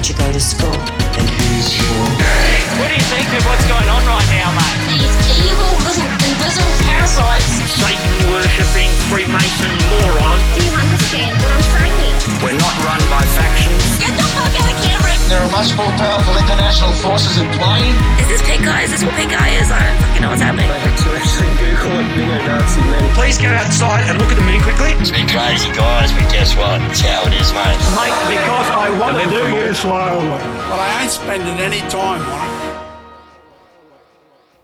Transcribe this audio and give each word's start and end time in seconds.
teacher 0.00 0.16
go 0.16 0.32
to 0.32 0.40
school? 0.40 0.70
What 2.80 2.88
do 2.88 2.94
you 2.94 3.06
think 3.12 3.28
of 3.36 3.44
what's 3.44 3.66
going 3.68 3.88
on 3.88 4.00
right 4.08 4.28
now, 4.32 4.48
mate? 4.56 4.96
These 4.96 5.44
evil 5.44 5.72
little 5.84 6.08
invisible 6.24 6.72
parasites. 6.88 7.60
Satan 7.68 8.32
worshipping 8.32 8.88
Freemason 9.12 9.72
moron. 10.00 10.40
Do 10.56 10.64
you 10.64 10.72
understand 10.72 11.36
what 11.42 11.52
I'm 11.52 11.60
saying? 11.60 12.16
We're 12.42 12.56
not 12.56 12.74
run 12.84 13.00
by 13.10 13.24
factions. 13.36 13.99
There 15.30 15.38
are 15.38 15.52
much 15.54 15.70
more 15.78 15.86
powerful 15.94 16.34
international 16.42 16.90
forces 16.98 17.38
in 17.38 17.46
play. 17.54 17.86
Is 18.18 18.26
this 18.26 18.42
pink 18.42 18.64
guy? 18.66 18.82
Is 18.82 18.90
this 18.90 19.04
what 19.04 19.14
pink 19.14 19.30
guy 19.30 19.54
is? 19.62 19.70
I 19.70 19.78
don't 19.78 20.02
fucking 20.02 20.22
know 20.26 20.30
what's 20.34 20.42
happening. 20.42 20.66
Please 23.14 23.38
go 23.38 23.46
outside 23.46 24.10
and 24.10 24.18
look 24.18 24.34
at 24.34 24.34
the 24.34 24.42
moon 24.42 24.60
quickly. 24.60 24.90
It's 24.98 25.14
been 25.14 25.28
crazy, 25.28 25.70
guys, 25.70 26.10
but 26.10 26.26
guess 26.34 26.56
what? 26.58 26.82
It's 26.90 26.98
how 26.98 27.22
it 27.30 27.34
is, 27.38 27.54
mate. 27.54 27.78
Mate, 27.94 28.10
because 28.26 28.68
I 28.74 28.90
want 28.98 29.22
to 29.22 29.30
do 29.30 29.54
you 29.54 29.72
slowly. 29.72 30.26
But 30.66 30.82
I 30.82 31.02
ain't 31.02 31.12
spending 31.12 31.62
any 31.62 31.78
time 31.86 32.26
on 32.26 32.50
it. 32.50 32.59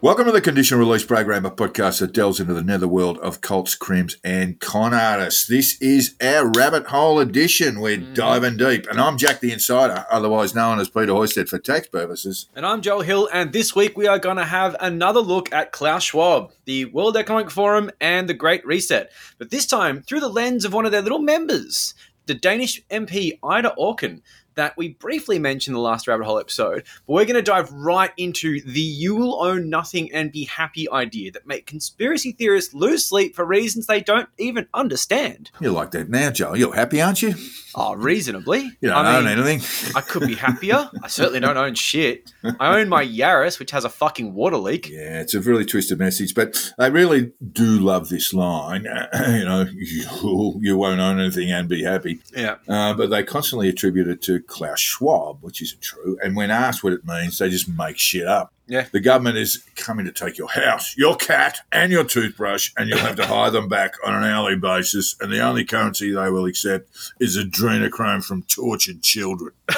Welcome 0.06 0.26
to 0.26 0.30
the 0.30 0.40
Condition 0.40 0.78
Release 0.78 1.04
Program, 1.04 1.44
a 1.44 1.50
podcast 1.50 1.98
that 1.98 2.12
delves 2.12 2.38
into 2.38 2.54
the 2.54 2.62
netherworld 2.62 3.18
of 3.18 3.40
cults, 3.40 3.74
crims, 3.74 4.18
and 4.22 4.60
con 4.60 4.94
artists. 4.94 5.48
This 5.48 5.82
is 5.82 6.14
our 6.22 6.48
rabbit 6.48 6.86
hole 6.86 7.18
edition. 7.18 7.80
We're 7.80 7.98
mm-hmm. 7.98 8.14
diving 8.14 8.56
deep. 8.56 8.86
And 8.88 9.00
I'm 9.00 9.18
Jack 9.18 9.40
the 9.40 9.50
Insider, 9.50 10.06
otherwise 10.08 10.54
known 10.54 10.78
as 10.78 10.88
Peter 10.88 11.10
Hoysted 11.10 11.48
for 11.48 11.58
tax 11.58 11.88
purposes. 11.88 12.48
And 12.54 12.64
I'm 12.64 12.82
Joel 12.82 13.00
Hill, 13.00 13.28
and 13.32 13.52
this 13.52 13.74
week 13.74 13.98
we 13.98 14.06
are 14.06 14.20
going 14.20 14.36
to 14.36 14.44
have 14.44 14.76
another 14.78 15.18
look 15.18 15.52
at 15.52 15.72
Klaus 15.72 16.04
Schwab, 16.04 16.52
the 16.66 16.84
World 16.84 17.16
Economic 17.16 17.50
Forum, 17.50 17.90
and 18.00 18.28
the 18.28 18.34
Great 18.34 18.64
Reset. 18.64 19.10
But 19.38 19.50
this 19.50 19.66
time 19.66 20.02
through 20.02 20.20
the 20.20 20.28
lens 20.28 20.64
of 20.64 20.72
one 20.72 20.86
of 20.86 20.92
their 20.92 21.02
little 21.02 21.18
members, 21.18 21.94
the 22.26 22.34
Danish 22.34 22.80
MP 22.90 23.40
Ida 23.42 23.74
Auken, 23.76 24.20
that 24.56 24.76
we 24.76 24.88
briefly 24.88 25.38
mentioned 25.38 25.76
the 25.76 25.80
last 25.80 26.08
rabbit 26.08 26.24
hole 26.24 26.38
episode. 26.38 26.84
But 27.06 27.12
we're 27.12 27.24
going 27.24 27.36
to 27.36 27.42
dive 27.42 27.72
right 27.72 28.12
into 28.16 28.60
the 28.62 28.80
you 28.80 29.14
will 29.14 29.42
own 29.42 29.70
nothing 29.70 30.12
and 30.12 30.32
be 30.32 30.44
happy 30.44 30.90
idea 30.90 31.30
that 31.32 31.46
make 31.46 31.66
conspiracy 31.66 32.32
theorists 32.32 32.74
lose 32.74 33.04
sleep 33.04 33.36
for 33.36 33.44
reasons 33.44 33.86
they 33.86 34.00
don't 34.00 34.28
even 34.38 34.66
understand. 34.74 35.50
You're 35.60 35.72
like 35.72 35.92
that 35.92 36.08
now, 36.10 36.30
Joel. 36.30 36.56
You're 36.56 36.74
happy, 36.74 37.00
aren't 37.00 37.22
you? 37.22 37.34
Oh, 37.78 37.94
reasonably. 37.94 38.60
You 38.80 38.88
don't 38.88 39.04
I 39.04 39.18
own 39.18 39.26
anything. 39.26 39.60
I 39.94 40.00
could 40.00 40.26
be 40.26 40.34
happier. 40.34 40.90
I 41.02 41.08
certainly 41.08 41.40
don't 41.40 41.58
own 41.58 41.74
shit. 41.74 42.32
I 42.58 42.78
own 42.78 42.88
my 42.88 43.04
Yaris, 43.04 43.58
which 43.58 43.70
has 43.72 43.84
a 43.84 43.90
fucking 43.90 44.32
water 44.32 44.56
leak. 44.56 44.88
Yeah, 44.88 45.20
it's 45.20 45.34
a 45.34 45.40
really 45.40 45.66
twisted 45.66 45.98
message, 45.98 46.34
but 46.34 46.72
they 46.78 46.90
really 46.90 47.32
do 47.52 47.78
love 47.78 48.08
this 48.08 48.32
line. 48.32 48.84
you 49.28 49.44
know, 49.44 49.66
you, 49.74 50.58
you 50.62 50.76
won't 50.78 51.00
own 51.00 51.20
anything 51.20 51.52
and 51.52 51.68
be 51.68 51.84
happy. 51.84 52.18
Yeah. 52.34 52.56
Uh, 52.66 52.94
but 52.94 53.10
they 53.10 53.22
constantly 53.22 53.68
attribute 53.68 54.08
it 54.08 54.22
to 54.22 54.40
Klaus 54.40 54.80
Schwab, 54.80 55.42
which 55.42 55.60
isn't 55.60 55.82
true. 55.82 56.18
And 56.24 56.34
when 56.34 56.50
asked 56.50 56.82
what 56.82 56.94
it 56.94 57.04
means, 57.04 57.36
they 57.36 57.50
just 57.50 57.68
make 57.68 57.98
shit 57.98 58.26
up. 58.26 58.54
Yeah. 58.68 58.86
The 58.90 59.00
government 59.00 59.36
is 59.38 59.62
coming 59.76 60.06
to 60.06 60.12
take 60.12 60.36
your 60.38 60.48
house, 60.50 60.96
your 60.96 61.14
cat, 61.16 61.60
and 61.70 61.92
your 61.92 62.02
toothbrush, 62.04 62.72
and 62.76 62.88
you'll 62.88 62.98
have 62.98 63.14
to 63.16 63.26
hire 63.34 63.50
them 63.50 63.68
back 63.68 63.94
on 64.04 64.14
an 64.14 64.24
hourly 64.24 64.56
basis. 64.56 65.14
And 65.20 65.32
the 65.32 65.40
only 65.40 65.64
currency 65.64 66.10
they 66.10 66.30
will 66.30 66.46
accept 66.46 66.88
is 67.20 67.36
adrenochrome 67.38 68.24
from 68.24 68.42
tortured 68.42 69.02
children. 69.02 69.52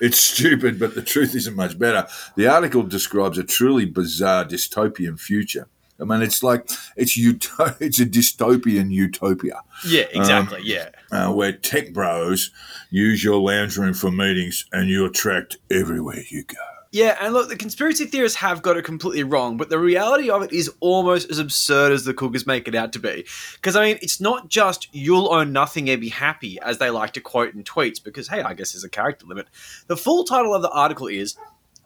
it's 0.00 0.18
stupid, 0.18 0.78
but 0.78 0.94
the 0.94 1.02
truth 1.02 1.34
isn't 1.34 1.54
much 1.56 1.78
better. 1.78 2.06
The 2.36 2.48
article 2.48 2.82
describes 2.82 3.38
a 3.38 3.44
truly 3.44 3.84
bizarre 3.86 4.44
dystopian 4.44 5.18
future. 5.18 5.68
I 5.98 6.04
mean, 6.04 6.20
it's 6.22 6.42
like 6.42 6.68
it's 6.96 7.16
uto- 7.18 7.76
it's 7.80 7.98
a 8.00 8.04
dystopian 8.04 8.90
utopia 8.90 9.62
Yeah, 9.86 10.04
exactly. 10.12 10.60
yeah. 10.64 10.90
uh, 11.10 11.32
where 11.32 11.52
tech 11.52 11.92
bros 11.94 12.50
use 12.90 13.24
your 13.24 13.36
lounge 13.40 13.78
room 13.78 13.94
for 13.94 14.10
meetings 14.10 14.66
and 14.72 14.90
you 14.90 15.06
attract 15.06 15.56
everywhere 15.70 16.20
you 16.28 16.44
go. 16.44 16.56
Yeah, 16.96 17.14
and 17.20 17.34
look, 17.34 17.50
the 17.50 17.56
conspiracy 17.56 18.06
theorists 18.06 18.38
have 18.38 18.62
got 18.62 18.78
it 18.78 18.86
completely 18.86 19.22
wrong, 19.22 19.58
but 19.58 19.68
the 19.68 19.78
reality 19.78 20.30
of 20.30 20.42
it 20.42 20.50
is 20.50 20.72
almost 20.80 21.30
as 21.30 21.38
absurd 21.38 21.92
as 21.92 22.06
the 22.06 22.14
cookers 22.14 22.46
make 22.46 22.66
it 22.66 22.74
out 22.74 22.94
to 22.94 22.98
be. 22.98 23.26
Because, 23.56 23.76
I 23.76 23.84
mean, 23.84 23.98
it's 24.00 24.18
not 24.18 24.48
just 24.48 24.88
you'll 24.92 25.30
own 25.30 25.52
nothing 25.52 25.90
and 25.90 26.00
be 26.00 26.08
happy, 26.08 26.58
as 26.62 26.78
they 26.78 26.88
like 26.88 27.12
to 27.12 27.20
quote 27.20 27.52
in 27.52 27.64
tweets, 27.64 28.02
because, 28.02 28.28
hey, 28.28 28.40
I 28.40 28.54
guess 28.54 28.72
there's 28.72 28.82
a 28.82 28.88
character 28.88 29.26
limit. 29.26 29.48
The 29.88 29.96
full 29.98 30.24
title 30.24 30.54
of 30.54 30.62
the 30.62 30.70
article 30.70 31.06
is 31.06 31.36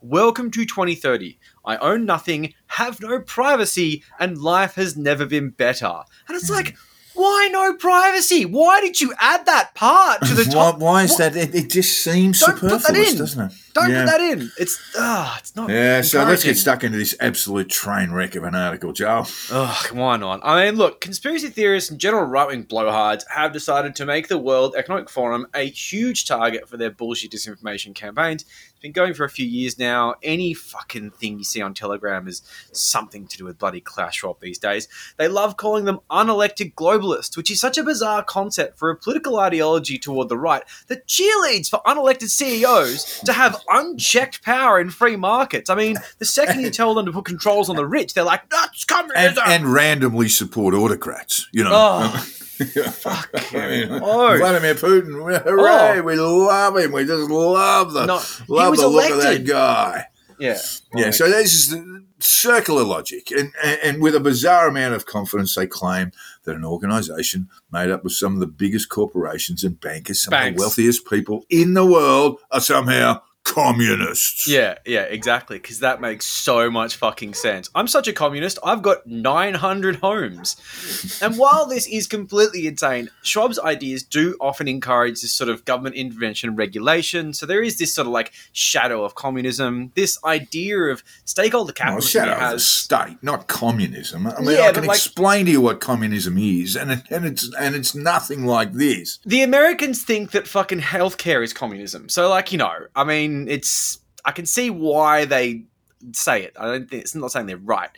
Welcome 0.00 0.52
to 0.52 0.64
2030. 0.64 1.40
I 1.64 1.76
own 1.78 2.06
nothing, 2.06 2.54
have 2.68 3.00
no 3.00 3.18
privacy, 3.18 4.04
and 4.20 4.38
life 4.38 4.76
has 4.76 4.96
never 4.96 5.26
been 5.26 5.50
better. 5.50 6.04
And 6.28 6.36
it's 6.36 6.46
hmm. 6.46 6.54
like, 6.54 6.76
why 7.14 7.48
no 7.52 7.74
privacy? 7.74 8.44
Why 8.44 8.80
did 8.80 9.00
you 9.00 9.12
add 9.20 9.46
that 9.46 9.74
part 9.74 10.22
to 10.22 10.34
the 10.34 10.44
top? 10.44 10.78
why 10.78 11.04
is 11.04 11.10
What- 11.12 11.34
that? 11.34 11.36
It, 11.36 11.54
it 11.54 11.70
just 11.70 12.02
seems 12.02 12.40
Don't 12.40 12.58
put 12.58 12.70
that 12.70 12.80
superfluous, 12.82 13.12
in. 13.12 13.18
doesn't 13.18 13.44
it? 13.50 13.52
Don't 13.72 13.90
yeah. 13.90 14.04
put 14.04 14.10
that 14.10 14.20
in. 14.20 14.50
It's 14.58 14.78
ah, 14.96 15.38
it's 15.38 15.54
not. 15.54 15.70
Yeah, 15.70 16.02
so 16.02 16.24
let's 16.24 16.42
get 16.42 16.56
stuck 16.58 16.82
into 16.82 16.98
this 16.98 17.14
absolute 17.20 17.68
train 17.68 18.10
wreck 18.10 18.34
of 18.34 18.42
an 18.44 18.54
article, 18.54 18.92
Joe. 18.92 19.24
Ugh, 19.52 19.86
why 19.94 20.16
not? 20.16 20.40
I 20.42 20.64
mean, 20.64 20.76
look, 20.76 21.00
conspiracy 21.00 21.50
theorists 21.50 21.88
and 21.90 22.00
general 22.00 22.24
right 22.24 22.48
wing 22.48 22.64
blowhards 22.64 23.22
have 23.28 23.52
decided 23.52 23.94
to 23.96 24.06
make 24.06 24.26
the 24.28 24.38
World 24.38 24.74
Economic 24.76 25.08
Forum 25.08 25.46
a 25.54 25.68
huge 25.68 26.26
target 26.26 26.68
for 26.68 26.76
their 26.76 26.90
bullshit 26.90 27.30
disinformation 27.30 27.94
campaigns. 27.94 28.44
Been 28.80 28.92
going 28.92 29.12
for 29.12 29.24
a 29.24 29.28
few 29.30 29.46
years 29.46 29.78
now. 29.78 30.14
Any 30.22 30.54
fucking 30.54 31.10
thing 31.10 31.36
you 31.36 31.44
see 31.44 31.60
on 31.60 31.74
Telegram 31.74 32.26
is 32.26 32.40
something 32.72 33.26
to 33.26 33.36
do 33.36 33.44
with 33.44 33.58
bloody 33.58 33.82
Klaus 33.82 34.14
Schwab 34.14 34.40
these 34.40 34.56
days. 34.56 34.88
They 35.18 35.28
love 35.28 35.58
calling 35.58 35.84
them 35.84 36.00
unelected 36.10 36.72
globalists, 36.74 37.36
which 37.36 37.50
is 37.50 37.60
such 37.60 37.76
a 37.76 37.82
bizarre 37.82 38.24
concept 38.24 38.78
for 38.78 38.88
a 38.88 38.96
political 38.96 39.38
ideology 39.38 39.98
toward 39.98 40.30
the 40.30 40.38
right 40.38 40.62
that 40.86 41.06
cheerleads 41.06 41.68
for 41.68 41.82
unelected 41.86 42.30
CEOs 42.30 43.20
to 43.26 43.34
have 43.34 43.62
unchecked 43.68 44.42
power 44.42 44.80
in 44.80 44.88
free 44.88 45.16
markets. 45.16 45.68
I 45.68 45.74
mean, 45.74 45.96
the 46.18 46.24
second 46.24 46.60
you 46.62 46.70
tell 46.70 46.94
them 46.94 47.04
to 47.04 47.12
put 47.12 47.26
controls 47.26 47.68
on 47.68 47.76
the 47.76 47.86
rich, 47.86 48.14
they're 48.14 48.24
like, 48.24 48.48
that's 48.48 48.86
And, 48.90 49.08
communism! 49.08 49.44
and 49.46 49.64
randomly 49.74 50.30
support 50.30 50.72
autocrats, 50.74 51.48
you 51.52 51.64
know. 51.64 51.70
Oh, 51.70 52.26
I 53.06 53.68
mean, 53.68 54.00
Oh. 54.02 54.36
Vladimir 54.36 54.74
Putin, 54.74 55.14
hooray! 55.44 55.98
Oh. 55.98 56.02
We 56.02 56.16
love 56.16 56.76
him. 56.76 56.92
We 56.92 57.04
just 57.04 57.30
love 57.30 57.92
the 57.92 58.06
No, 58.06 58.20
love 58.48 58.76
the 58.76 58.88
look 58.88 59.10
of 59.10 59.22
that 59.22 59.44
guy. 59.44 60.06
yeah. 60.38 60.58
Yeah, 60.94 61.10
so 61.10 61.28
this 61.28 61.52
is 61.54 61.70
the 61.70 62.04
circular 62.18 62.84
logic, 62.84 63.30
and, 63.30 63.52
and 63.62 63.78
and 63.82 64.02
with 64.02 64.14
a 64.14 64.20
bizarre 64.20 64.68
amount 64.68 64.94
of 64.94 65.06
confidence, 65.06 65.54
they 65.54 65.66
claim 65.66 66.12
that 66.44 66.56
an 66.56 66.64
organisation 66.64 67.48
made 67.72 67.90
up 67.90 68.04
of 68.04 68.12
some 68.12 68.34
of 68.34 68.40
the 68.40 68.46
biggest 68.46 68.88
corporations 68.88 69.62
and 69.64 69.80
bankers, 69.80 70.22
some 70.22 70.32
of 70.34 70.54
the 70.54 70.60
wealthiest 70.60 71.06
people 71.08 71.44
in 71.50 71.74
the 71.74 71.86
world, 71.86 72.38
are 72.50 72.60
somehow 72.60 73.20
communists. 73.44 74.46
Yeah, 74.48 74.78
yeah, 74.86 75.02
exactly. 75.02 75.58
Because 75.58 75.80
that 75.80 76.00
makes 76.00 76.24
so 76.26 76.70
much 76.70 76.96
fucking 76.96 77.34
sense. 77.34 77.68
I'm 77.74 77.88
such 77.88 78.06
a 78.08 78.12
communist. 78.12 78.58
I've 78.64 78.82
got 78.82 79.06
900 79.06 79.96
homes. 79.96 81.18
and 81.22 81.36
while 81.36 81.66
this 81.66 81.86
is 81.88 82.06
completely 82.06 82.66
insane, 82.66 83.10
Schwab's 83.22 83.58
ideas 83.58 84.02
do 84.02 84.36
often 84.40 84.68
encourage 84.68 85.20
this 85.20 85.32
sort 85.34 85.50
of 85.50 85.64
government 85.64 85.96
intervention 85.96 86.48
and 86.50 86.58
regulation. 86.58 87.32
So 87.34 87.44
there 87.46 87.62
is 87.62 87.78
this 87.78 87.94
sort 87.94 88.06
of 88.06 88.12
like 88.12 88.32
shadow 88.52 89.04
of 89.04 89.14
communism, 89.14 89.92
this 89.94 90.18
idea 90.24 90.78
of 90.84 91.02
stakeholder 91.24 91.72
capitalism. 91.72 92.08
shadow 92.22 92.38
he 92.38 92.44
of 92.46 92.52
the 92.52 92.58
state, 92.60 93.16
not 93.22 93.46
communism. 93.48 94.26
I 94.26 94.40
mean, 94.40 94.56
Yeah, 94.56 94.68
I 94.68 94.72
can 94.72 94.84
like- 94.86 94.96
explain 94.96 95.46
to 95.46 95.52
you 95.52 95.60
what 95.60 95.80
communism 95.80 96.38
is, 96.38 96.76
and 96.76 96.90
it, 96.92 97.02
and 97.10 97.24
it's 97.24 97.52
and 97.58 97.74
it's 97.74 97.94
nothing 97.94 98.46
like 98.46 98.72
this. 98.74 99.18
the 99.26 99.42
Americans 99.42 100.02
think 100.02 100.30
that 100.32 100.46
fucking 100.46 100.80
healthcare 100.80 101.42
is 101.42 101.52
communism. 101.52 102.08
So, 102.08 102.28
like, 102.28 102.52
you 102.52 102.58
know, 102.58 102.86
I 102.94 103.04
mean, 103.04 103.29
it's 103.48 103.98
I 104.24 104.32
can 104.32 104.46
see 104.46 104.70
why 104.70 105.24
they 105.24 105.64
say 106.12 106.42
it. 106.44 106.54
I 106.58 106.64
don't 106.66 106.88
think 106.88 107.02
it's 107.02 107.14
not 107.14 107.30
saying 107.32 107.46
they're 107.46 107.56
right, 107.58 107.90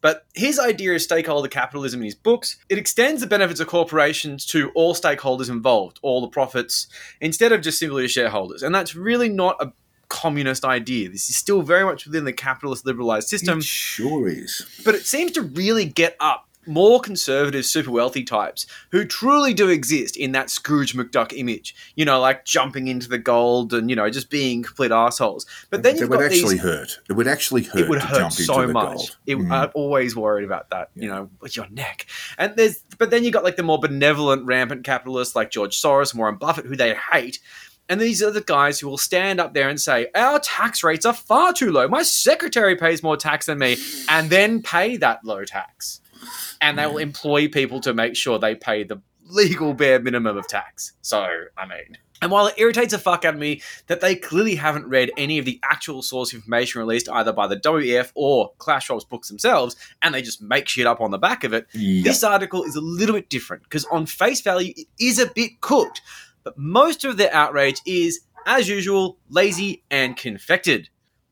but 0.00 0.26
his 0.34 0.58
idea 0.58 0.94
of 0.94 1.02
stakeholder 1.02 1.48
capitalism 1.48 2.00
in 2.00 2.04
his 2.04 2.14
books 2.14 2.56
it 2.68 2.78
extends 2.78 3.20
the 3.20 3.26
benefits 3.26 3.60
of 3.60 3.66
corporations 3.66 4.46
to 4.46 4.70
all 4.74 4.94
stakeholders 4.94 5.50
involved, 5.50 5.98
all 6.02 6.20
the 6.20 6.28
profits, 6.28 6.86
instead 7.20 7.52
of 7.52 7.60
just 7.60 7.78
simply 7.78 8.02
to 8.02 8.08
shareholders, 8.08 8.62
and 8.62 8.74
that's 8.74 8.94
really 8.94 9.28
not 9.28 9.56
a 9.60 9.72
communist 10.08 10.64
idea. 10.64 11.08
This 11.08 11.30
is 11.30 11.36
still 11.36 11.62
very 11.62 11.84
much 11.84 12.04
within 12.06 12.24
the 12.24 12.32
capitalist 12.32 12.84
liberalized 12.84 13.28
system 13.28 13.58
It 13.58 13.64
sure 13.64 14.28
is. 14.28 14.66
but 14.84 14.94
it 14.96 15.06
seems 15.06 15.30
to 15.32 15.42
really 15.42 15.84
get 15.84 16.16
up 16.18 16.48
more 16.66 17.00
conservative, 17.00 17.64
super 17.64 17.90
wealthy 17.90 18.22
types 18.22 18.66
who 18.92 19.04
truly 19.04 19.52
do 19.54 19.68
exist 19.68 20.16
in 20.16 20.32
that 20.32 20.50
Scrooge 20.50 20.94
McDuck 20.94 21.32
image. 21.36 21.74
You 21.96 22.04
know, 22.04 22.20
like 22.20 22.44
jumping 22.44 22.88
into 22.88 23.08
the 23.08 23.18
gold 23.18 23.72
and 23.74 23.90
you 23.90 23.96
know 23.96 24.08
just 24.10 24.30
being 24.30 24.62
complete 24.62 24.92
assholes. 24.92 25.46
But 25.70 25.82
then 25.82 25.96
it 25.96 26.00
you've 26.00 26.10
would 26.10 26.20
got 26.20 26.26
actually 26.26 26.54
these. 26.56 26.62
hurt. 26.62 26.98
It 27.08 27.14
would 27.14 27.26
actually 27.28 27.64
hurt 27.64 27.80
It 27.80 27.88
would 27.88 28.00
hurt 28.02 28.32
so 28.32 28.66
much. 28.68 29.10
It, 29.26 29.40
Mm. 29.40 29.50
I'm 29.52 29.70
always 29.74 30.14
worried 30.14 30.44
about 30.44 30.68
that. 30.70 30.90
You 30.94 31.08
know, 31.08 31.30
with 31.40 31.56
your 31.56 31.66
neck. 31.70 32.06
And 32.36 32.54
there's, 32.56 32.82
but 32.98 33.10
then 33.10 33.24
you 33.24 33.30
got 33.30 33.42
like 33.42 33.56
the 33.56 33.62
more 33.62 33.78
benevolent, 33.78 34.44
rampant 34.44 34.84
capitalists 34.84 35.34
like 35.34 35.50
George 35.50 35.80
Soros, 35.80 36.14
Warren 36.14 36.36
Buffett, 36.36 36.66
who 36.66 36.76
they 36.76 36.94
hate. 36.94 37.38
And 37.88 38.00
these 38.00 38.22
are 38.22 38.30
the 38.30 38.40
guys 38.42 38.78
who 38.78 38.88
will 38.88 38.98
stand 38.98 39.40
up 39.40 39.52
there 39.54 39.68
and 39.68 39.80
say, 39.80 40.08
Our 40.14 40.38
tax 40.38 40.84
rates 40.84 41.04
are 41.06 41.12
far 41.14 41.52
too 41.52 41.72
low. 41.72 41.88
My 41.88 42.02
secretary 42.02 42.76
pays 42.76 43.02
more 43.02 43.16
tax 43.16 43.46
than 43.46 43.58
me, 43.58 43.78
and 44.08 44.30
then 44.30 44.62
pay 44.62 44.96
that 44.98 45.24
low 45.24 45.44
tax. 45.44 46.00
And 46.60 46.78
they 46.78 46.86
will 46.86 46.98
employ 46.98 47.48
people 47.48 47.80
to 47.80 47.94
make 47.94 48.16
sure 48.16 48.38
they 48.38 48.54
pay 48.54 48.84
the 48.84 49.00
legal 49.28 49.74
bare 49.74 50.00
minimum 50.00 50.36
of 50.36 50.46
tax. 50.46 50.92
So, 51.02 51.22
I 51.56 51.66
mean. 51.66 51.96
And 52.22 52.30
while 52.30 52.48
it 52.48 52.54
irritates 52.58 52.92
the 52.92 52.98
fuck 52.98 53.24
out 53.24 53.32
of 53.34 53.40
me 53.40 53.62
that 53.86 54.02
they 54.02 54.14
clearly 54.14 54.56
haven't 54.56 54.86
read 54.86 55.10
any 55.16 55.38
of 55.38 55.46
the 55.46 55.58
actual 55.62 56.02
source 56.02 56.34
information 56.34 56.80
released 56.80 57.08
either 57.08 57.32
by 57.32 57.46
the 57.46 57.56
WEF 57.56 58.12
or 58.14 58.52
Klaus 58.58 58.84
Schwab's 58.84 59.04
books 59.04 59.28
themselves, 59.28 59.74
and 60.02 60.14
they 60.14 60.20
just 60.20 60.42
make 60.42 60.68
shit 60.68 60.86
up 60.86 61.00
on 61.00 61.12
the 61.12 61.18
back 61.18 61.44
of 61.44 61.54
it, 61.54 61.66
Yep. 61.72 62.04
this 62.04 62.22
article 62.22 62.62
is 62.64 62.76
a 62.76 62.80
little 62.82 63.14
bit 63.14 63.30
different 63.30 63.62
because 63.62 63.86
on 63.86 64.04
face 64.04 64.42
value, 64.42 64.74
it 64.76 64.86
is 64.98 65.18
a 65.18 65.26
bit 65.30 65.62
cooked. 65.62 66.02
But 66.44 66.58
most 66.58 67.04
of 67.04 67.16
their 67.16 67.32
outrage 67.32 67.80
is, 67.86 68.20
as 68.44 68.68
usual, 68.68 69.16
lazy 69.30 69.82
and 69.90 70.14
confected. 70.16 70.90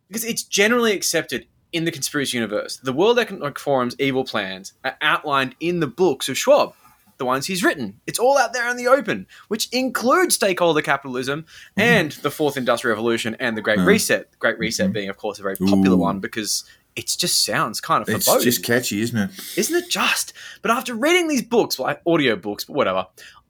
Because 0.09 0.25
it's 0.25 0.43
generally 0.43 0.93
accepted 0.93 1.47
in 1.73 1.85
the 1.85 1.91
conspiracy 1.91 2.37
universe. 2.39 2.77
The 2.79 2.93
World 2.93 3.19
Economic 3.19 3.59
Forum's 3.59 3.95
evil 3.99 4.25
plans 4.25 4.73
are 4.85 4.97
outlined 5.01 5.55
in 5.61 5.81
the 5.81 5.87
books 5.87 6.29
of 6.29 6.39
Schwab, 6.39 6.73
the 7.19 7.25
ones 7.25 7.47
he's 7.47 7.63
written. 7.65 8.01
It's 8.07 8.19
all 8.19 8.39
out 8.39 8.53
there 8.53 8.69
in 8.71 8.77
the 8.77 8.89
open, 8.89 9.27
which 9.49 9.69
includes 9.73 10.35
stakeholder 10.37 10.81
capitalism 10.83 11.45
and 11.77 12.13
the 12.13 12.31
Fourth 12.31 12.57
Industrial 12.57 12.95
Revolution 12.95 13.37
and 13.41 13.57
the 13.57 13.61
Great 13.63 13.79
Mm. 13.81 13.87
Reset. 13.87 14.31
The 14.31 14.37
Great 14.39 14.59
Reset 14.59 14.93
being, 14.93 15.09
of 15.09 15.17
course, 15.17 15.39
a 15.39 15.43
very 15.43 15.57
popular 15.57 15.97
Ooh. 15.97 16.01
one 16.01 16.21
because 16.21 16.65
it 16.97 17.15
just 17.19 17.45
sounds 17.45 17.81
kind 17.81 18.03
of 18.03 18.09
It's 18.09 18.25
foreboding. 18.25 18.45
just 18.45 18.65
catchy, 18.65 19.01
isn't 19.03 19.17
it? 19.19 19.31
Isn't 19.57 19.77
it 19.77 19.89
just? 19.89 20.33
But 20.63 20.71
after 20.73 20.95
reading 20.95 21.29
these 21.29 21.43
books, 21.43 21.79
like 21.79 22.01
audio 22.07 22.35
books, 22.35 22.65
but 22.65 22.75
whatever, 22.75 23.07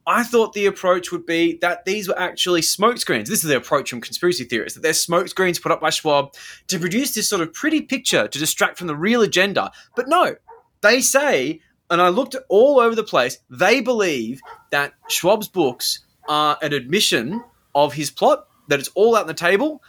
I 0.08 0.22
thought 0.22 0.55
the 0.55 0.64
approach 0.64 1.12
would 1.12 1.26
be 1.26 1.58
that 1.60 1.84
these 1.84 2.08
were 2.08 2.19
actually 2.19 2.62
smokescreens. 2.62 3.26
This 3.26 3.44
is 3.44 3.50
the 3.50 3.58
approach 3.58 3.90
from 3.90 4.00
conspiracy 4.00 4.44
theorists 4.44 4.75
that 4.75 4.81
they're 4.81 4.93
smokescreens 4.93 5.60
put 5.60 5.70
up 5.70 5.82
by 5.82 5.90
Schwab 5.90 6.32
to 6.69 6.78
produce 6.78 7.12
this 7.12 7.28
sort 7.28 7.43
of 7.43 7.52
pretty 7.52 7.82
picture 7.82 8.26
to 8.26 8.38
distract 8.38 8.78
from 8.78 8.87
the 8.87 8.96
real 8.96 9.20
agenda. 9.20 9.70
But 9.94 10.08
no, 10.08 10.37
they 10.81 11.02
say, 11.02 11.60
and 11.90 12.00
I 12.00 12.08
looked 12.08 12.34
all 12.49 12.81
over 12.81 12.94
the 12.94 13.05
place, 13.05 13.37
they 13.50 13.82
believe 13.82 14.40
that 14.70 14.94
Schwab's 15.10 15.46
books 15.46 16.00
are 16.26 16.56
an 16.62 16.72
admission 16.72 17.44
of 17.75 17.93
his 17.93 18.11
plot, 18.11 18.46
that 18.69 18.78
it's 18.78 18.88
all 18.94 19.14
out 19.14 19.22
on 19.22 19.26
the 19.26 19.34
table, 19.34 19.82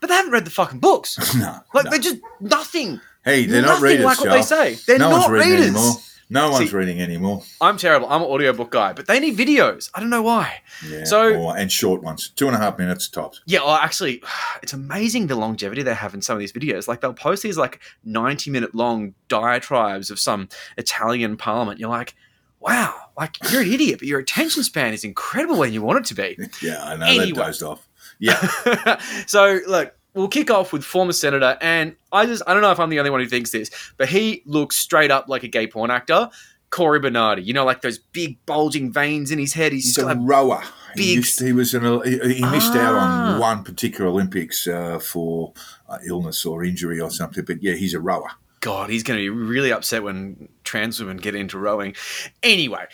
but 0.00 0.08
they 0.08 0.14
haven't 0.14 0.32
read 0.32 0.46
the 0.46 0.50
fucking 0.50 0.80
books. 0.80 1.16
No. 1.38 1.60
Like 1.72 1.84
no. 1.84 1.90
they're 1.92 2.00
just 2.00 2.18
nothing. 2.40 3.00
Hey, 3.24 3.46
they're 3.46 3.62
not 3.62 3.68
nothing 3.68 3.84
readers, 3.84 4.04
like 4.04 4.20
what 4.20 4.30
they 4.30 4.42
say. 4.42 4.74
They're 4.86 4.98
no 4.98 5.10
not 5.10 5.30
readers. 5.30 6.19
No 6.32 6.50
one's 6.50 6.70
See- 6.70 6.76
reading 6.76 7.00
anymore. 7.02 7.42
I'm 7.60 7.76
terrible. 7.76 8.08
I'm 8.08 8.22
an 8.22 8.28
audiobook 8.28 8.70
guy, 8.70 8.92
but 8.92 9.06
they 9.08 9.18
need 9.18 9.36
videos. 9.36 9.90
I 9.94 10.00
don't 10.00 10.10
know 10.10 10.22
why. 10.22 10.62
Yeah. 10.88 11.04
So- 11.04 11.34
or- 11.34 11.56
and 11.56 11.70
short 11.70 12.02
ones, 12.02 12.28
two 12.28 12.46
and 12.46 12.54
a 12.56 12.58
half 12.58 12.78
minutes 12.78 13.08
tops. 13.08 13.40
Yeah, 13.46 13.60
well, 13.60 13.74
actually, 13.74 14.22
it's 14.62 14.72
amazing 14.72 15.26
the 15.26 15.34
longevity 15.36 15.82
they 15.82 15.94
have 15.94 16.14
in 16.14 16.22
some 16.22 16.34
of 16.34 16.40
these 16.40 16.52
videos. 16.52 16.86
Like 16.88 17.00
they'll 17.00 17.12
post 17.12 17.42
these 17.42 17.58
like 17.58 17.80
90 18.04 18.50
minute 18.50 18.74
long 18.74 19.14
diatribes 19.28 20.10
of 20.10 20.20
some 20.20 20.48
Italian 20.78 21.36
parliament. 21.36 21.80
You're 21.80 21.90
like, 21.90 22.14
wow, 22.60 22.94
like 23.18 23.36
you're 23.50 23.62
an 23.62 23.72
idiot, 23.72 23.98
but 23.98 24.06
your 24.08 24.20
attention 24.20 24.62
span 24.62 24.92
is 24.94 25.02
incredible 25.02 25.56
when 25.58 25.72
you 25.72 25.82
want 25.82 25.98
it 25.98 26.04
to 26.06 26.14
be. 26.14 26.38
Yeah, 26.62 26.82
I 26.84 26.94
know 26.96 27.06
Anyway. 27.06 27.26
that 27.32 27.34
dozed 27.34 27.62
off. 27.62 27.88
Yeah, 28.18 29.00
so 29.26 29.60
look, 29.66 29.94
we'll 30.14 30.28
kick 30.28 30.50
off 30.50 30.72
with 30.72 30.84
former 30.84 31.12
senator, 31.12 31.56
and 31.60 31.96
I 32.12 32.26
just 32.26 32.42
I 32.46 32.52
don't 32.52 32.62
know 32.62 32.70
if 32.72 32.80
I'm 32.80 32.90
the 32.90 32.98
only 32.98 33.10
one 33.10 33.20
who 33.20 33.26
thinks 33.26 33.50
this, 33.50 33.70
but 33.96 34.08
he 34.08 34.42
looks 34.46 34.76
straight 34.76 35.10
up 35.10 35.28
like 35.28 35.42
a 35.42 35.48
gay 35.48 35.66
porn 35.66 35.90
actor. 35.90 36.30
Cory 36.70 37.00
Bernardi, 37.00 37.42
you 37.42 37.52
know, 37.52 37.64
like 37.64 37.80
those 37.82 37.98
big 37.98 38.38
bulging 38.46 38.92
veins 38.92 39.32
in 39.32 39.40
his 39.40 39.54
head. 39.54 39.72
He's 39.72 39.96
he's 39.96 39.98
a 39.98 40.14
rower. 40.14 40.62
He, 40.94 41.14
used, 41.14 41.40
he 41.40 41.52
was 41.52 41.74
an, 41.74 41.82
he, 42.04 42.34
he 42.34 42.42
missed 42.46 42.74
out 42.74 42.94
Ah. 42.94 43.32
on 43.34 43.40
one 43.40 43.64
particular 43.64 44.08
Olympics 44.08 44.68
uh, 44.68 45.00
for 45.00 45.52
uh, 45.88 45.98
illness 46.06 46.44
or 46.46 46.62
injury 46.64 47.00
or 47.00 47.10
something. 47.10 47.44
But 47.44 47.60
yeah, 47.62 47.74
he's 47.74 47.92
a 47.92 47.98
rower. 48.00 48.30
God, 48.60 48.88
he's 48.90 49.02
going 49.02 49.18
to 49.18 49.22
be 49.22 49.28
really 49.30 49.72
upset 49.72 50.02
when 50.04 50.48
trans 50.62 51.00
women 51.00 51.16
get 51.16 51.34
into 51.34 51.58
rowing. 51.58 51.96
Anyway, 52.42 52.84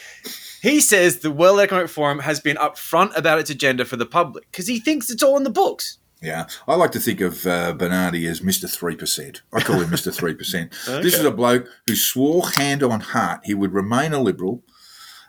he 0.62 0.80
says 0.80 1.18
the 1.18 1.30
World 1.30 1.60
Economic 1.60 1.90
Forum 1.90 2.20
has 2.20 2.40
been 2.40 2.56
upfront 2.56 3.14
about 3.16 3.40
its 3.40 3.50
agenda 3.50 3.84
for 3.84 3.96
the 3.96 4.06
public 4.06 4.50
because 4.50 4.66
he 4.68 4.78
thinks 4.80 5.10
it's 5.10 5.22
all 5.22 5.36
in 5.36 5.42
the 5.42 5.50
books. 5.50 5.98
Yeah, 6.26 6.48
I 6.66 6.74
like 6.74 6.90
to 6.90 6.98
think 6.98 7.20
of 7.20 7.46
uh, 7.46 7.72
Bernardi 7.74 8.26
as 8.26 8.42
Mister 8.42 8.66
Three 8.66 8.96
Percent. 8.96 9.42
I 9.52 9.60
call 9.60 9.78
him 9.78 9.90
Mister 9.90 10.10
Three 10.10 10.34
Percent. 10.34 10.72
This 10.86 11.14
is 11.14 11.24
a 11.24 11.30
bloke 11.30 11.68
who 11.86 11.94
swore 11.94 12.48
hand 12.48 12.82
on 12.82 12.98
heart 12.98 13.42
he 13.44 13.54
would 13.54 13.72
remain 13.72 14.12
a 14.12 14.18
liberal, 14.20 14.64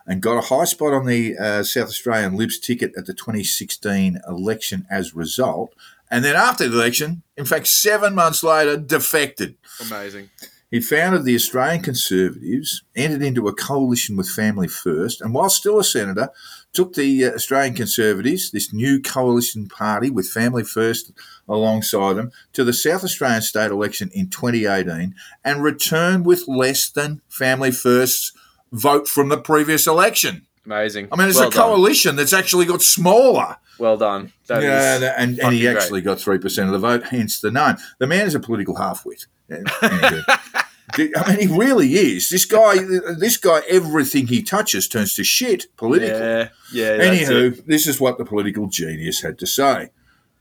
and 0.08 0.24
got 0.24 0.44
a 0.44 0.48
high 0.48 0.66
spot 0.66 0.94
on 0.94 1.06
the 1.06 1.38
uh, 1.38 1.62
South 1.62 1.90
Australian 1.90 2.36
Libs 2.36 2.58
ticket 2.58 2.94
at 2.98 3.06
the 3.06 3.14
2016 3.14 4.18
election 4.28 4.88
as 4.90 5.14
a 5.14 5.18
result. 5.18 5.72
And 6.10 6.26
then 6.26 6.36
after 6.36 6.68
the 6.68 6.76
election, 6.76 7.22
in 7.36 7.46
fact, 7.46 7.68
seven 7.68 8.16
months 8.16 8.42
later, 8.42 8.76
defected. 8.76 9.56
Amazing. 9.80 10.32
He 10.72 10.82
founded 10.82 11.26
the 11.26 11.36
Australian 11.36 11.84
Conservatives, 11.84 12.84
entered 12.96 13.22
into 13.22 13.48
a 13.48 13.54
coalition 13.54 14.18
with 14.18 14.30
Family 14.30 14.68
First, 14.68 15.22
and 15.22 15.34
while 15.34 15.50
still 15.50 15.80
a 15.80 15.84
senator, 15.84 16.30
took 16.78 16.94
the 16.94 17.26
uh, 17.26 17.32
Australian 17.32 17.74
Conservatives, 17.74 18.52
this 18.52 18.72
new 18.72 19.02
coalition 19.02 19.68
party 19.68 20.12
with 20.12 20.30
Family 20.30 20.64
First 20.64 21.12
alongside 21.50 22.14
them, 22.14 22.32
to 22.54 22.64
the 22.64 22.72
South 22.72 23.04
Australian 23.04 23.42
state 23.42 23.72
election 23.72 24.12
in 24.14 24.30
2018 24.30 25.16
and 25.44 25.64
returned 25.64 26.28
with 26.28 26.48
less 26.48 26.88
than 26.88 27.22
Family 27.30 27.72
First's 27.72 28.32
vote 28.72 29.08
from 29.08 29.30
the 29.30 29.40
previous 29.40 29.88
election. 29.88 30.46
Amazing. 30.68 31.08
I 31.12 31.16
mean, 31.16 31.30
it's 31.30 31.38
well 31.38 31.48
a 31.48 31.52
done. 31.52 31.64
coalition 31.64 32.16
that's 32.16 32.34
actually 32.34 32.66
got 32.66 32.84
smaller. 32.84 33.58
Well 33.80 33.98
done. 33.98 34.32
That 34.46 34.62
yeah, 34.62 34.98
is 34.98 35.04
and, 35.04 35.40
and 35.40 35.54
he 35.56 35.62
great. 35.62 35.78
actually 35.78 36.02
got 36.02 36.20
3% 36.20 36.66
of 36.66 36.72
the 36.72 36.80
vote, 36.80 37.06
hence 37.06 37.40
the 37.40 37.50
name. 37.50 37.78
The 37.98 38.06
man 38.06 38.28
is 38.28 38.36
a 38.36 38.40
political 38.40 38.76
halfwit. 38.76 39.26
Anywho. 40.98 41.12
I 41.16 41.36
mean, 41.36 41.48
he 41.50 41.56
really 41.56 41.94
is. 41.94 42.30
This 42.30 42.46
guy, 42.46 42.78
this 43.18 43.38
guy, 43.38 43.62
everything 43.70 44.28
he 44.28 44.42
touches 44.42 44.88
turns 44.88 45.16
to 45.16 45.24
shit 45.24 45.68
politically. 45.78 46.20
Yeah, 46.20 46.50
yeah. 46.72 46.98
that's 46.98 47.22
it. 47.22 47.30
Anywho, 47.30 47.66
this 47.66 47.88
is 47.88 48.00
what 48.00 48.18
the 48.18 48.26
political 48.26 48.68
genius 48.68 49.22
had 49.22 49.38
to 49.40 49.48
say. 49.48 49.90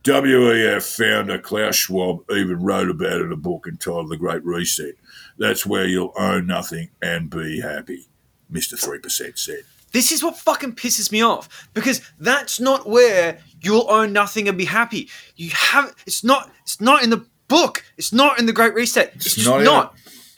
WEF 0.04 0.96
founder 0.96 1.38
Klaus 1.38 1.74
Schwab 1.74 2.30
even 2.30 2.62
wrote 2.62 2.90
about 2.90 3.20
it 3.20 3.22
in 3.22 3.32
a 3.32 3.36
book 3.36 3.66
entitled 3.66 4.08
The 4.08 4.16
Great 4.16 4.44
Reset. 4.44 4.94
That's 5.36 5.66
where 5.66 5.84
you'll 5.84 6.12
own 6.16 6.46
nothing 6.46 6.90
and 7.02 7.28
be 7.28 7.60
happy, 7.60 8.06
Mr. 8.50 8.74
3% 8.74 9.36
said. 9.36 9.62
This 9.92 10.12
is 10.12 10.22
what 10.22 10.36
fucking 10.36 10.74
pisses 10.74 11.10
me 11.10 11.22
off 11.22 11.68
because 11.74 12.02
that's 12.20 12.60
not 12.60 12.88
where 12.88 13.38
you'll 13.60 13.90
own 13.90 14.12
nothing 14.12 14.48
and 14.48 14.56
be 14.56 14.66
happy. 14.66 15.08
You 15.36 15.50
have 15.50 15.94
it's 16.06 16.22
not 16.22 16.50
it's 16.62 16.80
not 16.80 17.02
in 17.02 17.10
the 17.10 17.26
book. 17.48 17.84
It's 17.96 18.12
not 18.12 18.38
in 18.38 18.46
the 18.46 18.52
Great 18.52 18.74
Reset. 18.74 19.12
It's, 19.14 19.34
just 19.36 19.46
not 19.46 19.62
not. 19.62 19.94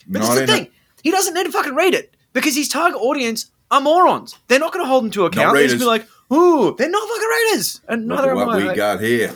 But 0.09 0.21
that's 0.23 0.35
the 0.39 0.47
thing. 0.47 0.65
it. 0.65 0.71
He 1.03 1.11
doesn't 1.11 1.33
need 1.33 1.45
to 1.45 1.51
fucking 1.51 1.75
read 1.75 1.93
it 1.93 2.13
because 2.33 2.55
his 2.55 2.67
target 2.67 2.99
audience 3.01 3.51
are 3.71 3.79
morons. 3.81 4.35
They're 4.47 4.59
not 4.59 4.73
going 4.73 4.83
to 4.83 4.89
hold 4.89 5.05
him 5.05 5.11
to 5.11 5.25
account. 5.25 5.55
They're 5.55 5.67
just 5.67 5.79
be 5.79 5.85
like, 5.85 6.05
"Ooh, 6.33 6.75
they're 6.77 6.89
not 6.89 7.07
fucking 7.07 7.29
readers," 7.29 7.81
and 7.87 8.07
Look 8.07 8.17
neither 8.17 8.31
at 8.31 8.37
am 8.37 8.47
what 8.47 8.55
I. 8.55 8.57
we 8.57 8.63
Like, 8.65 8.75
got 8.75 8.99
here. 8.99 9.33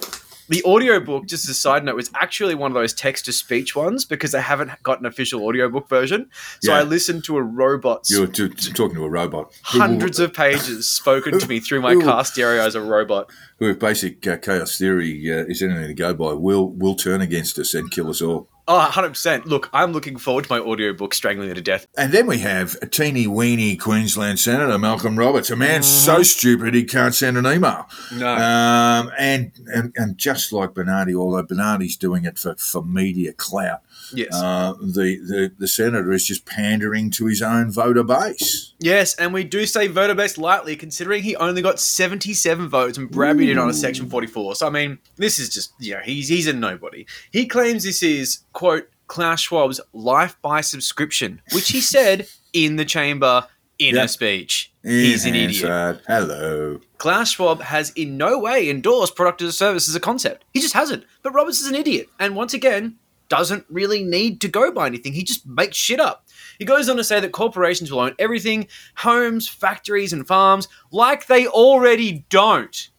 the 0.50 0.62
audiobook, 0.66 1.26
just 1.26 1.46
as 1.46 1.52
a 1.52 1.54
side 1.54 1.86
note, 1.86 1.96
was 1.96 2.10
actually 2.16 2.54
one 2.54 2.70
of 2.70 2.76
those 2.76 2.94
text 2.94 3.26
to 3.26 3.32
speech 3.32 3.76
ones 3.76 4.04
because 4.06 4.32
they 4.34 4.42
haven't 4.42 4.72
got 4.84 5.00
an 5.00 5.06
official 5.06 5.42
audiobook 5.46 5.88
version. 5.88 6.30
So 6.62 6.74
Yeah. 6.74 6.80
I 6.80 6.84
listened 6.84 7.24
to 7.26 7.38
a 7.38 7.42
robot. 7.42 8.08
You're 8.10 8.28
t- 8.28 8.50
t- 8.50 8.74
talking 8.74 8.96
to 8.98 9.04
a 9.06 9.10
robot. 9.10 9.54
hundreds 9.64 10.20
of 10.20 10.34
pages 10.34 10.88
spoken 10.90 11.40
to 11.40 11.48
me 11.48 11.60
through 11.62 11.82
my 11.82 11.96
car 12.04 12.26
stereo 12.26 12.62
as 12.64 12.76
a 12.76 12.82
robot. 12.82 13.30
who, 13.60 13.70
if 13.70 13.80
basic 13.80 14.28
uh, 14.28 14.36
chaos 14.38 14.78
theory 14.78 15.32
uh, 15.32 15.46
is 15.48 15.62
anything 15.64 15.88
to 15.88 15.94
go 15.94 16.14
by, 16.14 16.34
will 16.34 16.70
will 16.72 16.96
turn 16.96 17.22
against 17.22 17.58
us 17.58 17.74
and 17.74 17.90
kill 17.90 18.10
us 18.10 18.22
all. 18.22 18.50
Oh, 18.66 18.90
100%. 18.92 19.46
Look, 19.46 19.70
I'm 19.74 19.92
looking 19.92 20.18
forward 20.18 20.46
to 20.46 20.52
my 20.52 20.60
audiobook 20.60 21.14
Strangling 21.14 21.50
Me 21.50 21.54
to 21.54 21.62
Death. 21.62 21.86
And 21.98 22.14
then 22.14 22.28
we 22.28 22.40
have 22.40 22.78
a 22.82 22.86
teeny 22.86 23.28
weeny 23.28 23.76
Queensland 23.76 24.40
Senator 24.40 24.78
Malcolm 24.78 25.20
Roberts, 25.20 25.50
a 25.50 25.56
man 25.58 25.84
so 25.84 26.24
stupid 26.24 26.74
he 26.74 26.86
can't 26.86 27.14
send 27.14 27.38
an 27.38 27.46
email. 27.46 27.90
No. 28.14 28.34
Um, 28.34 29.12
and, 29.20 29.52
and 29.68 29.94
and 29.98 30.18
just 30.18 30.54
like 30.54 30.74
Bernardi, 30.74 31.14
although 31.14 31.44
Bernardi's 31.44 31.98
doing 31.98 32.24
it 32.24 32.40
for, 32.40 32.56
for 32.56 32.84
media 32.84 33.34
clout, 33.34 33.82
Yes. 34.14 34.34
uh, 34.34 34.74
the, 34.80 35.18
the 35.18 35.52
the 35.58 35.68
senator 35.68 36.12
is 36.12 36.26
just 36.26 36.46
pandering 36.46 37.10
to 37.12 37.26
his 37.26 37.42
own 37.42 37.72
voter 37.72 38.04
base. 38.04 38.74
yes, 38.80 39.16
and 39.16 39.34
we 39.34 39.44
do 39.44 39.66
say 39.66 39.88
voter 39.88 40.16
base 40.16 40.38
lightly 40.38 40.76
considering 40.76 41.24
he 41.24 41.36
only 41.36 41.62
got 41.62 41.80
77 41.80 42.70
votes 42.70 42.98
and 42.98 43.10
brabbied 43.10 43.50
it 43.50 43.58
on 43.58 43.70
a 43.70 43.74
Section 43.74 44.10
44. 44.10 44.56
So, 44.56 44.68
I 44.68 44.70
mean, 44.70 45.00
this 45.18 45.40
is 45.40 45.50
just, 45.50 45.74
you 45.80 45.94
know, 45.94 46.02
he's, 46.04 46.28
he's 46.30 46.48
a 46.48 46.54
nobody. 46.54 47.06
He 47.32 47.46
claims 47.48 47.84
this 47.84 48.04
is, 48.04 48.40
quote, 48.54 48.90
Klaus 49.08 49.42
Schwab's 49.42 49.80
life 49.94 50.36
by 50.42 50.62
subscription, 50.62 51.42
which 51.54 51.70
he 51.70 51.82
said 51.82 52.28
in 52.54 52.78
the 52.78 52.86
chamber 52.86 53.48
in 53.80 53.96
Yep. 53.96 54.06
a 54.06 54.08
speech. 54.08 54.72
He's 54.84 55.26
an 55.26 55.34
idiot. 55.36 56.02
Hello. 56.08 56.80
Klaus 56.98 57.32
Schwab 57.32 57.62
has 57.62 57.90
in 57.92 58.18
no 58.18 58.38
way 58.40 58.70
endorsed 58.70 59.16
product 59.16 59.42
as 59.42 59.50
a 59.50 59.54
service 59.54 59.88
as 59.90 59.96
a 59.96 60.00
concept. 60.00 60.46
He 60.54 60.60
just 60.62 60.74
hasn't. 60.74 61.06
But 61.22 61.34
Roberts 61.34 61.60
is 61.62 61.68
an 61.68 61.76
idiot. 61.76 62.10
And 62.20 62.36
once 62.36 62.54
again, 62.54 62.96
doesn't 63.34 63.66
really 63.68 64.04
need 64.04 64.40
to 64.42 64.48
go 64.48 64.72
by 64.72 64.86
anything. 64.86 65.12
He 65.12 65.24
just 65.24 65.48
makes 65.48 65.76
shit 65.76 66.00
up. 66.00 66.28
He 66.60 66.66
goes 66.66 66.88
on 66.88 66.98
to 66.98 67.04
say 67.04 67.20
that 67.20 67.32
corporations 67.32 67.92
will 67.92 68.02
own 68.02 68.14
everything 68.20 68.68
homes, 68.98 69.50
factories, 69.50 70.14
and 70.14 70.28
farms 70.28 70.68
like 70.92 71.26
they 71.26 71.48
already 71.48 72.26
don't. 72.30 72.92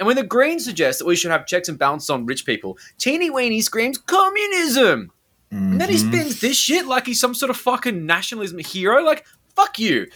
And 0.00 0.06
when 0.06 0.16
the 0.16 0.22
Greens 0.22 0.64
suggest 0.64 1.00
that 1.00 1.04
we 1.04 1.16
should 1.16 1.30
have 1.30 1.44
checks 1.44 1.68
and 1.68 1.78
balances 1.78 2.08
on 2.08 2.24
rich 2.24 2.46
people, 2.46 2.78
Teeny 2.96 3.28
Weeny 3.28 3.60
screams 3.60 3.98
communism. 3.98 5.12
And 5.50 5.78
then 5.78 5.90
he 5.90 5.96
mm-hmm. 5.96 6.12
spins 6.12 6.40
this 6.40 6.56
shit 6.56 6.86
like 6.86 7.04
he's 7.04 7.20
some 7.20 7.34
sort 7.34 7.50
of 7.50 7.58
fucking 7.58 8.06
nationalism 8.06 8.60
hero. 8.60 9.04
Like, 9.04 9.26
fuck 9.54 9.78
you. 9.78 10.06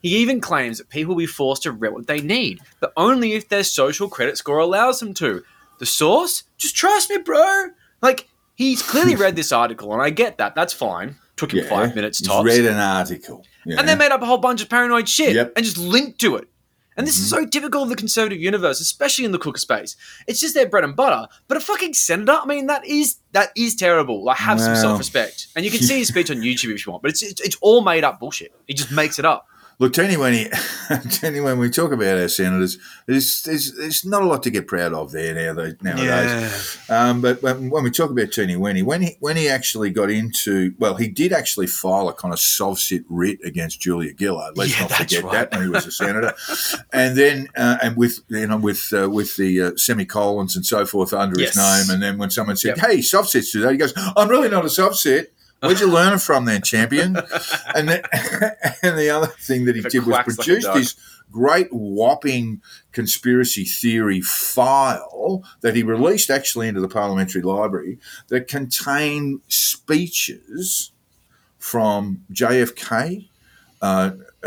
He 0.00 0.16
even 0.16 0.40
claims 0.40 0.78
that 0.78 0.88
people 0.88 1.14
will 1.14 1.18
be 1.20 1.26
forced 1.26 1.64
to 1.64 1.72
rent 1.72 1.94
what 1.94 2.06
they 2.06 2.22
need, 2.22 2.60
but 2.80 2.94
only 2.96 3.34
if 3.34 3.50
their 3.50 3.64
social 3.64 4.08
credit 4.08 4.38
score 4.38 4.58
allows 4.58 4.98
them 4.98 5.12
to. 5.14 5.44
The 5.78 5.86
source? 5.86 6.44
Just 6.56 6.74
trust 6.74 7.10
me, 7.10 7.18
bro. 7.18 7.66
Like, 8.00 8.28
he's 8.54 8.82
clearly 8.82 9.16
read 9.16 9.36
this 9.40 9.52
article, 9.52 9.92
and 9.92 10.02
I 10.02 10.10
get 10.10 10.38
that. 10.38 10.54
That's 10.54 10.72
fine. 10.72 11.16
Took 11.36 11.52
him 11.52 11.64
five 11.66 11.94
minutes 11.96 12.18
He's 12.20 12.28
tops. 12.28 12.46
read 12.46 12.64
an 12.64 12.76
article. 12.76 13.44
yeah. 13.64 13.76
And 13.78 13.88
they 13.88 13.96
made 13.96 14.12
up 14.12 14.22
a 14.22 14.26
whole 14.26 14.38
bunch 14.38 14.62
of 14.62 14.68
paranoid 14.68 15.08
shit 15.08 15.34
Yep. 15.34 15.54
and 15.56 15.64
just 15.64 15.78
linked 15.78 16.20
to 16.20 16.36
it. 16.36 16.48
And 16.96 17.06
this 17.06 17.18
is 17.18 17.32
mm-hmm. 17.32 17.42
so 17.42 17.48
typical 17.48 17.82
of 17.82 17.88
the 17.88 17.96
conservative 17.96 18.40
universe, 18.40 18.80
especially 18.80 19.24
in 19.24 19.32
the 19.32 19.38
cooker 19.38 19.58
space. 19.58 19.96
It's 20.28 20.38
just 20.38 20.54
their 20.54 20.68
bread 20.68 20.84
and 20.84 20.94
butter. 20.94 21.26
But 21.48 21.56
a 21.56 21.60
fucking 21.60 21.94
senator, 21.94 22.38
I 22.40 22.46
mean, 22.46 22.68
that 22.68 22.86
is 22.86 23.16
that 23.32 23.50
is 23.56 23.74
terrible. 23.74 24.22
Like, 24.22 24.36
have 24.36 24.60
some 24.60 24.76
self 24.76 24.98
respect. 24.98 25.48
And 25.56 25.64
you 25.64 25.72
can 25.72 25.80
see 25.80 25.98
his 25.98 26.08
speech 26.08 26.30
on 26.30 26.36
YouTube 26.36 26.72
if 26.72 26.86
you 26.86 26.92
want, 26.92 27.02
but 27.02 27.10
it's, 27.10 27.22
it's 27.22 27.40
it's 27.40 27.56
all 27.60 27.80
made 27.82 28.04
up 28.04 28.20
bullshit. 28.20 28.54
He 28.68 28.74
just 28.74 28.92
makes 28.92 29.18
it 29.18 29.24
up. 29.24 29.46
Look, 29.80 29.92
Tony, 29.92 30.16
when 30.16 30.32
he, 30.34 30.46
Tony, 31.10 31.40
when 31.40 31.58
we 31.58 31.68
talk 31.68 31.90
about 31.92 32.18
our 32.18 32.28
senators, 32.28 32.78
there's, 33.06 33.42
there's, 33.42 33.72
there's 33.76 34.04
not 34.04 34.22
a 34.22 34.26
lot 34.26 34.42
to 34.44 34.50
get 34.50 34.68
proud 34.68 34.92
of 34.92 35.10
there 35.12 35.34
now, 35.34 35.72
nowadays. 35.82 36.78
Um, 36.88 37.20
but 37.20 37.42
when, 37.42 37.70
when 37.70 37.82
we 37.84 37.90
talk 37.90 38.10
about 38.10 38.32
Tony 38.32 38.54
Wenny, 38.56 38.84
when 38.84 39.02
he 39.02 39.16
when 39.20 39.36
he 39.36 39.48
actually 39.48 39.90
got 39.90 40.10
into, 40.10 40.74
well, 40.78 40.94
he 40.94 41.08
did 41.08 41.32
actually 41.32 41.66
file 41.66 42.08
a 42.08 42.14
kind 42.14 42.32
of 42.32 42.38
sovcit 42.38 43.04
writ 43.08 43.38
against 43.44 43.80
Julia 43.80 44.12
Gillard. 44.16 44.56
Let's 44.56 44.74
Yeah, 44.74 44.82
not 44.82 44.92
forget 44.92 45.22
right. 45.24 45.32
that 45.32 45.52
when 45.52 45.62
he 45.62 45.68
was 45.68 45.86
a 45.86 45.90
senator, 45.92 46.34
and 46.92 47.16
then 47.16 47.48
uh, 47.56 47.78
and 47.82 47.96
with 47.96 48.20
you 48.28 48.46
know 48.46 48.56
with 48.58 48.92
uh, 48.92 49.10
with 49.10 49.36
the 49.36 49.60
uh, 49.62 49.70
semicolons 49.76 50.54
and 50.56 50.64
so 50.64 50.86
forth 50.86 51.12
under 51.12 51.40
Yes. 51.40 51.54
his 51.54 51.56
name, 51.88 51.94
and 51.94 52.02
then 52.02 52.18
when 52.18 52.30
someone 52.30 52.56
said, 52.56 52.76
Yep. 52.76 52.86
"Hey, 52.90 52.98
sovcits 52.98 53.52
do 53.52 53.60
that," 53.62 53.72
he 53.72 53.78
goes, 53.78 53.92
"I'm 54.16 54.28
really 54.28 54.48
not 54.48 54.64
a 54.64 54.68
sovcit." 54.68 55.26
Where'd 55.64 55.80
you 55.80 55.88
learn 55.90 56.14
it 56.14 56.20
from, 56.20 56.44
then, 56.44 56.62
champion? 56.62 57.16
And 57.76 57.88
then, 57.88 58.02
and 58.82 58.96
the 58.98 59.10
other 59.10 59.26
thing 59.26 59.64
that 59.64 59.74
he 59.74 59.82
did 59.82 59.94
was 59.98 60.04
quacks 60.04 60.38
like 60.38 60.46
produced 60.46 60.72
this 60.74 60.94
great 61.32 61.68
whopping 61.72 62.62
conspiracy 62.92 63.64
theory 63.64 64.20
file 64.20 65.42
that 65.62 65.74
he 65.74 65.82
released 65.82 66.30
actually 66.30 66.68
into 66.68 66.80
the 66.80 66.88
parliamentary 66.88 67.42
library 67.42 67.98
that 68.28 68.46
contained 68.46 69.40
speeches 69.48 70.92
from 71.58 72.24
JFK, 72.32 73.28
uh, 73.82 74.10
uh, 74.44 74.46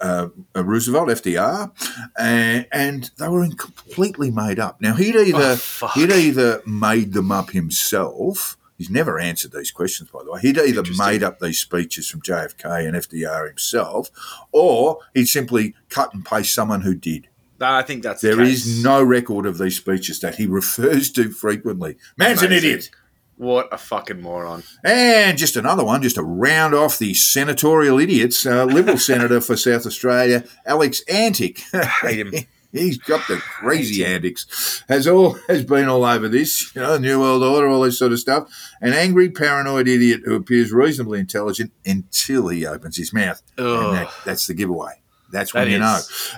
uh, 0.00 0.28
uh, 0.56 0.64
Roosevelt, 0.64 1.08
FDR, 1.08 1.70
and, 2.18 2.66
and 2.72 3.10
they 3.18 3.28
were 3.28 3.44
in 3.44 3.52
completely 3.52 4.30
made 4.30 4.58
up. 4.58 4.80
Now 4.80 4.94
he'd 4.94 5.14
either 5.16 5.56
Oh, 5.82 5.90
he'd 5.94 6.10
either 6.12 6.60
made 6.66 7.12
them 7.12 7.30
up 7.32 7.50
himself. 7.50 8.56
He's 8.82 8.90
never 8.90 9.20
answered 9.20 9.52
these 9.52 9.70
questions, 9.70 10.10
by 10.10 10.24
the 10.24 10.32
way. 10.32 10.40
He'd 10.40 10.58
either 10.58 10.82
made 10.98 11.22
up 11.22 11.38
these 11.38 11.60
speeches 11.60 12.08
from 12.10 12.20
JFK 12.20 12.84
and 12.84 12.96
FDR 12.96 13.46
himself, 13.46 14.10
or 14.50 14.98
he'd 15.14 15.26
simply 15.26 15.76
cut 15.88 16.12
and 16.12 16.24
paste 16.26 16.52
someone 16.52 16.80
who 16.80 16.96
did. 16.96 17.28
I 17.60 17.82
think 17.82 18.02
that's 18.02 18.22
There 18.22 18.34
the 18.34 18.42
is 18.42 18.82
no 18.82 19.00
record 19.00 19.46
of 19.46 19.58
these 19.58 19.76
speeches 19.76 20.18
that 20.18 20.34
he 20.34 20.46
refers 20.48 21.12
to 21.12 21.30
frequently. 21.30 21.96
Man's 22.16 22.42
an 22.42 22.50
idiot. 22.50 22.90
What 23.36 23.68
a 23.70 23.78
fucking 23.78 24.20
moron. 24.20 24.64
And 24.82 25.38
just 25.38 25.54
another 25.54 25.84
one, 25.84 26.02
just 26.02 26.16
to 26.16 26.24
round 26.24 26.74
off 26.74 26.98
the 26.98 27.14
senatorial 27.14 28.00
idiots, 28.00 28.44
uh, 28.44 28.64
Liberal 28.64 28.98
Senator 29.10 29.40
for 29.40 29.56
South 29.56 29.86
Australia, 29.86 30.42
Alex 30.66 31.02
Antic. 31.08 31.60
Hate 31.70 32.26
him. 32.26 32.32
He's 32.72 32.96
got 32.98 33.26
the 33.28 33.36
crazy 33.36 34.04
antics. 34.04 34.82
Has 34.88 35.06
all 35.06 35.32
has 35.48 35.64
been 35.64 35.88
all 35.88 36.04
over 36.04 36.26
this, 36.28 36.74
you 36.74 36.80
know, 36.82 36.96
New 36.98 37.20
World 37.20 37.42
Order, 37.42 37.68
all 37.68 37.82
this 37.82 37.98
sort 37.98 38.12
of 38.12 38.18
stuff. 38.18 38.48
An 38.80 38.94
angry, 38.94 39.30
paranoid 39.30 39.86
idiot 39.88 40.22
who 40.24 40.34
appears 40.34 40.72
reasonably 40.72 41.20
intelligent 41.20 41.70
until 41.84 42.48
he 42.48 42.66
opens 42.66 42.96
his 42.96 43.12
mouth. 43.12 43.42
And 43.58 43.96
that, 43.96 44.12
that's 44.24 44.46
the 44.46 44.54
giveaway. 44.54 44.94
That's 45.30 45.54
when 45.54 45.64
That 45.64 45.70
you 45.70 45.76
is. 45.76 45.80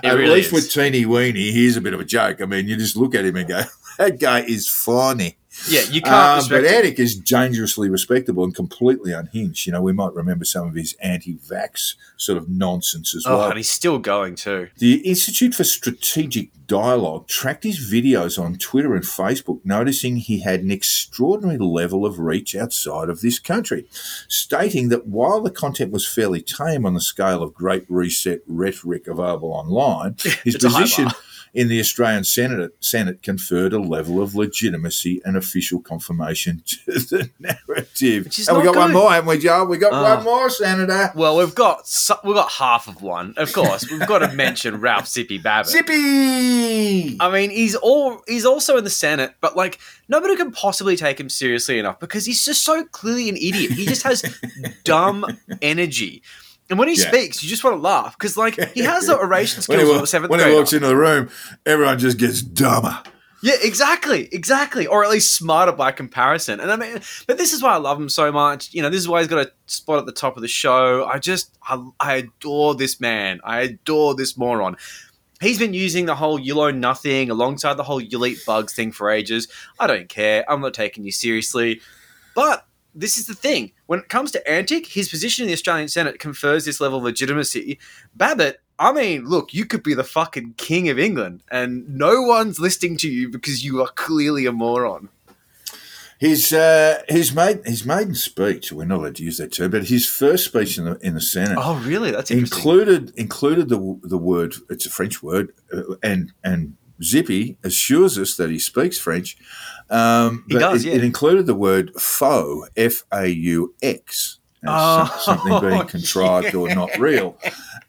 know. 0.03 0.09
At 0.09 0.15
really 0.17 0.35
least 0.35 0.47
is. 0.47 0.53
with 0.53 0.71
Teeny 0.71 1.05
Weeny, 1.05 1.51
here's 1.51 1.77
a 1.77 1.81
bit 1.81 1.93
of 1.93 1.99
a 1.99 2.05
joke. 2.05 2.41
I 2.41 2.45
mean, 2.45 2.67
you 2.67 2.77
just 2.77 2.95
look 2.95 3.15
at 3.15 3.25
him 3.25 3.35
and 3.35 3.47
go, 3.47 3.61
that 3.97 4.19
guy 4.19 4.41
is 4.41 4.67
funny. 4.69 5.37
Yeah, 5.69 5.81
you 5.89 6.01
can't 6.01 6.43
Um, 6.43 6.49
but. 6.49 6.65
Antic 6.65 6.99
is 6.99 7.15
dangerously 7.15 7.89
respectable 7.89 8.43
and 8.43 8.53
completely 8.53 9.11
unhinged. 9.13 9.65
You 9.65 9.71
know, 9.73 9.81
we 9.81 9.93
might 9.93 10.13
remember 10.13 10.45
some 10.45 10.67
of 10.67 10.75
his 10.75 10.95
anti-vax 11.01 11.95
sort 12.17 12.37
of 12.37 12.49
nonsense 12.49 13.15
as 13.15 13.23
Oh, 13.25 13.37
well. 13.37 13.47
and 13.49 13.57
he's 13.57 13.69
still 13.69 13.97
going 13.99 14.35
too. 14.35 14.67
The 14.77 14.95
Institute 15.07 15.55
for 15.55 15.63
Strategic 15.63 16.49
Dialogue 16.67 17.27
tracked 17.27 17.63
his 17.63 17.79
videos 17.79 18.41
on 18.41 18.55
Twitter 18.57 18.95
and 18.95 19.03
Facebook, 19.03 19.59
noticing 19.63 20.15
he 20.17 20.39
had 20.39 20.61
an 20.61 20.71
extraordinary 20.71 21.57
level 21.59 22.05
of 22.05 22.17
reach 22.19 22.55
outside 22.55 23.07
of 23.09 23.21
this 23.21 23.37
country, 23.39 23.85
stating 24.27 24.89
that 24.89 25.05
while 25.07 25.41
the 25.41 25.51
content 25.51 25.91
was 25.91 26.07
fairly 26.07 26.41
tame 26.41 26.85
on 26.85 26.93
the 26.95 27.01
scale 27.01 27.43
of 27.43 27.53
Great 27.53 27.85
Reset 27.87 28.41
rhetoric 28.47 29.07
available 29.07 29.51
online, 29.51 30.15
his 30.43 30.55
It's 30.55 30.63
a 30.63 30.69
high 30.69 30.81
position. 30.81 31.09
In 31.55 31.69
the 31.69 31.79
Australian 31.79 32.25
Senate, 32.25 32.75
Senate 32.81 33.23
conferred 33.23 33.71
a 33.71 33.79
level 33.79 34.21
of 34.21 34.35
legitimacy 34.35 35.21
and 35.23 35.37
official 35.37 35.79
confirmation 35.79 36.61
to 36.65 36.77
the 36.91 37.29
narrative. 37.39 38.25
Which 38.25 38.39
is 38.39 38.49
and 38.49 38.57
we 38.57 38.63
not 38.65 38.73
got 38.73 38.79
one 38.81 38.91
more, 38.93 39.09
haven't 39.09 39.29
we, 39.29 39.37
Joe? 39.39 39.63
We 39.63 39.77
got 39.77 39.93
Oh. 39.93 40.03
one 40.03 40.17
ah. 40.19 40.21
more, 40.21 40.49
Senator. 40.49 41.13
Well, 41.15 41.37
we've 41.37 41.55
got 41.55 41.87
so- 41.87 42.19
we've 42.25 42.35
got 42.35 42.51
half 42.51 42.89
of 42.89 43.01
one. 43.01 43.35
Of 43.37 43.53
course, 43.53 43.89
we've 43.89 44.05
got 44.05 44.19
to 44.19 44.33
mention 44.33 44.81
Ralph 44.81 45.07
Zippy 45.07 45.37
Babet. 45.37 45.71
Zippy! 45.71 47.15
I 47.21 47.31
mean, 47.31 47.51
he's 47.51 47.75
all 47.75 48.21
he's 48.27 48.45
also 48.45 48.75
in 48.75 48.83
the 48.83 48.89
Senate, 48.89 49.33
but 49.39 49.55
like 49.55 49.79
nobody 50.09 50.35
can 50.35 50.51
possibly 50.51 50.97
take 50.97 51.17
him 51.17 51.29
seriously 51.29 51.79
enough 51.79 52.01
because 52.01 52.25
he's 52.25 52.43
just 52.43 52.65
so 52.65 52.83
clearly 52.83 53.29
an 53.29 53.37
idiot. 53.37 53.71
He 53.71 53.85
just 53.85 54.03
has 54.03 54.23
dumb 54.83 55.25
energy. 55.61 56.21
And 56.69 56.79
when 56.79 56.87
he 56.87 56.95
Yeah. 56.99 57.09
speaks, 57.11 57.43
you 57.43 57.49
just 57.49 57.63
want 57.63 57.75
to 57.77 57.81
laugh 57.81 58.17
because, 58.17 58.35
like, 58.37 58.55
he 58.73 58.81
has 58.81 59.05
the 59.07 59.17
oration 59.19 59.57
when 59.57 59.63
skills 59.63 59.81
he, 59.83 59.89
of 59.89 59.97
wa- 59.97 60.03
a 60.03 60.07
seventh 60.07 60.31
when 60.31 60.39
he 60.39 60.53
walks 60.55 60.73
into 60.73 60.87
the 60.87 60.95
room, 60.95 61.29
everyone 61.65 61.99
just 61.99 62.17
gets 62.17 62.41
dumber. 62.41 62.97
Yeah, 63.43 63.53
exactly, 63.61 64.27
exactly, 64.31 64.87
or 64.87 65.03
at 65.03 65.11
least 65.11 65.35
smarter 65.35 65.71
by 65.71 65.91
comparison. 65.91 66.59
And 66.59 66.71
I 66.71 66.75
mean, 66.77 66.99
but 67.27 67.37
this 67.37 67.53
is 67.53 67.61
why 67.61 67.73
I 67.73 67.77
love 67.77 67.99
him 68.01 68.09
so 68.09 68.31
much. 68.31 68.73
You 68.73 68.81
know, 68.81 68.89
this 68.89 68.99
is 69.01 69.07
why 69.07 69.19
he's 69.19 69.27
got 69.27 69.45
a 69.45 69.51
spot 69.67 69.99
at 69.99 70.07
the 70.07 70.11
top 70.11 70.35
of 70.35 70.41
the 70.41 70.47
show. 70.47 71.05
I 71.05 71.19
just, 71.19 71.55
I, 71.61 71.85
I 71.99 72.13
adore 72.15 72.73
this 72.73 72.99
man. 72.99 73.41
I 73.43 73.59
adore 73.61 74.15
this 74.15 74.35
moron. 74.35 74.77
He's 75.41 75.59
been 75.59 75.75
using 75.75 76.07
the 76.07 76.15
whole 76.15 76.39
"you 76.39 76.55
learn 76.55 76.79
nothing" 76.79 77.29
alongside 77.29 77.75
the 77.75 77.83
whole 77.83 78.01
"you'll 78.01 78.25
eat 78.25 78.39
bugs" 78.47 78.73
thing 78.73 78.91
for 78.91 79.11
ages. 79.11 79.47
I 79.79 79.85
don't 79.85 80.09
care. 80.09 80.43
I'm 80.49 80.61
not 80.61 80.73
taking 80.73 81.03
you 81.03 81.11
seriously. 81.11 81.81
But 82.33 82.65
this 82.95 83.17
is 83.17 83.27
the 83.27 83.35
thing: 83.35 83.71
when 83.85 83.99
it 83.99 84.09
comes 84.09 84.31
to 84.31 84.49
Antic, 84.49 84.87
his 84.87 85.09
position 85.09 85.43
in 85.43 85.47
the 85.47 85.53
Australian 85.53 85.89
Senate 85.89 86.19
confers 86.19 86.65
this 86.65 86.79
level 86.79 86.99
of 86.99 87.03
legitimacy. 87.03 87.77
Babet, 88.15 88.61
I 88.79 88.93
mean, 88.93 89.25
look, 89.25 89.53
you 89.53 89.65
could 89.65 89.83
be 89.83 89.93
the 89.93 90.03
fucking 90.03 90.55
king 90.57 90.89
of 90.89 90.99
England, 90.99 91.43
and 91.51 91.87
no 91.89 92.21
one's 92.21 92.59
listening 92.59 92.97
to 92.97 93.09
you 93.09 93.29
because 93.29 93.63
you 93.63 93.81
are 93.81 93.89
clearly 93.89 94.45
a 94.45 94.51
moron. 94.51 95.09
His 96.17 96.53
uh, 96.53 97.01
his 97.09 97.33
maiden 97.33 97.63
his 97.65 97.85
maiden 97.85 98.15
speech. 98.15 98.71
We're 98.71 98.85
not 98.85 98.99
allowed 98.99 99.15
to 99.17 99.23
use 99.23 99.37
that 99.37 99.51
term, 99.51 99.71
but 99.71 99.85
his 99.85 100.07
first 100.07 100.45
speech 100.45 100.77
in 100.77 100.85
the 100.85 100.97
in 100.99 101.13
the 101.13 101.21
Senate 101.21 101.57
Oh, 101.59 101.81
really? 101.85 102.11
That's 102.11 102.31
included 102.31 103.11
included 103.17 103.67
the 103.67 103.99
the 104.01 104.17
word. 104.17 104.55
It's 104.69 104.85
a 104.85 104.89
French 104.89 105.21
word, 105.21 105.53
uh, 105.73 105.95
and 106.01 106.31
and 106.41 106.77
Zippy 107.03 107.57
assures 107.63 108.17
us 108.17 108.35
that 108.35 108.49
he 108.49 108.59
speaks 108.59 108.97
French. 108.97 109.37
Um, 109.89 110.45
He 110.47 110.57
does, 110.57 110.85
it, 110.85 110.89
yeah. 110.89 110.95
it 110.95 111.03
included 111.03 111.45
the 111.45 111.55
word 111.55 111.91
faux, 111.99 112.69
F 112.75 113.03
A 113.11 113.27
U 113.27 113.75
X. 113.81 114.39
Oh, 114.67 115.15
something 115.21 115.59
being 115.69 115.85
contrived 115.87 116.55
or 116.55 116.73
not 116.73 116.97
real. 116.97 117.37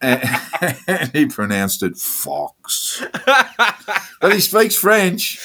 And, 0.02 0.22
and 0.86 1.10
he 1.14 1.26
pronounced 1.26 1.82
it 1.82 1.96
fox. 1.96 3.02
But 4.20 4.32
he 4.34 4.40
speaks 4.40 4.74
French. 4.74 5.38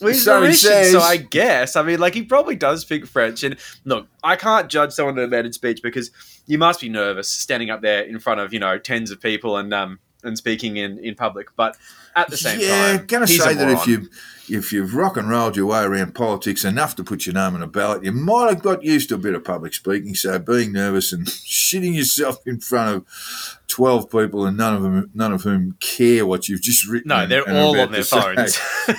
Well, 0.00 0.12
he's 0.12 0.24
So 0.24 0.40
he 0.42 0.48
Mauritian, 0.48 0.54
says- 0.54 0.92
so 0.92 1.00
I 1.00 1.16
guess. 1.16 1.76
I 1.76 1.82
mean, 1.82 1.98
like, 2.00 2.14
he 2.14 2.22
probably 2.22 2.56
does 2.56 2.80
speak 2.82 3.06
French. 3.06 3.44
And 3.44 3.56
look, 3.84 4.06
I 4.22 4.34
can't 4.36 4.68
judge 4.68 4.92
someone 4.92 5.14
that 5.16 5.30
made 5.30 5.52
speech 5.54 5.80
because 5.82 6.10
you 6.46 6.58
must 6.58 6.80
be 6.80 6.88
nervous 6.88 7.28
standing 7.28 7.70
up 7.70 7.80
there 7.82 8.02
in 8.02 8.18
front 8.18 8.40
of, 8.40 8.52
you 8.52 8.58
know, 8.58 8.78
tens 8.78 9.10
of 9.12 9.20
people 9.20 9.56
and 9.56 9.72
um 9.72 9.98
and 10.24 10.36
speaking 10.36 10.76
in, 10.76 10.98
in 10.98 11.14
public. 11.14 11.48
But 11.56 11.76
at 12.16 12.28
the 12.30 12.36
same 12.36 12.58
time. 12.58 12.68
yeah, 12.68 12.96
time, 12.96 13.06
going 13.06 13.26
to 13.26 13.32
say 13.32 13.54
that 13.54 13.68
if 13.68 13.86
you 13.86 14.08
if 14.48 14.72
you've 14.72 14.94
rock 14.94 15.16
and 15.16 15.28
rolled 15.28 15.56
your 15.56 15.66
way 15.66 15.82
around 15.82 16.14
politics 16.14 16.64
enough 16.64 16.94
to 16.96 17.04
put 17.04 17.26
your 17.26 17.34
name 17.34 17.54
on 17.54 17.62
a 17.62 17.66
ballot, 17.66 18.04
you 18.04 18.12
might 18.12 18.48
have 18.50 18.62
got 18.62 18.82
used 18.82 19.08
to 19.08 19.14
a 19.14 19.18
bit 19.18 19.34
of 19.34 19.44
public 19.44 19.72
speaking. 19.74 20.14
So 20.14 20.38
being 20.38 20.72
nervous 20.72 21.12
and 21.12 21.26
shitting 21.26 21.94
yourself 21.94 22.46
in 22.46 22.60
front 22.60 22.96
of 22.96 23.58
twelve 23.74 24.08
people 24.08 24.46
and 24.46 24.56
none 24.56 24.72
of 24.72 24.82
them 24.82 25.10
none 25.14 25.32
of 25.32 25.42
whom 25.42 25.76
care 25.80 26.24
what 26.24 26.48
you've 26.48 26.62
just 26.62 26.86
written. 26.86 27.08
No, 27.08 27.26
they're 27.26 27.42
and 27.42 27.56
all 27.56 27.76
on 27.80 27.90
their 27.90 28.04
phones. 28.04 28.56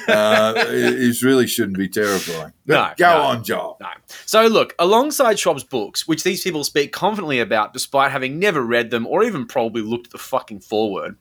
uh, 0.09 0.53
it, 0.67 1.21
really 1.21 1.47
shouldn't 1.47 1.77
be 1.77 1.87
terrifying. 1.87 2.51
But 2.65 2.73
No, 2.99 3.07
go 3.07 3.17
no. 3.17 3.23
on, 3.23 3.43
Joel. 3.45 3.77
No. 3.79 3.87
So, 4.25 4.47
look, 4.47 4.75
alongside 4.77 5.39
Schwab's 5.39 5.63
books, 5.63 6.05
which 6.09 6.23
these 6.23 6.43
people 6.43 6.65
speak 6.65 6.91
confidently 6.91 7.39
about 7.39 7.71
despite 7.71 8.11
having 8.11 8.37
never 8.37 8.61
read 8.61 8.89
them 8.89 9.07
or 9.07 9.23
even 9.23 9.45
probably 9.47 9.81
looked 9.81 10.07
at 10.07 10.11
the 10.11 10.17
fucking 10.17 10.59
foreword, 10.59 11.15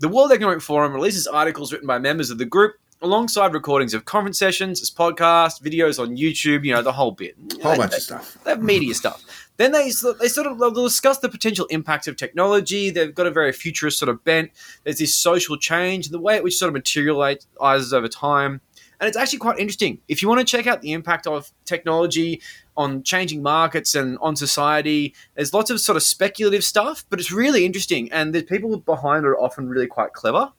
the 0.00 0.08
World 0.08 0.32
Economic 0.32 0.60
Forum 0.60 0.92
releases 0.92 1.26
articles 1.26 1.72
written 1.72 1.86
by 1.86 1.98
members 1.98 2.28
of 2.28 2.36
the 2.36 2.44
group 2.44 2.74
alongside 3.00 3.52
recordings 3.52 3.92
of 3.94 4.04
conference 4.04 4.38
sessions, 4.38 4.80
as 4.82 4.90
podcasts, 4.90 5.60
videos 5.62 5.98
on 5.98 6.16
YouTube, 6.16 6.64
you 6.64 6.72
know, 6.72 6.82
the 6.82 6.92
whole 6.92 7.10
bit. 7.12 7.34
Whole 7.62 7.76
bunch 7.76 7.94
of 7.94 8.02
stuff. 8.02 8.36
they 8.44 8.50
have 8.50 8.62
media 8.62 8.94
stuff. 9.02 9.43
Then 9.56 9.72
they 9.72 9.84
they 9.84 9.90
sort 10.28 10.46
of 10.46 10.58
they'll 10.58 10.70
discuss 10.72 11.18
the 11.18 11.28
potential 11.28 11.66
impacts 11.66 12.08
of 12.08 12.16
technology. 12.16 12.90
They've 12.90 13.14
got 13.14 13.26
a 13.26 13.30
very 13.30 13.52
futurist 13.52 13.98
sort 13.98 14.08
of 14.08 14.24
bent. 14.24 14.50
There's 14.82 14.98
this 14.98 15.14
social 15.14 15.56
change, 15.56 16.08
the 16.08 16.18
way 16.18 16.36
it 16.36 16.42
which 16.42 16.56
sort 16.56 16.68
of 16.68 16.74
materializes 16.74 17.92
over 17.92 18.08
time, 18.08 18.60
and 19.00 19.08
it's 19.08 19.16
actually 19.16 19.38
quite 19.38 19.58
interesting. 19.58 20.00
If 20.08 20.22
you 20.22 20.28
want 20.28 20.40
to 20.40 20.44
check 20.44 20.66
out 20.66 20.82
the 20.82 20.92
impact 20.92 21.26
of 21.26 21.52
technology 21.64 22.42
on 22.76 23.04
changing 23.04 23.42
markets 23.42 23.94
and 23.94 24.18
on 24.20 24.34
society, 24.34 25.14
there's 25.36 25.54
lots 25.54 25.70
of 25.70 25.80
sort 25.80 25.96
of 25.96 26.02
speculative 26.02 26.64
stuff, 26.64 27.04
but 27.08 27.20
it's 27.20 27.30
really 27.30 27.64
interesting, 27.64 28.10
and 28.10 28.34
the 28.34 28.42
people 28.42 28.76
behind 28.78 29.24
it 29.24 29.28
are 29.28 29.38
often 29.38 29.68
really 29.68 29.86
quite 29.86 30.12
clever. 30.14 30.52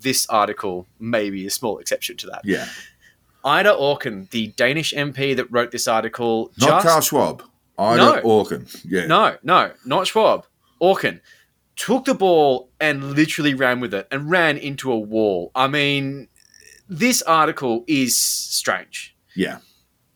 This 0.00 0.26
article 0.28 0.86
may 0.98 1.30
be 1.30 1.46
a 1.46 1.50
small 1.50 1.78
exception 1.78 2.16
to 2.18 2.26
that. 2.28 2.42
Yeah. 2.44 2.68
Ida 3.44 3.70
Auken, 3.70 4.30
the 4.30 4.48
Danish 4.48 4.92
MP 4.92 5.34
that 5.36 5.50
wrote 5.50 5.70
this 5.72 5.88
article, 5.88 6.52
Not 6.58 6.68
just 6.68 6.86
Carl 6.86 7.00
Schwab. 7.00 7.42
Ida 7.80 7.96
No. 7.96 8.22
Auken. 8.22 8.84
Yeah. 8.84 9.06
no, 9.06 9.36
no, 9.42 9.72
not 9.84 10.06
Schwab. 10.06 10.46
Auken 10.82 11.20
took 11.76 12.04
the 12.04 12.14
ball 12.14 12.70
and 12.78 13.12
literally 13.14 13.54
ran 13.54 13.80
with 13.80 13.94
it 13.94 14.06
and 14.10 14.30
ran 14.30 14.58
into 14.58 14.92
a 14.92 14.98
wall. 14.98 15.50
I 15.54 15.66
mean, 15.66 16.28
this 16.88 17.22
article 17.22 17.84
is 17.86 18.20
strange. 18.20 19.16
Yeah. 19.34 19.58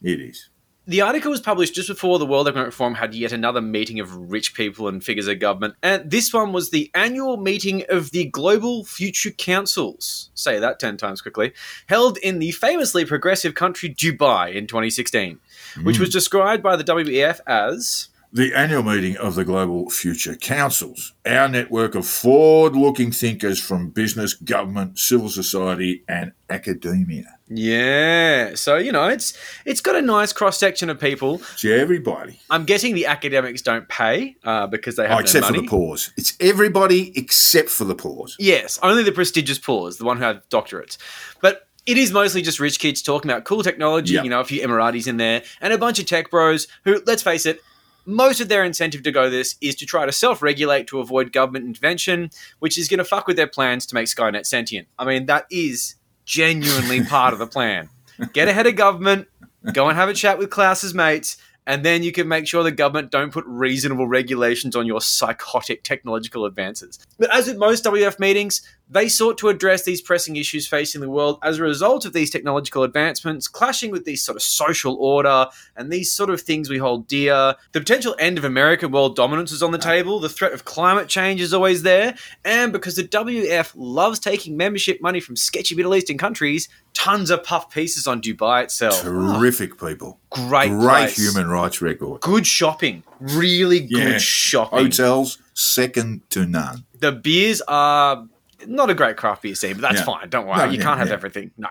It 0.03 0.21
is. 0.21 0.51
The 0.87 1.01
article 1.01 1.31
was 1.31 1.41
published 1.41 1.75
just 1.75 1.89
before 1.89 2.19
the 2.19 2.27
World 2.27 2.47
Economic 2.47 2.75
Forum 2.75 2.97
had 2.97 3.15
yet 3.15 3.33
another 3.33 3.63
meeting 3.63 4.01
of 4.01 4.31
rich 4.31 4.53
people 4.53 4.87
and 4.87 5.03
figures 5.03 5.27
of 5.27 5.39
government, 5.39 5.77
and 5.83 6.11
this 6.11 6.31
one 6.31 6.53
was 6.53 6.69
the 6.69 6.91
annual 6.95 7.39
meeting 7.39 7.85
of 7.89 8.11
the 8.11 8.27
Global 8.27 8.85
Future 8.85 9.31
Councils. 9.31 10.29
Say 10.35 10.59
that 10.59 10.79
10 10.79 10.99
times 10.99 11.23
quickly. 11.23 11.55
Held 11.87 12.19
in 12.19 12.39
the 12.39 12.51
famously 12.51 13.07
progressive 13.07 13.55
country 13.55 13.95
Dubai 13.95 14.55
in 14.55 14.67
2016, 14.67 15.41
which 15.85 15.99
was 15.99 16.11
mm. 16.11 16.13
described 16.13 16.63
by 16.63 16.77
the 16.77 16.85
WEF 16.85 17.41
as 17.47 18.11
The 18.37 18.53
annual 18.53 18.83
meeting 18.83 19.17
of 19.17 19.37
the 19.37 19.45
Global 19.45 19.89
Future 19.91 20.35
Councils, 20.35 21.15
our 21.25 21.49
network 21.49 21.95
of 21.95 22.05
forward 22.05 22.75
looking 22.75 23.13
thinkers 23.13 23.61
from 23.61 23.91
business, 23.91 24.35
government, 24.35 24.99
civil 24.99 25.29
society, 25.29 26.03
and 26.09 26.33
academia. 26.51 27.39
Yeah, 27.49 28.57
so 28.57 28.77
you 28.77 28.91
know 28.91 29.07
it's 29.07 29.39
it's 29.65 29.81
got 29.81 29.95
a 29.95 30.03
nice 30.03 30.33
cross 30.33 30.59
section 30.59 30.91
of 30.91 30.99
people. 30.99 31.37
It's 31.53 31.65
everybody. 31.65 32.41
I'm 32.51 32.65
guessing 32.65 32.97
the 32.97 33.07
academics 33.07 33.63
don't 33.63 33.89
pay 33.89 34.35
uh, 34.43 34.67
because 34.67 34.97
they 34.97 35.05
have 35.05 35.13
Oh, 35.13 35.15
no 35.15 35.21
except 35.21 35.45
money. 35.47 35.59
for 35.59 35.63
the 35.63 35.69
pause. 35.69 36.13
It's 36.17 36.37
everybody 36.41 37.17
except 37.17 37.69
for 37.69 37.85
the 37.85 37.95
pause. 37.95 38.35
Yes, 38.41 38.81
only 38.83 39.05
the 39.05 39.13
prestigious 39.13 39.61
poors, 39.61 39.99
the 39.99 40.05
one 40.05 40.17
who 40.17 40.25
have 40.25 40.43
doctorates. 40.49 40.97
But 41.41 41.69
it 41.87 41.97
is 41.99 42.11
mostly 42.11 42.43
just 42.43 42.59
rich 42.59 42.81
kids 42.81 43.01
talking 43.01 43.31
about 43.31 43.45
cool 43.45 43.63
technology. 43.63 44.15
Yeah. 44.15 44.25
You 44.25 44.31
know, 44.31 44.41
a 44.41 44.45
few 44.45 44.61
Emiratis 44.61 45.07
in 45.07 45.19
there, 45.19 45.45
and 45.61 45.73
a 45.73 45.79
bunch 45.79 46.01
of 46.01 46.07
tech 46.07 46.31
bros 46.33 46.67
who, 46.83 47.01
let's 47.07 47.23
face 47.23 47.47
it. 47.47 47.61
Most 48.07 48.41
of 48.41 48.49
their 48.49 48.65
incentive 48.65 49.03
to 49.03 49.13
go 49.13 49.31
this 49.31 49.57
is 49.61 49.75
to 49.77 49.87
try 49.87 50.07
to 50.07 50.13
self-regulate 50.13 50.87
to 50.89 51.01
avoid 51.01 51.33
government 51.33 51.67
intervention, 51.67 52.31
which 52.59 52.77
is 52.77 52.89
going 52.89 52.99
to 52.99 53.05
fuck 53.05 53.27
with 53.27 53.37
their 53.37 53.47
plans 53.47 53.87
to 53.87 53.95
make 53.95 54.07
Skynet 54.07 54.47
sentient. 54.47 54.89
I 54.99 55.05
mean, 55.05 55.27
that 55.27 55.47
is 55.51 55.97
genuinely 56.25 57.05
part 57.05 57.33
of 57.33 57.39
the 57.39 57.47
plan. 57.47 57.89
Get 58.33 58.49
ahead 58.49 58.67
of 58.67 58.77
government, 58.77 59.29
go 59.73 59.89
and 59.89 59.97
have 59.97 60.09
a 60.09 60.15
chat 60.15 60.39
with 60.39 60.51
Klaus's 60.51 60.95
mates, 60.95 61.37
and 61.67 61.85
then 61.85 62.03
you 62.03 62.13
can 62.13 62.29
make 62.29 62.47
sure 62.47 62.63
the 62.63 62.71
government 62.71 63.11
don't 63.11 63.33
put 63.33 63.45
reasonable 63.47 64.07
regulations 64.07 64.77
on 64.77 64.87
your 64.87 65.01
psychotic 65.01 65.83
technological 65.83 66.45
advances. 66.45 66.99
But 67.19 67.35
as 67.35 67.47
with 67.47 67.57
most 67.57 67.85
WF 67.85 68.19
meetings, 68.19 68.63
they 68.95 69.09
sought 69.09 69.37
to 69.39 69.49
address 69.49 69.83
these 69.85 70.01
pressing 70.01 70.37
issues 70.37 70.67
facing 70.67 71.01
the 71.01 71.11
world 71.11 71.39
as 71.43 71.59
a 71.59 71.63
result 71.63 72.07
of 72.07 72.13
these 72.13 72.31
technological 72.31 72.83
advancements, 72.85 73.49
clashing 73.49 73.91
with 73.91 74.05
these 74.05 74.23
sort 74.23 74.37
of 74.37 74.43
social 74.43 74.95
order 75.01 75.47
and 75.77 75.91
these 75.93 76.11
sort 76.11 76.31
of 76.31 76.41
things 76.41 76.71
we 76.71 76.79
hold 76.79 77.07
dear. 77.09 77.55
The 77.73 77.81
potential 77.81 78.15
end 78.19 78.39
of 78.39 78.45
American 78.45 78.91
world 78.93 79.17
dominance 79.17 79.53
is 79.53 79.63
on 79.63 79.73
the 79.73 79.79
table, 79.79 80.21
the 80.21 80.29
threat 80.29 80.53
of 80.53 80.65
climate 80.65 81.09
change 81.09 81.41
is 81.41 81.53
always 81.53 81.83
there, 81.83 82.15
and 82.45 82.73
because 82.73 82.95
the 82.97 83.03
WF 83.05 83.73
loves 83.75 84.19
taking 84.21 84.57
membership 84.57 85.03
money 85.03 85.21
from 85.21 85.37
sketchy 85.37 85.75
Middle 85.75 85.95
Eastern 85.95 86.17
countries, 86.17 86.69
tons 86.95 87.31
of 87.31 87.43
puff 87.43 87.71
pieces 87.71 88.07
on 88.07 88.23
Dubai 88.23 88.63
itself. 88.63 89.03
Terrific 89.03 89.79
people. 89.79 90.21
Great, 90.31 90.71
Great 90.71 90.81
place. 90.81 91.17
human 91.19 91.49
rights 91.49 91.83
record. 91.83 92.21
Good 92.21 92.47
shopping. 92.47 93.03
Really 93.21 93.87
Yeah. 93.91 94.05
good 94.05 94.21
shopping. 94.23 94.79
Hotels, 94.85 95.39
second 95.55 96.21
to 96.31 96.47
none. 96.47 96.85
The 97.01 97.13
beers 97.13 97.61
are 97.69 98.27
not 98.67 98.91
a 98.91 98.95
great 98.95 99.17
craft 99.17 99.43
beer 99.43 99.55
scene, 99.55 99.75
but 99.75 99.83
that's 99.83 99.99
Yeah. 100.01 100.05
fine. 100.05 100.29
Don't 100.29 100.47
worry. 100.47 100.59
No, 100.59 100.65
you 100.67 100.79
yeah, 100.79 100.83
can't 100.85 100.99
have 100.99 101.09
yeah. 101.09 101.15
everything. 101.15 101.51
No. 101.57 101.69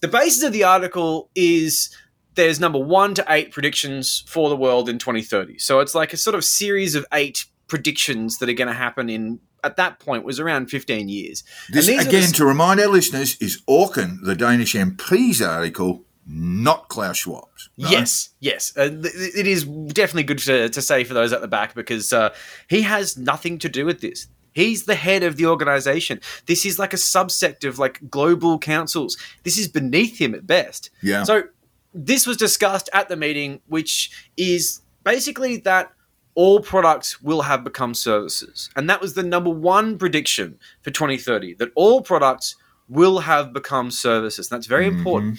The 0.00 0.08
basis 0.08 0.42
of 0.44 0.52
the 0.52 0.64
article 0.64 1.30
is 1.34 1.90
there's 2.34 2.60
number 2.60 2.78
one 2.78 3.14
to 3.14 3.24
eight 3.28 3.50
predictions 3.52 4.22
for 4.28 4.48
the 4.48 4.56
world 4.56 4.88
in 4.88 4.98
2030. 4.98 5.58
So 5.58 5.80
it's 5.80 5.94
like 5.94 6.12
a 6.12 6.16
sort 6.16 6.36
of 6.36 6.44
series 6.44 6.94
of 6.94 7.04
eight 7.12 7.46
predictions 7.66 8.38
that 8.38 8.48
are 8.48 8.52
going 8.54 8.68
to 8.68 8.74
happen 8.74 9.10
in, 9.10 9.40
at 9.64 9.76
that 9.76 9.98
point, 9.98 10.24
was 10.24 10.38
around 10.38 10.70
15 10.70 11.08
years. 11.08 11.42
And 11.66 11.76
This, 11.76 11.88
again, 11.88 12.26
the- 12.26 12.32
to 12.36 12.44
remind 12.46 12.78
our 12.80 12.86
listeners, 12.88 13.36
is 13.40 13.60
Auken, 13.68 14.18
the 14.22 14.34
Danish 14.36 14.74
MP's 14.74 15.42
article, 15.42 16.04
not 16.30 16.88
Klaus 16.88 17.24
Schwab's. 17.24 17.70
no? 17.76 17.88
Yes, 17.90 18.28
yes. 18.38 18.72
Uh, 18.76 18.88
th- 18.90 19.04
it 19.36 19.46
is 19.46 19.64
definitely 19.64 20.22
good 20.24 20.38
to, 20.40 20.68
to 20.68 20.80
say 20.82 21.02
for 21.02 21.14
those 21.14 21.32
at 21.32 21.40
the 21.40 21.48
back 21.48 21.74
because 21.74 22.12
uh, 22.12 22.32
he 22.68 22.82
has 22.82 23.16
nothing 23.18 23.58
to 23.58 23.68
do 23.68 23.84
with 23.84 24.00
this. 24.00 24.28
He's 24.58 24.86
the 24.86 24.96
head 24.96 25.22
of 25.22 25.36
the 25.36 25.46
organization. 25.46 26.20
This 26.46 26.66
is 26.66 26.80
like 26.80 26.92
a 26.92 26.96
subsect 26.96 27.62
of 27.62 27.78
like 27.78 28.10
global 28.10 28.58
councils. 28.58 29.16
This 29.44 29.56
is 29.56 29.68
beneath 29.68 30.18
him 30.18 30.34
at 30.34 30.48
best. 30.48 30.90
Yeah. 31.00 31.22
So 31.22 31.44
this 31.94 32.26
was 32.26 32.36
discussed 32.36 32.90
at 32.92 33.08
the 33.08 33.16
meeting, 33.16 33.60
which 33.68 34.10
is 34.36 34.80
basically 35.04 35.58
that 35.58 35.92
all 36.34 36.58
products 36.58 37.22
will 37.22 37.42
have 37.42 37.62
become 37.62 37.94
services. 37.94 38.68
And 38.74 38.90
that 38.90 39.00
was 39.00 39.14
the 39.14 39.22
number 39.22 39.50
one 39.50 39.96
prediction 39.96 40.58
for 40.82 40.90
2030 40.90 41.54
that 41.54 41.70
all 41.76 42.02
products 42.02 42.56
will 42.88 43.20
have 43.20 43.52
become 43.52 43.92
services. 43.92 44.50
And 44.50 44.56
that's 44.56 44.66
very 44.66 44.86
mm-hmm. 44.86 44.98
important. 44.98 45.38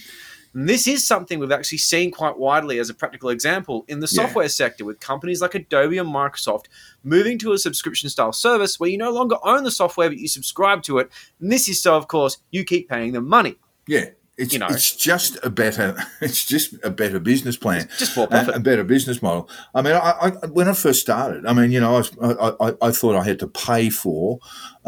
And 0.54 0.68
this 0.68 0.88
is 0.88 1.06
something 1.06 1.40
we've 1.40 1.52
actually 1.52 1.78
seen 1.78 2.12
quite 2.12 2.38
widely 2.38 2.80
as 2.80 2.90
a 2.90 2.94
practical 2.94 3.30
example 3.30 3.86
in 3.88 4.00
the 4.00 4.10
Yeah. 4.12 4.24
software 4.24 4.50
sector 4.50 4.84
with 4.86 5.00
companies 5.00 5.42
like 5.42 5.56
Adobe 5.56 5.98
and 5.98 6.10
Microsoft 6.10 6.66
moving 7.04 7.38
to 7.40 7.52
a 7.54 7.58
subscription 7.58 8.10
style 8.10 8.34
service 8.34 8.80
where 8.80 8.90
you 8.90 8.98
no 8.98 9.12
longer 9.12 9.38
own 9.44 9.64
the 9.64 9.72
software 9.72 10.10
but 10.10 10.18
you 10.18 10.28
subscribe 10.28 10.82
to 10.84 10.98
it. 10.98 11.10
And 11.40 11.52
this 11.52 11.70
is 11.70 11.82
so, 11.82 11.96
of 11.96 12.08
course, 12.08 12.38
you 12.52 12.64
keep 12.64 12.90
paying 12.90 13.14
them 13.14 13.28
money. 13.28 13.58
Yeah. 13.88 14.06
It's, 14.38 14.54
You 14.54 14.60
know. 14.60 14.68
it's 14.70 14.96
just 14.96 15.38
a 15.44 15.50
better 15.50 15.98
it's 16.22 16.46
just 16.46 16.74
a 16.82 16.90
better 16.90 17.20
business 17.20 17.58
plan, 17.58 17.90
just 17.98 18.14
for 18.14 18.24
a, 18.24 18.28
profit. 18.28 18.56
a 18.56 18.60
better 18.62 18.86
business 18.86 19.22
model. 19.22 19.50
I 19.76 19.82
mean, 19.82 19.92
I, 19.94 20.00
I, 20.00 20.30
when 20.48 20.70
I 20.70 20.74
first 20.74 21.02
started, 21.02 21.46
I 21.46 21.52
mean, 21.52 21.72
you 21.74 21.82
know, 21.82 21.96
I, 21.96 21.98
was, 21.98 22.12
I, 22.22 22.68
I, 22.70 22.88
I 22.88 22.92
thought 22.92 23.18
I 23.18 23.24
had 23.26 23.40
to 23.40 23.48
pay 23.48 23.90
for 23.90 24.40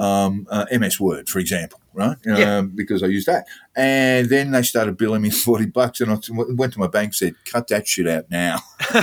um, 0.01 0.47
uh, 0.49 0.65
MS 0.71 0.99
Word, 0.99 1.29
for 1.29 1.37
example, 1.37 1.79
right? 1.93 2.17
Yeah. 2.25 2.57
Um, 2.57 2.69
because 2.69 3.03
I 3.03 3.05
used 3.05 3.27
that, 3.27 3.45
and 3.75 4.27
then 4.29 4.49
they 4.49 4.63
started 4.63 4.97
billing 4.97 5.21
me 5.21 5.29
forty 5.47 5.67
bucks, 5.67 6.01
and 6.01 6.11
I 6.11 6.17
went 6.53 6.73
to 6.73 6.79
my 6.79 6.87
bank 6.87 7.07
and 7.07 7.15
said, 7.15 7.35
"Cut 7.45 7.67
that 7.67 7.87
shit 7.87 8.07
out 8.07 8.25
now." 8.31 8.57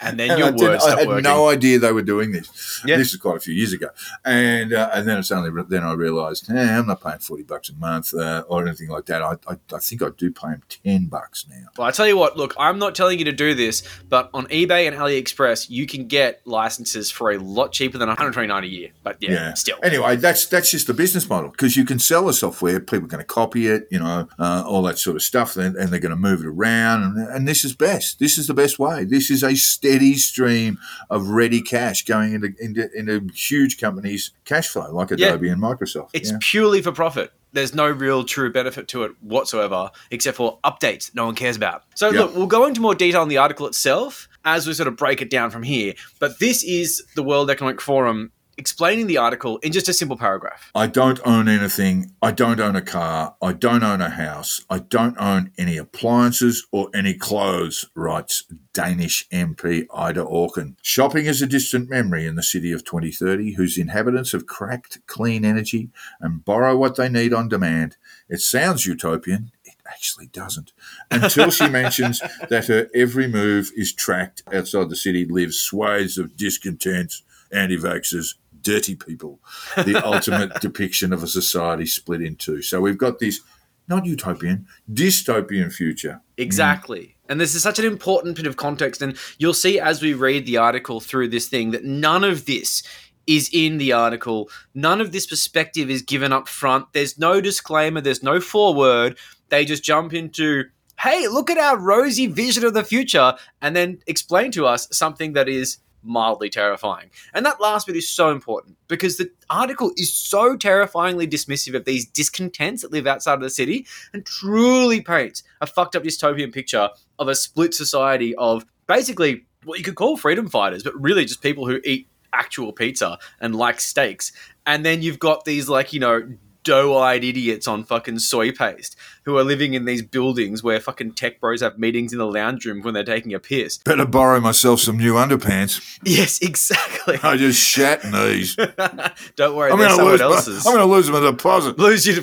and 0.00 0.18
then 0.18 0.30
And 0.36 0.38
your 0.38 0.48
I, 0.48 0.50
words 0.50 0.84
I 0.84 0.88
stop 0.88 0.98
had 0.98 1.08
working. 1.08 1.22
no 1.22 1.48
idea 1.48 1.78
they 1.78 1.92
were 1.92 2.02
doing 2.02 2.32
this. 2.32 2.82
Yeah. 2.84 2.96
This 2.96 3.14
is 3.14 3.20
quite 3.20 3.36
a 3.36 3.40
few 3.40 3.54
years 3.54 3.72
ago, 3.72 3.88
and 4.24 4.72
uh, 4.72 4.90
and 4.92 5.06
then 5.06 5.18
it's 5.18 5.30
only 5.30 5.50
then 5.68 5.84
I 5.84 5.92
realised, 5.92 6.50
eh, 6.50 6.78
I'm 6.78 6.88
not 6.88 7.00
paying 7.00 7.20
forty 7.20 7.44
bucks 7.44 7.68
a 7.68 7.74
month 7.74 8.12
uh, 8.12 8.42
or 8.48 8.66
anything 8.66 8.88
like 8.88 9.06
that. 9.06 9.22
I, 9.22 9.36
I, 9.46 9.56
I 9.72 9.78
think 9.78 10.02
I 10.02 10.08
do 10.16 10.32
pay 10.32 10.48
them 10.48 10.62
ten 10.68 11.06
bucks 11.06 11.46
now. 11.48 11.68
Well, 11.78 11.86
I 11.86 11.92
tell 11.92 12.08
you 12.08 12.16
what, 12.16 12.36
look, 12.36 12.52
I'm 12.58 12.80
not 12.80 12.96
telling 12.96 13.20
you 13.20 13.24
to 13.26 13.32
do 13.32 13.54
this, 13.54 13.84
but 14.08 14.28
on 14.34 14.46
eBay 14.46 14.88
and 14.88 14.96
AliExpress, 14.96 15.70
you 15.70 15.86
can 15.86 16.08
get 16.08 16.40
licenses 16.44 17.12
for 17.12 17.30
a 17.30 17.38
lot 17.38 17.70
cheaper 17.70 17.98
than 17.98 18.08
129 18.08 18.64
a 18.64 18.66
year. 18.66 18.90
But 19.04 19.18
yeah, 19.20 19.54
still. 19.54 19.78
Anyway, 19.84 20.15
that's 20.20 20.46
that's 20.46 20.70
just 20.70 20.86
the 20.86 20.94
business 20.94 21.28
model 21.28 21.50
because 21.50 21.76
you 21.76 21.84
can 21.84 21.98
sell 21.98 22.26
the 22.26 22.32
software, 22.32 22.80
people 22.80 23.04
are 23.04 23.08
going 23.08 23.20
to 23.20 23.24
copy 23.24 23.66
it, 23.68 23.86
you 23.90 23.98
know, 23.98 24.28
uh, 24.38 24.64
all 24.66 24.82
that 24.82 24.98
sort 24.98 25.16
of 25.16 25.22
stuff, 25.22 25.56
and, 25.56 25.76
and 25.76 25.90
they're 25.90 26.00
going 26.00 26.10
to 26.10 26.16
move 26.16 26.40
it 26.40 26.46
around, 26.46 27.02
and, 27.02 27.28
and 27.28 27.48
this 27.48 27.64
is 27.64 27.74
best. 27.74 28.18
This 28.18 28.38
is 28.38 28.46
the 28.46 28.54
best 28.54 28.78
way. 28.78 29.04
This 29.04 29.30
is 29.30 29.42
a 29.42 29.54
steady 29.54 30.14
stream 30.14 30.78
of 31.10 31.28
ready 31.28 31.62
cash 31.62 32.04
going 32.04 32.34
into 32.34 32.52
into, 32.58 32.90
into 32.96 33.28
huge 33.34 33.78
companies' 33.80 34.32
cash 34.44 34.68
flow, 34.68 34.92
like 34.92 35.10
Yeah. 35.10 35.28
Adobe 35.28 35.48
and 35.48 35.62
Microsoft. 35.62 36.10
It's 36.12 36.30
yeah. 36.30 36.38
purely 36.40 36.82
for 36.82 36.92
profit. 36.92 37.32
There's 37.52 37.74
no 37.74 37.88
real 37.88 38.24
true 38.24 38.52
benefit 38.52 38.86
to 38.88 39.04
it 39.04 39.12
whatsoever, 39.22 39.90
except 40.10 40.36
for 40.36 40.58
updates 40.62 41.14
no 41.14 41.24
one 41.24 41.34
cares 41.34 41.56
about. 41.56 41.84
So, 41.94 42.10
Yeah. 42.10 42.22
look, 42.22 42.36
we'll 42.36 42.46
go 42.46 42.66
into 42.66 42.82
more 42.82 42.94
detail 42.94 43.22
on 43.22 43.28
the 43.28 43.38
article 43.38 43.66
itself 43.66 44.28
as 44.44 44.66
we 44.66 44.74
sort 44.74 44.88
of 44.88 44.96
break 44.96 45.22
it 45.22 45.30
down 45.30 45.50
from 45.50 45.62
here. 45.62 45.94
But 46.20 46.38
this 46.38 46.62
is 46.62 47.02
the 47.14 47.22
World 47.22 47.50
Economic 47.50 47.80
Forum 47.80 48.30
explaining 48.58 49.06
the 49.06 49.18
article 49.18 49.58
in 49.58 49.72
just 49.72 49.88
a 49.88 49.92
simple 49.92 50.16
paragraph. 50.16 50.70
I 50.74 50.86
don't 50.86 51.20
own 51.24 51.48
anything. 51.48 52.12
I 52.22 52.32
don't 52.32 52.60
own 52.60 52.76
a 52.76 52.82
car. 52.82 53.34
I 53.42 53.52
don't 53.52 53.82
own 53.82 54.00
a 54.00 54.10
house. 54.10 54.64
I 54.70 54.78
don't 54.78 55.16
own 55.18 55.50
any 55.58 55.76
appliances 55.76 56.66
or 56.72 56.88
any 56.94 57.14
clothes, 57.14 57.86
writes 57.94 58.44
Danish 58.72 59.28
MP 59.30 59.86
Ida 59.94 60.24
Auken. 60.24 60.76
Shopping 60.82 61.26
is 61.26 61.42
a 61.42 61.46
distant 61.46 61.88
memory 61.88 62.26
in 62.26 62.34
the 62.34 62.42
city 62.42 62.72
of 62.72 62.84
2030, 62.84 63.54
whose 63.54 63.78
inhabitants 63.78 64.32
have 64.32 64.46
cracked 64.46 65.06
clean 65.06 65.44
energy 65.44 65.90
and 66.20 66.44
borrow 66.44 66.76
what 66.76 66.96
they 66.96 67.08
need 67.08 67.32
on 67.32 67.48
demand. 67.48 67.96
It 68.28 68.40
sounds 68.40 68.86
utopian. 68.86 69.52
It 69.64 69.76
actually 69.86 70.26
doesn't. 70.26 70.72
Until 71.10 71.50
she 71.50 71.68
mentions 71.68 72.20
that 72.50 72.66
her 72.66 72.88
every 72.94 73.28
move 73.28 73.72
is 73.76 73.92
tracked 73.92 74.42
outside 74.52 74.90
the 74.90 74.96
city, 74.96 75.24
lives 75.24 75.58
swathes 75.58 76.18
of 76.18 76.36
discontents, 76.36 77.22
anti 77.52 77.78
vaxxers, 77.78 78.34
dirty 78.66 78.96
people, 78.96 79.38
the 79.76 80.02
ultimate 80.04 80.52
depiction 80.60 81.12
of 81.12 81.22
a 81.22 81.28
society 81.28 81.86
split 81.86 82.20
in 82.20 82.34
two. 82.34 82.62
So 82.62 82.80
we've 82.80 82.98
got 82.98 83.20
this 83.20 83.40
not 83.88 84.04
utopian, 84.04 84.66
dystopian 84.92 85.72
future. 85.72 86.20
Mm. 86.36 86.42
Exactly. 86.42 87.16
And 87.28 87.40
this 87.40 87.54
is 87.54 87.62
such 87.62 87.78
an 87.78 87.84
important 87.84 88.36
bit 88.36 88.46
of 88.46 88.56
context. 88.56 89.00
And 89.02 89.16
you'll 89.38 89.54
see 89.54 89.78
as 89.78 90.02
we 90.02 90.14
read 90.14 90.44
the 90.46 90.56
article 90.56 91.00
through 91.00 91.28
this 91.28 91.48
thing 91.48 91.70
that 91.70 91.84
none 91.84 92.24
of 92.24 92.46
this 92.46 92.82
is 93.26 93.48
in 93.52 93.78
the 93.78 93.92
article. 93.92 94.48
None 94.74 95.00
of 95.00 95.12
this 95.12 95.26
perspective 95.26 95.88
is 95.88 96.02
given 96.02 96.32
up 96.32 96.48
front. 96.48 96.92
There's 96.92 97.18
no 97.18 97.40
disclaimer, 97.40 98.00
there's 98.00 98.22
no 98.22 98.40
foreword. 98.40 99.16
They 99.48 99.64
just 99.64 99.84
jump 99.84 100.12
into, 100.12 100.64
hey, 100.98 101.28
look 101.28 101.50
at 101.50 101.58
our 101.58 101.78
rosy 101.78 102.26
vision 102.26 102.64
of 102.64 102.74
the 102.74 102.84
future, 102.84 103.34
and 103.62 103.76
then 103.76 103.98
explain 104.06 104.50
to 104.52 104.66
us 104.66 104.88
something 104.90 105.34
that 105.34 105.48
is 105.48 105.78
mildly 106.06 106.48
terrifying. 106.48 107.10
And 107.34 107.44
that 107.44 107.60
last 107.60 107.86
bit 107.86 107.96
is 107.96 108.08
so 108.08 108.30
important 108.30 108.76
because 108.88 109.16
the 109.16 109.30
article 109.50 109.92
is 109.96 110.12
so 110.12 110.56
terrifyingly 110.56 111.26
dismissive 111.26 111.74
of 111.74 111.84
these 111.84 112.06
discontents 112.06 112.82
that 112.82 112.92
live 112.92 113.06
outside 113.06 113.34
of 113.34 113.40
the 113.40 113.50
city 113.50 113.86
and 114.12 114.24
truly 114.24 115.00
paints 115.00 115.42
a 115.60 115.66
fucked 115.66 115.96
up 115.96 116.04
dystopian 116.04 116.52
picture 116.52 116.88
of 117.18 117.28
a 117.28 117.34
split 117.34 117.74
society 117.74 118.34
of 118.36 118.64
basically 118.86 119.44
what 119.64 119.78
you 119.78 119.84
could 119.84 119.96
call 119.96 120.16
freedom 120.16 120.48
fighters, 120.48 120.82
but 120.82 121.00
really 121.00 121.24
just 121.24 121.42
people 121.42 121.66
who 121.66 121.80
eat 121.84 122.08
actual 122.32 122.72
pizza 122.72 123.18
and 123.40 123.56
like 123.56 123.80
steaks. 123.80 124.32
And 124.64 124.84
then 124.84 125.02
you've 125.02 125.18
got 125.18 125.44
these 125.44 125.68
like, 125.68 125.92
you 125.92 126.00
know, 126.00 126.28
doe-eyed 126.66 127.22
idiots 127.22 127.68
on 127.68 127.84
fucking 127.84 128.18
soy 128.18 128.50
paste 128.50 128.96
who 129.22 129.38
are 129.38 129.44
living 129.44 129.74
in 129.74 129.84
these 129.84 130.02
buildings 130.02 130.64
where 130.64 130.80
fucking 130.80 131.12
tech 131.12 131.40
bros 131.40 131.60
have 131.60 131.78
meetings 131.78 132.12
in 132.12 132.18
the 132.18 132.26
lounge 132.26 132.66
room 132.66 132.82
when 132.82 132.92
they're 132.92 133.04
taking 133.04 133.32
a 133.32 133.38
piss. 133.38 133.78
Better 133.78 134.04
borrow 134.04 134.40
myself 134.40 134.80
some 134.80 134.96
new 134.96 135.14
underpants. 135.14 135.98
Yes, 136.02 136.38
exactly. 136.42 137.20
I 137.22 137.36
just 137.36 137.64
shat 137.64 138.02
in 138.02 138.10
these. 138.10 138.56
Don't 139.36 139.54
worry, 139.56 139.70
I'm 139.70 139.78
they're 139.78 139.90
to 139.90 139.94
someone 139.94 140.18
lose. 140.18 140.64
My. 140.64 140.70
I'm 140.70 140.76
going 140.76 140.88
to 140.88 140.92
lose 140.92 141.08
my 141.08 141.20
deposit. 141.20 141.78
lose 141.78 142.04
you 142.04 142.22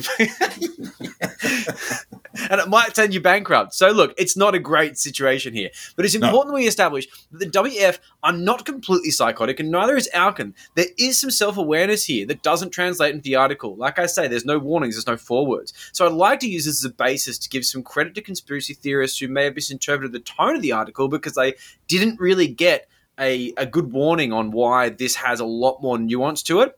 and 2.50 2.60
it 2.60 2.68
might 2.68 2.94
send 2.96 3.14
you 3.14 3.20
bankrupt. 3.20 3.74
So 3.74 3.90
look, 3.90 4.14
it's 4.18 4.36
not 4.36 4.54
a 4.54 4.58
great 4.58 4.98
situation 4.98 5.54
here, 5.54 5.70
but 5.96 6.04
it's 6.04 6.14
No. 6.14 6.26
important 6.26 6.54
we 6.54 6.66
establish 6.66 7.06
that 7.32 7.38
the 7.38 7.46
WF 7.46 7.98
are 8.22 8.32
not 8.32 8.64
completely 8.64 9.10
psychotic, 9.10 9.60
and 9.60 9.70
neither 9.70 9.96
is 9.96 10.08
Auken. 10.14 10.52
There 10.74 10.86
is 10.98 11.20
some 11.20 11.30
self-awareness 11.30 12.04
here 12.04 12.26
that 12.26 12.42
doesn't 12.42 12.70
translate 12.70 13.14
into 13.14 13.24
the 13.24 13.36
article. 13.36 13.76
Like 13.76 13.98
I 13.98 14.06
say, 14.06 14.28
there's 14.28 14.44
no 14.44 14.58
warnings, 14.58 14.94
there's 14.94 15.06
no 15.06 15.16
forewords. 15.16 15.72
So 15.92 16.06
I'd 16.06 16.12
like 16.12 16.40
to 16.40 16.48
use 16.48 16.64
this 16.64 16.84
as 16.84 16.90
a 16.90 16.94
basis 16.94 17.38
to 17.38 17.48
give 17.48 17.64
some 17.64 17.82
credit 17.82 18.14
to 18.14 18.22
conspiracy 18.22 18.74
theorists 18.74 19.18
who 19.18 19.28
may 19.28 19.44
have 19.44 19.54
misinterpreted 19.54 20.12
the 20.12 20.20
tone 20.20 20.56
of 20.56 20.62
the 20.62 20.72
article 20.72 21.08
because 21.08 21.34
they 21.34 21.54
didn't 21.88 22.18
really 22.20 22.48
get 22.48 22.88
a, 23.18 23.52
a 23.56 23.64
good 23.66 23.92
warning 23.92 24.32
on 24.32 24.50
why 24.50 24.88
this 24.88 25.14
has 25.14 25.38
a 25.38 25.44
lot 25.44 25.80
more 25.80 25.98
nuance 25.98 26.42
to 26.42 26.60
it. 26.60 26.76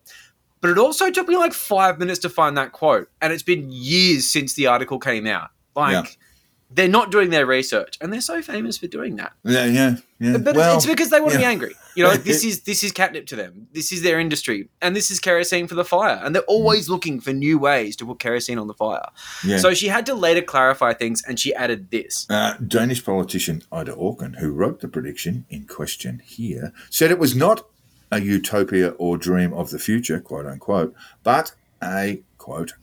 But 0.66 0.72
it 0.72 0.78
also 0.78 1.12
took 1.12 1.28
me 1.28 1.36
like 1.36 1.52
five 1.52 2.00
minutes 2.00 2.18
to 2.20 2.28
find 2.28 2.56
that 2.58 2.72
quote. 2.72 3.08
And 3.22 3.32
it's 3.32 3.44
been 3.44 3.68
years 3.70 4.28
since 4.28 4.54
the 4.54 4.66
article 4.66 4.98
came 4.98 5.24
out. 5.24 5.50
Like, 5.76 5.92
Yeah. 5.92 6.10
they're 6.70 6.88
not 6.88 7.12
doing 7.12 7.30
their 7.30 7.46
research. 7.46 7.96
And 8.00 8.12
they're 8.12 8.20
so 8.20 8.42
famous 8.42 8.76
for 8.76 8.88
doing 8.88 9.14
that. 9.14 9.32
Yeah, 9.44 9.66
yeah, 9.66 9.96
yeah. 10.18 10.38
But 10.38 10.56
well, 10.56 10.76
it's 10.76 10.84
because 10.84 11.10
they 11.10 11.20
want 11.20 11.34
to 11.34 11.38
be 11.38 11.44
angry. 11.44 11.76
You 11.94 12.02
know, 12.02 12.16
this 12.16 12.44
is 12.44 12.62
this 12.62 12.82
is 12.82 12.90
catnip 12.90 13.26
to 13.26 13.36
them. 13.36 13.68
This 13.72 13.92
is 13.92 14.02
their 14.02 14.18
industry. 14.18 14.68
And 14.82 14.96
this 14.96 15.12
is 15.12 15.20
kerosene 15.20 15.68
for 15.68 15.76
the 15.76 15.84
fire. 15.84 16.20
And 16.20 16.34
they're 16.34 16.42
always 16.48 16.88
looking 16.88 17.20
for 17.20 17.32
new 17.32 17.58
ways 17.60 17.94
to 17.96 18.04
put 18.06 18.18
kerosene 18.18 18.58
on 18.58 18.66
the 18.66 18.74
fire. 18.74 19.06
Yeah. 19.44 19.58
So 19.58 19.72
she 19.72 19.86
had 19.86 20.04
to 20.06 20.14
later 20.14 20.42
clarify 20.42 20.94
things 20.94 21.22
and 21.28 21.38
she 21.38 21.54
added 21.54 21.92
this. 21.92 22.26
Uh, 22.28 22.54
Danish 22.66 23.04
politician 23.04 23.62
Ida 23.70 23.92
Auken, 23.92 24.38
who 24.40 24.50
wrote 24.50 24.80
the 24.80 24.88
prediction 24.88 25.46
in 25.48 25.66
question 25.68 26.22
here, 26.24 26.72
said 26.90 27.12
it 27.12 27.20
was 27.20 27.36
not 27.36 27.66
a 28.10 28.20
utopia 28.20 28.90
or 28.98 29.16
dream 29.16 29.52
of 29.52 29.70
the 29.70 29.78
future, 29.78 30.20
quote 30.20 30.46
unquote, 30.46 30.94
but 31.22 31.54
a 31.82 32.22
quote 32.38 32.74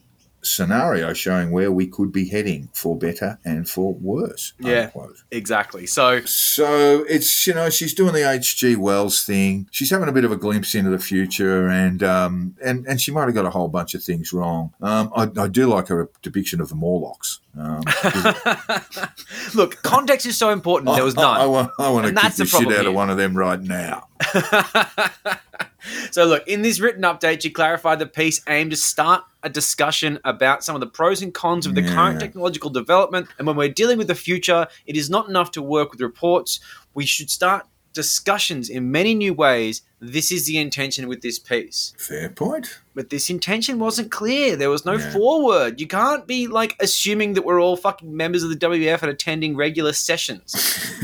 scenario 0.44 1.14
showing 1.14 1.52
where 1.52 1.72
we 1.72 1.88
could 1.88 2.12
be 2.12 2.30
heading 2.30 2.70
for 2.74 2.98
better 2.98 3.40
and 3.44 3.68
for 3.70 3.94
worse. 3.94 4.54
Yeah. 4.60 4.84
Unquote. 4.84 5.24
Exactly. 5.32 5.86
So 5.88 6.22
So 6.26 7.06
it's 7.10 7.48
you 7.48 7.54
know 7.54 7.70
she's 7.70 7.94
doing 7.94 8.14
the 8.14 8.30
H.G. 8.30 8.76
Wells 8.76 9.26
thing. 9.26 9.68
She's 9.72 9.90
having 9.90 10.10
a 10.10 10.12
bit 10.12 10.26
of 10.26 10.32
a 10.32 10.38
glimpse 10.38 10.76
into 10.76 10.90
the 10.90 11.00
future, 11.00 11.68
and 11.68 12.04
um, 12.04 12.56
and 12.64 12.86
and 12.88 13.02
she 13.02 13.12
might 13.12 13.26
have 13.26 13.34
got 13.34 13.46
a 13.46 13.50
whole 13.50 13.68
bunch 13.68 13.94
of 13.94 14.04
things 14.04 14.34
wrong. 14.34 14.74
Um, 14.82 15.12
I, 15.16 15.30
I 15.38 15.48
do 15.48 15.68
like 15.68 15.88
her 15.88 16.10
depiction 16.22 16.62
of 16.62 16.70
the 16.70 16.76
Morlocks. 16.76 17.40
Um, 17.58 17.84
look, 19.54 19.82
context 19.84 20.26
is 20.26 20.38
so 20.38 20.50
important. 20.50 20.94
There 20.96 21.04
was 21.04 21.16
none. 21.16 21.38
I, 21.38 21.44
I, 21.44 21.46
want, 21.46 21.72
I 21.80 21.90
want 21.90 22.08
to 22.08 22.14
kick 22.14 22.34
the 22.34 22.44
the 22.44 22.50
shit 22.50 22.80
out 22.80 22.86
of 22.86 22.94
one 22.94 23.10
of 23.10 23.18
them 23.18 23.36
right 23.36 23.62
now. 23.62 24.08
so, 26.12 26.26
look, 26.26 26.48
in 26.48 26.62
this 26.62 26.80
written 26.80 27.04
update, 27.04 27.42
she 27.42 27.50
clarified 27.50 28.00
the 28.00 28.06
piece 28.06 28.42
aimed 28.48 28.72
to 28.72 28.78
start 28.78 29.24
a 29.44 29.50
discussion 29.50 30.20
about 30.24 30.64
some 30.64 30.76
of 30.76 30.80
the 30.80 30.88
pros 30.88 31.22
and 31.22 31.34
cons 31.34 31.66
of 31.66 31.76
the 31.76 31.82
current 31.82 32.20
technological 32.20 32.70
development. 32.70 33.28
And 33.38 33.46
when 33.46 33.56
we're 33.56 33.70
dealing 33.70 33.98
with 33.98 34.08
the 34.08 34.16
future, 34.16 34.68
it 34.86 34.96
is 34.96 35.10
not 35.10 35.28
enough 35.28 35.52
to 35.52 35.62
work 35.62 35.92
with 35.92 36.02
reports. 36.02 36.60
We 36.94 37.06
should 37.06 37.30
start 37.30 37.66
discussions 37.94 38.70
in 38.70 38.92
many 38.92 39.14
new 39.16 39.34
ways. 39.34 39.82
This 40.06 40.32
is 40.34 40.46
the 40.46 40.58
intention 40.58 41.08
with 41.08 41.22
this 41.22 41.40
piece. 41.40 41.94
Fair 41.98 42.30
point. 42.30 42.80
But 42.94 43.10
this 43.10 43.30
intention 43.30 43.80
wasn't 43.80 44.12
clear. 44.12 44.56
There 44.56 44.70
was 44.70 44.86
no 44.86 44.94
Yeah. 44.98 45.12
forward. 45.14 45.80
You 45.80 45.88
can't 45.88 46.28
be 46.28 46.46
like 46.48 46.76
assuming 46.80 47.34
that 47.34 47.44
we're 47.46 47.60
all 47.62 47.78
fucking 47.78 48.16
members 48.16 48.44
of 48.44 48.50
the 48.50 48.56
WF 48.56 49.02
and 49.02 49.10
attending 49.10 49.56
regular 49.56 49.94
sessions. 49.94 50.54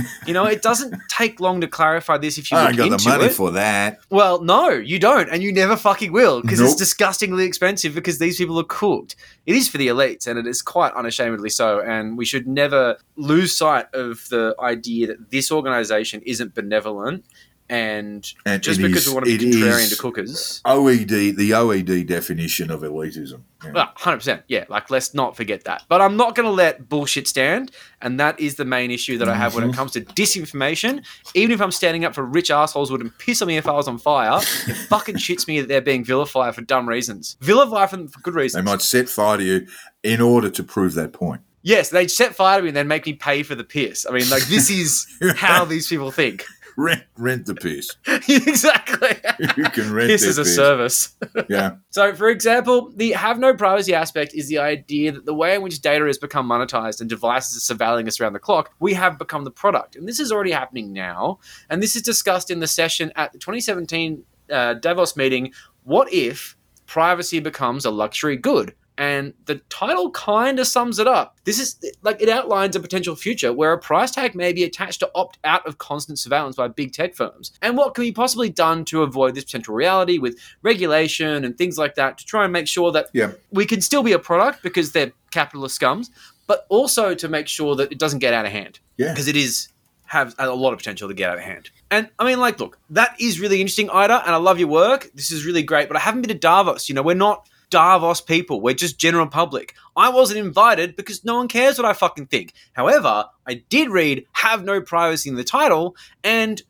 you 0.27 0.33
know, 0.33 0.45
it 0.45 0.61
doesn't 0.61 0.93
take 1.09 1.39
long 1.39 1.61
to 1.61 1.67
clarify 1.67 2.17
this 2.17 2.37
if 2.37 2.51
you 2.51 2.57
I 2.57 2.71
look 2.71 2.89
got 2.89 2.99
the 2.99 3.09
money 3.09 3.25
it. 3.25 3.33
for 3.33 3.51
that. 3.51 3.99
Well, 4.09 4.41
no, 4.41 4.69
you 4.69 4.99
don't, 4.99 5.29
and 5.29 5.41
you 5.41 5.51
never 5.53 5.75
fucking 5.77 6.11
will, 6.11 6.41
because 6.41 6.59
it's 6.59 6.75
disgustingly 6.75 7.45
expensive 7.45 7.95
because 7.95 8.19
these 8.19 8.37
people 8.37 8.59
are 8.59 8.63
cooked. 8.65 9.15
It 9.47 9.55
is 9.55 9.67
for 9.69 9.77
the 9.79 9.87
elites, 9.87 10.27
and 10.27 10.37
it 10.37 10.45
is 10.45 10.61
quite 10.61 10.93
unashamedly 10.93 11.49
so. 11.49 11.79
And 11.79 12.17
we 12.17 12.25
should 12.25 12.47
never 12.47 12.97
lose 13.15 13.55
sight 13.57 13.87
of 13.93 14.27
the 14.29 14.55
idea 14.59 15.07
that 15.07 15.31
this 15.31 15.51
organization 15.51 16.21
isn't 16.25 16.53
benevolent, 16.53 17.25
and, 17.69 18.25
And 18.45 18.63
just 18.63 18.81
because 18.81 19.03
is- 19.03 19.09
we 19.09 19.13
want 19.13 19.25
to 19.27 19.37
be 19.37 19.45
contrarian 19.51 19.89
to 19.89 19.95
cookers. 19.95 20.61
OED, 20.65 21.35
the 21.35 21.51
OED 21.51 22.07
definition 22.07 22.71
of 22.71 22.81
elitism. 22.81 23.41
Yeah. 23.63 23.71
Well, 23.71 23.93
100%. 23.97 24.43
Yeah, 24.47 24.65
like 24.69 24.89
let's 24.89 25.13
not 25.13 25.35
forget 25.37 25.65
that. 25.65 25.83
But 25.89 26.01
I'm 26.01 26.17
not 26.17 26.33
going 26.35 26.45
to 26.45 26.51
let 26.51 26.89
bullshit 26.89 27.27
stand. 27.27 27.71
And 28.01 28.19
that 28.19 28.39
is 28.39 28.55
the 28.55 28.65
main 28.65 28.89
issue 28.89 29.17
that 29.19 29.29
I 29.29 29.35
have 29.35 29.53
when 29.53 29.63
Mm-hmm. 29.65 29.73
it 29.73 29.75
comes 29.75 29.91
to 29.93 30.01
disinformation. 30.01 31.05
Even 31.33 31.51
if 31.53 31.61
I'm 31.61 31.71
standing 31.71 32.05
up 32.05 32.15
for 32.15 32.23
rich 32.23 32.49
assholes 32.49 32.91
wouldn't 32.91 33.17
piss 33.19 33.41
on 33.41 33.47
me 33.49 33.57
if 33.57 33.67
I 33.67 33.73
was 33.73 33.87
on 33.87 33.97
fire, 33.97 34.39
it 34.39 34.77
fucking 34.89 35.15
shits 35.15 35.47
me 35.47 35.59
that 35.61 35.67
they're 35.67 35.81
being 35.81 36.03
vilified 36.03 36.55
for 36.55 36.61
dumb 36.61 36.87
reasons. 36.87 37.37
Vilified 37.41 37.89
for, 37.89 38.07
for 38.07 38.19
good 38.21 38.35
reasons. 38.35 38.63
They 38.63 38.71
might 38.71 38.81
set 38.81 39.09
fire 39.09 39.37
to 39.37 39.43
you 39.43 39.67
in 40.03 40.21
order 40.21 40.49
to 40.49 40.63
prove 40.63 40.93
that 40.95 41.11
point. 41.13 41.41
yes, 41.61 41.89
they'd 41.89 42.09
set 42.09 42.33
fire 42.33 42.57
to 42.59 42.63
me 42.63 42.69
and 42.69 42.77
then 42.77 42.87
make 42.87 43.05
me 43.05 43.13
pay 43.13 43.43
for 43.43 43.53
the 43.53 43.65
piss. 43.65 44.05
I 44.09 44.13
mean, 44.13 44.29
like, 44.29 44.43
this 44.43 44.69
is 44.69 45.05
how 45.35 45.65
these 45.65 45.87
people 45.87 46.09
think. 46.11 46.45
Rent, 46.81 47.03
rent 47.17 47.45
the 47.45 47.55
piece. 47.55 47.97
exactly. 48.07 49.09
You 49.57 49.65
can 49.65 49.91
rent 49.91 50.07
This 50.07 50.23
is 50.23 50.37
a 50.37 50.43
piss. 50.43 50.55
service. 50.55 51.17
Yeah. 51.49 51.75
So, 51.89 52.15
for 52.15 52.29
example, 52.29 52.91
the 52.95 53.11
have 53.11 53.37
no 53.37 53.53
privacy 53.53 53.93
aspect 53.93 54.33
is 54.33 54.47
the 54.47 54.59
idea 54.59 55.11
that 55.11 55.25
the 55.25 55.33
way 55.33 55.55
in 55.55 55.61
which 55.61 55.81
data 55.81 56.05
has 56.05 56.17
become 56.17 56.47
monetized 56.47 57.01
and 57.01 57.09
devices 57.09 57.69
are 57.69 57.75
surveilling 57.75 58.07
us 58.07 58.21
around 58.21 58.31
the 58.31 58.39
clock, 58.39 58.71
we 58.79 58.93
have 58.93 59.17
become 59.17 59.43
the 59.43 59.51
product. 59.51 59.97
And 59.97 60.07
this 60.07 60.21
is 60.21 60.31
already 60.31 60.51
happening 60.51 60.93
now. 60.93 61.39
And 61.69 61.83
this 61.83 61.97
is 61.97 62.01
discussed 62.01 62.49
in 62.49 62.59
the 62.61 62.67
session 62.67 63.11
at 63.17 63.33
the 63.33 63.39
2017 63.39 64.23
uh, 64.49 64.75
Davos 64.75 65.17
meeting. 65.17 65.51
What 65.83 66.13
if 66.13 66.55
privacy 66.85 67.39
becomes 67.41 67.83
a 67.83 67.91
luxury 67.91 68.37
good? 68.37 68.73
And 68.99 69.33
the 69.45 69.55
title 69.69 70.11
kind 70.11 70.59
of 70.59 70.67
sums 70.67 70.99
it 70.99 71.07
up. 71.07 71.37
This 71.45 71.57
is 71.57 71.77
like 72.03 72.21
it 72.21 72.27
outlines 72.27 72.75
a 72.75 72.81
potential 72.81 73.15
future 73.15 73.53
where 73.53 73.71
a 73.71 73.77
price 73.79 74.11
tag 74.11 74.35
may 74.35 74.51
be 74.51 74.65
attached 74.65 74.99
to 74.99 75.09
opt 75.15 75.39
out 75.45 75.65
of 75.65 75.77
constant 75.77 76.19
surveillance 76.19 76.57
by 76.57 76.67
big 76.67 76.91
tech 76.91 77.15
firms. 77.15 77.53
And 77.61 77.77
what 77.77 77.95
can 77.95 78.03
be 78.03 78.11
possibly 78.11 78.49
done 78.49 78.83
to 78.85 79.01
avoid 79.01 79.35
this 79.35 79.45
potential 79.45 79.73
reality 79.73 80.17
with 80.17 80.37
regulation 80.63 81.45
and 81.45 81.57
things 81.57 81.77
like 81.77 81.95
that 81.95 82.17
to 82.17 82.25
try 82.25 82.43
and 82.43 82.53
make 82.53 82.67
sure 82.67 82.91
that 82.91 83.07
Yeah. 83.13 83.31
we 83.51 83.65
can 83.65 83.79
still 83.81 84.03
be 84.03 84.11
a 84.11 84.19
product 84.19 84.61
because 84.61 84.91
they're 84.91 85.13
capitalist 85.31 85.79
scums, 85.79 86.09
but 86.45 86.65
also 86.69 87.15
to 87.15 87.27
make 87.27 87.47
sure 87.47 87.75
that 87.77 87.91
it 87.91 87.99
doesn't 87.99 88.19
get 88.19 88.33
out 88.33 88.45
of 88.45 88.51
hand 88.51 88.79
Yeah. 88.97 89.13
because 89.13 89.27
it 89.29 89.35
is 89.37 89.69
have 90.07 90.33
a 90.39 90.49
lot 90.49 90.73
of 90.73 90.79
potential 90.79 91.07
to 91.07 91.13
get 91.13 91.29
out 91.29 91.37
of 91.37 91.43
hand. 91.43 91.69
And 91.91 92.09
I 92.17 92.25
mean, 92.25 92.39
like, 92.39 92.59
look, 92.59 92.79
that 92.89 93.15
is 93.19 93.39
really 93.39 93.61
interesting, 93.61 93.89
Ida, 93.91 94.23
and 94.25 94.33
I 94.33 94.37
love 94.37 94.59
your 94.59 94.67
work. 94.67 95.09
This 95.13 95.31
is 95.31 95.45
really 95.45 95.61
great, 95.63 95.87
but 95.87 95.95
I 95.95 95.99
haven't 96.01 96.21
been 96.21 96.29
to 96.29 96.33
Davos. 96.35 96.89
You 96.89 96.95
know, 96.95 97.03
we're 97.03 97.13
not 97.15 97.47
Davos 97.69 98.21
people. 98.21 98.61
We're 98.61 98.73
just 98.73 98.99
general 98.99 99.27
public. 99.27 99.75
I 99.95 100.09
wasn't 100.09 100.39
invited 100.39 100.95
because 100.95 101.23
no 101.23 101.35
one 101.35 101.47
cares 101.47 101.77
what 101.77 101.85
I 101.85 101.93
fucking 101.93 102.27
think. 102.27 102.53
However, 102.73 103.25
I 103.47 103.55
did 103.69 103.89
read 103.89 104.25
Have 104.33 104.63
No 104.63 104.81
Privacy 104.81 105.29
in 105.29 105.35
the 105.35 105.43
title, 105.43 105.95
and 106.23 106.61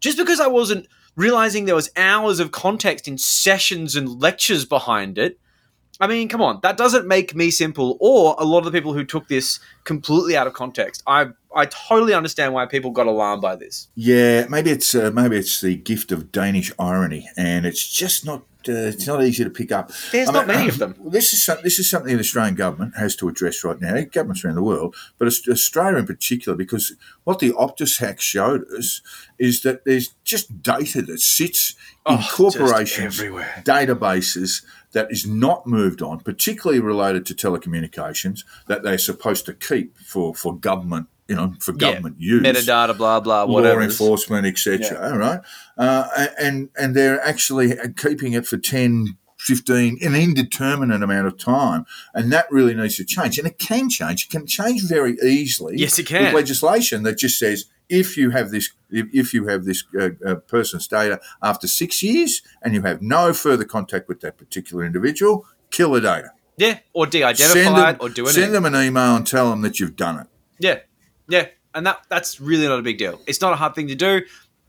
just 0.00 0.18
because 0.18 0.40
I 0.40 0.46
wasn't 0.46 0.86
realizing 1.16 1.64
there 1.64 1.74
was 1.74 1.90
hours 1.96 2.40
of 2.40 2.52
context 2.52 3.08
in 3.08 3.18
sessions 3.18 3.96
and 3.96 4.20
lectures 4.20 4.64
behind 4.64 5.18
it, 5.18 5.38
I 5.98 6.06
mean, 6.06 6.28
come 6.28 6.42
on, 6.42 6.60
that 6.62 6.76
doesn't 6.76 7.06
make 7.06 7.34
me 7.34 7.50
simple 7.50 7.96
or 8.00 8.36
a 8.38 8.44
lot 8.44 8.58
of 8.58 8.64
the 8.64 8.72
people 8.72 8.92
who 8.92 9.04
took 9.04 9.28
this 9.28 9.60
completely 9.84 10.36
out 10.36 10.46
of 10.46 10.52
context. 10.52 11.02
I 11.06 11.28
I 11.54 11.66
totally 11.66 12.12
understand 12.12 12.52
why 12.52 12.66
people 12.66 12.90
got 12.90 13.06
alarmed 13.06 13.40
by 13.40 13.56
this. 13.56 13.88
Yeah, 13.94 14.46
maybe 14.48 14.70
it's 14.70 14.94
uh, 14.94 15.10
maybe 15.12 15.38
it's 15.38 15.60
the 15.60 15.76
gift 15.76 16.12
of 16.12 16.30
Danish 16.30 16.70
irony, 16.78 17.28
and 17.36 17.64
it's 17.64 17.86
just 17.86 18.26
not. 18.26 18.42
Uh, 18.68 18.72
it's 18.92 19.06
not 19.06 19.22
easy 19.22 19.44
to 19.44 19.50
pick 19.50 19.72
up. 19.72 19.90
There's 20.12 20.28
I 20.28 20.32
not 20.32 20.46
mean, 20.46 20.56
many 20.56 20.68
of 20.68 20.78
them. 20.78 20.94
This 21.16 21.32
is 21.32 21.44
some, 21.44 21.58
this 21.62 21.78
is 21.78 21.88
something 21.88 22.12
the 22.14 22.20
Australian 22.20 22.54
government 22.54 22.96
has 22.96 23.16
to 23.16 23.28
address 23.28 23.62
right 23.64 23.80
now. 23.80 24.00
Governments 24.12 24.44
around 24.44 24.56
the 24.56 24.62
world, 24.62 24.94
but 25.18 25.28
Australia 25.28 25.98
in 25.98 26.06
particular, 26.06 26.56
because 26.56 26.94
what 27.24 27.38
the 27.38 27.50
Optus 27.52 27.98
hack 28.00 28.20
showed 28.20 28.64
us 28.76 29.00
is 29.38 29.62
that 29.62 29.84
there's 29.84 30.14
just 30.24 30.62
data 30.62 31.02
that 31.02 31.20
sits 31.20 31.74
in 32.06 32.18
Oh, 32.18 32.28
corporations, 32.32 33.18
everywhere. 33.18 33.62
databases 33.64 34.64
that 34.92 35.10
is 35.10 35.26
not 35.26 35.66
moved 35.66 36.00
on, 36.02 36.20
particularly 36.20 36.80
related 36.80 37.26
to 37.26 37.34
telecommunications, 37.34 38.44
that 38.68 38.82
they're 38.82 38.98
supposed 38.98 39.44
to 39.46 39.54
keep 39.54 39.96
for 39.98 40.34
for 40.34 40.56
government, 40.56 41.08
you 41.28 41.34
know, 41.34 41.54
for 41.60 41.72
Yeah, 41.72 41.78
government 41.92 42.16
use 42.18 42.42
Metadata, 42.42 42.96
blah 42.96 43.20
blah, 43.20 43.44
law 43.44 43.52
whatever. 43.52 43.82
enforcement, 43.82 44.46
etc. 44.46 45.10
All 45.12 45.18
right, 45.18 45.40
uh, 45.76 46.28
and 46.38 46.68
and 46.78 46.94
they're 46.94 47.20
actually 47.20 47.74
keeping 47.96 48.32
it 48.32 48.46
for 48.46 48.56
10, 48.56 49.16
15, 49.38 49.98
an 50.02 50.14
indeterminate 50.14 51.02
amount 51.02 51.26
of 51.26 51.36
time, 51.38 51.84
and 52.14 52.32
that 52.32 52.46
really 52.50 52.74
needs 52.74 52.96
to 52.96 53.04
change. 53.04 53.38
And 53.38 53.46
it 53.46 53.58
can 53.58 53.88
change. 53.88 54.26
It 54.26 54.30
can 54.30 54.46
change 54.46 54.82
very 54.82 55.16
easily. 55.22 55.74
Yes, 55.76 55.98
it 55.98 56.06
can. 56.06 56.26
With 56.26 56.34
legislation 56.34 57.02
that 57.02 57.18
just 57.18 57.38
says 57.38 57.66
if 57.88 58.16
you 58.16 58.30
have 58.30 58.50
this, 58.50 58.70
if, 58.90 59.32
you 59.32 59.46
have 59.46 59.64
this 59.64 59.84
uh, 59.98 60.10
uh, 60.26 60.34
person's 60.36 60.88
data 60.88 61.20
after 61.42 61.68
six 61.68 62.02
years 62.02 62.42
and 62.62 62.74
you 62.74 62.82
have 62.82 63.02
no 63.02 63.32
further 63.32 63.64
contact 63.64 64.08
with 64.08 64.20
that 64.20 64.36
particular 64.36 64.84
individual, 64.84 65.46
kill 65.70 65.92
the 65.92 66.00
data. 66.00 66.30
Yeah, 66.56 66.78
or 66.94 67.06
de-identify 67.06 67.76
them, 67.76 67.94
it 67.94 68.00
or 68.00 68.08
do 68.08 68.24
anything. 68.24 68.42
send 68.42 68.54
them 68.54 68.64
an 68.64 68.74
email 68.74 69.14
and 69.14 69.26
tell 69.26 69.50
them 69.50 69.60
that 69.62 69.78
you've 69.78 69.96
done 69.96 70.20
it. 70.20 70.26
Yeah, 70.58 70.78
yeah, 71.28 71.46
and 71.74 71.86
that 71.86 72.02
that's 72.08 72.40
really 72.40 72.66
not 72.66 72.78
a 72.78 72.82
big 72.82 72.98
deal. 72.98 73.20
It's 73.26 73.40
not 73.40 73.52
a 73.52 73.56
hard 73.56 73.74
thing 73.74 73.88
to 73.88 73.94
do, 73.94 74.22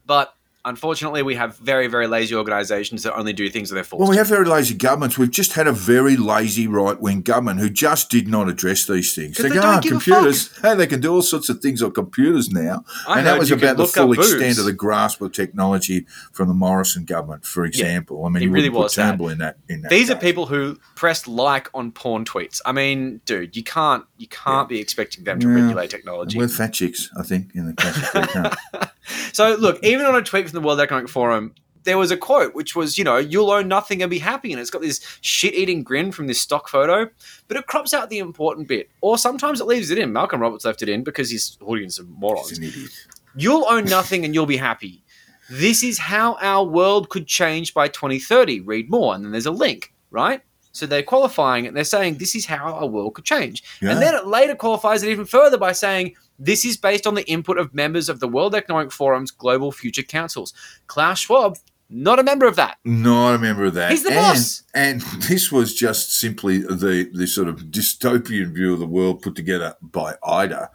but 0.06 0.34
unfortunately, 0.68 1.24
we 1.24 1.36
have 1.36 1.58
very 1.58 1.88
very 1.88 2.08
lazy 2.08 2.36
organisations 2.36 3.04
that 3.04 3.16
only 3.16 3.34
do 3.34 3.50
things 3.50 3.70
that 3.70 3.76
they're 3.76 3.84
forced. 3.84 4.00
Well, 4.02 4.10
we 4.10 4.18
have 4.18 4.28
very 4.28 4.46
lazy 4.46 4.76
governments. 4.76 5.18
We've 5.18 5.32
just 5.32 5.54
had 5.54 5.68
a 5.68 5.72
very 5.72 6.18
lazy 6.18 6.68
right 6.68 7.00
wing 7.00 7.22
government 7.22 7.60
who 7.60 7.70
just 7.70 8.10
did 8.10 8.28
not 8.28 8.48
address 8.50 8.86
these 8.86 9.16
things. 9.16 9.38
They 9.38 9.44
they 9.50 9.56
go, 9.56 9.62
don't 9.62 9.78
"Oh, 9.78 9.82
give 9.82 9.92
a 9.92 9.96
computers, 9.96 10.58
hey, 10.62 10.76
they 10.76 10.88
can 10.88 11.02
do 11.02 11.14
all 11.14 11.22
sorts 11.22 11.50
of 11.50 11.60
things 11.62 11.82
on 11.82 11.92
computers 11.92 12.50
now. 12.52 12.84
I 13.08 13.20
and 13.20 13.28
that 13.28 13.40
was 13.40 13.50
you 13.50 13.56
about 13.56 13.78
the 13.78 13.88
full 13.88 14.12
up 14.12 14.18
boobs. 14.18 14.34
extent 14.34 14.58
of 14.60 14.66
the 14.66 14.74
grasp 14.74 15.22
of 15.22 15.32
technology 15.32 16.06
from 16.32 16.48
the 16.48 16.54
Morrison 16.54 17.06
government, 17.06 17.46
for 17.46 17.66
example. 17.66 18.26
I 18.26 18.30
mean, 18.30 18.44
it 18.44 18.48
really 18.52 18.70
was 18.70 18.96
put 18.96 19.02
that. 19.02 19.20
In 19.22 19.38
that. 19.40 19.58
In 19.70 19.82
that 19.82 19.90
These 19.90 20.10
are 20.12 20.16
people 20.16 20.46
who 20.48 20.78
pressed 20.96 21.28
like 21.28 21.70
on 21.74 21.92
porn 21.92 22.26
tweets. 22.26 22.62
I 22.66 22.72
mean, 22.72 23.22
dude, 23.26 23.56
you 23.56 23.64
can't 23.64 24.06
you 24.18 24.28
can't 24.28 24.68
be 24.70 24.80
expecting 24.80 25.24
them 25.24 25.40
to 25.40 25.48
Yeah. 25.48 25.56
regulate 25.64 25.90
technology. 25.90 26.38
We're 26.38 26.48
fat 26.48 26.74
chicks, 26.74 27.10
I 27.18 27.24
think, 27.24 27.52
in 27.56 27.68
the 27.68 27.74
classic. 27.74 28.92
So 29.34 29.56
look, 29.56 29.84
even 29.84 30.06
on 30.06 30.16
a 30.16 30.22
tweet 30.22 30.50
from 30.50 30.60
the 30.62 30.66
World 30.66 30.80
Economic 30.80 31.10
Forum, 31.10 31.54
there 31.84 31.98
was 31.98 32.12
a 32.12 32.18
quote 32.18 32.54
which 32.54 32.76
was, 32.76 32.98
you 32.98 33.04
know, 33.06 33.16
you'll 33.16 33.50
own 33.50 33.70
nothing 33.70 34.02
and 34.02 34.10
be 34.10 34.20
happy, 34.20 34.52
and 34.52 34.60
it's 34.60 34.70
got 34.70 34.82
this 34.82 35.00
shit-eating 35.22 35.84
grin 35.84 36.12
from 36.12 36.28
this 36.28 36.42
stock 36.42 36.68
photo, 36.68 37.10
but 37.48 37.56
it 37.56 37.66
crops 37.66 37.94
out 37.94 38.10
the 38.10 38.20
important 38.20 38.68
bit, 38.68 38.90
or 39.00 39.18
sometimes 39.18 39.62
it 39.62 39.68
leaves 39.68 39.90
it 39.90 39.98
in. 39.98 40.12
Malcolm 40.12 40.42
Roberts 40.42 40.66
left 40.66 40.82
it 40.82 40.90
in 40.90 41.04
because 41.04 41.32
his 41.32 41.58
audience 41.62 41.98
of 41.98 42.10
morons. 42.10 42.50
He's 42.50 42.58
an 42.58 42.66
idiot. 42.66 42.92
You'll 43.38 43.66
own 43.70 43.86
nothing 43.86 44.26
and 44.26 44.34
you'll 44.34 44.46
be 44.46 44.58
happy. 44.58 45.04
This 45.50 45.82
is 45.82 45.98
how 45.98 46.38
our 46.42 46.66
world 46.66 47.08
could 47.08 47.26
change 47.26 47.74
by 47.74 47.88
2030. 47.88 48.62
Read 48.62 48.90
more. 48.90 49.16
And 49.16 49.24
then 49.24 49.32
there's 49.32 49.46
a 49.46 49.52
link, 49.52 49.94
right? 50.12 50.42
So 50.78 50.86
they're 50.86 51.04
qualifying 51.04 51.66
it. 51.66 51.74
They're 51.74 51.84
saying 51.84 52.18
this 52.18 52.36
is 52.36 52.46
how 52.46 52.74
our 52.74 52.88
world 52.88 53.16
could 53.16 53.26
change. 53.26 53.64
Yeah. 53.82 53.92
And 53.92 54.02
then 54.02 54.14
it 54.14 54.28
later 54.28 54.56
qualifies 54.56 55.04
it 55.04 55.10
even 55.10 55.26
further 55.26 55.58
by 55.58 55.72
saying 55.72 56.16
this 56.40 56.66
is 56.66 56.78
based 56.78 57.08
on 57.08 57.16
the 57.16 57.28
input 57.30 57.58
of 57.58 57.74
members 57.74 58.10
of 58.10 58.20
the 58.20 58.28
World 58.28 58.56
Economic 58.56 58.92
Forum's 58.92 59.32
Global 59.32 59.72
Future 59.72 60.04
Councils. 60.04 60.54
Klaus 60.88 61.20
Schwab, 61.20 61.58
not 61.90 62.20
a 62.20 62.24
member 62.24 62.46
of 62.46 62.58
that. 62.58 62.78
Not 62.84 63.36
a 63.36 63.38
member 63.38 63.64
of 63.64 63.74
that. 63.76 63.92
He's 63.92 64.04
the 64.04 64.10
and, 64.10 64.18
boss. 64.18 64.64
And 64.74 65.02
this 65.30 65.52
was 65.54 65.74
just 65.74 66.14
simply 66.14 66.60
the, 66.60 67.10
the 67.14 67.26
sort 67.26 67.48
of 67.48 67.68
dystopian 67.68 68.54
view 68.54 68.74
of 68.74 68.80
the 68.80 68.86
world 68.86 69.22
put 69.22 69.36
together 69.36 69.76
by 69.82 70.16
Ida, 70.22 70.70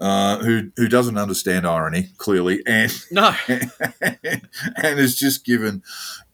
uh, 0.00 0.38
who 0.38 0.72
who 0.76 0.88
doesn't 0.88 1.16
understand 1.16 1.66
irony 1.66 2.08
clearly, 2.18 2.62
and 2.66 2.92
No. 3.12 3.32
and 3.48 4.40
has 4.82 5.14
just 5.14 5.44
given 5.44 5.84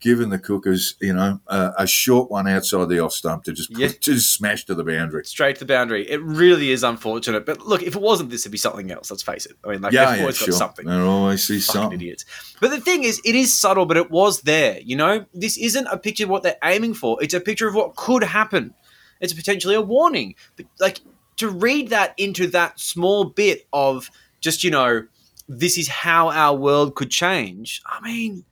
given 0.03 0.29
the 0.29 0.37
cookers, 0.37 0.95
you 0.99 1.13
know, 1.13 1.39
a, 1.47 1.71
a 1.79 1.87
short 1.87 2.29
one 2.29 2.45
outside 2.45 2.89
the 2.89 2.99
off 2.99 3.13
stump 3.13 3.45
to 3.45 3.53
just 3.53 3.69
Yeah. 3.75 3.87
to 4.01 4.13
just 4.15 4.33
smash 4.33 4.65
to 4.65 4.75
the 4.75 4.83
boundary. 4.83 5.23
Straight 5.23 5.55
to 5.55 5.59
the 5.59 5.73
boundary. 5.73 6.07
It 6.09 6.21
really 6.21 6.71
is 6.71 6.83
unfortunate. 6.83 7.45
But 7.45 7.61
look, 7.65 7.81
if 7.81 7.95
it 7.95 8.01
wasn't 8.01 8.29
this, 8.29 8.41
it'd 8.41 8.51
be 8.51 8.57
something 8.57 8.91
else. 8.91 9.09
Let's 9.09 9.23
face 9.23 9.45
it. 9.45 9.55
I 9.63 9.69
mean, 9.69 9.81
like, 9.81 9.93
yeah, 9.93 10.07
they've 10.07 10.17
yeah, 10.17 10.21
always 10.23 10.37
sure. 10.37 10.49
got 10.49 10.57
something. 10.57 10.85
There 10.85 11.01
always 11.01 11.47
see 11.47 11.59
fucking 11.59 11.81
something. 11.81 11.99
idiots. 12.01 12.25
But 12.59 12.71
the 12.71 12.81
thing 12.81 13.05
is, 13.05 13.21
it 13.23 13.33
is 13.33 13.57
subtle, 13.57 13.85
but 13.85 13.95
it 13.95 14.11
was 14.11 14.41
there. 14.41 14.81
You 14.81 14.97
know, 14.97 15.25
this 15.33 15.57
isn't 15.57 15.87
a 15.87 15.97
picture 15.97 16.25
of 16.25 16.29
what 16.29 16.43
they're 16.43 16.57
aiming 16.65 16.95
for. 16.95 17.17
It's 17.23 17.33
a 17.33 17.39
picture 17.39 17.69
of 17.69 17.73
what 17.73 17.95
could 17.95 18.23
happen. 18.23 18.73
It's 19.21 19.33
potentially 19.33 19.75
a 19.75 19.81
warning. 19.81 20.35
But 20.57 20.65
like 20.81 20.99
to 21.37 21.49
read 21.49 21.89
that 21.91 22.13
into 22.17 22.47
that 22.47 22.77
small 22.77 23.23
bit 23.23 23.65
of 23.71 24.11
just 24.41 24.65
you 24.65 24.71
know, 24.71 25.07
this 25.47 25.77
is 25.77 25.87
how 25.87 26.29
our 26.29 26.55
world 26.57 26.95
could 26.95 27.09
change. 27.09 27.81
I 27.85 28.01
mean, 28.01 28.43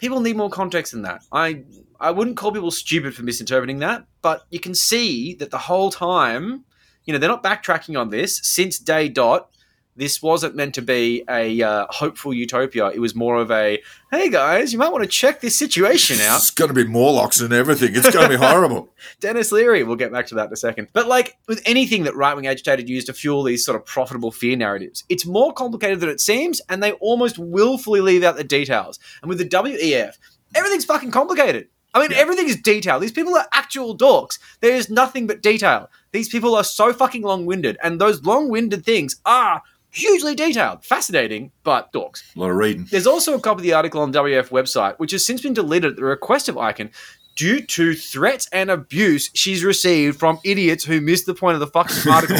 people 0.00 0.20
need 0.20 0.36
more 0.36 0.50
context 0.50 0.92
than 0.92 1.02
that. 1.02 1.22
I 1.30 1.62
I 2.00 2.10
wouldn't 2.10 2.36
call 2.36 2.52
people 2.52 2.70
stupid 2.70 3.14
for 3.14 3.22
misinterpreting 3.22 3.78
that, 3.80 4.06
but 4.22 4.46
you 4.50 4.58
can 4.58 4.74
see 4.74 5.34
that 5.34 5.50
the 5.50 5.58
whole 5.58 5.90
time, 5.90 6.64
you 7.04 7.12
know, 7.12 7.18
they're 7.18 7.28
not 7.28 7.44
backtracking 7.44 8.00
on 8.00 8.08
this 8.08 8.40
since 8.42 8.78
day 8.78 9.08
dot. 9.08 9.50
This 9.96 10.22
wasn't 10.22 10.54
meant 10.54 10.74
to 10.76 10.82
be 10.82 11.24
a 11.28 11.60
uh, 11.62 11.86
hopeful 11.90 12.32
utopia. 12.32 12.88
It 12.88 13.00
was 13.00 13.14
more 13.14 13.36
of 13.36 13.50
a, 13.50 13.82
hey 14.10 14.30
guys, 14.30 14.72
you 14.72 14.78
might 14.78 14.92
want 14.92 15.04
to 15.04 15.10
check 15.10 15.40
this 15.40 15.58
situation 15.58 16.20
out. 16.20 16.38
It's 16.38 16.50
going 16.50 16.68
to 16.68 16.74
be 16.74 16.84
Morlocks 16.84 17.40
and 17.40 17.52
everything. 17.52 17.94
It's 17.94 18.10
going 18.10 18.30
to 18.30 18.38
be 18.38 18.42
horrible. 18.46 18.88
Denis 19.18 19.52
Leary. 19.52 19.82
We'll 19.82 19.96
get 19.96 20.12
back 20.12 20.26
to 20.28 20.36
that 20.36 20.46
in 20.46 20.52
a 20.52 20.56
second. 20.56 20.88
But 20.92 21.08
like 21.08 21.36
with 21.48 21.60
anything 21.66 22.04
that 22.04 22.14
right 22.14 22.34
wing 22.34 22.46
agitated 22.46 22.88
use 22.88 23.04
to 23.06 23.12
fuel 23.12 23.42
these 23.42 23.64
sort 23.64 23.76
of 23.76 23.84
profitable 23.84 24.30
fear 24.30 24.56
narratives, 24.56 25.04
it's 25.08 25.26
more 25.26 25.52
complicated 25.52 26.00
than 26.00 26.08
it 26.08 26.20
seems, 26.20 26.60
and 26.68 26.82
they 26.82 26.92
almost 26.92 27.38
willfully 27.38 28.00
leave 28.00 28.22
out 28.22 28.36
the 28.36 28.44
details. 28.44 28.98
And 29.22 29.28
with 29.28 29.38
the 29.38 29.48
WEF, 29.48 30.16
everything's 30.54 30.84
fucking 30.84 31.10
complicated. 31.10 31.68
I 31.92 32.00
mean, 32.00 32.12
everything 32.12 32.48
is 32.48 32.56
detailed. 32.56 33.02
These 33.02 33.12
people 33.12 33.36
are 33.36 33.46
actual 33.52 33.96
dorks. 33.96 34.38
There 34.60 34.74
is 34.74 34.88
nothing 34.90 35.26
but 35.26 35.42
detail. 35.42 35.90
These 36.12 36.28
people 36.28 36.54
are 36.54 36.64
so 36.64 36.92
fucking 36.92 37.22
long 37.22 37.46
winded, 37.46 37.76
and 37.82 38.00
those 38.00 38.24
long 38.24 38.48
winded 38.48 38.84
things 38.84 39.20
are 39.26 39.62
hugely 39.90 40.34
detailed. 40.34 40.84
Fascinating, 40.84 41.52
but 41.64 41.92
dorks. 41.92 42.22
A 42.36 42.38
lot 42.40 42.50
of 42.50 42.56
reading. 42.56 42.86
There's 42.90 43.06
also 43.06 43.34
a 43.34 43.40
copy 43.40 43.58
of 43.60 43.62
the 43.64 43.72
article 43.74 44.00
on 44.02 44.10
the 44.12 44.18
WF 44.20 44.48
website, 44.50 44.98
which 44.98 45.12
has 45.12 45.24
since 45.24 45.40
been 45.42 45.54
deleted 45.54 45.90
at 45.92 45.96
the 45.96 46.04
request 46.04 46.48
of 46.48 46.56
Auken 46.56 46.90
due 47.36 47.60
to 47.60 47.94
threats 47.94 48.48
and 48.52 48.70
abuse 48.70 49.30
she's 49.34 49.64
received 49.64 50.18
from 50.18 50.38
idiots 50.44 50.84
who 50.84 51.00
missed 51.00 51.26
the 51.26 51.34
point 51.34 51.54
of 51.54 51.60
the 51.60 51.66
fucking 51.66 52.10
article. 52.12 52.36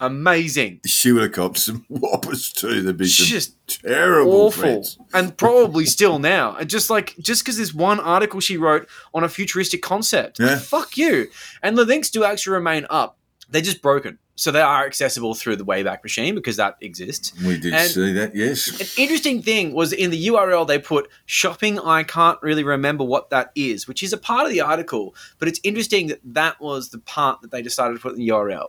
Amazing. 0.00 0.80
She 0.84 1.10
would 1.12 1.22
have 1.22 1.32
copped 1.32 1.58
some 1.58 1.86
whoppers 1.88 2.52
too. 2.52 2.82
There'd 2.82 2.98
be 2.98 3.06
Just 3.06 3.54
terrible 3.82 4.32
Awful. 4.32 4.62
threats. 4.62 4.98
And 5.14 5.36
probably 5.36 5.86
still 5.86 6.18
now. 6.18 6.54
And 6.56 6.68
just 6.68 6.90
like, 6.90 7.16
just 7.18 7.42
because 7.44 7.56
there's 7.56 7.72
one 7.74 7.98
article 8.00 8.40
she 8.40 8.58
wrote 8.58 8.88
on 9.14 9.24
a 9.24 9.28
futuristic 9.28 9.80
concept. 9.82 10.38
Yeah. 10.38 10.58
Fuck 10.58 10.98
you. 10.98 11.28
And 11.62 11.78
the 11.78 11.84
links 11.86 12.10
do 12.10 12.24
actually 12.24 12.52
remain 12.54 12.86
up. 12.90 13.16
They're 13.48 13.62
just 13.62 13.80
broken. 13.82 14.18
So 14.38 14.50
they 14.50 14.60
are 14.60 14.84
accessible 14.84 15.34
through 15.34 15.56
the 15.56 15.64
Wayback 15.64 16.02
Machine 16.02 16.34
because 16.34 16.56
that 16.56 16.76
exists. 16.82 17.32
We 17.42 17.58
did 17.58 17.72
And- 17.72 17.90
see 17.90 18.12
that, 18.12 18.36
yes. 18.36 18.68
An 18.80 19.02
interesting 19.02 19.40
thing 19.40 19.72
was 19.72 19.92
in 19.94 20.10
the 20.10 20.26
URL 20.26 20.66
they 20.66 20.78
put 20.78 21.08
shopping. 21.24 21.78
I 21.78 22.02
can't 22.02 22.38
really 22.42 22.64
remember 22.64 23.02
what 23.04 23.30
that 23.30 23.50
is, 23.54 23.88
which 23.88 24.02
is 24.02 24.12
a 24.12 24.18
part 24.18 24.44
of 24.46 24.52
the 24.52 24.60
article, 24.60 25.14
but 25.38 25.48
it's 25.48 25.60
interesting 25.62 26.08
that 26.08 26.20
that 26.24 26.60
was 26.60 26.90
the 26.90 26.98
part 26.98 27.40
that 27.40 27.50
they 27.50 27.62
decided 27.62 27.94
to 27.94 28.00
put 28.00 28.12
in 28.12 28.18
the 28.18 28.28
URL. 28.28 28.66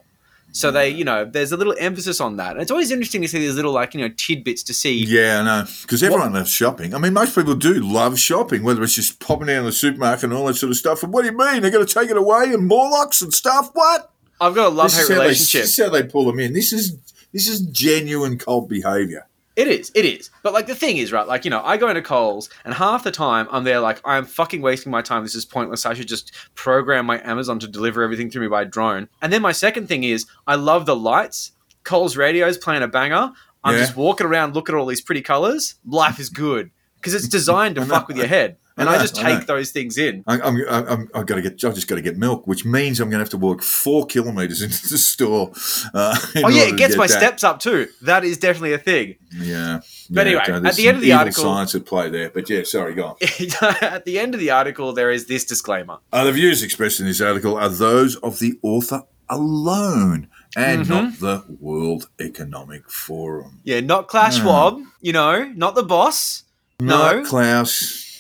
So 0.54 0.72
they, 0.72 0.90
you 0.90 1.04
know, 1.04 1.26
there's 1.26 1.52
a 1.52 1.58
little 1.58 1.76
emphasis 1.78 2.22
on 2.22 2.38
that. 2.38 2.52
And 2.54 2.62
it's 2.62 2.72
always 2.72 2.90
interesting 2.90 3.22
to 3.22 3.28
see 3.28 3.38
these 3.38 3.56
little, 3.56 3.74
like, 3.74 3.94
you 3.94 4.00
know, 4.00 4.10
tidbits 4.16 4.64
to 4.64 4.74
see. 4.74 5.04
Yeah, 5.06 5.42
I 5.42 5.44
know. 5.44 5.68
Because 5.82 6.02
everyone 6.02 6.34
loves 6.34 6.50
shopping. 6.50 6.96
I 6.96 7.00
mean, 7.00 7.14
most 7.14 7.36
people 7.36 7.54
do 7.54 7.74
love 7.74 8.18
shopping, 8.18 8.64
whether 8.64 8.82
it's 8.82 8.96
just 8.96 9.20
popping 9.20 9.48
down 9.48 9.66
the 9.66 9.74
supermarket 9.74 10.24
and 10.24 10.34
all 10.34 10.46
that 10.48 10.56
sort 10.56 10.72
of 10.72 10.78
stuff. 10.78 11.04
And 11.04 11.12
what 11.14 11.24
do 11.26 11.32
you 11.32 11.38
mean? 11.38 11.62
They're 11.62 11.70
going 11.70 11.86
to 11.86 11.94
take 11.94 12.10
it 12.10 12.18
away 12.18 12.46
and 12.54 12.66
Morlocks 12.66 13.22
and 13.22 13.34
stuff? 13.34 13.70
What? 13.74 14.10
I've 14.40 14.56
got 14.56 14.68
a 14.68 14.70
love 14.70 14.92
hate 14.94 15.02
how 15.02 15.08
they, 15.08 15.14
relationship. 15.16 15.62
this 15.64 15.78
is 15.80 15.84
how 15.86 15.90
they 15.92 16.04
pull 16.04 16.26
them 16.26 16.40
in. 16.40 16.54
This 16.54 16.72
is 16.74 16.98
this 17.34 17.48
is 17.48 17.62
genuine 17.62 18.38
cold 18.38 18.70
behaviour. 18.70 19.28
It 19.56 19.68
is, 19.68 19.92
it 19.96 20.06
is. 20.06 20.30
But 20.44 20.54
like 20.54 20.68
the 20.68 20.76
thing 20.76 20.98
is, 20.98 21.12
right? 21.12 21.28
Like 21.28 21.44
you 21.44 21.50
know, 21.50 21.64
I 21.64 21.78
go 21.78 21.90
into 21.90 22.04
Coles, 22.04 22.48
and 22.64 22.76
half 22.76 23.04
the 23.04 23.12
time 23.12 23.48
I'm 23.52 23.64
there 23.64 23.80
like 23.80 24.00
I'm 24.06 24.26
fucking 24.26 24.62
wasting 24.62 24.92
my 24.92 25.02
time. 25.02 25.24
This 25.24 25.34
is 25.34 25.46
pointless. 25.46 25.86
I 25.86 25.96
should 25.96 26.08
just 26.08 26.32
program 26.54 27.08
my 27.08 27.20
Amazon 27.28 27.58
to 27.60 27.68
deliver 27.68 28.04
everything 28.04 28.30
to 28.32 28.40
me 28.40 28.48
by 28.48 28.66
drone. 28.66 29.10
And 29.22 29.34
then 29.34 29.42
my 29.42 29.52
second 29.52 29.88
thing 29.88 30.04
is, 30.04 30.28
I 30.46 30.56
love 30.56 30.86
the 30.86 30.96
lights. 30.96 31.54
Coles 31.84 32.16
radio's 32.18 32.58
playing 32.58 32.84
a 32.84 32.88
banger. 32.88 33.32
I'm 33.64 33.74
Yeah. 33.74 33.80
just 33.82 33.96
walking 33.98 34.28
around, 34.28 34.54
looking 34.54 34.76
at 34.76 34.78
all 34.80 34.86
these 34.86 35.02
pretty 35.02 35.22
colors. 35.22 35.76
Life 35.88 36.20
is 36.20 36.30
good 36.30 36.70
because 36.98 37.16
it's 37.16 37.28
designed 37.28 37.76
to 37.76 37.86
fuck 37.86 38.08
with 38.08 38.18
your 38.18 38.28
head, 38.28 38.58
and 38.78 38.88
I 38.90 38.94
I, 38.94 38.96
know, 38.98 39.02
just 39.02 39.18
I 39.20 39.24
know. 39.34 39.38
take 39.40 39.48
those 39.48 39.72
things 39.72 39.98
in. 39.98 40.24
I, 40.28 40.40
I'm, 40.40 40.58
I'm, 40.70 41.10
I've 41.14 41.26
got 41.26 41.36
to 41.36 41.42
get. 41.42 41.64
I've 41.64 41.76
just 41.76 41.88
got 41.88 41.96
to 41.96 42.02
get 42.02 42.18
milk, 42.18 42.48
which 42.48 42.64
means 42.66 43.00
I'm 43.00 43.10
going 43.10 43.20
to 43.20 43.24
have 43.24 43.30
to 43.32 43.38
walk 43.38 43.62
four 43.64 44.06
kilometres 44.06 44.62
into 44.68 44.88
the 44.88 44.98
store. 44.98 45.52
Uh, 45.94 46.18
in 46.36 46.46
Oh 46.46 46.50
yeah, 46.50 46.64
it 46.64 46.78
gets 46.78 46.94
get 46.94 46.98
my 46.98 47.08
that. 47.08 47.18
steps 47.18 47.44
up 47.44 47.60
too. 47.60 47.88
That 48.04 48.24
is 48.24 48.38
definitely 48.38 48.74
a 48.74 48.78
thing. 48.78 49.16
Yeah. 49.36 49.82
But 50.10 50.28
yeah, 50.28 50.42
anyway, 50.44 50.68
at 50.70 50.76
the 50.76 50.88
end 50.88 50.98
of 50.98 51.02
the 51.04 51.12
article- 51.14 51.44
science 51.44 51.76
at 51.76 51.86
play 51.86 52.10
there. 52.10 52.30
But 52.30 52.50
yeah, 52.50 52.64
sorry, 52.64 52.94
go 52.96 53.08
on. 53.08 53.16
At 53.82 54.06
the 54.06 54.20
end 54.20 54.34
of 54.34 54.40
the 54.40 54.52
article, 54.52 54.94
there 54.94 55.12
is 55.12 55.26
this 55.28 55.44
disclaimer. 55.44 55.98
Uh, 56.14 56.24
the 56.24 56.32
views 56.32 56.64
expressed 56.64 57.00
in 57.02 57.06
this 57.08 57.20
article 57.20 57.58
are 57.58 57.68
those 57.70 58.16
of 58.18 58.40
the 58.40 58.58
author 58.62 59.04
alone, 59.30 60.28
and 60.56 60.86
Mm-hmm. 60.86 60.94
not 60.94 61.20
the 61.20 61.44
World 61.60 62.10
Economic 62.20 62.90
Forum. 62.90 63.60
Yeah, 63.64 63.82
not 63.82 64.08
Klaus 64.08 64.38
Schwab. 64.38 64.80
You 65.02 65.12
know, 65.14 65.52
not 65.56 65.76
the 65.76 65.84
boss. 65.84 66.44
No, 66.80 67.16
Not 67.22 67.26
Klaus, 67.26 67.72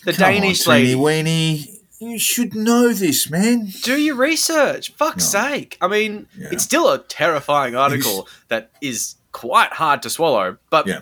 The 0.05 0.13
Come 0.13 0.33
Danish 0.33 0.67
on, 0.67 0.73
lady. 0.73 0.95
Weeny. 0.95 1.73
You 1.99 2.19
should 2.19 2.53
know 2.55 2.93
this, 2.93 3.29
man. 3.29 3.71
do 3.83 3.99
your 3.99 4.15
research. 4.15 4.93
Fuck's 4.93 5.33
No. 5.33 5.41
sake. 5.41 5.77
I 5.81 5.87
mean, 5.87 6.27
Yeah. 6.37 6.49
it's 6.51 6.63
still 6.63 6.89
a 6.91 6.99
terrifying 6.99 7.75
article 7.75 8.27
that 8.49 8.69
is 8.81 9.15
quite 9.31 9.73
hard 9.73 10.01
to 10.03 10.09
swallow. 10.09 10.57
But 10.69 10.85
Yeah. 10.85 11.01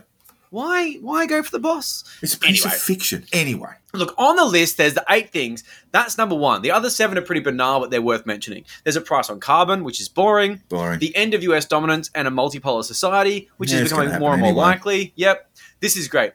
why 0.51 0.93
why 1.01 1.25
go 1.25 1.43
for 1.43 1.51
the 1.51 1.59
boss? 1.59 2.03
It's 2.21 2.33
a 2.33 2.39
piece 2.39 2.63
Anyway. 2.65 2.75
of 2.75 2.81
fiction. 2.81 3.25
Anyway, 3.33 3.71
Look, 3.93 4.13
on 4.17 4.35
the 4.35 4.43
list, 4.43 4.75
there's 4.77 4.93
the 4.93 5.05
eight 5.09 5.31
things. 5.31 5.63
That's 5.93 6.17
number 6.17 6.35
one. 6.35 6.61
The 6.61 6.71
other 6.71 6.89
seven 6.89 7.17
are 7.17 7.21
pretty 7.21 7.39
banal, 7.39 7.79
but 7.79 7.91
they're 7.91 8.01
worth 8.01 8.25
mentioning. 8.25 8.65
There's 8.83 8.97
a 8.97 9.01
price 9.01 9.29
on 9.29 9.39
carbon, 9.39 9.85
which 9.85 10.01
is 10.01 10.09
boring. 10.09 10.61
boring. 10.67 10.99
The 10.99 11.15
end 11.15 11.33
of 11.33 11.43
US 11.43 11.63
dominance 11.65 12.09
and 12.13 12.27
a 12.27 12.31
multipolar 12.31 12.83
society, 12.83 13.49
which 13.57 13.71
Yeah, 13.71 13.79
is 13.79 13.89
becoming 13.89 14.19
more 14.19 14.33
and 14.33 14.41
more 14.41 14.49
anyway. 14.49 14.51
likely. 14.53 15.13
Yep. 15.15 15.49
This 15.79 15.95
is 15.95 16.07
great. 16.09 16.33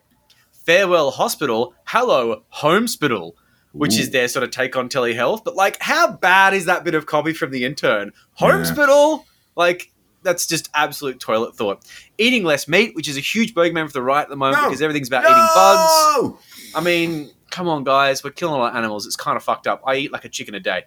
Farewell 0.64 1.10
Hospital, 1.10 1.74
hello 1.84 2.42
Homespital, 2.54 3.32
which 3.72 3.98
is 3.98 4.10
their 4.10 4.28
sort 4.28 4.42
of 4.42 4.50
take 4.50 4.76
on 4.76 4.88
telehealth. 4.88 5.44
But 5.44 5.56
like, 5.56 5.78
how 5.80 6.12
bad 6.12 6.54
is 6.54 6.66
that 6.66 6.84
bit 6.84 6.94
of 6.94 7.06
copy 7.06 7.32
from 7.32 7.50
the 7.50 7.64
intern? 7.64 8.12
Homespital? 8.38 9.24
Like, 9.56 9.92
that's 10.22 10.46
just 10.46 10.68
absolute 10.74 11.18
toilet 11.18 11.56
thought. 11.56 11.84
Eating 12.18 12.44
less 12.44 12.68
meat, 12.68 12.94
which 12.94 13.08
is 13.08 13.16
a 13.16 13.20
huge 13.20 13.54
bogeyman 13.54 13.86
for 13.86 13.92
the 13.92 14.02
right 14.02 14.22
at 14.22 14.28
the 14.28 14.36
moment 14.36 14.62
No. 14.62 14.68
because 14.68 14.82
everything's 14.82 15.08
about 15.08 15.24
eating 15.24 15.34
bugs. 15.54 16.44
I 16.74 16.80
mean, 16.82 17.30
come 17.50 17.66
on, 17.68 17.82
guys, 17.84 18.22
we're 18.22 18.30
killing 18.30 18.60
our 18.60 18.74
animals. 18.76 19.06
It's 19.06 19.16
kind 19.16 19.36
of 19.36 19.42
fucked 19.42 19.66
up. 19.66 19.82
I 19.86 19.96
eat 19.96 20.12
like 20.12 20.24
a 20.24 20.28
chicken 20.28 20.54
a 20.54 20.60
day. 20.60 20.84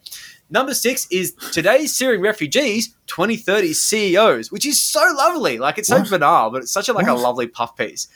Number 0.52 0.76
six 0.76 1.08
is 1.10 1.34
today's 1.52 1.96
Syrian 1.96 2.22
refugees, 2.22 2.96
2030 3.08 3.74
CEOs, 3.74 4.52
which 4.52 4.68
is 4.68 4.80
so 4.80 5.02
lovely. 5.18 5.58
Like 5.58 5.80
it's 5.80 5.88
so 5.88 5.98
What? 6.00 6.10
banal, 6.12 6.52
but 6.52 6.62
it's 6.62 6.72
such 6.72 6.88
a 6.90 6.94
like 6.94 7.08
a 7.08 7.14
lovely 7.14 7.48
puff 7.48 7.76
piece. 7.76 8.08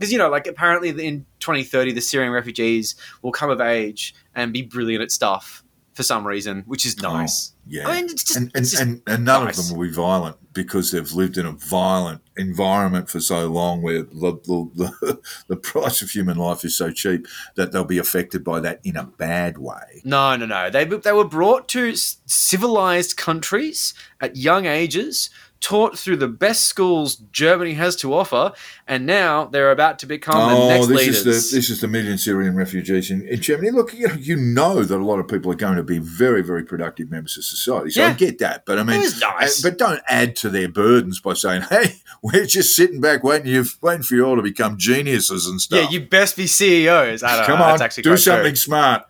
Because 0.00 0.10
you 0.10 0.16
know, 0.16 0.30
like 0.30 0.46
apparently 0.46 0.88
in 0.88 1.26
2030, 1.40 1.92
the 1.92 2.00
Syrian 2.00 2.32
refugees 2.32 2.94
will 3.20 3.32
come 3.32 3.50
of 3.50 3.60
age 3.60 4.14
and 4.34 4.50
be 4.50 4.62
brilliant 4.62 5.02
at 5.02 5.10
stuff 5.10 5.62
for 5.92 6.02
some 6.02 6.26
reason, 6.26 6.64
which 6.66 6.86
is 6.86 6.96
oh, 7.04 7.12
nice. 7.12 7.52
Oh, 7.52 7.60
yeah. 7.66 7.86
I 7.86 7.96
mean, 7.96 8.08
just, 8.08 8.34
and, 8.34 8.50
and, 8.54 8.66
and, 8.78 9.02
and 9.06 9.24
none 9.26 9.44
nice. 9.44 9.58
of 9.58 9.68
them 9.68 9.76
will 9.76 9.86
be 9.86 9.92
violent 9.92 10.38
because 10.54 10.90
they've 10.90 11.12
lived 11.12 11.36
in 11.36 11.44
a 11.44 11.52
violent 11.52 12.22
environment 12.38 13.10
for 13.10 13.20
so 13.20 13.46
long 13.48 13.82
where 13.82 14.04
the, 14.04 14.40
the, 14.44 14.70
the, 14.74 15.20
the 15.48 15.56
price 15.56 16.00
of 16.00 16.08
human 16.08 16.38
life 16.38 16.64
is 16.64 16.74
so 16.74 16.90
cheap 16.90 17.26
that 17.56 17.72
they'll 17.72 17.84
be 17.84 17.98
affected 17.98 18.42
by 18.42 18.58
that 18.60 18.80
in 18.82 18.96
a 18.96 19.04
bad 19.04 19.58
way. 19.58 20.00
No, 20.02 20.34
no, 20.34 20.46
no. 20.46 20.70
They 20.70 20.86
they 20.86 21.12
were 21.12 21.28
brought 21.28 21.68
to 21.68 21.94
civilized 21.94 23.18
countries 23.18 23.92
at 24.18 24.36
young 24.36 24.64
ages, 24.64 25.28
taught 25.60 25.98
through 25.98 26.16
the 26.16 26.28
best 26.28 26.66
schools 26.66 27.16
Germany 27.16 27.74
has 27.74 27.94
to 27.96 28.14
offer, 28.14 28.52
and 28.86 29.06
now 29.06 29.44
they're 29.44 29.70
about 29.70 29.98
to 30.00 30.06
become 30.06 30.50
the 30.50 30.56
oh, 30.56 30.68
next 30.68 30.86
this 30.86 30.96
leaders. 30.96 31.16
is 31.18 31.24
the 31.24 31.56
this 31.56 31.70
is 31.70 31.80
the 31.80 31.88
million 31.88 32.18
Syrian 32.18 32.56
refugees 32.56 33.10
in, 33.10 33.26
in 33.28 33.40
Germany. 33.40 33.70
Look, 33.70 33.92
you 33.94 34.08
know, 34.08 34.14
you 34.14 34.36
know 34.36 34.82
that 34.82 34.96
a 34.96 35.04
lot 35.04 35.18
of 35.18 35.28
people 35.28 35.52
are 35.52 35.56
going 35.56 35.76
to 35.76 35.82
be 35.82 35.98
very, 35.98 36.42
very 36.42 36.64
productive 36.64 37.10
members 37.10 37.36
of 37.36 37.44
society. 37.44 37.90
So 37.90 38.04
I 38.04 38.12
get 38.14 38.38
that, 38.38 38.64
but 38.64 38.78
I 38.78 38.82
mean, 38.82 39.00
nice. 39.20 39.64
uh, 39.64 39.68
but 39.68 39.78
don't 39.78 40.00
add 40.08 40.34
to 40.36 40.48
their 40.48 40.68
burdens 40.68 41.20
by 41.20 41.34
saying, 41.34 41.62
"Hey, 41.62 41.96
we're 42.22 42.46
just 42.46 42.74
sitting 42.74 43.00
back 43.00 43.22
waiting 43.22 43.48
you 43.48 43.64
waiting 43.82 44.02
for 44.02 44.14
you 44.14 44.24
all 44.24 44.36
to 44.36 44.42
become 44.42 44.78
geniuses 44.78 45.46
and 45.46 45.60
stuff." 45.60 45.82
yeah, 45.82 45.90
you 45.90 46.06
best 46.06 46.36
be 46.36 46.46
CEOs. 46.46 47.22
I 47.22 47.36
don't 47.36 47.46
Come 47.46 47.58
know. 47.58 47.64
on, 47.66 47.78
do 47.78 47.84
quite 47.84 48.02
true. 48.02 48.16
something 48.16 48.56
smart. 48.56 49.04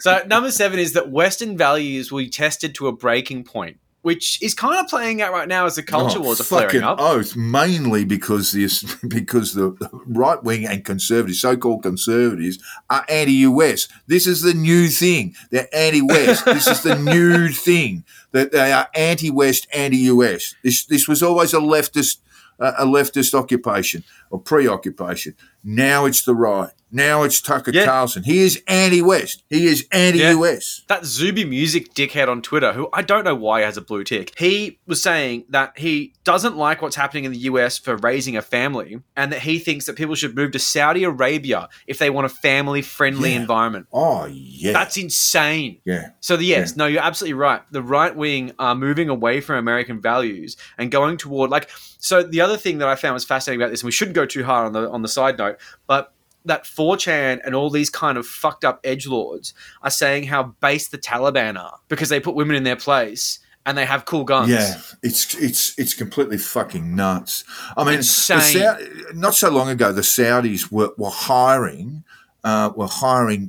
So 0.00 0.22
number 0.26 0.50
seven 0.50 0.78
is 0.78 0.92
that 0.92 1.10
Western 1.10 1.56
values 1.56 2.12
will 2.12 2.20
be 2.20 2.28
tested 2.28 2.74
to 2.76 2.88
a 2.88 2.92
breaking 2.92 3.44
point, 3.44 3.78
which 4.02 4.40
is 4.42 4.54
kind 4.54 4.78
of 4.78 4.88
playing 4.88 5.20
out 5.20 5.32
right 5.32 5.48
now 5.48 5.66
as 5.66 5.74
the 5.76 5.82
culture 5.82 6.18
Oh, 6.18 6.22
wars 6.22 6.40
are 6.40 6.44
flaring 6.44 6.82
up. 6.82 7.00
Oath, 7.00 7.36
mainly 7.36 8.04
because 8.04 8.52
this, 8.52 8.82
because 9.08 9.54
the 9.54 9.72
right 10.06 10.42
wing 10.42 10.66
and 10.66 10.84
conservatives, 10.84 11.40
so-called 11.40 11.82
conservatives, 11.82 12.58
are 12.88 13.04
anti-US. 13.08 13.88
This 14.06 14.26
is 14.26 14.42
the 14.42 14.54
new 14.54 14.88
thing. 14.88 15.34
They're 15.50 15.68
anti-West. 15.74 16.44
this 16.44 16.66
is 16.66 16.82
the 16.82 16.94
new 16.98 17.48
thing 17.48 18.04
that 18.32 18.52
they 18.52 18.72
are 18.72 18.88
anti-West, 18.94 19.66
anti-US. 19.74 20.54
This 20.62 20.84
this 20.86 21.08
was 21.08 21.22
always 21.22 21.52
a 21.52 21.58
leftist 21.58 22.18
uh, 22.60 22.72
a 22.78 22.84
leftist 22.86 23.34
occupation 23.34 24.04
or 24.30 24.40
preoccupation. 24.40 25.34
Now 25.64 26.04
it's 26.06 26.22
the 26.22 26.34
right. 26.34 26.70
Now 26.90 27.22
it's 27.22 27.42
Tucker 27.42 27.70
Yeah. 27.70 27.84
Carlson. 27.84 28.22
He 28.22 28.38
is 28.38 28.62
anti-West. 28.66 29.42
He 29.50 29.66
is 29.66 29.86
anti-US. 29.92 30.84
That 30.88 31.04
Zuby 31.04 31.44
Music 31.44 31.92
dickhead 31.92 32.28
on 32.28 32.40
Twitter, 32.40 32.72
who 32.72 32.88
I 32.94 33.02
don't 33.02 33.24
know 33.24 33.34
why 33.34 33.60
has 33.60 33.76
a 33.76 33.82
blue 33.82 34.04
tick, 34.04 34.32
he 34.38 34.78
was 34.86 35.02
saying 35.02 35.44
that 35.50 35.78
he 35.78 36.14
doesn't 36.24 36.56
like 36.56 36.80
what's 36.80 36.96
happening 36.96 37.24
in 37.24 37.32
the 37.32 37.38
US 37.40 37.76
for 37.76 37.96
raising 37.96 38.38
a 38.38 38.42
family, 38.42 39.02
and 39.16 39.30
that 39.32 39.40
he 39.42 39.58
thinks 39.58 39.84
that 39.84 39.96
people 39.96 40.14
should 40.14 40.34
move 40.34 40.52
to 40.52 40.58
Saudi 40.58 41.04
Arabia 41.04 41.68
if 41.86 41.98
they 41.98 42.08
want 42.08 42.24
a 42.24 42.30
family 42.30 42.80
friendly 42.80 43.32
Yeah. 43.32 43.40
environment. 43.40 43.86
Oh 43.92 44.24
yeah. 44.24 44.72
That's 44.72 44.96
insane. 44.96 45.80
yeah. 45.84 46.10
So 46.20 46.38
the, 46.38 46.44
yes, 46.46 46.74
no, 46.74 46.86
you're 46.86 47.02
absolutely 47.02 47.34
right. 47.34 47.60
The 47.70 47.82
right 47.82 48.14
wing 48.16 48.52
are 48.58 48.74
moving 48.74 49.10
away 49.10 49.40
from 49.42 49.56
American 49.56 50.00
values 50.00 50.56
and 50.78 50.90
going 50.90 51.18
toward 51.18 51.50
like. 51.50 51.68
So 52.00 52.22
the 52.22 52.40
other 52.40 52.56
thing 52.56 52.78
that 52.78 52.86
I 52.88 52.94
found 52.94 53.14
was 53.14 53.24
fascinating 53.24 53.60
about 53.60 53.72
this, 53.72 53.80
and 53.82 53.86
we 53.86 53.92
shouldn't 53.92 54.14
go 54.14 54.24
too 54.24 54.44
hard 54.44 54.66
on 54.66 54.72
the 54.72 54.88
on 54.88 55.02
the 55.02 55.08
side 55.08 55.36
note, 55.36 55.47
but 55.86 56.12
that 56.44 56.64
4chan 56.64 57.40
and 57.44 57.54
all 57.54 57.70
these 57.70 57.90
kind 57.90 58.18
of 58.18 58.26
fucked 58.26 58.64
up 58.64 58.80
edge 58.84 59.06
lords 59.06 59.54
are 59.82 59.90
saying 59.90 60.24
how 60.24 60.54
base 60.60 60.88
the 60.88 60.98
Taliban 60.98 61.58
are 61.58 61.78
because 61.88 62.08
they 62.08 62.20
put 62.20 62.34
women 62.34 62.56
in 62.56 62.64
their 62.64 62.76
place 62.76 63.38
and 63.66 63.76
they 63.76 63.84
have 63.84 64.06
cool 64.06 64.24
guns. 64.24 64.48
Yeah, 64.48 64.80
it's 65.02 65.34
it's 65.34 65.78
it's 65.78 65.92
completely 65.92 66.38
fucking 66.38 66.96
nuts. 66.96 67.44
I 67.76 67.84
mean, 67.84 68.02
Sau- 68.02 68.78
not 69.12 69.34
so 69.34 69.50
long 69.50 69.68
ago, 69.68 69.92
the 69.92 70.00
Saudis 70.00 70.72
were, 70.72 70.92
were 70.96 71.10
hiring 71.10 72.02
uh, 72.48 72.70
were 72.78 72.86
hiring 73.04 73.42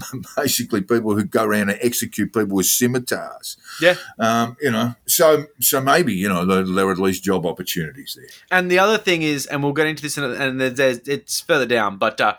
basically 0.36 0.80
people 0.80 1.14
who 1.16 1.24
go 1.24 1.44
around 1.44 1.68
and 1.70 1.78
execute 1.82 2.32
people 2.32 2.56
with 2.56 2.66
scimitars. 2.66 3.56
Yeah. 3.80 3.96
Um, 4.18 4.56
you 4.60 4.70
know, 4.70 4.94
so 5.06 5.44
so 5.60 5.80
maybe 5.80 6.14
you 6.22 6.28
know 6.28 6.44
there, 6.44 6.62
there 6.76 6.86
are 6.88 6.92
at 6.92 6.98
least 6.98 7.22
job 7.24 7.44
opportunities 7.46 8.10
there. 8.18 8.30
And 8.50 8.70
the 8.70 8.78
other 8.78 8.98
thing 8.98 9.22
is, 9.22 9.46
and 9.46 9.62
we'll 9.62 9.72
get 9.80 9.86
into 9.86 10.02
this, 10.02 10.16
in 10.18 10.24
and 10.24 10.60
there's, 10.60 10.98
it's 11.06 11.40
further 11.40 11.66
down, 11.66 11.98
but 11.98 12.20
uh, 12.20 12.34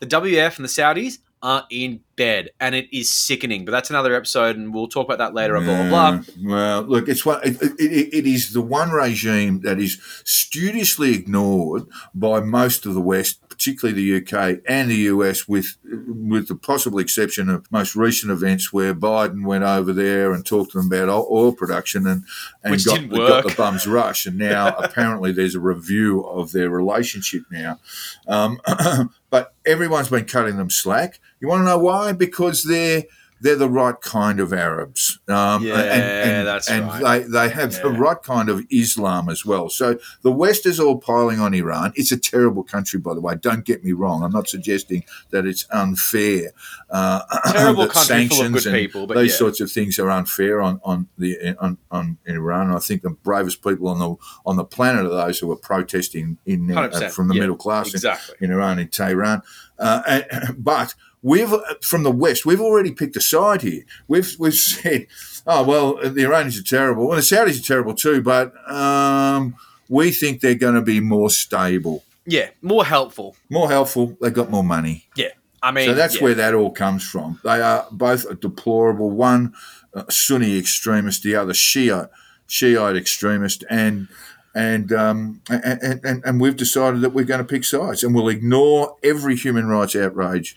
the 0.00 0.06
WEF 0.06 0.56
and 0.56 0.64
the 0.64 0.74
Saudis 0.78 1.18
are 1.44 1.66
in 1.70 1.98
bed, 2.14 2.50
and 2.60 2.72
it 2.74 2.86
is 2.96 3.12
sickening. 3.12 3.64
But 3.64 3.72
that's 3.72 3.90
another 3.90 4.14
episode, 4.14 4.56
and 4.56 4.72
we'll 4.72 4.86
talk 4.86 5.06
about 5.06 5.18
that 5.18 5.34
later. 5.34 5.56
and 5.56 5.66
Blah 5.66 5.88
blah 5.88 6.22
blah. 6.38 6.54
Well, 6.54 6.82
look, 6.82 7.08
it's. 7.08 7.26
It, 7.26 7.60
it, 7.62 7.72
it- 7.80 8.08
it 8.18 8.26
is 8.26 8.52
the 8.52 8.60
one 8.62 8.90
regime 8.90 9.60
that 9.62 9.78
is 9.80 9.98
studiously 10.24 11.14
ignored 11.14 11.84
by 12.14 12.40
most 12.40 12.86
of 12.86 12.94
the 12.94 13.00
West, 13.00 13.40
particularly 13.62 13.94
the 13.94 14.16
UK 14.20 14.60
and 14.66 14.90
the 14.90 14.96
US, 15.12 15.46
with 15.46 15.76
with 15.84 16.48
the 16.48 16.56
possible 16.56 16.98
exception 16.98 17.48
of 17.48 17.70
most 17.70 17.94
recent 17.94 18.32
events 18.32 18.72
where 18.72 18.92
Biden 18.92 19.46
went 19.46 19.62
over 19.62 19.92
there 19.92 20.32
and 20.32 20.44
talked 20.44 20.72
to 20.72 20.78
them 20.78 20.88
about 20.88 21.08
oil 21.08 21.52
production 21.52 22.06
and 22.08 22.24
and 22.64 22.72
Which 22.72 22.84
got, 22.84 23.08
the, 23.08 23.16
got 23.16 23.44
the 23.46 23.54
bums 23.54 23.86
rush, 23.86 24.26
and 24.26 24.36
now 24.36 24.68
apparently 24.78 25.30
there's 25.30 25.54
a 25.54 25.60
review 25.60 26.22
of 26.22 26.50
their 26.50 26.70
relationship 26.70 27.44
now. 27.52 27.78
Um, 28.26 28.60
but 29.30 29.54
everyone's 29.64 30.08
been 30.08 30.24
cutting 30.24 30.56
them 30.56 30.70
slack. 30.70 31.20
You 31.38 31.46
want 31.46 31.60
to 31.60 31.64
know 31.64 31.78
why? 31.78 32.12
Because 32.12 32.64
they're 32.64 33.04
they're 33.42 33.56
the 33.56 33.68
right 33.68 34.00
kind 34.00 34.38
of 34.38 34.52
Arabs. 34.52 35.18
Um, 35.28 35.64
Yeah, 35.64 36.44
that's 36.44 36.70
and 36.70 36.86
right. 36.86 37.24
they, 37.24 37.28
they 37.28 37.48
have 37.48 37.72
the 37.82 37.90
right 37.90 38.22
kind 38.22 38.48
of 38.48 38.64
Islam 38.70 39.28
as 39.28 39.44
well. 39.44 39.68
So 39.68 39.98
the 40.22 40.30
West 40.30 40.64
is 40.64 40.78
all 40.78 40.98
piling 40.98 41.40
on 41.40 41.52
Iran. 41.52 41.92
It's 41.96 42.12
a 42.12 42.16
terrible 42.16 42.62
country, 42.62 43.00
by 43.00 43.14
the 43.14 43.20
way. 43.20 43.34
Don't 43.34 43.64
get 43.64 43.82
me 43.84 43.92
wrong. 43.92 44.22
I'm 44.22 44.30
not 44.30 44.48
suggesting 44.48 45.04
that 45.30 45.44
it's 45.44 45.66
unfair. 45.72 46.52
Uh, 46.88 47.22
Terrible 47.52 47.88
country 47.88 47.92
full 47.92 48.00
of 48.00 48.06
sanctions 48.06 48.64
good 48.64 48.66
and 48.66 48.76
people, 48.76 49.06
but 49.08 49.14
those 49.14 49.30
yeah. 49.30 49.36
sorts 49.36 49.60
of 49.60 49.72
things 49.72 49.98
are 49.98 50.10
unfair 50.10 50.62
on 50.62 50.80
on 50.84 51.08
the 51.18 51.56
on, 51.58 51.78
on 51.90 52.18
Iran. 52.26 52.68
And 52.68 52.76
I 52.76 52.78
think 52.78 53.02
the 53.02 53.10
bravest 53.10 53.62
people 53.64 53.88
on 53.88 53.98
the 53.98 54.14
on 54.46 54.56
the 54.56 54.64
planet 54.64 55.04
are 55.06 55.08
those 55.08 55.40
who 55.40 55.50
are 55.50 55.56
protesting 55.56 56.38
in 56.46 56.70
uh, 56.76 57.08
from 57.08 57.26
the 57.26 57.34
yeah, 57.34 57.40
middle 57.40 57.56
class 57.56 57.88
in- 57.88 57.94
exactly. 57.94 58.36
in 58.40 58.52
Iran, 58.52 58.78
in 58.78 58.88
Tehran. 58.88 59.42
Uh, 59.78 60.02
and, 60.06 60.56
but 60.64 60.94
we've 61.22 61.52
from 61.82 62.02
the 62.02 62.10
West, 62.10 62.44
we've 62.44 62.60
already 62.60 62.92
picked 62.92 63.16
a 63.16 63.20
side 63.20 63.62
here. 63.62 63.82
We've 64.08 64.34
we've 64.38 64.54
said, 64.72 65.06
oh 65.46 65.62
well, 65.62 65.94
the 66.10 66.24
Iranians 66.24 66.58
are 66.58 66.62
terrible, 66.64 67.10
and 67.12 67.18
the 67.18 67.22
Saudis 67.22 67.60
are 67.60 67.66
terrible 67.66 67.94
too. 67.94 68.20
But 68.22 68.52
um, 68.70 69.54
we 69.88 70.10
think 70.10 70.40
they're 70.40 70.54
going 70.54 70.74
to 70.74 70.82
be 70.82 71.00
more 71.00 71.30
stable, 71.30 72.04
Yeah, 72.26 72.50
more 72.60 72.84
helpful. 72.84 73.36
more 73.50 73.68
helpful. 73.68 74.16
They've 74.20 74.32
got 74.32 74.50
more 74.50 74.64
money. 74.64 75.06
Yeah, 75.16 75.28
I 75.62 75.70
mean, 75.70 75.86
So 75.88 75.94
that's 75.94 76.16
yeah. 76.16 76.22
where 76.22 76.34
that 76.34 76.54
all 76.54 76.70
comes 76.70 77.06
from. 77.08 77.40
They 77.44 77.60
are 77.60 77.86
both 77.90 78.40
deplorable. 78.40 79.10
One 79.10 79.54
uh, 79.94 80.04
Sunni 80.08 80.58
extremist, 80.58 81.22
the 81.22 81.36
other 81.36 81.52
Shia 81.52 82.08
Shiite 82.46 82.96
extremist, 82.96 83.64
and 83.70 84.08
and 84.54 84.92
um, 84.92 85.40
and, 85.50 86.00
and 86.04 86.22
and 86.24 86.40
we've 86.40 86.56
decided 86.56 87.00
that 87.02 87.10
we're 87.14 87.24
going 87.24 87.40
to 87.40 87.44
pick 87.44 87.64
sides, 87.64 88.02
and 88.04 88.14
we'll 88.14 88.28
ignore 88.28 88.96
every 89.02 89.36
human 89.36 89.66
rights 89.66 89.94
outrage. 89.96 90.56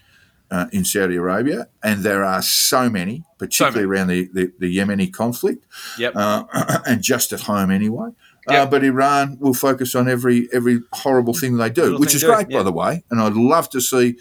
Uh, 0.51 0.67
in 0.71 0.85
Saudi 0.85 1.15
Arabia, 1.15 1.67
and 1.81 2.03
there 2.03 2.23
are 2.23 2.39
so 2.41 2.87
many, 2.87 3.23
particularly 3.39 3.83
around 3.83 4.07
the, 4.09 4.29
the, 4.31 4.51
the 4.59 4.77
Yemeni 4.77 5.11
conflict, 5.11 5.65
Yep. 5.97 6.13
uh, 6.15 6.43
and 6.85 7.01
just 7.01 7.33
at 7.33 7.41
home 7.41 7.71
anyway. 7.71 8.09
Uh, 8.47 8.65
but 8.67 8.83
Iran 8.83 9.37
will 9.39 9.55
focus 9.55 9.95
on 9.95 10.07
every 10.07 10.47
every 10.53 10.81
horrible 10.93 11.33
thing 11.33 11.57
they 11.57 11.71
do, 11.71 11.81
Little 11.81 11.99
which 11.99 12.13
is 12.13 12.23
great, 12.23 12.47
yeah. 12.51 12.59
by 12.59 12.63
the 12.63 12.71
way. 12.71 13.03
And 13.09 13.19
I'd 13.19 13.33
love 13.33 13.69
to 13.71 13.81
see 13.81 14.17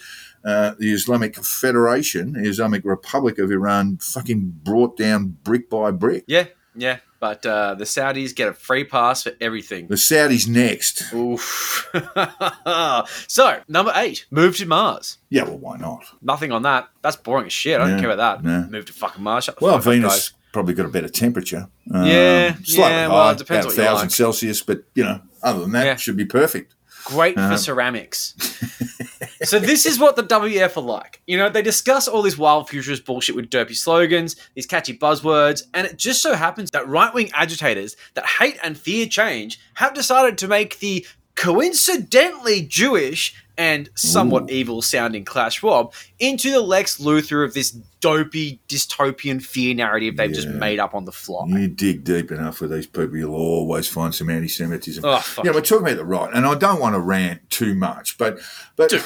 uh, 0.46 0.74
the 0.78 0.92
Islamic 0.94 1.36
Federation, 1.36 2.32
the 2.32 2.48
Islamic 2.48 2.82
Republic 2.86 3.38
of 3.38 3.50
Iran, 3.50 3.98
fucking 3.98 4.60
brought 4.62 4.96
down 4.96 5.36
brick 5.44 5.68
by 5.68 5.90
brick. 5.90 6.24
yeah, 6.26 6.46
yeah. 6.74 6.98
But 7.24 7.46
uh, 7.46 7.74
the 7.74 7.84
Saudis 7.84 8.34
get 8.34 8.48
a 8.48 8.52
free 8.52 8.84
pass 8.84 9.22
for 9.22 9.32
everything. 9.40 9.86
The 9.86 9.94
Saudis 9.94 10.46
next. 10.46 11.10
Oof. 11.14 11.88
so 13.28 13.60
number 13.66 13.92
eight, 13.96 14.26
move 14.30 14.58
to 14.58 14.66
Mars. 14.66 15.16
Yeah, 15.30 15.44
well, 15.44 15.56
why 15.56 15.78
not? 15.78 16.04
Nothing 16.20 16.52
on 16.52 16.60
that. 16.64 16.90
That's 17.00 17.16
boring 17.16 17.46
as 17.46 17.52
shit. 17.54 17.80
I 17.80 17.88
don't 17.88 17.98
care 17.98 18.10
about 18.10 18.42
that. 18.42 18.70
Move 18.70 18.84
to 18.84 18.92
fucking 18.92 19.22
Mars. 19.22 19.48
Well, 19.58 19.76
up, 19.76 19.84
Venus 19.84 20.12
guys. 20.12 20.32
probably 20.52 20.74
got 20.74 20.84
a 20.84 20.90
better 20.90 21.08
temperature. 21.08 21.66
Um, 21.94 22.04
Yeah, 22.04 22.56
slightly 22.62 22.74
yeah, 22.76 23.08
well, 23.08 23.24
high, 23.24 23.32
it 23.32 23.38
depends 23.38 23.64
about 23.64 23.74
thousand 23.76 24.08
like. 24.08 24.10
Celsius, 24.10 24.60
but 24.60 24.84
you 24.94 25.04
know, 25.04 25.22
other 25.42 25.60
than 25.60 25.72
that, 25.72 25.86
Yeah. 25.86 25.92
it 25.92 26.00
should 26.00 26.18
be 26.18 26.26
perfect. 26.26 26.74
Great 27.06 27.38
Uh-huh. 27.38 27.52
for 27.52 27.56
ceramics. 27.56 28.34
so 29.44 29.58
this 29.58 29.86
is 29.86 29.98
what 29.98 30.16
the 30.16 30.22
WEF 30.22 30.76
are 30.76 30.80
like. 30.80 31.20
You 31.26 31.36
know, 31.38 31.48
they 31.48 31.62
discuss 31.62 32.08
all 32.08 32.22
this 32.22 32.38
wild 32.38 32.68
futurist 32.68 33.04
bullshit 33.04 33.34
with 33.36 33.50
derpy 33.50 33.76
slogans, 33.76 34.36
these 34.54 34.66
catchy 34.66 34.96
buzzwords, 34.96 35.62
and 35.72 35.86
it 35.86 35.96
just 35.96 36.22
so 36.22 36.34
happens 36.34 36.70
that 36.72 36.88
right-wing 36.88 37.30
agitators 37.34 37.96
that 38.14 38.26
hate 38.26 38.58
and 38.62 38.76
fear 38.76 39.06
change 39.06 39.60
have 39.74 39.94
decided 39.94 40.38
to 40.38 40.48
make 40.48 40.78
the 40.78 41.06
coincidentally 41.34 42.62
Jewish 42.62 43.34
and 43.56 43.88
somewhat 43.94 44.50
evil 44.50 44.82
sounding 44.82 45.24
Klaus 45.24 45.54
Schwab 45.54 45.92
into 46.18 46.50
the 46.50 46.60
Lex 46.60 46.98
Luthor 46.98 47.44
of 47.44 47.54
this 47.54 47.70
dopey 48.00 48.60
dystopian 48.68 49.42
fear 49.42 49.74
narrative 49.74 50.16
they've 50.16 50.32
just 50.32 50.48
made 50.48 50.78
up 50.78 50.94
on 50.94 51.04
the 51.04 51.12
fly. 51.12 51.46
You 51.46 51.68
dig 51.68 52.04
deep 52.04 52.30
enough 52.32 52.60
with 52.60 52.70
these 52.70 52.86
people, 52.86 53.16
you'll 53.16 53.34
always 53.34 53.88
find 53.88 54.14
some 54.14 54.28
anti-Semitism. 54.28 55.04
Oh. 55.06 55.24
Yeah, 55.44 55.52
we're 55.52 55.60
talking 55.60 55.86
about 55.86 55.96
the 55.96 56.04
right, 56.04 56.30
and 56.34 56.46
I 56.46 56.54
don't 56.54 56.80
want 56.80 56.94
to 56.94 57.00
rant 57.00 57.48
too 57.50 57.74
much, 57.74 58.18
but 58.18 58.38
but 58.76 58.90
Dude. 58.90 59.02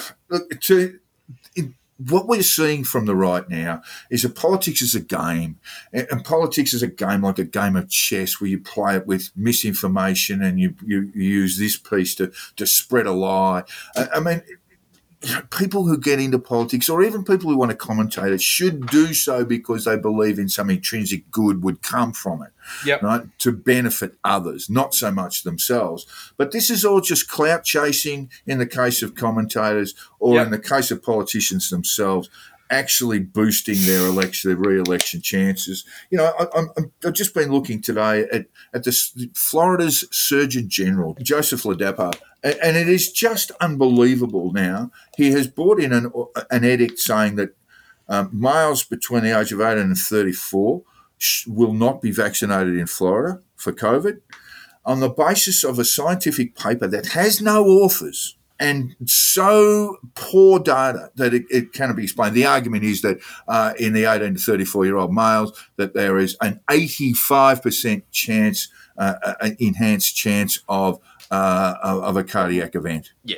to 0.61 0.99
what 1.99 2.28
we're 2.28 2.42
seeing 2.42 2.84
from 2.84 3.07
the 3.07 3.14
right 3.14 3.49
now 3.49 3.82
is 4.09 4.22
that 4.22 4.36
politics 4.36 4.82
is 4.82 4.94
a 4.94 5.01
game, 5.01 5.59
and, 5.92 6.24
politics 6.24 6.72
is 6.72 6.82
a 6.82 6.88
game 6.88 7.22
like 7.22 7.38
a 7.38 7.44
game 7.44 7.74
of 7.74 7.88
chess 7.88 8.40
where 8.40 8.49
you 8.49 8.61
play 8.61 8.96
it 8.96 9.07
with 9.07 9.30
misinformation 9.34 10.42
and 10.42 10.61
you 10.61 10.74
you, 10.84 11.11
you 11.14 11.22
use 11.22 11.59
this 11.59 11.76
piece 11.76 12.14
to 12.16 12.32
to 12.57 12.66
spread 12.66 13.07
a 13.07 13.12
lie. 13.12 13.64
I, 13.96 14.09
I 14.14 14.20
mean. 14.20 14.42
People 15.50 15.84
who 15.84 15.98
get 15.98 16.20
into 16.20 16.38
politics, 16.38 16.88
or 16.88 17.02
even 17.02 17.24
people 17.24 17.50
who 17.50 17.56
want 17.56 17.72
to 17.72 17.76
commentate 17.76 18.32
it, 18.32 18.40
should 18.40 18.86
do 18.86 19.12
so 19.12 19.44
because 19.44 19.84
they 19.84 19.96
believe 19.96 20.38
in 20.38 20.48
some 20.48 20.70
intrinsic 20.70 21.28
good 21.32 21.62
would 21.64 21.82
come 21.82 22.12
from 22.12 22.40
it 22.42 22.50
Yep. 22.86 23.02
right, 23.02 23.38
to 23.40 23.50
benefit 23.50 24.14
others, 24.22 24.70
not 24.70 24.94
so 24.94 25.10
much 25.10 25.42
themselves. 25.42 26.06
But 26.36 26.52
this 26.52 26.70
is 26.70 26.84
all 26.84 27.00
just 27.00 27.28
clout 27.28 27.64
chasing 27.64 28.30
in 28.46 28.58
the 28.58 28.66
case 28.66 29.02
of 29.02 29.16
commentators, 29.16 29.94
or 30.20 30.36
Yep. 30.36 30.46
in 30.46 30.50
the 30.52 30.58
case 30.60 30.90
of 30.92 31.02
politicians 31.02 31.68
themselves, 31.70 32.28
actually 32.70 33.18
boosting 33.18 33.76
their 33.86 34.06
election, 34.06 34.50
their 34.50 34.58
re-election 34.58 35.20
chances. 35.20 35.84
You 36.10 36.18
know, 36.18 36.32
I, 36.38 36.64
I've 37.04 37.12
just 37.12 37.34
been 37.34 37.50
looking 37.50 37.80
today 37.80 38.26
at 38.32 38.46
at 38.72 38.84
this 38.84 39.16
Florida's 39.34 40.04
Surgeon 40.10 40.68
General 40.68 41.16
Joseph 41.22 41.62
Ladapo, 41.62 42.14
and 42.42 42.76
it 42.76 42.88
is 42.88 43.12
just 43.12 43.50
unbelievable. 43.60 44.52
Now 44.52 44.90
he 45.16 45.30
has 45.32 45.46
brought 45.46 45.80
in 45.80 45.92
an 45.92 46.12
an 46.50 46.64
edict 46.64 46.98
saying 46.98 47.36
that 47.36 47.54
um, 48.08 48.30
males 48.32 48.84
between 48.84 49.22
the 49.22 49.38
age 49.38 49.52
of 49.52 49.60
18 49.60 49.78
and 49.78 49.96
34 49.96 50.82
sh- 51.18 51.46
will 51.46 51.74
not 51.74 52.00
be 52.00 52.10
vaccinated 52.10 52.74
in 52.74 52.86
Florida 52.86 53.40
for 53.56 53.72
COVID 53.72 54.20
on 54.84 55.00
the 55.00 55.10
basis 55.10 55.64
of 55.64 55.78
a 55.78 55.84
scientific 55.84 56.56
paper 56.56 56.86
that 56.86 57.08
has 57.08 57.42
no 57.42 57.66
authors 57.66 58.38
and 58.61 58.96
so 59.06 59.98
poor 60.14 60.59
data 60.59 61.11
that 61.14 61.32
it, 61.32 61.44
it 61.48 61.72
cannot 61.72 61.96
be 61.96 62.04
explained. 62.04 62.34
The 62.34 62.46
argument 62.46 62.84
is 62.84 63.02
that 63.02 63.18
uh, 63.46 63.74
in 63.78 63.92
the 63.92 64.04
18 64.04 64.34
to 64.34 64.40
34 64.40 64.84
year 64.84 64.96
old 64.96 65.14
males 65.14 65.52
that 65.76 65.94
there 65.94 66.18
is 66.18 66.36
an 66.40 66.61
85% 66.68 68.02
chance, 68.11 68.68
uh, 68.96 69.14
uh, 69.22 69.34
an 69.40 69.56
enhanced 69.61 70.16
chance 70.16 70.61
of, 70.68 70.98
uh, 71.30 71.74
of 71.82 72.16
a 72.16 72.24
cardiac 72.24 72.74
event. 72.74 73.12
Yeah. 73.24 73.36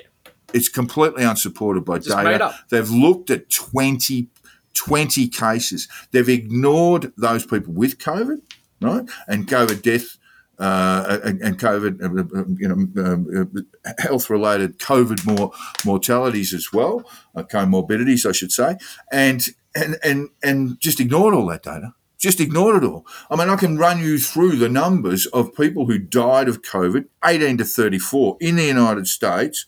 It's 0.55 0.69
completely 0.69 1.23
unsupported 1.23 1.85
by 1.85 1.99
Just 1.99 2.17
data. 2.17 2.47
up. 2.47 2.55
They've 2.71 2.91
looked 2.91 3.31
at 3.31 3.51
20, 3.51 4.29
20 4.73 5.29
cases. 5.29 5.87
They've 6.13 6.29
ignored 6.29 7.13
those 7.17 7.45
people 7.45 7.75
with 7.75 7.99
COVID, 7.99 8.41
right? 8.81 9.09
And 9.29 9.47
COVID 9.47 9.83
death 9.83 10.17
uh, 10.61 11.19
and, 11.25 11.41
and 11.41 11.59
COVID, 11.59 12.03
uh, 12.03 12.45
you 12.59 12.69
know, 12.69 13.03
um, 13.03 13.67
uh, 13.85 13.93
health-related 13.99 14.79
COVID 14.79 15.27
more 15.27 15.53
mortalities 15.87 16.53
as 16.53 16.71
well, 16.73 17.03
uh, 17.35 17.43
comorbidities, 17.43 18.29
I 18.29 18.33
should 18.33 18.53
say, 18.53 18.77
and 19.11 19.49
and 19.75 19.97
and 20.05 20.29
and 20.43 20.79
just 20.79 21.01
ignored 21.01 21.35
all 21.35 21.47
that 21.47 21.63
data. 21.63 21.95
Just 22.19 22.41
ignored 22.41 22.83
it 22.83 22.87
all. 22.87 23.07
I 23.31 23.37
mean, 23.37 23.49
I 23.49 23.57
can 23.57 23.79
run 23.79 24.01
you 24.01 24.19
through 24.19 24.57
the 24.57 24.69
numbers 24.69 25.25
of 25.27 25.55
people 25.55 25.87
who 25.87 25.99
died 25.99 26.49
of 26.49 26.61
COVID, 26.61 27.07
18 27.25 27.57
to 27.57 27.65
34, 27.65 28.37
in 28.43 28.57
the 28.57 28.65
United 28.65 29.07
States, 29.07 29.65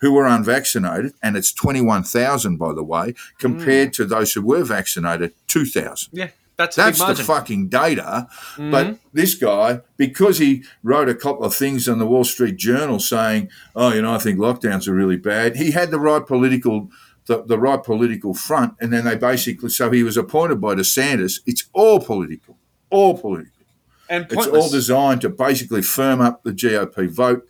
who 0.00 0.12
were 0.12 0.24
unvaccinated, 0.24 1.14
and 1.24 1.36
it's 1.36 1.52
21,000, 1.52 2.56
by 2.56 2.72
the 2.72 2.84
way, 2.84 3.14
compared 3.40 3.92
to 3.94 4.04
those 4.04 4.32
who 4.32 4.42
were 4.42 4.62
vaccinated, 4.62 5.34
2,000. 5.48 6.10
Yeah. 6.12 6.28
That's 6.58 6.74
That's 6.76 6.98
the 6.98 7.14
fucking 7.14 7.68
data. 7.68 8.26
Mm-hmm. 8.56 8.70
But 8.72 8.98
this 9.12 9.36
guy, 9.36 9.80
because 9.96 10.38
he 10.38 10.64
wrote 10.82 11.08
a 11.08 11.14
couple 11.14 11.44
of 11.44 11.54
things 11.54 11.86
in 11.86 11.98
the 12.00 12.06
Wall 12.06 12.24
Street 12.24 12.56
Journal 12.56 12.98
saying, 12.98 13.48
"Oh, 13.76 13.94
you 13.94 14.02
know, 14.02 14.12
I 14.12 14.18
think 14.18 14.38
lockdowns 14.38 14.88
are 14.88 14.92
really 14.92 15.16
bad," 15.16 15.56
he 15.56 15.70
had 15.70 15.90
the 15.90 16.00
right 16.00 16.26
political. 16.26 16.90
The, 17.26 17.44
the 17.44 17.58
right 17.58 17.84
political 17.84 18.32
front, 18.32 18.72
and 18.80 18.90
then 18.90 19.04
they 19.04 19.14
basically 19.14 19.68
so 19.68 19.90
he 19.90 20.02
was 20.02 20.16
appointed 20.16 20.62
by 20.62 20.74
DeSantis. 20.74 21.40
It's 21.44 21.68
all 21.74 22.00
political, 22.00 22.56
all 22.88 23.18
political. 23.18 23.66
and 24.08 24.26
It's 24.30 24.46
all 24.46 24.70
designed 24.70 25.20
to 25.20 25.28
basically 25.28 25.82
firm 25.82 26.22
up 26.22 26.42
the 26.42 26.52
GOP 26.52 27.06
vote 27.10 27.46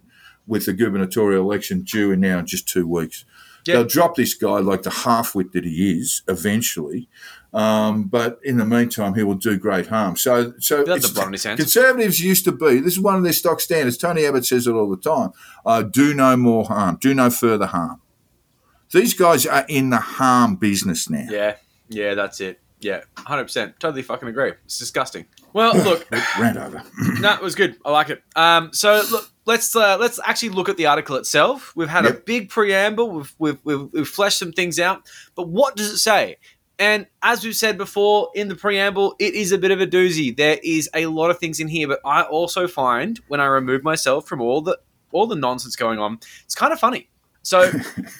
with 0.48 0.66
the 0.66 0.72
gubernatorial 0.72 1.44
election 1.48 1.82
due 1.82 2.10
in 2.10 2.18
now 2.18 2.40
in 2.40 2.46
just 2.46 2.66
two 2.66 2.88
weeks. 2.88 3.24
Yeah. 3.64 3.74
They'll 3.74 3.84
drop 3.84 4.16
this 4.16 4.34
guy 4.34 4.58
like 4.58 4.82
the 4.82 4.90
half-wit 4.90 5.52
that 5.52 5.64
he 5.64 5.92
is 6.00 6.22
eventually, 6.26 7.08
um, 7.54 8.04
but 8.04 8.38
in 8.44 8.58
the 8.58 8.64
meantime, 8.64 9.14
he 9.14 9.22
will 9.22 9.34
do 9.34 9.56
great 9.58 9.86
harm. 9.86 10.16
So, 10.16 10.52
so 10.58 10.78
They'll 10.84 10.86
have 10.88 10.96
it's- 10.98 11.08
the 11.08 11.14
blood 11.14 11.26
on 11.28 11.32
his 11.32 11.44
hands. 11.44 11.58
conservatives 11.60 12.20
used 12.20 12.44
to 12.44 12.52
be. 12.52 12.80
This 12.80 12.94
is 12.94 13.00
one 13.00 13.14
of 13.16 13.22
their 13.22 13.32
stock 13.32 13.60
standards. 13.60 13.96
Tony 13.96 14.24
Abbott 14.26 14.44
says 14.46 14.66
it 14.66 14.72
all 14.72 14.90
the 14.90 14.96
time. 14.96 15.30
Uh, 15.64 15.82
do 15.82 16.14
no 16.14 16.36
more 16.36 16.64
harm. 16.64 16.98
Do 17.00 17.14
no 17.14 17.30
further 17.30 17.66
harm. 17.66 18.00
These 18.90 19.14
guys 19.14 19.44
are 19.46 19.64
in 19.68 19.90
the 19.90 19.98
harm 19.98 20.56
business 20.56 21.10
now. 21.10 21.26
Yeah, 21.28 21.56
yeah, 21.88 22.14
that's 22.14 22.40
it. 22.40 22.60
Yeah, 22.80 23.02
hundred 23.16 23.44
percent. 23.44 23.80
Totally 23.80 24.02
fucking 24.02 24.28
agree. 24.28 24.52
It's 24.64 24.78
disgusting. 24.78 25.26
Well, 25.52 25.74
look, 25.84 26.06
Rant 26.38 26.56
over. 26.58 26.82
that 27.22 27.42
was 27.42 27.54
good. 27.54 27.76
I 27.84 27.90
like 27.90 28.08
it. 28.10 28.22
Um, 28.36 28.72
so 28.72 29.02
look, 29.10 29.28
let's 29.46 29.74
uh, 29.74 29.96
let's 29.98 30.20
actually 30.24 30.50
look 30.50 30.68
at 30.68 30.76
the 30.76 30.86
article 30.86 31.16
itself. 31.16 31.72
We've 31.74 31.88
had 31.88 32.06
a 32.06 32.12
big 32.14 32.50
preamble. 32.50 33.10
We've, 33.10 33.34
we've 33.38 33.58
we've 33.64 33.92
we've 33.92 34.08
fleshed 34.08 34.38
some 34.38 34.52
things 34.52 34.78
out. 34.78 35.02
But 35.34 35.48
what 35.48 35.74
does 35.76 35.90
it 35.90 35.98
say? 35.98 36.36
And 36.78 37.06
as 37.22 37.44
we've 37.44 37.56
said 37.56 37.76
before 37.76 38.30
in 38.34 38.48
the 38.48 38.54
preamble, 38.54 39.16
it 39.18 39.34
is 39.34 39.50
a 39.50 39.58
bit 39.58 39.72
of 39.72 39.80
a 39.80 39.86
doozy. 39.86 40.36
There 40.36 40.58
is 40.62 40.88
a 40.94 41.06
lot 41.06 41.30
of 41.30 41.38
things 41.38 41.58
in 41.58 41.66
here, 41.68 41.88
but 41.88 42.00
I 42.04 42.22
also 42.22 42.68
find 42.68 43.18
when 43.28 43.40
I 43.40 43.46
remove 43.46 43.82
myself 43.82 44.28
from 44.28 44.40
all 44.40 44.60
the 44.60 44.78
all 45.10 45.26
the 45.26 45.36
nonsense 45.36 45.74
going 45.74 45.98
on, 45.98 46.18
it's 46.44 46.54
kind 46.54 46.72
of 46.72 46.78
funny. 46.78 47.08
So 47.48 47.70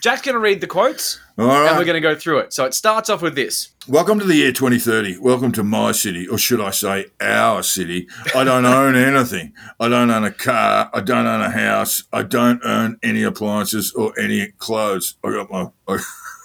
Jack's 0.01 0.23
going 0.23 0.37
to 0.37 0.39
read 0.39 0.63
the 0.63 0.67
quotes, 0.67 1.21
All 1.37 1.51
and 1.51 1.77
we're 1.77 1.85
going 1.85 1.97
to 1.97 2.01
go 2.01 2.15
through 2.15 2.39
it. 2.39 2.55
So 2.55 2.65
it 2.65 2.73
starts 2.73 3.11
off 3.11 3.21
with 3.21 3.35
this. 3.35 3.69
Welcome 3.87 4.19
to 4.21 4.25
the 4.25 4.35
year 4.37 4.53
2030. 4.53 5.19
Welcome 5.19 5.53
to 5.53 5.63
my 5.63 5.93
city, 5.93 6.27
or 6.27 6.39
should 6.39 6.63
I 6.63 6.71
say 6.71 7.09
our 7.21 7.63
city. 7.63 8.09
I 8.35 8.45
don't 8.45 8.65
own 8.79 8.97
anything. 8.97 9.53
I 9.79 9.89
don't 9.91 10.11
own 10.11 10.25
a 10.25 10.31
car. 10.33 10.89
I 10.95 11.03
don't 11.03 11.27
own 11.27 11.43
a 11.43 11.51
house. 11.51 12.05
I 12.11 12.23
don't 12.23 12.65
own 12.65 12.99
any 13.03 13.23
appliances 13.23 13.93
or 13.93 14.19
any 14.19 14.47
clothes. 14.57 15.19
I 15.23 15.31
got 15.33 15.51
my 15.51 15.67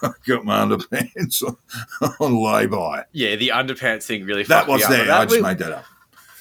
I 0.04 0.12
got 0.28 0.44
my 0.44 0.66
underpants 0.66 1.42
on, 1.42 1.56
on 2.20 2.36
lay-by. 2.36 3.06
Yeah, 3.14 3.38
the 3.38 3.54
underpants 3.56 4.04
thing 4.04 4.26
really. 4.26 4.44
That 4.44 4.66
fucked 4.66 4.68
me 4.68 4.74
was 4.74 4.88
there. 4.90 5.06
That- 5.06 5.22
I 5.22 5.24
just 5.24 5.38
we- 5.38 5.42
made 5.42 5.58
that 5.60 5.72
up 5.72 5.86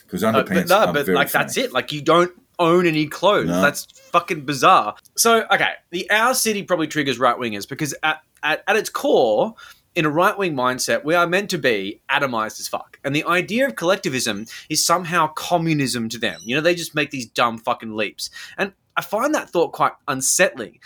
because 0.07 0.24
Uh, 0.24 0.32
underpants. 0.32 0.68
but 0.68 0.86
no, 0.86 0.93
but 0.93 1.07
like 1.07 1.30
that's 1.30 1.57
it. 1.57 1.72
Like 1.72 1.93
you 1.93 2.03
don't 2.03 2.32
own 2.63 2.87
any 2.87 3.07
clothes. 3.07 3.49
No. 3.49 3.61
That's 3.61 3.87
fucking 4.13 4.45
bizarre. 4.45 4.97
So 5.17 5.45
okay, 5.53 5.73
the 5.91 6.09
our 6.11 6.35
city 6.35 6.63
probably 6.63 6.87
triggers 6.87 7.19
right 7.19 7.37
wingers 7.37 7.69
because 7.69 7.95
at, 8.03 8.21
at 8.43 8.63
at 8.67 8.77
its 8.77 8.91
core, 8.91 9.55
in 9.95 10.05
a 10.05 10.11
right 10.11 10.37
wing 10.37 10.55
mindset, 10.55 11.05
we 11.05 11.15
are 11.15 11.27
meant 11.27 11.51
to 11.51 11.59
be 11.59 12.01
atomized 12.11 12.61
as 12.61 12.69
fuck, 12.69 12.99
and 13.05 13.15
the 13.15 13.25
idea 13.25 13.67
of 13.67 13.77
collectivism 13.77 14.47
is 14.69 14.85
somehow 14.85 15.29
communism 15.29 16.09
to 16.11 16.19
them. 16.19 16.41
You 16.45 16.57
know, 16.57 16.63
they 16.63 16.75
just 16.75 16.95
make 16.95 17.11
these 17.11 17.27
dumb 17.27 17.59
fucking 17.59 17.95
leaps, 17.95 18.31
and 18.57 18.73
I 18.97 19.03
find 19.03 19.35
that 19.35 19.51
thought 19.51 19.73
quite 19.73 19.93
unsettling 20.09 20.79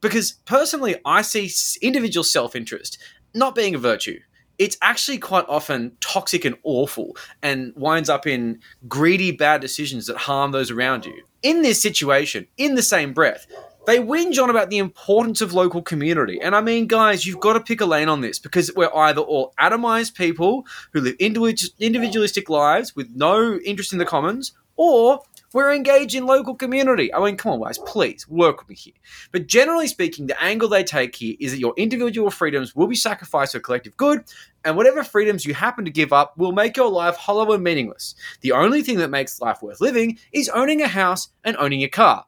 because 0.00 0.32
personally, 0.44 0.96
I 1.04 1.22
see 1.22 1.50
individual 1.80 2.24
self 2.24 2.54
interest 2.54 2.98
not 3.34 3.54
being 3.54 3.74
a 3.74 3.78
virtue. 3.78 4.20
It's 4.62 4.76
actually 4.80 5.18
quite 5.18 5.44
often 5.48 5.96
toxic 6.00 6.44
and 6.44 6.54
awful 6.62 7.16
and 7.42 7.72
winds 7.74 8.08
up 8.08 8.28
in 8.28 8.60
greedy, 8.86 9.32
bad 9.32 9.60
decisions 9.60 10.06
that 10.06 10.16
harm 10.16 10.52
those 10.52 10.70
around 10.70 11.04
you. 11.04 11.20
In 11.42 11.62
this 11.62 11.82
situation, 11.82 12.46
in 12.58 12.76
the 12.76 12.82
same 12.82 13.12
breath, 13.12 13.48
they 13.88 13.98
whinge 13.98 14.40
on 14.40 14.50
about 14.50 14.70
the 14.70 14.78
importance 14.78 15.40
of 15.40 15.52
local 15.52 15.82
community. 15.82 16.38
And 16.40 16.54
I 16.54 16.60
mean, 16.60 16.86
guys, 16.86 17.26
you've 17.26 17.40
got 17.40 17.54
to 17.54 17.60
pick 17.60 17.80
a 17.80 17.86
lane 17.86 18.08
on 18.08 18.20
this 18.20 18.38
because 18.38 18.70
we're 18.76 18.94
either 18.94 19.20
all 19.20 19.52
atomized 19.58 20.14
people 20.14 20.64
who 20.92 21.00
live 21.00 21.16
individualistic 21.18 22.48
lives 22.48 22.94
with 22.94 23.10
no 23.16 23.58
interest 23.64 23.92
in 23.92 23.98
the 23.98 24.04
commons, 24.04 24.52
or 24.76 25.22
we're 25.54 25.72
engaged 25.72 26.14
in 26.14 26.26
local 26.26 26.54
community. 26.54 27.12
I 27.12 27.24
mean, 27.24 27.36
come 27.36 27.52
on, 27.52 27.62
guys, 27.62 27.78
please 27.78 28.28
work 28.28 28.60
with 28.60 28.68
me 28.68 28.74
here. 28.74 28.94
But 29.30 29.46
generally 29.46 29.86
speaking, 29.86 30.26
the 30.26 30.42
angle 30.42 30.68
they 30.68 30.84
take 30.84 31.14
here 31.16 31.36
is 31.40 31.52
that 31.52 31.58
your 31.58 31.74
individual 31.76 32.30
freedoms 32.30 32.74
will 32.74 32.86
be 32.86 32.94
sacrificed 32.94 33.52
for 33.52 33.60
collective 33.60 33.96
good, 33.96 34.24
and 34.64 34.76
whatever 34.76 35.02
freedoms 35.02 35.44
you 35.44 35.54
happen 35.54 35.84
to 35.84 35.90
give 35.90 36.12
up 36.12 36.36
will 36.38 36.52
make 36.52 36.76
your 36.76 36.90
life 36.90 37.16
hollow 37.16 37.52
and 37.52 37.64
meaningless. 37.64 38.14
The 38.40 38.52
only 38.52 38.82
thing 38.82 38.98
that 38.98 39.10
makes 39.10 39.40
life 39.40 39.62
worth 39.62 39.80
living 39.80 40.18
is 40.32 40.48
owning 40.48 40.82
a 40.82 40.88
house 40.88 41.28
and 41.44 41.56
owning 41.56 41.82
a 41.82 41.88
car. 41.88 42.26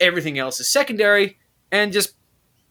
Everything 0.00 0.38
else 0.38 0.60
is 0.60 0.70
secondary 0.70 1.38
and 1.70 1.92
just 1.92 2.14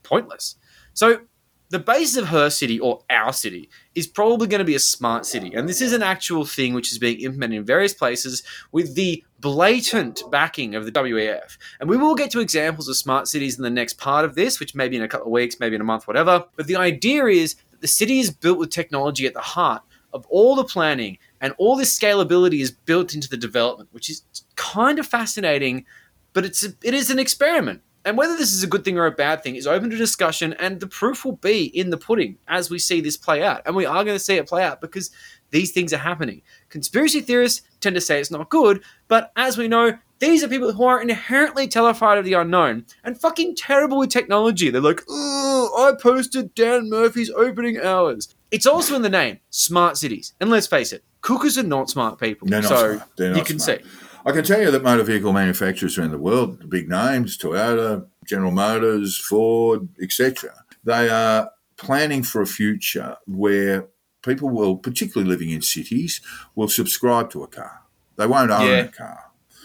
pointless. 0.04 0.56
So, 0.94 1.22
the 1.70 1.80
basis 1.80 2.16
of 2.16 2.30
her 2.30 2.50
city 2.50 2.80
or 2.80 3.04
our 3.10 3.34
city 3.34 3.70
is 3.94 4.08
probably 4.08 4.48
going 4.48 4.60
to 4.60 4.66
be 4.66 4.76
a 4.76 4.80
smart 4.80 5.26
city. 5.26 5.54
And 5.54 5.68
this 5.68 5.82
is 5.82 5.92
an 5.92 6.02
actual 6.02 6.46
thing 6.46 6.74
which 6.74 6.94
is 6.94 6.98
being 6.98 7.20
implemented 7.20 7.58
in 7.58 7.66
various 7.66 7.94
places 7.94 8.44
with 8.72 8.96
the 8.96 9.24
blatant 9.40 10.24
backing 10.32 10.76
of 10.76 10.86
the 10.86 10.92
WEF. 10.92 11.58
And 11.80 11.90
we 11.90 11.98
will 11.98 12.16
get 12.16 12.32
to 12.32 12.40
examples 12.40 12.88
of 12.88 12.98
smart 12.98 13.28
cities 13.28 13.58
in 13.58 13.64
the 13.64 13.70
next 13.70 13.98
part 13.98 14.26
of 14.26 14.36
this, 14.36 14.60
which 14.60 14.76
may 14.76 14.90
be 14.90 14.98
in 14.98 15.04
a 15.04 15.08
couple 15.08 15.28
of 15.28 15.32
weeks, 15.32 15.60
maybe 15.60 15.76
in 15.76 15.82
a 15.82 15.86
month, 15.86 16.08
whatever. 16.08 16.46
But 16.56 16.68
the 16.68 16.76
idea 16.76 17.26
is 17.26 17.56
that 17.72 17.82
the 17.82 17.88
city 17.88 18.20
is 18.20 18.32
built 18.32 18.58
with 18.58 18.70
technology 18.70 19.26
at 19.26 19.34
the 19.34 19.42
heart 19.42 19.84
of 20.14 20.26
all 20.28 20.56
the 20.56 20.64
planning 20.64 21.18
and 21.42 21.54
all 21.58 21.76
this 21.76 21.98
scalability 21.98 22.62
is 22.62 22.72
built 22.72 23.14
into 23.14 23.30
the 23.30 23.38
development, 23.38 23.90
which 23.92 24.10
is 24.10 24.24
kind 24.56 25.00
of 25.00 25.06
fascinating, 25.06 25.86
but 26.34 26.46
it's 26.46 26.66
a, 26.66 26.70
it 26.84 26.94
is 26.94 27.10
an 27.12 27.20
experiment. 27.20 27.82
And 28.06 28.18
whether 28.18 28.38
this 28.38 28.54
is 28.54 28.64
a 28.64 28.68
good 28.68 28.86
thing 28.86 28.98
or 28.98 29.06
a 29.06 29.12
bad 29.12 29.44
thing 29.44 29.58
is 29.58 29.68
open 29.68 29.90
to 29.90 29.98
discussion, 29.98 30.54
and 30.54 30.80
the 30.80 30.88
proof 30.88 31.26
will 31.26 31.36
be 31.36 31.66
in 31.66 31.90
the 31.90 31.98
pudding 31.98 32.38
as 32.48 32.70
we 32.70 32.80
see 32.80 33.02
this 33.02 33.18
play 33.18 33.44
out. 33.44 33.62
And 33.66 33.76
we 33.76 33.86
are 33.86 34.06
going 34.06 34.16
to 34.16 34.24
see 34.24 34.36
it 34.36 34.48
play 34.48 34.64
out 34.64 34.80
because 34.80 35.12
these 35.52 35.72
things 35.72 35.94
are 35.94 35.98
happening. 35.98 36.42
Conspiracy 36.70 37.22
theorists 37.22 37.62
tend 37.80 37.96
to 37.96 38.02
say 38.02 38.20
it's 38.20 38.32
not 38.32 38.50
good, 38.50 38.82
but 39.08 39.32
as 39.36 39.58
we 39.58 39.68
know, 39.68 39.98
these 40.20 40.44
are 40.44 40.48
people 40.48 40.74
who 40.74 40.84
are 40.84 41.02
inherently 41.02 41.68
terrified 41.68 42.18
of 42.18 42.26
the 42.26 42.34
unknown 42.34 42.86
and 43.04 43.20
fucking 43.20 43.56
terrible 43.56 44.00
with 44.00 44.10
technology. 44.10 44.70
They're 44.70 44.82
like, 44.82 45.04
oh, 45.08 45.70
I 45.78 46.02
posted 46.02 46.56
Dan 46.56 46.90
Murphy's 46.90 47.30
opening 47.30 47.80
hours. 47.80 48.34
It's 48.50 48.66
also 48.66 48.96
in 48.96 49.02
the 49.02 49.10
name, 49.10 49.40
smart 49.50 49.98
cities. 49.98 50.34
And 50.40 50.50
let's 50.50 50.68
face 50.68 50.92
it, 50.92 51.04
cookers 51.22 51.58
are 51.58 51.64
not 51.64 51.90
smart 51.90 52.20
people. 52.20 52.48
They're 52.48 52.62
not 52.62 52.70
so 52.70 52.96
smart. 52.96 53.10
They're 53.18 53.38
you 53.38 53.44
can 53.44 53.60
smart. 53.60 53.84
see. 53.84 53.90
I 54.26 54.32
can 54.32 54.44
tell 54.44 54.60
you 54.60 54.72
that 54.72 54.84
motor 54.84 55.04
vehicle 55.04 55.32
manufacturers 55.32 55.98
around 55.98 56.12
the 56.12 56.18
world, 56.18 56.60
the 56.60 56.68
big 56.68 56.90
names, 56.90 57.38
Toyota, 57.38 58.08
General 58.26 58.52
Motors, 58.52 59.18
Ford, 59.18 59.88
etc., 60.02 60.52
they 60.84 61.10
are 61.10 61.52
planning 61.78 62.24
for 62.24 62.42
a 62.42 62.48
future 62.48 63.16
where 63.26 63.88
people 64.24 64.50
will, 64.50 64.78
particularly 64.78 65.30
living 65.30 65.50
in 65.50 65.62
cities, 65.62 66.22
will 66.56 66.68
subscribe 66.70 67.30
to 67.32 67.44
a 67.44 67.48
car. 67.48 67.84
They 68.16 68.28
won't 68.28 68.52
own 68.52 68.68
Yeah. 68.68 68.78
a 68.80 68.88
car. 68.90 69.24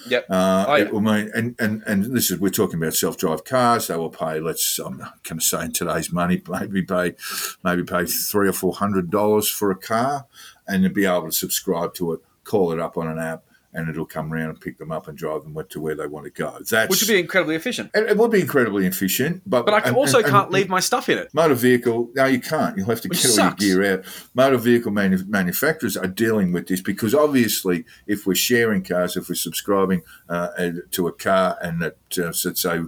Yep. 0.09 0.26
Uh, 0.28 0.64
yeah. 0.68 0.76
it 0.78 0.92
will 0.92 1.00
mean, 1.00 1.30
and, 1.32 1.55
and, 1.61 1.82
and 1.86 2.05
this 2.07 2.30
is 2.32 2.40
we're 2.40 2.48
talking 2.50 2.76
about 2.82 2.94
self-drive 2.94 3.44
cars. 3.44 3.86
They 3.86 3.94
will 3.96 4.11
pay. 4.11 4.40
Let's 4.40 4.78
I'm 4.80 4.98
going 4.98 5.38
to 5.38 5.40
say 5.40 5.64
in 5.66 5.72
today's 5.72 6.12
money, 6.12 6.42
maybe 6.48 6.82
pay, 6.82 7.14
maybe 7.62 7.84
pay 7.84 8.07
three 8.07 8.48
or 8.48 8.53
four 8.53 8.74
hundred 8.74 9.11
dollars 9.11 9.48
for 9.48 9.70
a 9.70 9.76
car, 9.76 10.26
and 10.66 10.82
you'll 10.82 10.92
be 10.92 11.07
able 11.07 11.26
to 11.26 11.32
subscribe 11.32 11.94
to 11.94 12.12
it, 12.14 12.20
call 12.42 12.72
it 12.72 12.80
up 12.80 12.96
on 12.98 13.07
an 13.07 13.18
app, 13.20 13.44
and 13.75 13.89
it'll 13.89 14.05
come 14.07 14.33
around 14.33 14.51
and 14.51 14.61
pick 14.61 14.77
them 14.79 14.93
up 14.93 15.09
and 15.09 15.16
drive 15.16 15.43
them 15.45 15.57
to 15.70 15.81
where 15.81 15.95
they 15.95 16.07
want 16.07 16.25
to 16.25 16.31
go. 16.31 16.59
That's 16.68 16.91
Which 16.91 17.01
would 17.03 17.09
be 17.09 17.18
incredibly 17.20 17.55
efficient. 17.57 17.91
it, 17.95 18.11
it 18.11 18.16
would 18.16 18.31
be 18.31 18.41
incredibly 18.41 18.87
efficient, 18.87 19.43
but 19.47 19.64
But 19.64 19.75
I 19.75 19.79
and- 19.89 19.97
also 19.97 20.18
and- 20.18 20.27
can't 20.27 20.45
and- 20.47 20.55
leave 20.55 20.68
my 20.68 20.81
stuff 20.81 21.09
in 21.09 21.18
it. 21.18 21.33
Motor 21.33 21.55
vehicle, 21.55 22.11
no, 22.14 22.27
you 22.27 22.41
can't. 22.41 22.77
You'll 22.77 22.87
have 22.89 23.01
to 23.01 23.09
Which 23.09 23.23
get 23.23 23.39
all 23.39 23.47
your 23.47 23.55
gear 23.55 23.93
out. 23.95 24.05
Motor 24.35 24.59
vehicle 24.59 24.93
manu- 24.93 25.25
manufacturers 25.27 25.97
are 25.97 26.07
dealing 26.07 26.53
with 26.53 26.66
this 26.68 26.81
because 26.81 27.14
obviously, 27.14 27.85
if 28.07 28.27
we're 28.27 28.35
sharing 28.35 28.83
cars, 28.85 29.16
if 29.16 29.29
we're 29.29 29.35
subscribing 29.35 30.03
uh, 30.29 30.49
to 30.91 31.09
a 31.09 31.12
car, 31.12 31.57
and 31.62 31.81
that, 31.81 31.97
uh, 32.18 32.33
so 32.33 32.53
say, 32.53 32.81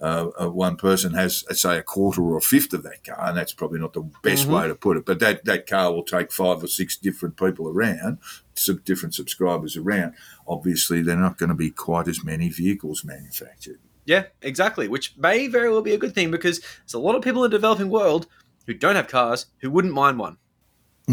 uh, 0.00 0.30
uh, 0.40 0.48
one 0.48 0.76
person 0.76 1.14
has, 1.14 1.44
say, 1.58 1.76
a 1.78 1.82
quarter 1.82 2.22
or 2.22 2.38
a 2.38 2.40
fifth 2.40 2.72
of 2.72 2.82
that 2.84 3.04
car, 3.04 3.28
and 3.28 3.36
that's 3.36 3.52
probably 3.52 3.78
not 3.78 3.92
the 3.92 4.08
best 4.22 4.44
Mm-hmm. 4.44 4.54
way 4.54 4.68
to 4.68 4.74
put 4.74 4.96
it. 4.96 5.04
But 5.04 5.18
that, 5.20 5.44
that 5.44 5.66
car 5.66 5.92
will 5.92 6.02
take 6.02 6.32
five 6.32 6.62
or 6.62 6.68
six 6.68 6.96
different 6.96 7.36
people 7.36 7.68
around, 7.68 8.18
some 8.54 8.80
different 8.84 9.14
subscribers 9.14 9.76
around. 9.76 10.14
Obviously, 10.46 11.02
they're 11.02 11.16
not 11.16 11.36
going 11.38 11.50
to 11.50 11.54
be 11.54 11.70
quite 11.70 12.08
as 12.08 12.24
many 12.24 12.48
vehicles 12.48 13.04
manufactured. 13.04 13.78
Yeah, 14.06 14.24
exactly. 14.40 14.88
Which 14.88 15.16
may 15.18 15.46
very 15.46 15.70
well 15.70 15.82
be 15.82 15.92
a 15.92 15.98
good 15.98 16.14
thing 16.14 16.30
because 16.30 16.60
there's 16.60 16.94
a 16.94 16.98
lot 16.98 17.14
of 17.14 17.22
people 17.22 17.44
in 17.44 17.50
the 17.50 17.56
developing 17.56 17.90
world 17.90 18.26
who 18.66 18.74
don't 18.74 18.96
have 18.96 19.08
cars 19.08 19.46
who 19.58 19.70
wouldn't 19.70 19.94
mind 19.94 20.18
one. 20.18 20.38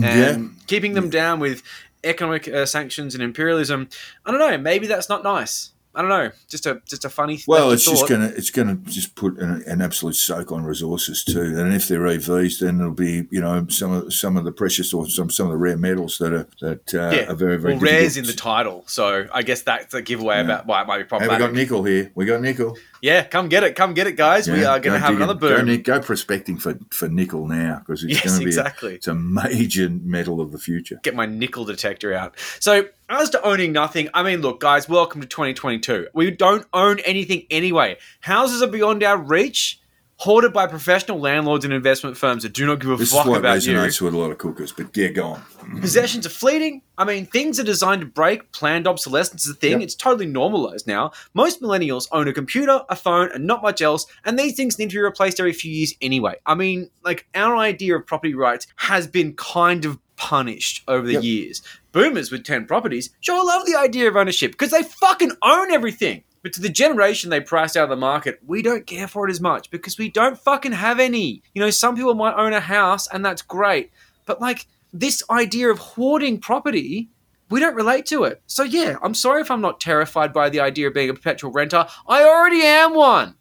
And 0.01 0.55
keeping 0.67 0.93
them 0.93 1.09
down 1.09 1.39
with 1.39 1.63
economic 2.03 2.47
uh, 2.47 2.65
sanctions 2.67 3.15
and 3.15 3.23
imperialism, 3.23 3.89
I 4.25 4.31
don't 4.31 4.39
know. 4.39 4.57
Maybe 4.57 4.85
that's 4.85 5.09
not 5.09 5.23
nice. 5.23 5.71
I 5.97 6.01
don't 6.01 6.09
know. 6.09 6.29
Just 6.47 6.67
a 6.67 6.79
just 6.85 7.05
a 7.05 7.09
funny. 7.09 7.37
Thing. 7.37 7.45
Well, 7.47 7.71
it's 7.71 7.83
just 7.83 8.07
going 8.07 8.21
to 8.21 8.27
it's 8.37 8.51
to 8.51 8.75
just 8.85 9.15
put 9.15 9.39
an, 9.39 9.63
an 9.65 9.81
absolute 9.81 10.15
soak 10.15 10.51
on 10.51 10.63
resources 10.63 11.23
too. 11.23 11.41
And 11.57 11.73
if 11.73 11.87
they're 11.87 12.01
EVs, 12.01 12.59
then 12.59 12.79
it'll 12.79 12.91
be 12.91 13.27
you 13.31 13.41
know 13.41 13.65
some 13.69 13.91
of 13.91 14.13
some 14.13 14.37
of 14.37 14.45
the 14.45 14.51
precious 14.51 14.93
or 14.93 15.09
some 15.09 15.31
some 15.31 15.47
of 15.47 15.53
the 15.53 15.57
rare 15.57 15.75
metals 15.75 16.19
that 16.19 16.33
are 16.33 16.47
that 16.61 16.93
uh, 16.93 17.09
yeah. 17.15 17.31
are 17.31 17.35
very 17.35 17.57
very 17.57 17.73
well, 17.73 17.81
rares 17.81 18.15
in 18.15 18.25
the 18.25 18.33
title, 18.33 18.83
so 18.85 19.27
I 19.33 19.41
guess 19.41 19.63
that's 19.63 19.95
a 19.95 20.03
giveaway 20.03 20.35
Yeah. 20.35 20.41
about 20.41 20.67
why 20.67 20.83
it 20.83 20.87
might 20.87 20.99
be 20.99 21.03
problematic. 21.05 21.41
Hey, 21.41 21.47
we 21.47 21.53
got 21.53 21.55
nickel 21.55 21.83
here. 21.83 22.11
We 22.13 22.25
got 22.25 22.41
nickel. 22.41 22.77
Yeah, 23.01 23.23
come 23.23 23.47
get 23.49 23.63
it, 23.63 23.75
come 23.75 23.93
get 23.93 24.07
it, 24.07 24.15
guys. 24.15 24.47
we 24.49 24.63
are 24.65 24.79
going 24.79 24.93
to 24.93 24.99
have 24.99 25.13
it. 25.13 25.17
another 25.17 25.33
Go, 25.33 25.57
boom. 25.57 25.65
Nick, 25.67 25.83
go 25.83 25.99
prospecting 25.99 26.57
for, 26.57 26.77
for 26.89 27.07
nickel 27.07 27.47
now 27.47 27.79
because 27.79 28.03
it's 28.03 28.13
Yes, 28.13 28.25
going 28.25 28.39
to 28.39 28.45
be 28.45 28.49
exactly. 28.49 28.91
a, 28.93 28.95
it's 28.95 29.07
a 29.07 29.15
major 29.15 29.89
metal 29.89 30.41
of 30.41 30.51
the 30.51 30.57
future. 30.59 30.99
get 31.03 31.15
my 31.15 31.25
nickel 31.25 31.65
detector 31.65 32.13
out. 32.13 32.35
So, 32.59 32.87
as 33.09 33.29
to 33.31 33.41
owning 33.41 33.71
nothing, 33.71 34.09
I 34.13 34.23
mean, 34.23 34.41
look, 34.41 34.59
guys, 34.59 34.89
welcome 34.89 35.21
to 35.21 35.27
2022. 35.27 36.07
We 36.13 36.31
don't 36.31 36.65
own 36.73 36.99
anything 37.05 37.45
anyway. 37.49 37.97
Houses 38.21 38.61
are 38.61 38.67
beyond 38.67 39.03
our 39.03 39.17
reach, 39.17 39.79
hoarded 40.19 40.51
by 40.51 40.65
professional 40.65 41.19
landlords 41.19 41.63
and 41.63 41.71
investment 41.73 42.17
firms 42.17 42.41
that 42.43 42.51
do 42.51 42.65
not 42.65 42.79
give 42.79 42.89
a 42.89 42.95
This 42.97 43.09
is 43.09 43.13
fuck 43.15 43.27
what 43.27 43.37
about 43.39 43.63
you. 43.65 43.73
resonates 43.73 44.01
with 44.01 44.13
a 44.13 44.17
lot 44.17 44.31
of 44.31 44.37
cookers. 44.39 44.71
But 44.71 44.95
yeah, 44.97 45.09
go 45.09 45.27
on. 45.27 45.41
Possessions 45.79 46.25
are 46.25 46.29
fleeting. 46.29 46.81
I 46.97 47.05
mean, 47.05 47.27
things 47.27 47.59
are 47.59 47.63
designed 47.63 48.01
to 48.01 48.07
break. 48.07 48.51
Planned 48.51 48.87
obsolescence 48.87 49.45
is 49.45 49.51
a 49.51 49.55
thing. 49.55 49.73
Yep. 49.73 49.81
It's 49.81 49.95
totally 49.95 50.25
normalized 50.25 50.87
now. 50.87 51.11
Most 51.35 51.61
millennials 51.61 52.07
own 52.11 52.27
a 52.27 52.33
computer, 52.33 52.81
a 52.89 52.95
phone, 52.95 53.29
and 53.31 53.45
not 53.45 53.61
much 53.61 53.81
else, 53.81 54.07
and 54.25 54.39
these 54.39 54.55
things 54.55 54.79
need 54.79 54.89
to 54.89 54.95
be 54.95 55.01
replaced 55.01 55.39
every 55.39 55.53
few 55.53 55.71
years 55.71 55.93
anyway. 56.01 56.35
I 56.47 56.55
mean, 56.55 56.89
like, 57.03 57.27
our 57.35 57.55
idea 57.55 57.95
of 57.95 58.07
property 58.07 58.33
rights 58.33 58.65
has 58.77 59.05
been 59.05 59.33
kind 59.35 59.85
of 59.85 59.99
punished 60.15 60.83
over 60.87 61.05
the 61.05 61.13
Yep. 61.13 61.23
years. 61.23 61.61
Boomers 61.91 62.31
with 62.31 62.43
10 62.43 62.65
properties 62.65 63.11
sure 63.21 63.45
love 63.45 63.65
the 63.67 63.75
idea 63.75 64.07
of 64.07 64.15
ownership 64.15 64.51
because 64.51 64.71
they 64.71 64.81
fucking 64.81 65.31
own 65.43 65.71
everything. 65.71 66.23
But 66.47 66.53
to 66.53 66.61
the 66.61 66.69
generation 66.69 67.29
they 67.29 67.41
priced 67.41 67.75
out 67.75 67.83
of 67.83 67.89
the 67.89 67.97
market, 67.97 68.39
we 68.47 68.61
don't 68.61 68.87
care 68.87 69.05
for 69.05 69.27
it 69.27 69.31
as 69.31 69.41
much 69.41 69.69
because 69.69 69.97
we 69.97 70.09
don't 70.09 70.39
fucking 70.39 70.71
have 70.71 70.97
any. 70.97 71.43
You 71.53 71.61
know, 71.61 71.69
some 71.69 71.97
people 71.97 72.15
might 72.15 72.35
own 72.35 72.53
a 72.53 72.61
house 72.61 73.05
and 73.05 73.25
that's 73.25 73.41
great. 73.41 73.91
But 74.25 74.39
like 74.39 74.65
this 74.93 75.21
idea 75.29 75.69
of 75.69 75.77
hoarding 75.77 76.39
property, 76.39 77.09
we 77.49 77.59
don't 77.59 77.75
relate 77.75 78.05
to 78.05 78.23
it. 78.23 78.41
So 78.47 78.63
yeah, 78.63 78.95
I'm 79.03 79.13
sorry 79.13 79.41
if 79.41 79.51
I'm 79.51 79.59
not 79.59 79.81
terrified 79.81 80.31
by 80.31 80.47
the 80.47 80.61
idea 80.61 80.87
of 80.87 80.93
being 80.93 81.09
a 81.09 81.13
perpetual 81.13 81.51
renter. 81.51 81.85
I 82.07 82.23
already 82.23 82.61
am 82.61 82.95
one. 82.95 83.35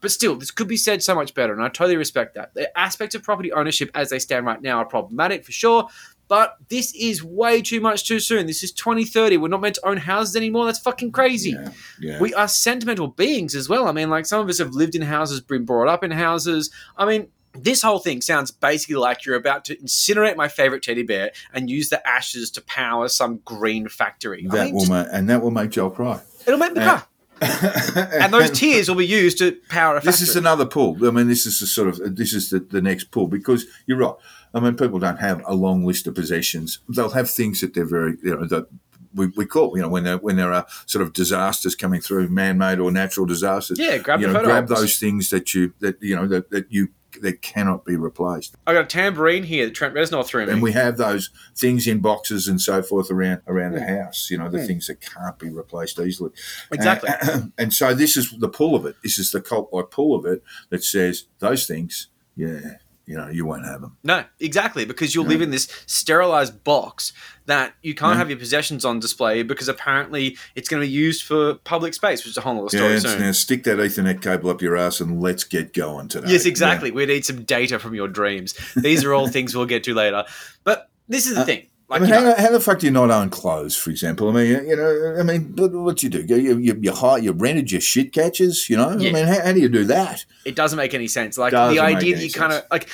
But 0.00 0.10
still, 0.10 0.34
this 0.34 0.50
could 0.50 0.66
be 0.66 0.78
said 0.78 1.02
so 1.02 1.14
much 1.14 1.34
better, 1.34 1.52
and 1.52 1.62
I 1.62 1.68
totally 1.68 1.98
respect 1.98 2.36
that. 2.36 2.54
The 2.54 2.74
aspects 2.78 3.14
of 3.14 3.22
property 3.22 3.52
ownership 3.52 3.90
as 3.94 4.08
they 4.08 4.18
stand 4.18 4.46
right 4.46 4.62
now 4.62 4.78
are 4.78 4.86
problematic 4.86 5.44
for 5.44 5.52
sure, 5.52 5.88
but 6.30 6.56
this 6.68 6.94
is 6.94 7.24
way 7.24 7.60
too 7.60 7.80
much 7.80 8.06
too 8.06 8.20
soon. 8.20 8.46
This 8.46 8.62
is 8.62 8.70
2030. 8.70 9.36
We're 9.36 9.48
not 9.48 9.60
meant 9.60 9.74
to 9.74 9.86
own 9.88 9.96
houses 9.96 10.36
anymore. 10.36 10.64
That's 10.64 10.78
fucking 10.78 11.10
crazy. 11.10 11.50
Yeah, 11.50 11.72
yeah. 12.00 12.20
We 12.20 12.32
are 12.34 12.46
sentimental 12.46 13.08
beings 13.08 13.56
as 13.56 13.68
well. 13.68 13.88
I 13.88 13.92
mean, 13.92 14.10
like 14.10 14.26
some 14.26 14.40
of 14.40 14.48
us 14.48 14.58
have 14.58 14.70
lived 14.72 14.94
in 14.94 15.02
houses, 15.02 15.40
been 15.40 15.64
brought 15.64 15.88
up 15.88 16.04
in 16.04 16.12
houses. 16.12 16.70
I 16.96 17.04
mean, 17.04 17.26
this 17.52 17.82
whole 17.82 17.98
thing 17.98 18.20
sounds 18.20 18.52
basically 18.52 18.94
like 18.94 19.26
you're 19.26 19.34
about 19.34 19.64
to 19.64 19.76
incinerate 19.78 20.36
my 20.36 20.46
favorite 20.46 20.84
teddy 20.84 21.02
bear 21.02 21.32
and 21.52 21.68
use 21.68 21.88
the 21.88 22.06
ashes 22.08 22.52
to 22.52 22.60
power 22.60 23.08
some 23.08 23.38
green 23.44 23.88
factory. 23.88 24.46
I 24.48 24.54
that 24.54 24.64
mean, 24.66 24.74
will 24.74 24.80
just- 24.82 24.92
make, 24.92 25.06
and 25.10 25.28
that 25.30 25.42
will 25.42 25.50
make 25.50 25.70
Joel 25.70 25.90
cry. 25.90 26.20
it'll 26.46 26.60
make 26.60 26.74
me 26.74 26.80
cry. 26.80 27.02
And 27.42 28.32
those 28.32 28.50
tears 28.50 28.88
will 28.88 28.96
be 28.96 29.06
used 29.06 29.38
to 29.38 29.52
power 29.70 29.96
a 29.96 30.00
factory. 30.00 30.10
This 30.12 30.20
is 30.20 30.36
another 30.36 30.66
pull. 30.66 31.04
I 31.06 31.10
mean, 31.10 31.26
this 31.26 31.46
is 31.46 31.58
the 31.58 31.66
sort 31.66 31.88
of 31.88 32.16
this 32.16 32.34
is 32.34 32.50
the, 32.50 32.60
the 32.60 32.82
next 32.82 33.10
pull 33.10 33.28
because 33.28 33.64
you're 33.86 33.96
right. 33.98 34.14
I 34.54 34.60
mean, 34.60 34.74
people 34.76 34.98
don't 34.98 35.18
have 35.20 35.42
a 35.46 35.54
long 35.54 35.84
list 35.84 36.06
of 36.06 36.14
possessions. 36.14 36.80
They'll 36.88 37.10
have 37.10 37.30
things 37.30 37.60
that 37.60 37.74
they're 37.74 37.84
very 37.84 38.16
you 38.22 38.36
know 38.36 38.46
that 38.46 38.66
we, 39.14 39.26
we 39.36 39.46
call 39.46 39.76
you 39.76 39.82
know 39.82 39.88
when 39.88 40.04
there 40.04 40.18
when 40.18 40.36
there 40.36 40.52
are 40.52 40.66
sort 40.86 41.02
of 41.02 41.12
disasters 41.12 41.74
coming 41.74 42.00
through, 42.00 42.28
man-made 42.28 42.78
or 42.78 42.90
natural 42.90 43.26
disasters. 43.26 43.78
Yeah, 43.78 43.98
grab 43.98 44.20
you 44.20 44.26
the 44.28 44.32
know, 44.32 44.42
grab 44.44 44.68
those 44.68 44.98
things 44.98 45.30
that 45.30 45.54
you 45.54 45.72
that 45.80 46.02
you 46.02 46.16
know 46.16 46.26
that, 46.28 46.50
that 46.50 46.70
you 46.70 46.88
that 47.22 47.42
cannot 47.42 47.84
be 47.84 47.96
replaced. 47.96 48.54
I 48.68 48.72
got 48.72 48.84
a 48.84 48.86
tambourine 48.86 49.42
here 49.42 49.66
that 49.66 49.74
Trent 49.74 49.94
Reznor 49.94 50.24
threw 50.24 50.46
me. 50.46 50.52
And 50.52 50.62
we 50.62 50.72
have 50.72 50.96
those 50.96 51.30
things 51.56 51.88
in 51.88 51.98
boxes 51.98 52.46
and 52.46 52.60
so 52.60 52.82
forth 52.82 53.10
around 53.10 53.42
around 53.48 53.72
the 53.72 53.80
Hmm. 53.82 53.96
house. 54.04 54.28
You 54.30 54.38
know, 54.38 54.48
the 54.48 54.64
things 54.64 54.86
that 54.86 55.00
can't 55.00 55.36
be 55.38 55.48
replaced 55.50 55.98
easily. 55.98 56.30
Exactly. 56.70 57.10
And, 57.20 57.52
and 57.58 57.74
so 57.74 57.94
this 57.94 58.16
is 58.16 58.30
the 58.38 58.48
pull 58.48 58.76
of 58.76 58.86
it. 58.86 58.94
This 59.02 59.18
is 59.18 59.32
the 59.32 59.40
cult 59.40 59.72
like 59.72 59.90
pull 59.90 60.14
of 60.14 60.24
it 60.24 60.42
that 60.70 60.84
says 60.84 61.24
those 61.40 61.66
things. 61.66 62.08
Yeah, 62.36 62.76
you 63.10 63.16
know, 63.16 63.26
you 63.28 63.44
won't 63.44 63.66
have 63.66 63.80
them. 63.80 63.96
No, 64.04 64.24
exactly, 64.38 64.84
because 64.84 65.16
you'll 65.16 65.26
live 65.26 65.42
in 65.42 65.50
this 65.50 65.66
sterilized 65.86 66.62
box 66.62 67.12
that 67.46 67.74
you 67.82 67.92
can't 67.92 68.16
have 68.16 68.30
your 68.30 68.38
possessions 68.38 68.84
on 68.84 69.00
display 69.00 69.42
because 69.42 69.66
apparently 69.66 70.36
it's 70.54 70.68
going 70.68 70.80
to 70.80 70.86
be 70.86 70.92
used 70.92 71.24
for 71.24 71.54
public 71.54 71.92
space, 71.92 72.20
which 72.20 72.30
is 72.30 72.36
a 72.36 72.40
whole 72.40 72.60
other 72.60 72.68
story 72.68 72.92
Yeah, 72.92 72.98
soon. 73.00 73.20
now 73.20 73.32
stick 73.32 73.64
that 73.64 73.78
Ethernet 73.78 74.22
cable 74.22 74.48
up 74.48 74.62
your 74.62 74.76
ass 74.76 75.00
and 75.00 75.20
let's 75.20 75.42
get 75.42 75.74
going 75.74 76.06
today. 76.06 76.28
Yes, 76.30 76.46
exactly. 76.46 76.92
We 76.92 77.04
need 77.04 77.24
some 77.24 77.42
data 77.42 77.80
from 77.80 77.96
your 77.96 78.06
dreams. 78.06 78.54
These 78.76 79.02
are 79.04 79.12
all 79.12 79.26
things 79.36 79.56
we'll 79.56 79.66
get 79.66 79.82
to 79.84 79.94
later. 79.94 80.24
But 80.62 80.88
this 81.08 81.26
is 81.26 81.34
the 81.34 81.40
uh, 81.40 81.46
thing. 81.46 81.66
I 81.90 81.98
mean, 81.98 82.08
you 82.08 82.14
know, 82.14 82.34
how, 82.34 82.42
how 82.42 82.50
the 82.52 82.60
fuck 82.60 82.78
do 82.78 82.86
you 82.86 82.92
not 82.92 83.10
own 83.10 83.30
clothes, 83.30 83.76
for 83.76 83.90
example? 83.90 84.28
I 84.28 84.32
mean, 84.32 84.68
you 84.68 84.76
know, 84.76 85.16
I 85.18 85.22
mean, 85.22 85.54
what 85.56 85.96
do 85.96 86.06
you 86.06 86.10
do? 86.10 86.22
You 86.22 86.58
you, 86.58 86.78
you 86.80 86.92
hire, 86.92 87.18
you 87.18 87.32
rented 87.32 87.72
your 87.72 87.80
shit 87.80 88.12
catches, 88.12 88.70
you 88.70 88.76
know? 88.76 88.96
Yeah. 88.96 89.10
I 89.10 89.12
mean, 89.12 89.26
how, 89.26 89.40
how 89.46 89.52
do 89.52 89.60
you 89.60 89.68
do 89.68 89.84
that? 89.84 90.24
it 90.44 90.54
doesn't 90.54 90.76
make 90.76 90.94
any 90.94 91.08
sense. 91.08 91.36
Like 91.36 91.52
Doesn't 91.52 91.74
the 91.74 91.82
idea 91.82 92.16
that 92.16 92.24
you 92.24 92.30
kind 92.32 92.52
of 92.52 92.64
like 92.70 92.88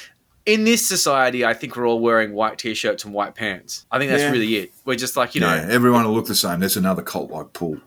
in 0.46 0.62
this 0.62 0.86
society, 0.86 1.44
I 1.44 1.54
think 1.54 1.74
we're 1.76 1.88
all 1.88 1.98
wearing 1.98 2.32
white 2.32 2.56
t-shirts 2.56 3.04
and 3.04 3.12
white 3.12 3.34
pants. 3.34 3.84
I 3.90 3.98
think 3.98 4.10
that's 4.10 4.22
Yeah. 4.22 4.30
really 4.30 4.56
it. 4.56 4.72
We're 4.84 4.94
just 4.96 5.16
like 5.16 5.34
you 5.34 5.40
know, 5.40 5.52
yeah, 5.52 5.66
everyone 5.68 6.04
will 6.04 6.14
look 6.14 6.26
the 6.28 6.36
same. 6.36 6.60
That's 6.60 6.76
another 6.76 7.02
cult 7.02 7.30
like 7.32 7.52
pull. 7.52 7.78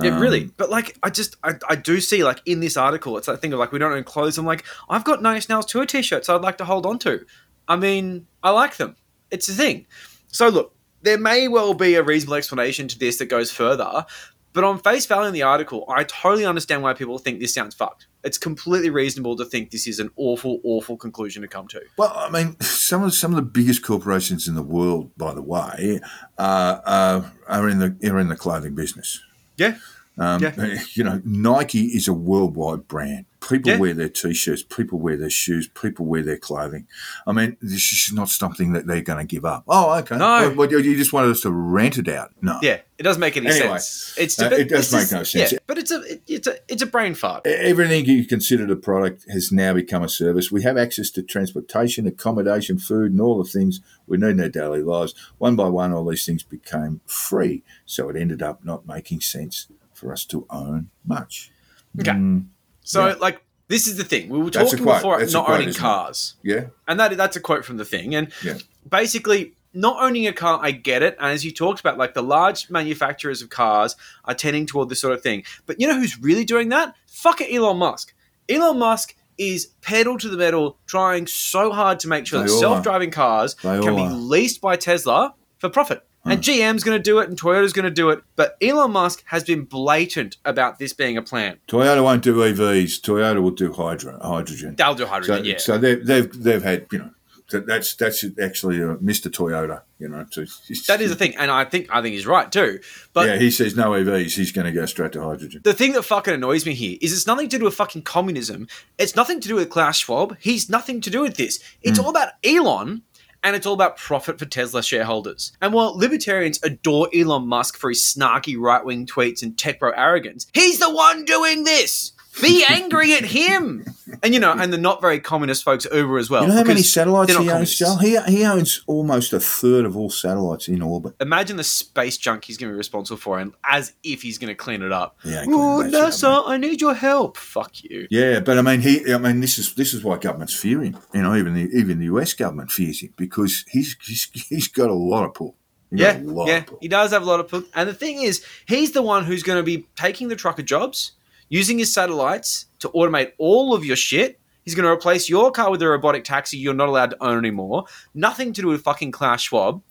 Yeah, 0.00 0.14
Um, 0.14 0.20
really. 0.20 0.44
But 0.56 0.70
like, 0.70 0.96
I 1.02 1.10
just, 1.10 1.36
I, 1.42 1.54
I 1.68 1.74
do 1.74 2.00
see 2.00 2.22
like 2.24 2.40
in 2.46 2.60
this 2.60 2.76
article, 2.76 3.18
it's 3.18 3.26
that 3.26 3.40
thing 3.40 3.52
of 3.52 3.58
like 3.58 3.72
we 3.72 3.80
don't 3.80 3.92
own 3.92 4.04
clothes. 4.04 4.38
I'm 4.38 4.46
like, 4.46 4.64
I've 4.88 5.02
got 5.04 5.22
Nine 5.22 5.36
Inch 5.36 5.48
Nails 5.48 5.66
tour 5.66 5.84
t-shirts 5.86 6.28
I'd 6.28 6.40
like 6.40 6.56
to 6.58 6.64
hold 6.64 6.86
on 6.86 6.98
to. 7.00 7.26
I 7.66 7.76
mean, 7.76 8.26
I 8.44 8.50
like 8.50 8.76
them. 8.76 8.94
It's 9.32 9.48
a 9.48 9.52
thing. 9.52 9.86
So 10.34 10.48
look, 10.48 10.74
there 11.02 11.16
may 11.16 11.46
well 11.46 11.74
be 11.74 11.94
a 11.94 12.02
reasonable 12.02 12.34
explanation 12.34 12.88
to 12.88 12.98
this 12.98 13.18
that 13.18 13.26
goes 13.26 13.52
further. 13.52 14.04
But 14.52 14.64
on 14.64 14.78
face 14.78 15.06
value 15.06 15.26
in 15.28 15.34
the 15.34 15.42
article, 15.42 15.84
I 15.88 16.04
totally 16.04 16.44
understand 16.44 16.82
why 16.82 16.94
people 16.94 17.18
think 17.18 17.40
this 17.40 17.52
sounds 17.52 17.74
fucked. 17.74 18.06
It's 18.22 18.38
completely 18.38 18.90
reasonable 18.90 19.36
to 19.36 19.44
think 19.44 19.70
this 19.70 19.86
is 19.86 19.98
an 19.98 20.10
awful, 20.16 20.60
awful 20.62 20.96
conclusion 20.96 21.42
to 21.42 21.48
come 21.48 21.66
to. 21.68 21.80
Well, 21.96 22.12
I 22.14 22.30
mean, 22.30 22.58
some 22.60 23.02
of 23.02 23.14
some 23.14 23.32
of 23.32 23.36
the 23.36 23.42
biggest 23.42 23.84
corporations 23.84 24.46
in 24.46 24.54
the 24.54 24.62
world, 24.62 25.10
by 25.16 25.34
the 25.34 25.42
way, 25.42 26.00
uh, 26.38 26.80
uh, 26.84 27.28
are 27.48 27.68
in 27.68 27.78
the 27.78 27.96
are 28.08 28.18
in 28.18 28.28
the 28.28 28.36
clothing 28.36 28.74
business. 28.74 29.20
Yeah. 29.56 29.78
Um, 30.16 30.42
Yeah. 30.42 30.78
You 30.94 31.04
know, 31.04 31.20
Nike 31.24 31.86
is 31.86 32.06
a 32.08 32.12
worldwide 32.12 32.86
brand. 32.86 33.26
People 33.46 33.72
Yeah. 33.72 33.78
wear 33.78 33.92
their 33.94 34.08
t-shirts. 34.08 34.62
People 34.62 34.98
wear 34.98 35.16
their 35.16 35.28
shoes. 35.28 35.68
People 35.68 36.06
wear 36.06 36.22
their 36.22 36.38
clothing. 36.38 36.86
I 37.26 37.32
mean, 37.32 37.56
this 37.60 37.92
is 37.92 38.12
not 38.14 38.28
something 38.30 38.72
that 38.72 38.86
they're 38.86 39.02
going 39.02 39.18
to 39.18 39.30
give 39.34 39.44
up. 39.44 39.64
Oh, 39.68 39.92
okay. 39.98 40.16
No. 40.16 40.54
Well, 40.56 40.68
well, 40.68 40.80
you 40.80 40.96
just 40.96 41.12
wanted 41.12 41.30
us 41.32 41.40
to 41.42 41.50
rent 41.50 41.98
it 41.98 42.08
out? 42.08 42.30
No. 42.40 42.58
Yeah, 42.62 42.78
it 42.96 43.02
doesn't 43.02 43.20
make 43.20 43.36
any 43.36 43.48
Anyway, 43.48 43.76
sense. 43.78 44.14
It's 44.16 44.40
uh, 44.40 44.46
it 44.46 44.68
does 44.70 44.90
make 44.92 45.02
just- 45.02 45.12
no 45.12 45.22
sense. 45.24 45.52
Yeah, 45.52 45.58
but 45.66 45.76
it's 45.78 45.90
a 45.90 46.00
it, 46.12 46.22
it's 46.26 46.46
a 46.46 46.56
it's 46.68 46.80
a 46.82 46.86
brain 46.86 47.14
fart. 47.14 47.46
Everything 47.46 48.06
you 48.06 48.24
considered 48.24 48.70
a 48.70 48.76
product 48.76 49.26
has 49.30 49.52
now 49.52 49.74
become 49.74 50.02
a 50.02 50.08
service. 50.08 50.50
We 50.50 50.62
have 50.62 50.78
access 50.78 51.10
to 51.10 51.22
transportation, 51.22 52.06
accommodation, 52.06 52.78
food, 52.78 53.12
and 53.12 53.20
all 53.20 53.42
the 53.42 53.50
things 53.50 53.80
we 54.06 54.16
need 54.16 54.30
in 54.30 54.40
our 54.40 54.48
daily 54.48 54.82
lives. 54.82 55.14
One 55.38 55.54
by 55.56 55.68
one, 55.68 55.92
all 55.92 56.06
these 56.08 56.24
things 56.24 56.42
became 56.44 57.00
free. 57.04 57.62
So 57.84 58.08
it 58.08 58.16
ended 58.16 58.42
up 58.42 58.64
not 58.64 58.86
making 58.86 59.20
sense 59.20 59.66
for 60.04 60.12
us 60.12 60.24
to 60.26 60.46
own 60.50 60.90
much. 61.06 61.50
Okay. 61.98 62.10
Mm, 62.10 62.46
So, 62.86 63.06
Yeah. 63.06 63.14
like, 63.14 63.42
this 63.68 63.86
is 63.86 63.96
the 63.96 64.04
thing. 64.04 64.28
We 64.28 64.38
were 64.38 64.50
That's 64.50 64.70
talking 64.72 64.84
before 64.84 65.18
That's 65.18 65.32
not 65.32 65.46
quote, 65.46 65.56
owning 65.56 65.68
isn't 65.70 65.80
it? 65.80 65.82
cars, 65.82 66.34
yeah. 66.42 66.66
and 66.86 67.00
that 67.00 67.16
that's 67.16 67.34
a 67.36 67.40
quote 67.40 67.64
from 67.64 67.78
the 67.78 67.84
thing. 67.86 68.14
And 68.14 68.30
Yeah. 68.42 68.58
basically, 68.86 69.54
not 69.72 69.96
owning 70.02 70.26
a 70.26 70.34
car, 70.34 70.60
I 70.62 70.72
get 70.72 71.02
it. 71.02 71.16
And 71.18 71.32
as 71.32 71.46
you 71.46 71.50
talked 71.50 71.80
about, 71.80 71.96
like 71.96 72.12
the 72.12 72.22
large 72.22 72.68
manufacturers 72.68 73.40
of 73.40 73.48
cars 73.48 73.96
are 74.26 74.34
tending 74.34 74.66
toward 74.66 74.90
this 74.90 75.00
sort 75.00 75.14
of 75.14 75.22
thing. 75.22 75.44
But 75.64 75.80
you 75.80 75.88
know 75.88 75.98
who's 75.98 76.20
really 76.20 76.44
doing 76.44 76.68
that? 76.68 76.94
Fucking 77.06 77.50
Elon 77.56 77.78
Musk. 77.78 78.12
Elon 78.50 78.78
Musk 78.78 79.16
is 79.38 79.68
pedal 79.80 80.18
to 80.18 80.28
the 80.28 80.36
metal, 80.36 80.76
trying 80.86 81.26
so 81.26 81.72
hard 81.72 81.98
to 82.00 82.08
make 82.08 82.26
sure 82.26 82.40
They 82.40 82.46
that 82.46 82.58
self-driving 82.60 83.10
cars 83.12 83.54
They 83.62 83.80
can 83.80 83.96
be 83.96 84.06
leased 84.08 84.60
by 84.60 84.76
Tesla 84.76 85.34
for 85.58 85.70
profit. 85.70 86.06
And 86.26 86.40
GM's 86.40 86.82
going 86.84 86.98
to 86.98 87.02
do 87.02 87.18
it, 87.18 87.28
and 87.28 87.38
Toyota's 87.38 87.72
going 87.74 87.84
to 87.84 87.90
do 87.90 88.08
it. 88.10 88.22
But 88.34 88.56
Elon 88.62 88.92
Musk 88.92 89.22
has 89.26 89.44
been 89.44 89.64
blatant 89.64 90.38
about 90.44 90.78
this 90.78 90.92
being 90.94 91.18
a 91.18 91.22
plan. 91.22 91.58
Toyota 91.68 92.02
won't 92.02 92.22
do 92.22 92.36
EVs. 92.36 93.00
Toyota 93.00 93.42
will 93.42 93.50
do 93.50 93.72
hydro, 93.72 94.18
hydrogen. 94.22 94.74
They'll 94.74 94.94
do 94.94 95.04
So, 95.04 95.08
hydrogen, 95.10 95.44
yeah. 95.44 95.58
so 95.58 95.76
they've, 95.76 96.04
they've, 96.04 96.42
they've 96.42 96.62
had, 96.62 96.86
you 96.90 96.98
know, 97.00 97.10
that's 97.50 97.94
that's 97.96 98.24
actually 98.42 98.82
uh, 98.82 98.96
Mr. 98.96 99.30
Toyota, 99.30 99.82
you 99.98 100.08
know. 100.08 100.24
To, 100.32 100.46
That 100.88 101.02
is 101.02 101.10
the 101.10 101.14
thing, 101.14 101.36
and 101.36 101.50
I 101.50 101.64
think 101.66 101.88
I 101.90 102.00
think 102.00 102.14
he's 102.14 102.26
right 102.26 102.50
too. 102.50 102.80
But 103.12 103.28
yeah, 103.28 103.36
he 103.36 103.50
says 103.50 103.76
no 103.76 103.90
EVs. 103.90 104.34
He's 104.34 104.50
going 104.50 104.64
to 104.64 104.72
go 104.72 104.86
straight 104.86 105.12
to 105.12 105.22
hydrogen. 105.22 105.60
the 105.62 105.74
thing 105.74 105.92
that 105.92 106.02
fucking 106.04 106.32
annoys 106.32 106.64
me 106.64 106.72
here 106.72 106.96
is 107.02 107.12
it's 107.12 107.26
nothing 107.26 107.50
to 107.50 107.58
do 107.58 107.64
with 107.66 107.74
fucking 107.74 108.02
communism. 108.02 108.66
It's 108.98 109.14
nothing 109.14 109.40
to 109.40 109.48
do 109.48 109.56
with 109.56 109.68
Klaus 109.68 109.98
Schwab. 109.98 110.38
He's 110.40 110.70
nothing 110.70 111.02
to 111.02 111.10
do 111.10 111.20
with 111.20 111.36
this. 111.36 111.60
It's 111.82 111.98
all 111.98 112.08
about 112.08 112.30
Elon. 112.42 113.02
And 113.44 113.54
it's 113.54 113.66
all 113.66 113.74
about 113.74 113.98
profit 113.98 114.38
for 114.38 114.46
Tesla 114.46 114.82
shareholders. 114.82 115.52
And 115.60 115.74
while 115.74 115.96
libertarians 115.96 116.58
adore 116.62 117.10
Elon 117.14 117.46
Musk 117.46 117.76
for 117.76 117.90
his 117.90 118.00
snarky 118.00 118.56
right 118.58 118.82
wing 118.82 119.04
tweets 119.04 119.42
and 119.42 119.56
tech 119.56 119.78
bro 119.78 119.92
arrogance, 119.94 120.46
he's 120.54 120.78
the 120.78 120.90
one 120.90 121.26
doing 121.26 121.64
this. 121.64 122.12
Be 122.42 122.64
angry 122.68 123.14
at 123.14 123.24
him. 123.24 123.84
And 124.22 124.34
you 124.34 124.40
know, 124.40 124.52
and 124.52 124.72
the 124.72 124.78
not 124.78 125.00
very 125.00 125.20
communist 125.20 125.64
folks 125.64 125.86
Uber 125.92 126.18
as 126.18 126.30
well. 126.30 126.42
You 126.42 126.48
know 126.48 126.54
how 126.54 126.64
many 126.64 126.82
satellites 126.82 127.36
he 127.36 127.50
owns. 127.50 127.76
Joel? 127.76 127.98
He, 127.98 128.18
he 128.22 128.44
owns 128.44 128.82
almost 128.86 129.32
a 129.32 129.40
third 129.40 129.84
of 129.84 129.96
all 129.96 130.10
satellites 130.10 130.68
in 130.68 130.82
orbit. 130.82 131.14
Imagine 131.20 131.56
the 131.56 131.64
space 131.64 132.16
junk 132.16 132.44
he's 132.44 132.56
going 132.56 132.70
to 132.70 132.74
be 132.74 132.78
responsible 132.78 133.18
for, 133.18 133.38
and 133.38 133.52
as 133.64 133.92
if 134.02 134.22
he's 134.22 134.38
going 134.38 134.48
to 134.48 134.54
clean 134.54 134.82
it 134.82 134.92
up. 134.92 135.18
Yeah, 135.24 135.44
oh, 135.46 135.82
NASA, 135.86 136.42
I 136.46 136.56
need 136.56 136.80
your 136.80 136.94
help. 136.94 137.36
Fuck 137.36 137.84
you. 137.84 138.06
Yeah, 138.10 138.40
but 138.40 138.58
I 138.58 138.62
mean, 138.62 138.80
he. 138.80 139.12
I 139.12 139.18
mean, 139.18 139.40
this 139.40 139.58
is 139.58 139.74
this 139.74 139.94
is 139.94 140.04
why 140.04 140.18
governments 140.18 140.54
fear 140.54 140.82
him. 140.82 140.96
You 141.12 141.22
know, 141.22 141.34
even 141.34 141.54
the 141.54 141.68
even 141.74 141.98
the 141.98 142.06
US 142.06 142.34
government 142.34 142.70
fears 142.70 143.00
him 143.00 143.14
because 143.16 143.64
he's 143.68 143.96
he's, 144.02 144.30
he's 144.48 144.68
got 144.68 144.90
a 144.90 144.94
lot 144.94 145.24
of 145.24 145.34
pull. 145.34 145.56
Yeah, 145.90 146.14
got 146.14 146.22
a 146.22 146.32
lot 146.32 146.48
yeah, 146.48 146.64
he 146.80 146.88
does 146.88 147.12
have 147.12 147.22
a 147.22 147.26
lot 147.26 147.40
of. 147.40 147.48
pull. 147.48 147.64
And 147.74 147.88
the 147.88 147.94
thing 147.94 148.22
is, 148.22 148.44
he's 148.66 148.92
the 148.92 149.02
one 149.02 149.24
who's 149.24 149.42
going 149.42 149.58
to 149.58 149.62
be 149.62 149.86
taking 149.96 150.28
the 150.28 150.36
trucker 150.36 150.62
jobs, 150.62 151.12
using 151.48 151.78
his 151.78 151.92
satellites 151.92 152.66
to 152.80 152.88
automate 152.90 153.32
all 153.38 153.74
of 153.74 153.84
your 153.84 153.96
shit. 153.96 154.40
He's 154.64 154.74
going 154.74 154.84
to 154.84 154.90
replace 154.90 155.28
your 155.28 155.50
car 155.50 155.70
with 155.70 155.82
a 155.82 155.88
robotic 155.88 156.24
taxi 156.24 156.56
you're 156.56 156.74
not 156.74 156.88
allowed 156.88 157.10
to 157.10 157.22
own 157.22 157.38
anymore. 157.38 157.84
Nothing 158.14 158.52
to 158.54 158.62
do 158.62 158.68
with 158.68 158.82
fucking 158.82 159.12
Klaus 159.12 159.42
Schwab. 159.42 159.82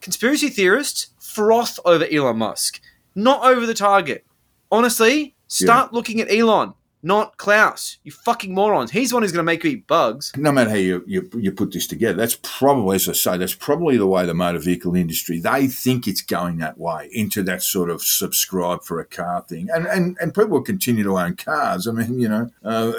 Conspiracy 0.00 0.48
theorists 0.48 1.08
froth 1.18 1.78
over 1.84 2.06
Elon 2.10 2.38
Musk, 2.38 2.80
not 3.14 3.44
over 3.44 3.66
the 3.66 3.74
target. 3.74 4.24
Honestly, 4.70 5.34
start 5.46 5.92
looking 5.92 6.20
at 6.20 6.30
Elon, 6.30 6.74
not 7.02 7.36
Klaus. 7.36 7.98
You 8.02 8.12
fucking 8.12 8.54
morons. 8.54 8.90
He's 8.90 9.10
the 9.10 9.16
one 9.16 9.22
who's 9.22 9.32
going 9.32 9.44
to 9.44 9.44
make 9.44 9.64
you 9.64 9.70
eat 9.70 9.86
bugs. 9.86 10.32
no 10.36 10.52
matter 10.52 10.70
how 10.70 10.76
you, 10.76 11.04
you 11.06 11.30
you 11.36 11.52
put 11.52 11.72
this 11.72 11.86
together, 11.86 12.18
that's 12.18 12.38
probably, 12.42 12.96
as 12.96 13.08
I 13.08 13.12
say, 13.12 13.36
that's 13.36 13.54
probably 13.54 13.96
the 13.96 14.06
way 14.06 14.26
the 14.26 14.34
motor 14.34 14.58
vehicle 14.58 14.94
industry 14.94 15.40
they 15.40 15.66
think 15.66 16.06
it's 16.06 16.22
going 16.22 16.58
that 16.58 16.78
way 16.78 17.08
into 17.12 17.42
that 17.44 17.62
sort 17.62 17.90
of 17.90 18.02
subscribe 18.02 18.82
for 18.82 19.00
a 19.00 19.04
car 19.04 19.42
thing, 19.48 19.68
and 19.72 19.86
and 19.86 20.16
and 20.20 20.34
people 20.34 20.50
will 20.50 20.62
continue 20.62 21.04
to 21.04 21.18
own 21.18 21.36
cars. 21.36 21.86
I 21.86 21.92
mean, 21.92 22.18
you 22.18 22.28
know, 22.28 22.50
uh, 22.64 22.92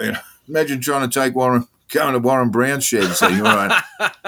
imagine 0.48 0.82
trying 0.82 1.10
to 1.10 1.20
take 1.20 1.36
Warren 1.36 1.68
go 1.92 2.12
to 2.12 2.20
Warren 2.20 2.50
Brown's 2.50 2.84
shed 2.86 3.04
and 3.04 3.14
say, 3.14 3.28
"All 3.40 3.42
right, 3.44 3.82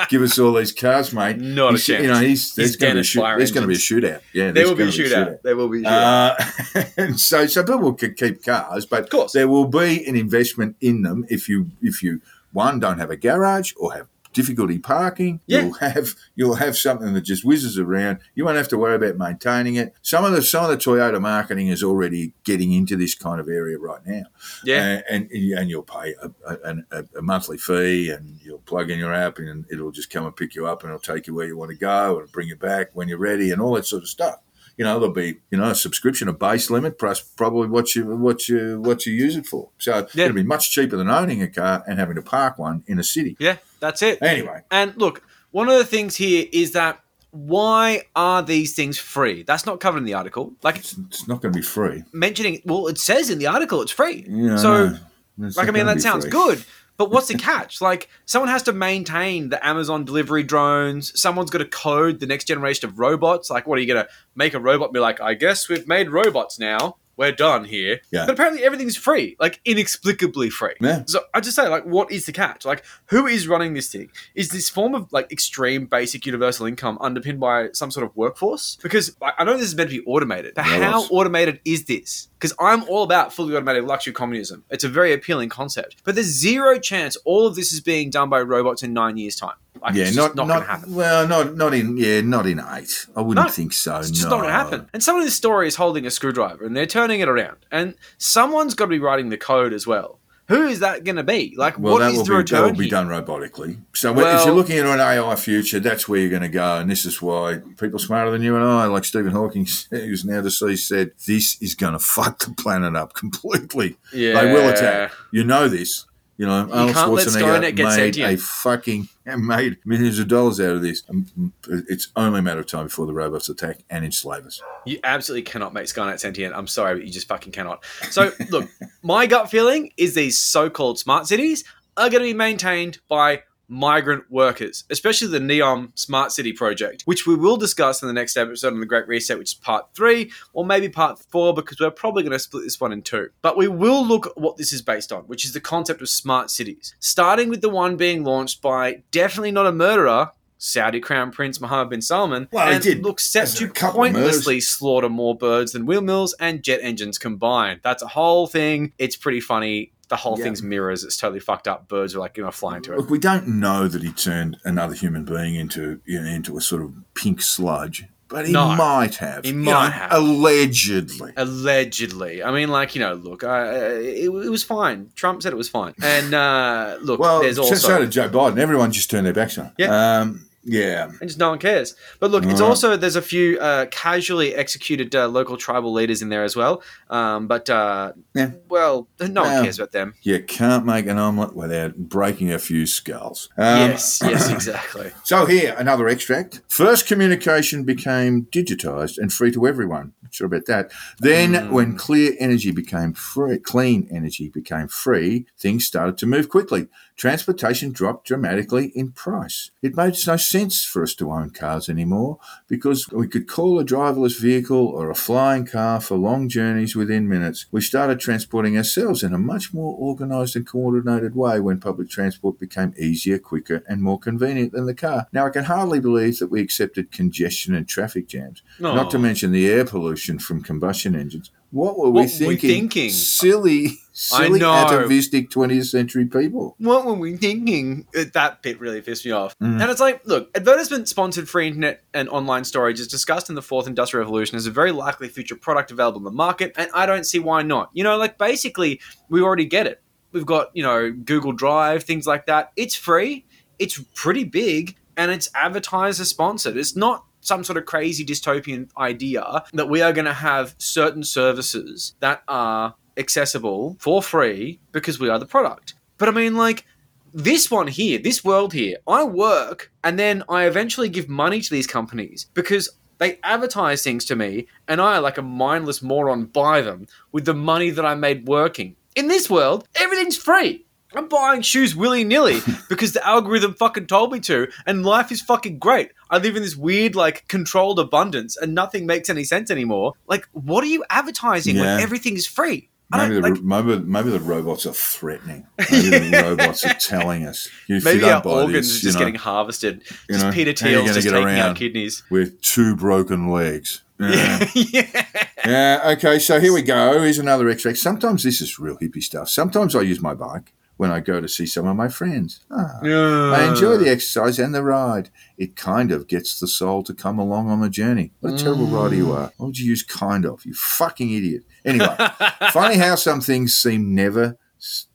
give 0.09 0.21
us 0.21 0.37
all 0.39 0.53
these 0.53 0.71
cars, 0.71 1.13
mate." 1.13 1.37
Not 1.37 1.69
a 1.69 1.71
He's- 1.71 1.85
chance. 1.85 2.01
You 2.03 2.07
know, 2.11 2.19
he's 2.19 2.55
He's 2.55 2.75
going 2.75 2.91
to 2.91 2.95
be 2.95 3.01
a 3.01 3.03
shoot, 3.03 3.21
there's 3.37 3.51
going 3.51 3.61
to 3.61 3.67
be 3.67 3.75
a 3.75 3.77
shootout. 3.77 4.21
Yeah, 4.33 4.51
There 4.51 4.65
will 4.67 4.75
be 4.75 4.83
a 4.83 4.85
gonna 4.87 4.97
shootout. 4.97 5.41
There 5.43 5.55
will 5.55 5.69
be 5.69 5.79
a 5.79 5.83
shootout. 5.83 6.75
Uh, 6.75 6.83
and 6.97 7.19
so, 7.19 7.45
so 7.47 7.63
people 7.63 7.93
can 7.93 8.13
keep 8.15 8.43
cars, 8.43 8.85
but 8.85 9.03
Of 9.03 9.09
course. 9.09 9.31
there 9.33 9.47
will 9.47 9.67
be 9.67 10.05
an 10.07 10.15
investment 10.15 10.75
in 10.81 11.01
them 11.03 11.25
if 11.29 11.47
you 11.47 11.71
if 11.81 12.01
you 12.03 12.21
one 12.53 12.79
don't 12.79 12.99
have 12.99 13.09
a 13.11 13.17
garage 13.17 13.71
or 13.77 13.93
have 13.93 14.07
difficulty 14.33 14.79
parking. 14.79 15.41
Yeah. 15.45 15.61
You'll 15.61 15.73
have 15.73 16.15
you'll 16.35 16.55
have 16.55 16.77
something 16.77 17.13
that 17.13 17.21
just 17.21 17.45
whizzes 17.45 17.77
around. 17.77 18.19
You 18.35 18.45
won't 18.45 18.57
have 18.57 18.67
to 18.69 18.77
worry 18.77 18.95
about 18.95 19.17
maintaining 19.17 19.75
it. 19.75 19.93
Some 20.01 20.25
of 20.25 20.31
the 20.31 20.41
some 20.41 20.63
of 20.63 20.71
the 20.71 20.77
Toyota 20.77 21.21
marketing 21.21 21.67
is 21.67 21.83
already 21.83 22.33
getting 22.43 22.71
into 22.71 22.95
this 22.95 23.15
kind 23.15 23.39
of 23.39 23.47
area 23.47 23.77
right 23.77 24.05
now. 24.05 24.23
yeah. 24.63 25.01
Uh, 25.09 25.13
and 25.13 25.31
and 25.31 25.69
you'll 25.69 25.83
pay 25.83 26.15
a, 26.21 26.31
a, 26.47 26.75
a, 26.91 27.05
a 27.17 27.21
monthly 27.21 27.57
fee, 27.57 28.09
and 28.09 28.39
you'll 28.41 28.59
plug 28.59 28.89
in 28.89 28.99
your 28.99 29.13
app, 29.13 29.37
and 29.37 29.65
it'll 29.71 29.91
just 29.91 30.09
come 30.09 30.25
and 30.25 30.35
pick 30.35 30.55
you 30.55 30.67
up, 30.67 30.83
and 30.83 30.89
it'll 30.89 30.99
take 30.99 31.27
you 31.27 31.33
where 31.33 31.47
you 31.47 31.57
want 31.57 31.71
to 31.71 31.77
go, 31.77 32.19
and 32.19 32.31
bring 32.31 32.47
you 32.47 32.55
back 32.55 32.89
when 32.93 33.07
you're 33.07 33.17
ready, 33.17 33.51
and 33.51 33.61
all 33.61 33.73
that 33.73 33.85
sort 33.85 34.03
of 34.03 34.09
stuff. 34.09 34.39
You 34.81 34.85
know, 34.87 34.99
there'll 34.99 35.13
be 35.13 35.35
you 35.51 35.59
know 35.59 35.69
a 35.69 35.75
subscription, 35.75 36.27
a 36.27 36.33
base 36.33 36.71
limit, 36.71 36.97
plus 36.97 37.21
probably 37.21 37.67
what 37.67 37.93
you 37.95 38.03
what 38.17 38.49
you 38.49 38.81
what 38.81 39.05
you 39.05 39.13
use 39.13 39.35
it 39.35 39.45
for. 39.45 39.69
So 39.77 40.07
Yeah. 40.15 40.25
it'll 40.25 40.33
be 40.35 40.41
much 40.41 40.71
cheaper 40.71 40.97
than 40.97 41.07
owning 41.07 41.39
a 41.43 41.47
car 41.47 41.83
and 41.87 41.99
having 41.99 42.15
to 42.15 42.23
park 42.23 42.57
one 42.57 42.83
in 42.87 42.97
a 42.97 43.03
city. 43.03 43.37
yeah, 43.39 43.57
that's 43.79 44.01
it. 44.01 44.17
Anyway, 44.23 44.61
And 44.71 44.95
look, 44.97 45.21
one 45.51 45.69
of 45.69 45.77
the 45.77 45.85
things 45.85 46.15
here 46.15 46.47
is 46.51 46.71
that 46.71 46.99
why 47.29 48.05
are 48.15 48.41
these 48.41 48.73
things 48.73 48.97
free? 48.97 49.43
That's 49.43 49.67
not 49.67 49.79
covered 49.79 49.99
in 49.99 50.05
the 50.05 50.15
article. 50.15 50.53
Like 50.63 50.77
it's, 50.77 50.97
it's 50.97 51.27
not 51.27 51.43
going 51.43 51.53
to 51.53 51.59
be 51.59 51.63
free. 51.63 52.03
mentioning, 52.11 52.59
well, 52.65 52.87
it 52.87 52.97
says 52.97 53.29
in 53.29 53.37
the 53.37 53.45
article 53.45 53.83
it's 53.83 53.91
free. 53.91 54.25
Yeah, 54.27 54.55
so. 54.55 54.97
It's 55.43 55.57
like, 55.57 55.67
I 55.67 55.71
mean, 55.71 55.85
that 55.85 56.01
sounds 56.01 56.23
free. 56.25 56.31
good. 56.31 56.63
But 57.01 57.09
what's 57.09 57.29
the 57.29 57.33
catch? 57.33 57.81
Like, 57.81 58.09
someone 58.25 58.49
has 58.49 58.61
to 58.61 58.73
maintain 58.73 59.49
the 59.49 59.65
Amazon 59.65 60.05
delivery 60.05 60.43
drones. 60.43 61.19
Someone's 61.19 61.49
got 61.49 61.57
to 61.57 61.65
code 61.65 62.19
the 62.19 62.27
next 62.27 62.45
generation 62.45 62.87
of 62.87 62.99
robots. 62.99 63.49
Like, 63.49 63.65
what 63.65 63.79
are 63.79 63.81
you 63.81 63.91
going 63.91 64.05
to 64.05 64.11
make 64.35 64.53
a 64.53 64.59
robot 64.59 64.93
be 64.93 64.99
like, 64.99 65.19
I 65.19 65.33
guess 65.33 65.67
we've 65.67 65.87
made 65.87 66.11
robots 66.11 66.59
now. 66.59 66.97
We're 67.17 67.31
done 67.31 67.65
here. 67.65 68.01
Yeah. 68.11 68.25
But 68.25 68.33
apparently 68.33 68.63
everything's 68.63 68.95
free, 68.95 69.35
like 69.39 69.59
inexplicably 69.65 70.49
free. 70.49 70.75
Yeah. 70.79 71.03
So 71.07 71.21
I 71.33 71.41
just 71.41 71.55
say, 71.55 71.67
like, 71.67 71.83
what 71.83 72.11
is 72.11 72.25
the 72.25 72.31
catch? 72.31 72.65
Like, 72.65 72.83
who 73.07 73.27
is 73.27 73.47
running 73.47 73.73
this 73.73 73.91
thing? 73.91 74.09
Is 74.35 74.49
this 74.49 74.69
form 74.69 74.95
of 74.95 75.11
like 75.11 75.31
extreme 75.31 75.85
basic 75.85 76.25
universal 76.25 76.65
income 76.65 76.97
underpinned 77.01 77.39
by 77.39 77.69
some 77.73 77.91
sort 77.91 78.05
of 78.05 78.15
workforce? 78.15 78.77
Because 78.81 79.15
I 79.21 79.41
I 79.41 79.43
know 79.43 79.57
this 79.57 79.69
is 79.69 79.75
meant 79.75 79.89
to 79.89 79.99
be 79.99 80.05
automated, 80.05 80.53
but 80.53 80.67
Yeah, 80.67 80.91
how 80.91 81.01
automated 81.05 81.61
is 81.65 81.85
this? 81.85 82.29
Because 82.37 82.53
I'm 82.59 82.83
all 82.83 83.01
about 83.01 83.33
fully 83.33 83.55
automated 83.55 83.85
luxury 83.85 84.13
communism. 84.13 84.63
It's 84.69 84.83
a 84.83 84.89
very 84.89 85.13
appealing 85.13 85.49
concept, 85.49 85.95
but 86.03 86.13
there's 86.13 86.27
zero 86.27 86.77
chance 86.77 87.15
all 87.25 87.47
of 87.47 87.55
this 87.55 87.73
is 87.73 87.81
being 87.81 88.11
done 88.11 88.29
by 88.29 88.39
robots 88.41 88.83
in 88.83 88.93
nine 88.93 89.17
years' 89.17 89.35
time. 89.35 89.55
Like, 89.81 89.95
Yeah, 89.95 90.11
not 90.11 90.35
not, 90.35 90.47
not, 90.47 90.53
going 90.55 90.61
to 90.61 90.67
happen. 90.67 90.95
well, 90.95 91.27
not 91.27 91.55
not 91.55 91.73
in 91.73 91.97
yeah, 91.97 92.21
not 92.21 92.45
in 92.45 92.59
eight. 92.59 93.05
I 93.15 93.21
wouldn't 93.21 93.47
No, 93.47 93.51
think 93.51 93.73
so. 93.73 93.97
It's 93.97 94.11
just 94.11 94.23
no. 94.23 94.29
not 94.31 94.35
going 94.37 94.49
to 94.49 94.53
happen. 94.53 94.89
And 94.93 95.01
someone 95.03 95.21
in 95.21 95.27
this 95.27 95.35
story 95.35 95.67
is 95.67 95.75
holding 95.75 96.05
a 96.05 96.11
screwdriver 96.11 96.65
and 96.65 96.75
they're 96.75 96.85
turning 96.85 97.19
it 97.21 97.29
around, 97.29 97.57
and 97.71 97.95
someone's 98.17 98.73
got 98.73 98.85
to 98.85 98.89
be 98.89 98.99
writing 98.99 99.29
the 99.29 99.37
code 99.37 99.73
as 99.73 99.87
well. 99.87 100.19
Who 100.47 100.67
is 100.67 100.79
that 100.81 101.05
going 101.05 101.15
to 101.15 101.23
be? 101.23 101.53
Like, 101.55 101.79
Well, 101.79 101.93
what 101.93 101.99
that 101.99 102.11
is 102.11 102.27
the 102.27 102.35
be, 102.43 102.43
that 102.43 102.61
will 102.61 102.73
be 102.73 102.89
done 102.89 103.07
robotically. 103.07 103.77
So 103.93 104.11
if 104.19 104.45
you're 104.45 104.53
looking 104.53 104.79
at 104.79 104.85
an 104.85 104.99
AI 104.99 105.35
future, 105.37 105.79
that's 105.79 106.09
where 106.09 106.19
you're 106.19 106.29
going 106.29 106.41
to 106.41 106.49
go. 106.49 106.75
And 106.77 106.91
this 106.91 107.05
is 107.05 107.21
why 107.21 107.61
people 107.79 107.99
smarter 107.99 108.31
than 108.31 108.41
you 108.41 108.57
and 108.57 108.65
I, 108.65 108.87
like 108.87 109.05
Stephen 109.05 109.31
Hawking, 109.31 109.65
who's 109.91 110.25
now 110.25 110.41
deceased, 110.41 110.89
said 110.89 111.11
this 111.25 111.61
is 111.61 111.73
going 111.73 111.93
to 111.93 111.99
fuck 111.99 112.39
the 112.39 112.53
planet 112.53 112.97
up 112.97 113.13
completely. 113.13 113.95
Yeah. 114.11 114.41
They 114.41 114.51
will 114.51 114.67
attack. 114.67 115.13
You 115.31 115.45
know 115.45 115.69
this. 115.69 116.05
You 116.41 116.47
know, 116.47 116.67
Arnold 116.71 116.95
can't 116.95 117.11
let 117.11 117.27
Skynet 117.27 117.75
get 117.75 117.83
made 117.83 118.15
sentient. 118.15 118.33
a 118.33 118.37
fucking 118.37 119.07
made 119.37 119.77
millions 119.85 120.17
of 120.17 120.27
dollars 120.27 120.59
out 120.59 120.71
of 120.71 120.81
this. 120.81 121.03
Um, 121.07 121.53
It's 121.67 122.07
only 122.15 122.39
a 122.39 122.41
matter 122.41 122.61
of 122.61 122.65
time 122.65 122.85
before 122.85 123.05
the 123.05 123.13
robots 123.13 123.47
attack 123.47 123.83
and 123.91 124.03
enslave 124.03 124.47
us. 124.47 124.59
You 124.83 124.97
absolutely 125.03 125.43
cannot 125.43 125.71
make 125.71 125.85
Skynet 125.85 126.19
sentient. 126.19 126.55
I'm 126.55 126.65
sorry, 126.65 126.95
but 126.95 127.05
you 127.05 127.11
just 127.11 127.27
fucking 127.27 127.51
cannot. 127.51 127.85
So, 128.09 128.31
look, 128.49 128.67
my 129.03 129.27
gut 129.27 129.51
feeling 129.51 129.91
is 129.97 130.15
these 130.15 130.39
so-called 130.39 130.97
smart 130.97 131.27
cities 131.27 131.63
are 131.95 132.09
going 132.09 132.23
to 132.23 132.29
be 132.29 132.33
maintained 132.33 132.97
by 133.07 133.43
migrant 133.71 134.29
workers, 134.29 134.83
especially 134.89 135.27
the 135.27 135.39
Neom 135.39 135.91
Smart 135.97 136.31
City 136.31 136.51
project, 136.53 137.03
which 137.05 137.25
we 137.25 137.35
will 137.35 137.57
discuss 137.57 138.01
in 138.01 138.07
the 138.07 138.13
next 138.13 138.35
episode 138.37 138.73
on 138.73 138.79
the 138.81 138.85
Great 138.85 139.07
Reset, 139.07 139.37
which 139.39 139.51
is 139.51 139.53
part 139.53 139.85
three, 139.95 140.31
or 140.53 140.65
maybe 140.65 140.89
part 140.89 141.19
four, 141.29 141.53
because 141.53 141.79
we're 141.79 141.89
probably 141.89 142.21
going 142.23 142.33
to 142.33 142.39
split 142.39 142.63
this 142.63 142.79
one 142.81 142.91
in 142.91 143.01
two. 143.01 143.29
But 143.41 143.57
we 143.57 143.67
will 143.69 144.05
look 144.05 144.27
at 144.27 144.37
what 144.37 144.57
this 144.57 144.73
is 144.73 144.81
based 144.81 145.11
on, 145.11 145.23
which 145.23 145.45
is 145.45 145.53
the 145.53 145.61
concept 145.61 146.01
of 146.01 146.09
smart 146.09 146.51
cities, 146.51 146.93
starting 146.99 147.49
with 147.49 147.61
the 147.61 147.69
one 147.69 147.95
being 147.95 148.23
launched 148.23 148.61
by 148.61 149.03
definitely 149.11 149.51
not 149.51 149.65
a 149.65 149.71
murderer. 149.71 150.31
Saudi 150.63 150.99
Crown 150.99 151.31
Prince 151.31 151.59
Mohammed 151.59 151.89
bin 151.89 152.01
Salman, 152.03 152.47
Well, 152.51 152.67
and 152.67 152.83
did. 152.83 153.01
looks 153.01 153.25
set 153.25 153.47
to 153.47 153.65
a 153.65 153.69
couple 153.69 154.03
of 154.03 154.11
murders. 154.11 154.27
pointlessly 154.29 154.59
slaughter 154.61 155.09
more 155.09 155.35
birds 155.35 155.71
than 155.71 155.87
windmills 155.87 156.35
and 156.39 156.61
jet 156.61 156.81
engines 156.83 157.17
combined. 157.17 157.79
That's 157.81 158.03
a 158.03 158.07
whole 158.07 158.45
thing. 158.45 158.93
It's 158.99 159.15
pretty 159.15 159.39
funny. 159.39 159.91
The 160.11 160.17
whole 160.17 160.37
Yeah. 160.37 160.43
thing's 160.43 160.61
mirrors. 160.61 161.03
It's 161.03 161.17
totally 161.17 161.39
fucked 161.39 161.67
up. 161.67 161.87
Birds 161.87 162.13
are 162.15 162.19
like 162.19 162.35
you 162.37 162.43
know 162.43 162.51
flying 162.51 162.83
to 162.83 162.91
it. 162.93 162.97
Look, 162.99 163.09
we 163.09 163.17
don't 163.17 163.47
know 163.47 163.87
that 163.87 164.03
he 164.03 164.11
turned 164.11 164.57
another 164.65 164.93
human 164.93 165.23
being 165.25 165.55
into 165.55 166.01
you 166.05 166.21
know, 166.21 166.27
into 166.29 166.57
a 166.57 166.61
sort 166.61 166.81
of 166.83 166.93
pink 167.13 167.41
sludge, 167.41 168.05
but 168.27 168.45
he 168.45 168.51
No. 168.51 168.75
might 168.75 169.15
have. 169.15 169.45
He 169.45 169.53
might 169.53 169.71
know, 169.71 169.79
have. 169.89 170.11
allegedly. 170.11 171.31
Allegedly, 171.37 172.43
I 172.43 172.51
mean, 172.51 172.67
like 172.69 172.93
you 172.93 172.99
know, 172.99 173.13
look, 173.13 173.43
uh, 173.43 173.71
it, 174.01 174.25
it 174.25 174.49
was 174.49 174.63
fine. 174.63 175.11
Trump 175.15 175.41
said 175.43 175.53
it 175.53 175.57
was 175.57 175.69
fine, 175.69 175.93
and 176.03 176.33
uh, 176.33 176.97
look, 177.01 177.19
Well, 177.21 177.41
there's 177.41 177.55
so, 177.55 177.63
also 177.63 177.75
so 177.75 177.99
did 177.99 178.11
Joe 178.11 178.29
Biden. 178.29 178.57
Everyone 178.59 178.91
just 178.91 179.09
turned 179.09 179.25
their 179.25 179.33
backs 179.33 179.57
on. 179.57 179.65
him. 179.67 179.71
Yeah. 179.77 180.19
Um, 180.19 180.45
yeah. 180.63 181.05
and 181.05 181.27
just 181.29 181.39
no 181.39 181.49
one 181.49 181.59
cares. 181.59 181.95
But 182.19 182.31
look, 182.31 182.45
it's 182.45 182.61
also 182.61 182.95
there's 182.97 183.15
a 183.15 183.21
few 183.21 183.59
uh, 183.59 183.85
casually 183.87 184.53
executed 184.55 185.15
uh, 185.15 185.27
local 185.27 185.57
tribal 185.57 185.91
leaders 185.93 186.21
in 186.21 186.29
there 186.29 186.43
as 186.43 186.55
well. 186.55 186.81
Um, 187.09 187.47
but 187.47 187.69
uh, 187.69 188.13
Yeah. 188.33 188.51
well, 188.69 189.07
no 189.19 189.41
Well, 189.41 189.53
one 189.55 189.63
cares 189.63 189.79
about 189.79 189.91
them. 189.91 190.13
You 190.21 190.41
can't 190.43 190.85
make 190.85 191.07
an 191.07 191.17
omelette 191.17 191.55
without 191.55 191.95
breaking 191.97 192.51
a 192.51 192.59
few 192.59 192.85
skulls. 192.85 193.49
Um, 193.57 193.91
yes, 193.91 194.19
yes, 194.23 194.49
exactly. 194.49 195.11
So 195.23 195.45
here, 195.45 195.75
another 195.77 196.07
extract. 196.07 196.61
First, 196.67 197.07
communication 197.07 197.83
became 197.83 198.45
digitised 198.51 199.17
and 199.17 199.31
free 199.31 199.51
to 199.51 199.67
everyone. 199.67 200.13
Not 200.23 200.33
sure 200.35 200.47
about 200.47 200.65
that. 200.67 200.91
Then, 201.19 201.53
Hmm. 201.53 201.71
when 201.71 201.95
clear 201.97 202.33
energy 202.39 202.71
became 202.71 203.13
free, 203.13 203.57
clean 203.59 204.07
energy 204.11 204.49
became 204.49 204.87
free, 204.87 205.45
things 205.57 205.85
started 205.85 206.17
to 206.19 206.25
move 206.25 206.49
quickly. 206.49 206.87
Transportation 207.15 207.91
dropped 207.91 208.25
dramatically 208.25 208.87
in 208.95 209.11
price. 209.11 209.69
It 209.81 209.95
made 209.95 210.15
no 210.25 210.37
sense 210.37 210.83
for 210.83 211.03
us 211.03 211.13
to 211.15 211.31
own 211.31 211.51
cars 211.51 211.87
anymore 211.87 212.39
because 212.67 213.09
we 213.09 213.27
could 213.27 213.47
call 213.47 213.79
a 213.79 213.85
driverless 213.85 214.39
vehicle 214.39 214.87
or 214.87 215.09
a 215.09 215.15
flying 215.15 215.65
car 215.65 216.01
for 216.01 216.17
long 216.17 216.49
journeys 216.49 216.95
within 216.95 217.29
minutes. 217.29 217.67
We 217.71 217.81
started 217.81 218.19
transporting 218.19 218.75
ourselves 218.75 219.23
in 219.23 219.33
a 219.33 219.37
much 219.37 219.73
more 219.73 219.95
organised 219.99 220.55
and 220.55 220.65
coordinated 220.65 221.35
way 221.35 221.59
when 221.59 221.79
public 221.79 222.09
transport 222.09 222.59
became 222.59 222.93
easier, 222.97 223.37
quicker, 223.37 223.83
and 223.87 224.01
more 224.01 224.19
convenient 224.19 224.71
than 224.71 224.85
the 224.87 224.95
car. 224.95 225.27
Now, 225.31 225.45
I 225.45 225.51
can 225.51 225.65
hardly 225.65 225.99
believe 225.99 226.39
that 226.39 226.49
we 226.49 226.61
accepted 226.61 227.11
congestion 227.11 227.75
and 227.75 227.87
traffic 227.87 228.27
jams, 228.27 228.63
not 228.79 229.11
to 229.11 229.19
mention 229.19 229.51
the 229.51 229.69
air 229.69 229.85
pollution 229.85 230.39
from 230.39 230.63
combustion 230.63 231.15
engines. 231.15 231.51
What 231.71 231.97
were 231.97 232.09
What 232.09 232.29
we 232.39 232.45
were 232.45 232.49
we 232.49 232.57
thinking? 232.57 232.69
thinking? 232.69 233.09
Silly, 233.11 233.97
silly, 234.11 234.61
atavistic 234.61 235.49
20th 235.49 235.85
century 235.85 236.25
people. 236.25 236.75
what 236.79 237.05
were 237.05 237.13
we 237.13 237.37
thinking? 237.37 238.05
Uh, 238.15 238.25
That 238.33 238.61
bit 238.61 238.79
really 238.79 239.01
pissed 239.01 239.25
me 239.25 239.31
off. 239.31 239.57
Mm. 239.59 239.81
And 239.81 239.89
it's 239.89 240.01
like, 240.01 240.21
look, 240.25 240.49
advertisement 240.55 241.07
sponsored 241.07 241.47
free 241.47 241.67
internet 241.67 242.03
and 242.13 242.27
online 242.29 242.65
storage 242.65 242.99
is 242.99 243.07
discussed 243.07 243.47
in 243.49 243.55
the 243.55 243.61
fourth 243.61 243.87
industrial 243.87 244.25
revolution 244.25 244.57
as 244.57 244.65
a 244.67 244.71
very 244.71 244.91
likely 244.91 245.29
future 245.29 245.55
product 245.55 245.91
available 245.91 246.17
in 246.19 246.25
the 246.25 246.31
market, 246.31 246.73
and 246.77 246.89
I 246.93 247.05
don't 247.05 247.25
see 247.25 247.39
why 247.39 247.61
not. 247.61 247.89
You 247.93 248.03
know, 248.03 248.17
like 248.17 248.37
basically, 248.37 248.99
we 249.29 249.41
already 249.41 249.65
get 249.65 249.87
it. 249.87 250.01
We've 250.33 250.45
got, 250.45 250.71
you 250.75 250.83
know, 250.83 251.11
Google 251.11 251.51
Drive, 251.53 252.03
things 252.03 252.25
like 252.27 252.45
that. 252.47 252.71
It's 252.75 252.95
free, 252.95 253.45
it's 253.79 253.97
pretty 254.15 254.43
big, 254.43 254.95
and 255.17 255.31
it's 255.31 255.49
advertiser 255.55 256.25
sponsored. 256.25 256.75
It's 256.77 256.95
not 256.95 257.25
some 257.41 257.63
sort 257.63 257.77
of 257.77 257.85
crazy 257.85 258.25
dystopian 258.25 258.89
idea 258.97 259.63
that 259.73 259.89
we 259.89 260.01
are 260.01 260.13
going 260.13 260.25
to 260.25 260.33
have 260.33 260.75
certain 260.77 261.23
services 261.23 262.15
that 262.19 262.43
are 262.47 262.95
accessible 263.17 263.97
for 263.99 264.21
free 264.21 264.79
because 264.91 265.19
we 265.19 265.29
are 265.29 265.39
the 265.39 265.45
product. 265.45 265.95
But 266.17 266.29
I 266.29 266.31
mean, 266.31 266.55
like, 266.55 266.85
this 267.33 267.71
one 267.71 267.87
here, 267.87 268.19
this 268.19 268.43
world 268.43 268.73
here, 268.73 268.97
I 269.07 269.23
work 269.23 269.91
and 270.03 270.19
then 270.19 270.43
I 270.49 270.65
eventually 270.65 271.09
give 271.09 271.29
money 271.29 271.61
to 271.61 271.69
these 271.69 271.87
companies 271.87 272.47
because 272.53 272.89
they 273.19 273.39
advertise 273.43 274.03
things 274.03 274.25
to 274.25 274.35
me 274.35 274.67
and 274.87 274.99
I, 274.99 275.19
like 275.19 275.37
a 275.37 275.43
mindless 275.43 276.01
moron, 276.01 276.45
buy 276.45 276.81
them 276.81 277.07
with 277.31 277.45
the 277.45 277.53
money 277.53 277.89
that 277.89 278.05
I 278.05 278.15
made 278.15 278.47
working. 278.47 278.95
In 279.15 279.27
this 279.27 279.49
world, 279.49 279.87
everything's 279.95 280.37
free. 280.37 280.85
I'm 281.15 281.27
buying 281.27 281.61
shoes 281.61 281.95
willy 281.95 282.23
nilly 282.23 282.59
because 282.89 283.13
the 283.13 283.25
algorithm 283.25 283.73
fucking 283.73 284.07
told 284.07 284.31
me 284.31 284.39
to, 284.41 284.67
and 284.85 285.05
life 285.05 285.31
is 285.31 285.41
fucking 285.41 285.79
great. 285.79 286.11
I 286.29 286.37
live 286.37 286.55
in 286.55 286.63
this 286.63 286.75
weird, 286.75 287.15
like, 287.15 287.47
controlled 287.47 287.99
abundance, 287.99 288.55
and 288.57 288.73
nothing 288.73 289.05
makes 289.05 289.29
any 289.29 289.43
sense 289.43 289.69
anymore. 289.69 290.13
Like, 290.27 290.47
what 290.53 290.83
are 290.83 290.87
you 290.87 291.03
advertising 291.09 291.75
Yeah. 291.75 291.81
when 291.95 291.99
everything 291.99 292.35
is 292.35 292.47
free? 292.47 292.89
Maybe 293.13 293.35
the, 293.35 293.41
like, 293.41 293.61
maybe, 293.61 293.99
maybe 293.99 294.29
the 294.29 294.39
robots 294.39 294.85
are 294.85 294.93
threatening. 294.93 295.67
Maybe 295.91 296.29
the 296.29 296.43
robots 296.45 296.85
are 296.85 296.93
telling 296.93 297.45
us. 297.45 297.67
If 297.89 298.05
maybe 298.05 298.23
our 298.23 298.41
organs 298.47 298.87
this, 298.87 298.99
are 298.99 299.01
just 299.01 299.15
know, 299.15 299.19
getting 299.19 299.35
harvested. 299.35 300.01
Just 300.29 300.45
know, 300.45 300.51
Peter 300.53 300.71
Thiel's 300.71 301.13
just 301.13 301.27
get 301.27 301.33
taking 301.33 301.59
our 301.59 301.75
kidneys. 301.75 302.23
with 302.29 302.61
two 302.61 302.95
broken 302.95 303.49
legs. 303.49 304.03
Yeah. 304.21 304.65
yeah. 304.75 305.25
yeah. 305.65 306.13
Okay. 306.15 306.37
So 306.37 306.59
here 306.59 306.71
we 306.71 306.83
go. 306.83 307.19
Here's 307.19 307.39
another 307.39 307.67
extract. 307.69 307.97
Sometimes 307.97 308.43
this 308.43 308.61
is 308.61 308.77
real 308.79 308.95
hippie 308.97 309.23
stuff. 309.23 309.49
Sometimes 309.49 309.95
I 309.95 310.01
use 310.01 310.21
my 310.21 310.35
bike 310.35 310.71
when 311.01 311.11
I 311.11 311.19
go 311.19 311.41
to 311.41 311.47
see 311.47 311.65
some 311.65 311.87
of 311.87 311.95
my 311.95 312.09
friends. 312.09 312.59
Ah. 312.69 312.99
I 313.01 313.67
enjoy 313.67 313.97
the 313.97 314.07
exercise 314.07 314.59
and 314.59 314.75
the 314.75 314.83
ride. 314.83 315.31
It 315.57 315.75
kind 315.75 316.11
of 316.11 316.27
gets 316.27 316.59
the 316.59 316.67
soul 316.67 317.01
to 317.01 317.13
come 317.15 317.39
along 317.39 317.71
on 317.71 317.81
the 317.81 317.89
journey. 317.89 318.33
What 318.39 318.53
a 318.53 318.57
terrible 318.63 318.85
rider 318.85 319.15
you 319.15 319.31
are. 319.31 319.51
Why 319.57 319.65
would 319.65 319.79
you 319.79 319.87
use 319.87 320.03
kind 320.03 320.45
of? 320.45 320.63
You 320.63 320.75
fucking 320.75 321.31
idiot. 321.31 321.63
Anyway, 321.83 322.15
funny 322.71 322.97
how 322.97 323.15
some 323.15 323.41
things 323.41 323.75
seem 323.75 324.13
never 324.13 324.59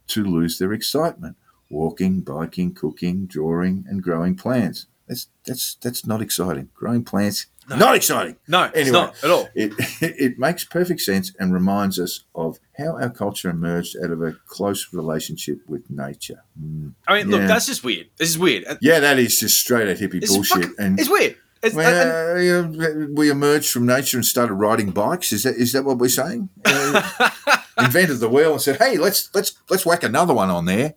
to 0.08 0.24
lose 0.24 0.58
their 0.58 0.72
excitement. 0.72 1.36
Walking, 1.70 2.22
biking, 2.22 2.74
cooking, 2.74 3.26
drawing, 3.26 3.84
and 3.88 4.02
growing 4.02 4.34
plants. 4.34 4.88
That's 5.06 5.28
that's 5.44 5.76
that's 5.76 6.04
not 6.04 6.20
exciting. 6.20 6.70
Growing 6.74 7.04
plants, 7.04 7.46
not 7.68 7.94
exciting. 7.94 8.36
No, 8.46 8.64
it's 8.64 8.76
Anyway, 8.76 8.92
not 8.92 9.24
at 9.24 9.30
all. 9.30 9.48
It, 9.54 9.72
it 10.00 10.38
makes 10.38 10.64
perfect 10.64 11.00
sense 11.00 11.32
and 11.38 11.52
reminds 11.52 11.98
us 11.98 12.24
of 12.34 12.58
how 12.78 12.96
our 13.00 13.10
culture 13.10 13.50
emerged 13.50 13.96
out 14.02 14.10
of 14.10 14.22
a 14.22 14.32
close 14.46 14.92
relationship 14.92 15.58
with 15.66 15.88
nature. 15.90 16.42
Mm. 16.60 16.92
I 17.08 17.18
mean, 17.18 17.30
look, 17.30 17.42
that's 17.46 17.66
just 17.66 17.82
weird. 17.84 18.08
This 18.16 18.28
is 18.30 18.38
weird. 18.38 18.64
Yeah, 18.80 19.00
that 19.00 19.18
is 19.18 19.38
just 19.40 19.58
straight 19.58 19.88
out 19.88 19.96
hippie 19.96 20.22
It's, 20.22 20.32
bullshit. 20.32 20.56
fucking- 20.62 20.74
and 20.78 21.00
it's 21.00 21.08
weird. 21.10 21.36
It's, 21.62 21.74
well, 21.74 22.40
you 22.40 22.66
know, 22.68 23.08
we 23.14 23.30
emerged 23.30 23.70
from 23.72 23.86
nature 23.86 24.18
and 24.18 24.24
started 24.26 24.54
riding 24.54 24.90
bikes. 24.90 25.32
Is 25.32 25.42
that 25.44 25.56
is 25.56 25.72
that 25.72 25.84
what 25.84 25.98
we're 25.98 26.08
saying? 26.08 26.48
Uh, 27.78 27.84
invented 27.84 28.18
the 28.20 28.28
wheel 28.28 28.52
and 28.52 28.60
said, 28.60 28.76
"Hey, 28.78 28.96
let's 28.96 29.28
let's 29.34 29.52
let's 29.68 29.84
whack 29.84 30.02
another 30.02 30.32
one 30.32 30.48
on 30.50 30.64
there," 30.64 30.94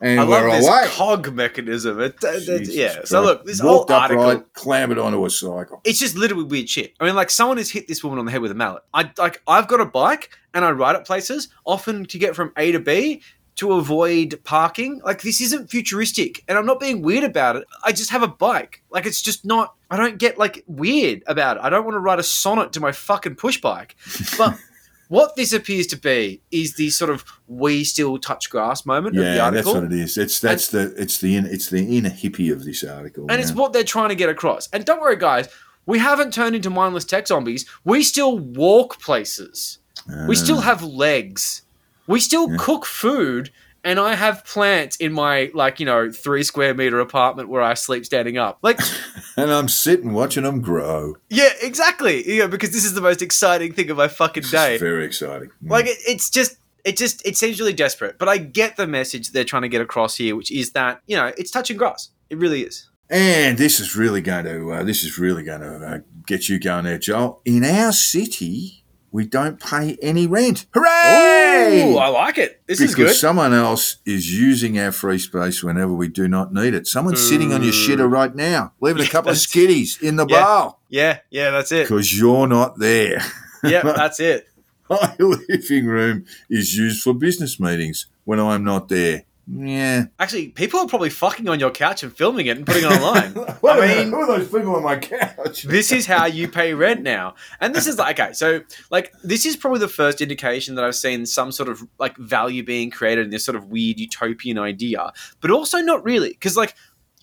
and 0.00 0.20
I 0.20 0.22
love 0.22 0.42
we're 0.44 0.50
this 0.52 0.66
away. 0.66 0.86
cog 0.90 1.32
mechanism. 1.34 2.00
It, 2.00 2.16
it- 2.22 2.48
it- 2.48 2.68
yeah. 2.68 3.00
So 3.04 3.22
look, 3.22 3.44
this 3.44 3.60
whole 3.60 3.78
walked 3.78 3.90
article. 3.90 4.22
upright, 4.24 4.52
clambered 4.54 4.98
onto 4.98 5.24
a 5.24 5.30
cycle. 5.30 5.80
It's 5.84 5.98
just 5.98 6.16
literally 6.16 6.44
weird 6.44 6.68
shit. 6.68 6.94
I 7.00 7.04
mean, 7.06 7.14
like 7.16 7.30
someone 7.30 7.56
has 7.58 7.70
hit 7.70 7.88
this 7.88 8.02
woman 8.04 8.18
on 8.18 8.24
the 8.24 8.30
head 8.32 8.40
with 8.40 8.50
a 8.50 8.54
mallet. 8.54 8.82
I 8.94 9.10
like 9.18 9.42
I've 9.46 9.68
got 9.68 9.80
a 9.80 9.86
bike 9.86 10.30
and 10.54 10.64
I 10.64 10.70
ride 10.70 10.96
at 10.96 11.06
places 11.06 11.48
often 11.64 12.04
to 12.06 12.18
get 12.18 12.34
from 12.36 12.52
A 12.56 12.72
to 12.72 12.78
B 12.80 13.22
to 13.56 13.72
avoid 13.72 14.38
parking. 14.44 15.00
Like 15.04 15.22
this 15.22 15.40
isn't 15.40 15.68
futuristic, 15.68 16.44
and 16.46 16.56
I'm 16.56 16.64
not 16.66 16.78
being 16.78 17.02
weird 17.02 17.24
about 17.24 17.56
it. 17.56 17.64
I 17.84 17.90
just 17.92 18.10
have 18.10 18.22
a 18.22 18.28
bike. 18.28 18.82
Like 18.90 19.04
it's 19.04 19.20
just 19.20 19.44
not. 19.44 19.74
I 19.90 19.96
don't 19.96 20.18
get 20.18 20.38
like 20.38 20.62
weird 20.68 21.22
about 21.26 21.56
it. 21.56 21.62
I 21.64 21.70
don't 21.70 21.84
want 21.84 21.94
to 21.96 22.00
ride 22.00 22.18
a 22.20 22.22
sonnet 22.22 22.72
to 22.74 22.80
my 22.80 22.92
fucking 22.92 23.34
push 23.34 23.60
bike. 23.60 23.96
But 24.36 24.56
what 25.08 25.36
this 25.36 25.52
appears 25.52 25.86
to 25.88 25.96
be 25.96 26.42
is 26.50 26.76
the 26.76 26.90
sort 26.90 27.10
of 27.10 27.24
we 27.46 27.82
still 27.82 28.18
touch 28.18 28.50
grass 28.50 28.84
moment 28.86 29.16
of 29.16 29.24
the 29.24 29.34
Yeah, 29.34 29.50
that's 29.50 29.66
what 29.66 29.84
it 29.84 29.92
is. 29.92 30.16
It's 30.16 30.38
that's 30.38 30.68
the 30.68 30.94
it's 30.96 31.18
the 31.18 31.34
in, 31.34 31.46
it's 31.46 31.70
the 31.70 31.96
inner 31.96 32.10
hippie 32.10 32.52
of 32.52 32.64
this 32.64 32.84
article. 32.84 33.26
And 33.28 33.40
it's 33.40 33.52
what 33.52 33.72
they're 33.72 33.84
trying 33.84 34.10
to 34.10 34.14
get 34.14 34.28
across. 34.28 34.68
And 34.72 34.84
don't 34.84 35.00
worry, 35.00 35.16
guys, 35.16 35.48
we 35.86 35.98
haven't 35.98 36.34
turned 36.34 36.54
into 36.54 36.68
mindless 36.70 37.06
tech 37.06 37.26
zombies. 37.26 37.64
We 37.84 38.02
still 38.02 38.38
walk 38.38 39.00
places. 39.00 39.78
We 40.06 40.36
uh. 40.36 40.38
still 40.38 40.60
have 40.60 40.82
legs. 40.82 41.62
We 42.06 42.20
still 42.20 42.56
cook 42.58 42.84
food. 42.84 43.50
And 43.88 43.98
I 43.98 44.16
have 44.16 44.44
plants 44.44 44.96
in 44.96 45.14
my, 45.14 45.50
like, 45.54 45.80
you 45.80 45.86
know, 45.86 46.12
three 46.12 46.42
square 46.42 46.74
meter 46.74 47.00
apartment 47.00 47.48
where 47.48 47.62
I 47.62 47.72
sleep 47.72 48.04
standing 48.04 48.36
up. 48.36 48.58
Like, 48.60 48.78
and 49.38 49.50
I'm 49.50 49.66
sitting 49.66 50.12
watching 50.12 50.42
them 50.42 50.60
grow. 50.60 51.14
yeah, 51.30 51.48
exactly. 51.62 52.36
Yeah, 52.36 52.48
because 52.48 52.72
this 52.72 52.84
is 52.84 52.92
the 52.92 53.00
most 53.00 53.22
exciting 53.22 53.72
thing 53.72 53.88
of 53.88 53.96
my 53.96 54.08
fucking 54.08 54.42
day. 54.42 54.74
It's 54.74 54.82
very 54.82 55.06
exciting. 55.06 55.48
Mm. 55.64 55.70
Like 55.70 55.86
it, 55.86 55.96
it's 56.06 56.28
just 56.28 56.58
it 56.84 56.98
just 56.98 57.26
it 57.26 57.38
seems 57.38 57.58
really 57.58 57.72
desperate. 57.72 58.18
But 58.18 58.28
I 58.28 58.36
get 58.36 58.76
the 58.76 58.86
message 58.86 59.30
they're 59.30 59.42
trying 59.42 59.62
to 59.62 59.70
get 59.70 59.80
across 59.80 60.16
here, 60.16 60.36
which 60.36 60.52
is 60.52 60.72
that 60.72 61.00
you 61.06 61.16
know 61.16 61.32
it's 61.38 61.50
touching 61.50 61.78
grass. 61.78 62.10
It 62.28 62.36
really 62.36 62.64
is. 62.64 62.90
And 63.08 63.56
this 63.56 63.80
is 63.80 63.96
really 63.96 64.20
going 64.20 64.44
to 64.44 64.70
uh, 64.70 64.82
this 64.82 65.02
is 65.02 65.18
really 65.18 65.44
going 65.44 65.62
to 65.62 65.76
uh, 65.76 65.98
get 66.26 66.50
you 66.50 66.58
going 66.58 66.84
there, 66.84 66.98
Joel. 66.98 67.40
In 67.46 67.64
our 67.64 67.92
city, 67.92 68.77
we 69.10 69.26
don't 69.26 69.60
pay 69.60 69.96
any 70.02 70.26
rent. 70.26 70.66
Hooray! 70.74 71.92
Ooh, 71.92 71.96
I 71.96 72.08
like 72.08 72.38
it. 72.38 72.60
This 72.66 72.78
because 72.78 72.90
is 72.90 72.94
good. 72.94 73.14
someone 73.14 73.52
else 73.54 73.96
is 74.04 74.32
using 74.32 74.78
our 74.78 74.92
free 74.92 75.18
space 75.18 75.62
whenever 75.62 75.92
we 75.92 76.08
do 76.08 76.28
not 76.28 76.52
need 76.52 76.74
it. 76.74 76.86
Someone's 76.86 77.26
sitting 77.26 77.52
on 77.52 77.62
your 77.62 77.72
mm. 77.72 77.88
shitter 77.88 78.10
right 78.10 78.34
now, 78.34 78.72
leaving 78.80 79.02
a 79.02 79.06
couple 79.10 79.30
of 79.30 79.36
skitties 79.36 80.00
in 80.02 80.16
the 80.16 80.26
Yeah. 80.26 80.44
bowl 80.44 80.78
yeah, 80.88 81.18
yeah, 81.30 81.50
that's 81.50 81.72
it. 81.72 81.84
because 81.84 82.16
you're 82.18 82.46
not 82.46 82.78
there. 82.78 83.22
Yeah, 83.62 83.82
that's 83.96 84.20
it. 84.20 84.46
My 84.90 85.14
living 85.18 85.86
room 85.86 86.24
is 86.48 86.74
used 86.76 87.02
for 87.02 87.12
business 87.14 87.60
meetings 87.60 88.06
when 88.24 88.40
I'm 88.40 88.64
not 88.64 88.88
there. 88.88 89.24
Yeah. 89.50 90.06
Actually, 90.18 90.48
people 90.48 90.80
are 90.80 90.86
probably 90.86 91.08
fucking 91.08 91.48
on 91.48 91.58
your 91.58 91.70
couch 91.70 92.02
and 92.02 92.14
filming 92.14 92.46
it 92.46 92.56
and 92.56 92.66
putting 92.66 92.84
it 92.84 92.92
online. 92.92 93.34
I 93.64 93.86
mean, 93.86 94.10
who 94.10 94.16
are 94.16 94.26
those 94.26 94.48
people 94.48 94.76
on 94.76 94.82
my 94.82 94.96
couch? 94.96 95.62
this 95.62 95.90
is 95.90 96.06
how 96.06 96.26
you 96.26 96.48
pay 96.48 96.74
rent 96.74 97.02
now. 97.02 97.34
And 97.60 97.74
this 97.74 97.86
is 97.86 97.98
like, 97.98 98.20
okay, 98.20 98.32
so 98.34 98.60
like 98.90 99.12
this 99.24 99.46
is 99.46 99.56
probably 99.56 99.80
the 99.80 99.88
first 99.88 100.20
indication 100.20 100.74
that 100.74 100.84
I've 100.84 100.96
seen 100.96 101.24
some 101.24 101.50
sort 101.50 101.70
of 101.70 101.86
like 101.98 102.16
value 102.18 102.62
being 102.62 102.90
created 102.90 103.24
in 103.24 103.30
this 103.30 103.44
sort 103.44 103.56
of 103.56 103.66
weird 103.68 103.98
utopian 103.98 104.58
idea, 104.58 105.12
but 105.40 105.50
also 105.50 105.78
not 105.78 106.04
really. 106.04 106.30
Because 106.30 106.56
like, 106.56 106.74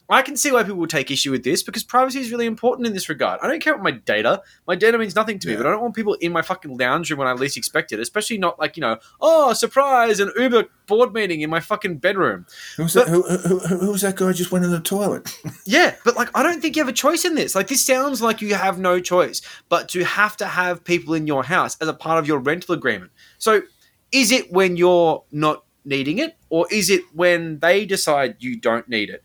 I 0.09 0.21
can 0.21 0.37
see 0.37 0.51
why 0.51 0.63
people 0.63 0.79
would 0.79 0.89
take 0.89 1.09
issue 1.09 1.31
with 1.31 1.43
this 1.43 1.63
because 1.63 1.83
privacy 1.83 2.19
is 2.19 2.31
really 2.31 2.45
important 2.45 2.85
in 2.87 2.93
this 2.93 3.09
regard. 3.09 3.39
I 3.41 3.47
don't 3.47 3.61
care 3.61 3.73
about 3.73 3.83
my 3.83 3.91
data. 3.91 4.43
My 4.67 4.75
data 4.75 4.97
means 4.97 5.15
nothing 5.15 5.39
to 5.39 5.47
me, 5.47 5.55
but 5.55 5.65
I 5.65 5.71
don't 5.71 5.81
want 5.81 5.95
people 5.95 6.13
in 6.15 6.31
my 6.31 6.41
fucking 6.41 6.77
lounge 6.77 7.09
room 7.09 7.19
when 7.19 7.27
I 7.27 7.33
least 7.33 7.57
expect 7.57 7.91
it, 7.91 7.99
especially 7.99 8.37
not 8.37 8.59
like, 8.59 8.77
you 8.77 8.81
know, 8.81 8.97
oh, 9.19 9.53
surprise, 9.53 10.19
an 10.19 10.31
Uber 10.37 10.65
board 10.85 11.13
meeting 11.13 11.41
in 11.41 11.49
my 11.49 11.59
fucking 11.59 11.97
bedroom. 11.97 12.45
Who's 12.77 12.93
that? 12.93 13.07
Who, 13.07 13.23
who, 13.23 13.59
who, 13.59 13.77
who 13.77 13.91
was 13.91 14.01
that 14.01 14.15
guy 14.15 14.25
who 14.25 14.33
just 14.33 14.51
went 14.51 14.65
in 14.65 14.71
the 14.71 14.79
toilet? 14.79 15.35
Yeah, 15.67 15.95
but 16.03 16.15
like 16.15 16.29
I 16.37 16.43
don't 16.43 16.61
think 16.61 16.75
you 16.75 16.83
have 16.83 16.89
a 16.89 16.93
choice 16.93 17.25
in 17.25 17.33
this. 17.33 17.55
Like 17.55 17.67
this 17.67 17.83
sounds 17.83 18.21
like 18.21 18.39
you 18.41 18.53
have 18.53 18.77
no 18.77 18.99
choice, 18.99 19.41
but 19.67 19.89
to 19.89 20.03
have 20.03 20.37
to 20.37 20.45
have 20.45 20.83
people 20.83 21.15
in 21.15 21.25
your 21.25 21.43
house 21.43 21.75
as 21.81 21.87
a 21.87 21.93
part 21.93 22.19
of 22.19 22.27
your 22.27 22.37
rental 22.37 22.75
agreement. 22.75 23.11
So 23.39 23.63
is 24.11 24.31
it 24.31 24.51
when 24.51 24.77
you're 24.77 25.23
not 25.31 25.63
needing 25.85 26.19
it 26.19 26.37
or 26.49 26.67
is 26.71 26.89
it 26.89 27.01
when 27.13 27.59
they 27.59 27.85
decide 27.85 28.35
you 28.39 28.57
don't 28.57 28.87
need 28.87 29.09
it? 29.09 29.23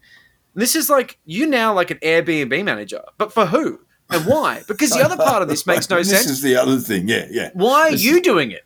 This 0.55 0.75
is 0.77 0.91
like 0.91 1.19
you 1.25 1.47
now 1.47 1.73
like 1.75 1.91
an 1.91 1.99
Airbnb 1.99 2.65
manager, 2.65 3.03
but 3.19 3.33
for 3.33 3.47
who 3.47 3.81
and 4.11 4.27
why? 4.27 4.63
Because 4.67 4.91
the 4.91 5.01
other 5.05 5.17
part 5.25 5.43
of 5.43 5.49
this 5.49 5.67
makes 5.67 5.89
no 5.91 5.99
this 5.99 6.11
sense. 6.11 6.23
This 6.25 6.33
is 6.33 6.43
the 6.43 6.57
other 6.57 6.79
thing. 6.79 7.09
Yeah, 7.09 7.27
yeah. 7.31 7.51
Why 7.55 7.89
are 7.89 7.91
This- 7.93 8.03
you 8.05 8.21
doing 8.21 8.51
it? 8.51 8.63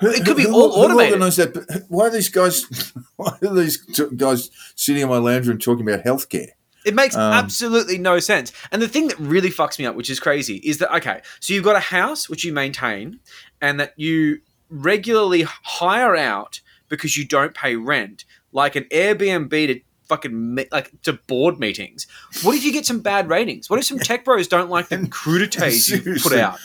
It 0.00 0.24
could 0.24 0.36
be 0.36 0.42
Who- 0.44 0.54
all 0.54 0.72
who 0.72 0.84
automated. 0.84 1.12
organised 1.14 1.36
that? 1.36 1.84
Why 1.88 2.06
are 2.06 2.10
these 2.10 2.28
guys? 2.28 2.92
Why 3.16 3.36
are 3.42 3.54
these 3.54 3.76
guys 3.76 4.50
sitting 4.74 5.02
in 5.02 5.08
my 5.08 5.18
lounge 5.18 5.46
room 5.46 5.58
talking 5.58 5.88
about 5.88 6.04
healthcare? 6.04 6.48
It 6.84 6.94
makes 6.94 7.14
Um, 7.14 7.20
absolutely 7.32 7.98
no 7.98 8.18
sense. 8.18 8.50
And 8.72 8.82
the 8.82 8.88
thing 8.88 9.06
that 9.06 9.18
really 9.20 9.50
fucks 9.50 9.78
me 9.78 9.86
up, 9.86 9.94
which 9.94 10.10
is 10.10 10.18
crazy, 10.18 10.56
is 10.64 10.78
that 10.78 10.92
okay, 10.96 11.20
so 11.38 11.54
you've 11.54 11.62
got 11.62 11.76
a 11.76 11.80
house 11.80 12.28
which 12.28 12.44
you 12.44 12.52
maintain 12.52 13.20
and 13.60 13.78
that 13.78 13.92
you 13.96 14.40
regularly 14.68 15.42
hire 15.46 16.16
out 16.16 16.60
because 16.88 17.16
you 17.16 17.24
don't 17.24 17.54
pay 17.54 17.76
rent, 17.76 18.24
like 18.50 18.74
an 18.74 18.84
Airbnb 18.90 19.50
to 19.68 19.80
fucking 20.04 20.54
me- 20.54 20.66
like 20.72 20.90
to 21.02 21.14
board 21.14 21.58
meetings. 21.58 22.06
What 22.42 22.54
if 22.56 22.64
you 22.64 22.72
get 22.72 22.86
some 22.86 23.00
bad 23.00 23.28
ratings? 23.28 23.68
What 23.70 23.78
if 23.78 23.84
some 23.84 23.98
tech 23.98 24.24
bros 24.24 24.48
don't 24.48 24.70
like 24.70 24.88
the 24.88 24.96
crudités 24.98 25.90
you 25.90 26.20
put 26.20 26.32
out? 26.38 26.58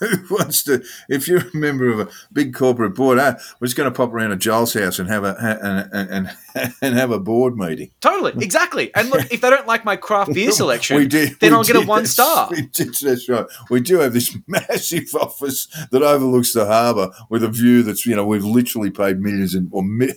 Who 0.28 0.34
wants 0.34 0.62
to? 0.64 0.82
If 1.08 1.28
you're 1.28 1.40
a 1.40 1.56
member 1.56 1.88
of 1.88 2.00
a 2.00 2.08
big 2.32 2.54
corporate 2.54 2.94
board, 2.94 3.18
ah, 3.18 3.34
we're 3.60 3.66
just 3.66 3.76
going 3.76 3.90
to 3.90 3.94
pop 3.96 4.12
around 4.12 4.30
to 4.30 4.36
Joel's 4.36 4.72
house 4.74 4.98
and 4.98 5.08
have 5.10 5.24
a 5.24 5.34
ha- 5.34 5.58
and, 5.62 6.10
and, 6.10 6.74
and 6.82 6.94
have 6.96 7.10
a 7.10 7.18
board 7.20 7.56
meeting. 7.56 7.90
Totally, 8.00 8.32
exactly. 8.42 8.94
And 8.94 9.10
look, 9.10 9.30
if 9.30 9.40
they 9.42 9.50
don't 9.50 9.66
like 9.66 9.84
my 9.84 9.96
craft 9.96 10.32
beer 10.32 10.50
selection, 10.52 10.96
We 10.96 11.06
did. 11.06 11.38
then 11.40 11.50
we 11.52 11.56
I'll 11.58 11.64
get 11.64 11.76
a 11.76 11.82
one 11.82 12.06
star. 12.06 12.48
We 12.50 12.62
did, 12.62 12.94
that's 12.94 13.28
right. 13.28 13.46
We 13.70 13.80
do 13.80 13.98
have 13.98 14.12
this 14.12 14.36
massive 14.46 15.14
office 15.14 15.66
that 15.90 16.02
overlooks 16.02 16.52
the 16.52 16.66
harbour 16.66 17.10
with 17.28 17.44
a 17.44 17.48
view 17.48 17.82
that's 17.82 18.06
you 18.06 18.16
know 18.16 18.24
we've 18.24 18.44
literally 18.44 18.90
paid 18.90 19.20
millions 19.20 19.54
and 19.54 19.68
or 19.70 19.82
mi- 19.82 20.14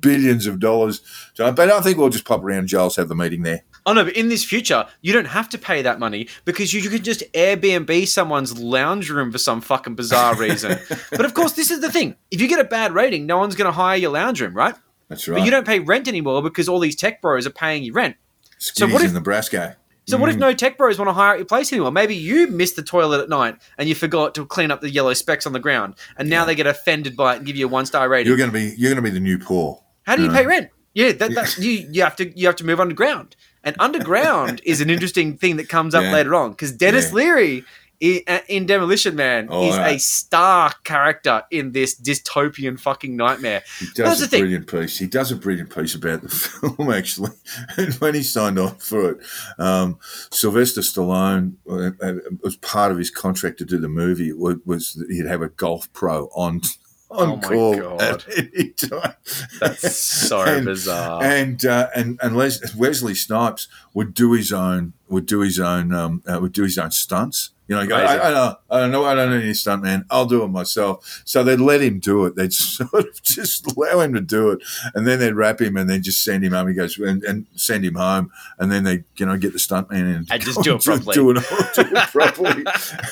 billions 0.00 0.46
of 0.46 0.58
dollars. 0.60 1.00
So, 1.34 1.50
but 1.52 1.70
I 1.70 1.80
think 1.80 1.98
we'll 1.98 2.08
just 2.08 2.24
pop 2.24 2.42
around 2.42 2.66
Joel's 2.68 2.96
have 2.96 3.08
the 3.08 3.14
meeting 3.14 3.42
there. 3.42 3.62
Oh 3.90 3.92
no, 3.92 4.04
but 4.04 4.14
in 4.14 4.28
this 4.28 4.44
future, 4.44 4.86
you 5.00 5.12
don't 5.12 5.24
have 5.24 5.48
to 5.48 5.58
pay 5.58 5.82
that 5.82 5.98
money 5.98 6.28
because 6.44 6.72
you, 6.72 6.80
you 6.80 6.88
could 6.90 7.02
just 7.02 7.24
Airbnb 7.32 8.06
someone's 8.06 8.56
lounge 8.56 9.10
room 9.10 9.32
for 9.32 9.38
some 9.38 9.60
fucking 9.60 9.96
bizarre 9.96 10.36
reason. 10.38 10.78
but 11.10 11.24
of 11.24 11.34
course, 11.34 11.54
this 11.54 11.72
is 11.72 11.80
the 11.80 11.90
thing: 11.90 12.14
if 12.30 12.40
you 12.40 12.46
get 12.46 12.60
a 12.60 12.64
bad 12.64 12.92
rating, 12.92 13.26
no 13.26 13.38
one's 13.38 13.56
going 13.56 13.66
to 13.66 13.72
hire 13.72 13.96
your 13.96 14.12
lounge 14.12 14.40
room, 14.40 14.54
right? 14.54 14.76
That's 15.08 15.26
right. 15.26 15.38
But 15.38 15.44
you 15.44 15.50
don't 15.50 15.66
pay 15.66 15.80
rent 15.80 16.06
anymore 16.06 16.40
because 16.40 16.68
all 16.68 16.78
these 16.78 16.94
tech 16.94 17.20
bros 17.20 17.48
are 17.48 17.50
paying 17.50 17.82
you 17.82 17.92
rent. 17.92 18.14
so 18.58 18.86
what 18.86 19.02
if- 19.02 19.08
in 19.08 19.14
Nebraska? 19.14 19.76
So 20.06 20.18
what 20.18 20.28
if 20.28 20.36
mm. 20.36 20.40
no 20.40 20.52
tech 20.52 20.76
bros 20.76 20.98
want 20.98 21.08
to 21.08 21.12
hire 21.12 21.32
out 21.32 21.38
your 21.38 21.46
place 21.46 21.72
anymore? 21.72 21.92
Maybe 21.92 22.16
you 22.16 22.48
missed 22.48 22.74
the 22.74 22.82
toilet 22.82 23.20
at 23.20 23.28
night 23.28 23.56
and 23.78 23.88
you 23.88 23.94
forgot 23.94 24.34
to 24.36 24.46
clean 24.46 24.72
up 24.72 24.80
the 24.80 24.90
yellow 24.90 25.14
specks 25.14 25.46
on 25.46 25.52
the 25.52 25.60
ground, 25.60 25.94
and 26.16 26.28
now 26.28 26.44
they 26.44 26.54
get 26.54 26.66
offended 26.66 27.16
by 27.16 27.34
it 27.34 27.38
and 27.38 27.46
give 27.46 27.56
you 27.56 27.66
a 27.66 27.68
one 27.68 27.86
star 27.86 28.08
rating. 28.08 28.28
You're 28.28 28.36
going 28.36 28.50
to 28.50 28.54
be 28.54 28.74
you're 28.76 28.92
going 28.92 29.02
to 29.04 29.08
be 29.08 29.10
the 29.10 29.20
new 29.20 29.38
poor. 29.38 29.82
How 30.04 30.14
do 30.14 30.22
you 30.22 30.30
Yeah. 30.30 30.36
pay 30.36 30.46
rent? 30.46 30.70
Yeah, 30.94 31.12
that, 31.12 31.34
that's 31.34 31.58
you. 31.58 31.86
You 31.90 32.02
have 32.02 32.16
to 32.16 32.38
you 32.38 32.46
have 32.46 32.56
to 32.56 32.66
move 32.66 32.80
underground, 32.80 33.36
and 33.64 33.76
underground 33.78 34.60
is 34.64 34.80
an 34.80 34.90
interesting 34.90 35.36
thing 35.36 35.56
that 35.56 35.68
comes 35.68 35.94
up 35.94 36.02
Yeah. 36.02 36.12
later 36.12 36.34
on 36.34 36.50
because 36.50 36.72
Denis 36.72 37.08
Yeah. 37.08 37.14
Leary 37.14 37.64
in, 38.00 38.22
in 38.48 38.64
Demolition 38.64 39.14
Man 39.14 39.48
Oh, 39.50 39.68
is 39.68 39.76
yeah. 39.76 39.88
a 39.88 39.98
star 39.98 40.72
character 40.84 41.42
in 41.50 41.72
this 41.72 41.94
dystopian 42.00 42.80
fucking 42.80 43.14
nightmare. 43.14 43.62
He 43.78 43.84
That's 43.94 44.20
does 44.20 44.30
the 44.30 44.36
a 44.38 44.40
brilliant 44.40 44.66
piece. 44.68 44.98
He 44.98 45.06
does 45.06 45.30
a 45.30 45.36
brilliant 45.36 45.68
piece 45.74 45.94
about 45.94 46.22
the 46.22 46.28
film, 46.76 46.90
actually. 46.90 47.32
And 47.76 47.92
when 48.00 48.14
he 48.14 48.22
signed 48.22 48.58
on 48.58 48.76
for 48.76 49.10
it, 49.10 49.18
um, 49.58 49.98
Sylvester 50.32 50.80
Stallone 50.80 51.56
uh, 51.68 51.90
uh, 52.02 52.14
was 52.42 52.56
part 52.56 52.90
of 52.90 52.96
his 52.96 53.10
contract 53.10 53.58
to 53.58 53.66
do 53.66 53.76
the 53.78 53.88
movie 53.90 54.32
was, 54.32 54.56
was 54.64 54.94
that 54.94 55.10
he'd 55.10 55.26
have 55.26 55.42
a 55.42 55.50
golf 55.50 55.92
pro 55.92 56.30
on 56.34 56.62
on 57.10 57.28
Oh 57.28 57.36
my 57.36 57.42
call 57.48 57.76
God. 57.76 58.00
at 58.02 58.24
any 58.36 58.70
time. 58.70 59.14
That's 59.60 59.96
so 59.96 60.40
And- 60.46 60.64
bizarre. 60.66 61.22
And 61.22 61.64
uh, 61.64 61.88
and 61.94 62.18
and 62.22 62.36
Les- 62.36 62.74
Wesley 62.74 63.14
Snipes 63.14 63.68
would 63.94 64.14
do 64.14 64.32
his 64.32 64.52
own 64.52 64.92
would 65.08 65.26
do 65.26 65.40
his 65.40 65.58
own 65.58 65.92
um, 65.92 66.22
uh, 66.26 66.38
would 66.40 66.52
do 66.52 66.62
his 66.62 66.78
own 66.78 66.90
stunts. 66.92 67.50
You 67.70 67.76
know, 67.76 67.86
go, 67.86 67.94
I, 67.94 68.30
I, 68.30 68.30
don't, 68.32 68.58
I 68.68 68.80
don't 68.80 68.90
know, 68.90 69.04
I 69.04 69.14
don't 69.14 69.30
need 69.30 69.48
a 69.48 69.54
stunt 69.54 69.84
man. 69.84 70.04
I'll 70.10 70.26
do 70.26 70.42
it 70.42 70.48
myself. 70.48 71.22
So 71.24 71.44
they'd 71.44 71.60
let 71.60 71.80
him 71.80 72.00
do 72.00 72.24
it. 72.24 72.34
They'd 72.34 72.52
sort 72.52 72.92
of 72.92 73.22
just 73.22 73.64
allow 73.70 74.00
him 74.00 74.12
to 74.14 74.20
do 74.20 74.50
it, 74.50 74.58
and 74.92 75.06
then 75.06 75.20
they'd 75.20 75.34
wrap 75.34 75.60
him 75.60 75.76
and 75.76 75.88
then 75.88 76.02
just 76.02 76.24
send 76.24 76.44
him 76.44 76.52
home. 76.52 76.66
He 76.66 76.74
goes 76.74 76.98
and, 76.98 77.22
and 77.22 77.46
send 77.54 77.84
him 77.84 77.94
home, 77.94 78.32
and 78.58 78.72
then 78.72 78.82
they 78.82 79.04
you 79.18 79.24
know 79.24 79.38
get 79.38 79.52
the 79.52 79.60
stunt 79.60 79.88
man 79.88 80.04
in 80.04 80.26
And 80.28 80.42
just 80.42 80.60
do 80.64 80.74
it 80.74 80.82
properly. 80.82 81.14
do 81.14 81.30
it, 81.30 81.44
do 81.76 81.82
it 81.82 82.08
properly. 82.08 82.64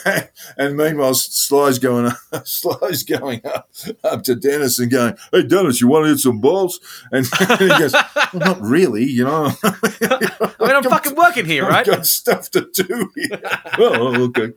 and 0.58 0.76
meanwhile, 0.76 1.14
Sly's 1.14 1.78
going 1.78 2.06
up, 2.06 2.44
Sly's 2.44 3.04
going 3.04 3.46
up 3.46 3.70
up 4.02 4.24
to 4.24 4.34
Denis 4.34 4.80
and 4.80 4.90
going, 4.90 5.16
"Hey 5.30 5.44
Denis, 5.44 5.80
you 5.80 5.86
want 5.86 6.06
to 6.06 6.08
hit 6.08 6.18
some 6.18 6.40
balls?" 6.40 6.80
And, 7.12 7.24
he 7.60 7.68
goes, 7.68 7.92
"Well, 7.92 8.28
not 8.34 8.60
really, 8.60 9.04
you 9.04 9.22
know." 9.22 9.52
I 9.62 10.54
mean, 10.60 10.72
I'm 10.72 10.82
fucking 10.82 11.14
working 11.14 11.46
here, 11.46 11.62
right? 11.62 11.86
I've 11.88 11.94
got 11.94 12.06
stuff 12.06 12.50
to 12.50 12.68
do. 12.72 13.12
Here. 13.14 13.40
oh, 13.78 14.24
okay. 14.24 14.47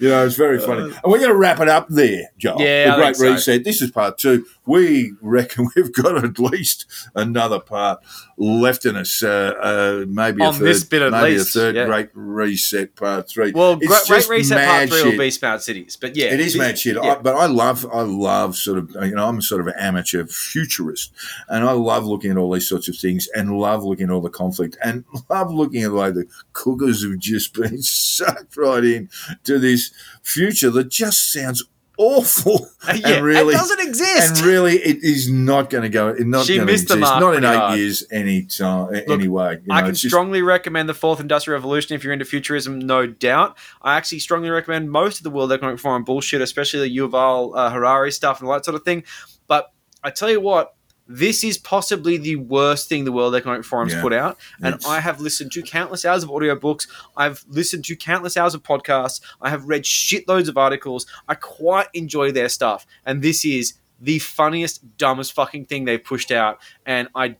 You 0.00 0.08
know, 0.08 0.26
it's 0.26 0.36
very 0.36 0.58
funny. 0.58 0.82
Uh, 0.82 1.00
and 1.02 1.12
we're 1.12 1.18
going 1.18 1.30
to 1.30 1.36
wrap 1.36 1.60
it 1.60 1.68
up 1.68 1.88
there, 1.88 2.30
Joel. 2.38 2.60
Yeah, 2.60 2.96
the 2.96 3.02
Great 3.02 3.16
so. 3.16 3.32
Reset. 3.32 3.64
This 3.64 3.82
is 3.82 3.90
part 3.90 4.18
two. 4.18 4.46
We 4.66 5.12
reckon 5.20 5.68
we've 5.76 5.92
got 5.92 6.22
at 6.22 6.38
least 6.38 6.86
another 7.14 7.60
part 7.60 8.00
left 8.40 8.86
in 8.86 8.96
us. 8.96 9.22
Uh, 9.22 9.54
uh, 9.60 10.04
maybe 10.08 10.42
a 10.42 10.46
On 10.46 10.54
third, 10.54 10.64
this 10.64 10.82
bit 10.82 11.02
at 11.02 11.12
maybe 11.12 11.36
least, 11.36 11.54
a 11.54 11.58
third 11.58 11.76
yeah. 11.76 11.84
Great 11.84 12.08
Reset 12.14 12.96
part 12.96 13.28
three. 13.28 13.52
Well, 13.52 13.78
It's 13.80 14.08
Great, 14.08 14.28
Reset 14.28 14.56
Part 14.56 14.66
mad 14.66 14.88
3 14.88 15.10
will 15.10 15.18
be 15.18 15.30
Smart 15.30 15.62
Cities. 15.62 15.96
But 15.96 16.16
yeah. 16.16 16.32
It 16.32 16.40
is 16.40 16.56
mad 16.56 16.78
shit. 16.78 16.96
yeah. 16.96 17.12
I, 17.12 17.14
but 17.16 17.36
I 17.36 17.46
love, 17.46 17.86
I 17.92 18.00
love 18.00 18.56
sort 18.56 18.78
of, 18.78 18.90
you 19.02 19.14
know, 19.14 19.28
I'm 19.28 19.42
sort 19.42 19.60
of 19.60 19.66
an 19.66 19.74
amateur 19.78 20.24
futurist, 20.26 21.12
and 21.48 21.64
I 21.64 21.72
love 21.72 22.06
looking 22.06 22.30
at 22.30 22.38
all 22.38 22.50
these 22.52 22.68
sorts 22.68 22.88
of 22.88 22.96
things, 22.96 23.28
and 23.34 23.58
love 23.58 23.84
looking 23.84 24.06
at 24.06 24.10
all 24.10 24.22
the 24.22 24.30
conflict, 24.30 24.78
and 24.82 25.04
love 25.28 25.52
looking 25.52 25.82
at 25.82 25.90
the 25.90 25.96
way 25.96 26.10
the 26.10 26.26
cookers 26.54 27.04
have 27.04 27.18
just 27.18 27.54
been 27.54 27.82
sucked 27.82 28.56
right 28.56 28.84
in 28.84 29.10
to 29.44 29.58
this 29.58 29.92
future 30.22 30.70
that 30.70 30.88
just 30.88 31.30
sounds 31.32 31.62
awful. 32.00 32.68
yeah, 32.94 33.08
and 33.16 33.24
really, 33.24 33.54
it 33.54 33.56
doesn't 33.58 33.80
exist. 33.80 34.38
and 34.38 34.46
really, 34.46 34.76
it 34.76 35.02
is 35.04 35.30
not 35.30 35.68
going 35.70 35.82
to 35.82 35.88
go. 35.88 36.12
Not 36.14 36.46
She 36.46 36.58
missed 36.60 36.88
the 36.88 36.96
mark 36.96 37.20
Not 37.20 37.34
in 37.36 37.44
eight 37.44 37.54
hard. 37.56 37.78
years, 37.78 38.04
any 38.10 38.42
time, 38.44 38.94
anyway. 39.08 39.58
You 39.64 39.72
I 39.72 39.76
know, 39.76 39.82
can 39.82 39.90
it's 39.90 40.00
just- 40.00 40.10
strongly 40.12 40.42
recommend 40.42 40.88
the 40.88 40.94
Fourth 40.94 41.20
Industrial 41.20 41.56
Revolution 41.58 41.94
if 41.94 42.02
you're 42.02 42.12
into 42.12 42.24
futurism, 42.24 42.78
no 42.78 43.06
doubt. 43.06 43.56
I 43.82 43.96
actually 43.96 44.20
strongly 44.20 44.50
recommend 44.50 44.90
most 44.90 45.18
of 45.18 45.24
the 45.24 45.30
World 45.30 45.52
Economic 45.52 45.78
Forum 45.78 46.04
bullshit, 46.04 46.40
especially 46.40 46.88
the 46.88 46.96
Yuval 46.96 47.52
uh, 47.56 47.70
Harari 47.70 48.10
stuff 48.12 48.40
and 48.40 48.48
all 48.48 48.54
that 48.54 48.64
sort 48.64 48.74
of 48.74 48.82
thing. 48.82 49.04
But 49.46 49.72
I 50.02 50.10
tell 50.10 50.30
you 50.30 50.40
what, 50.40 50.74
this 51.12 51.42
is 51.42 51.58
possibly 51.58 52.16
the 52.16 52.36
worst 52.36 52.88
thing 52.88 53.04
the 53.04 53.10
World 53.10 53.34
Economic 53.34 53.64
Forum's 53.64 53.92
Yeah. 53.92 54.00
put 54.00 54.12
out. 54.12 54.38
And 54.62 54.76
It's- 54.76 54.86
I 54.88 55.00
have 55.00 55.20
listened 55.20 55.50
to 55.52 55.62
countless 55.62 56.04
hours 56.04 56.22
of 56.22 56.30
audiobooks. 56.30 56.86
I've 57.16 57.44
listened 57.48 57.84
to 57.86 57.96
countless 57.96 58.36
hours 58.36 58.54
of 58.54 58.62
podcasts. 58.62 59.20
I 59.42 59.50
have 59.50 59.64
read 59.64 59.82
shitloads 59.82 60.46
of 60.48 60.56
articles. 60.56 61.06
I 61.28 61.34
quite 61.34 61.88
enjoy 61.94 62.30
their 62.30 62.48
stuff. 62.48 62.86
And 63.04 63.22
this 63.22 63.44
is 63.44 63.74
the 64.00 64.20
funniest, 64.20 64.96
dumbest 64.98 65.32
fucking 65.32 65.66
thing 65.66 65.84
they've 65.84 66.02
pushed 66.02 66.30
out. 66.30 66.60
And 66.86 67.08
I 67.16 67.36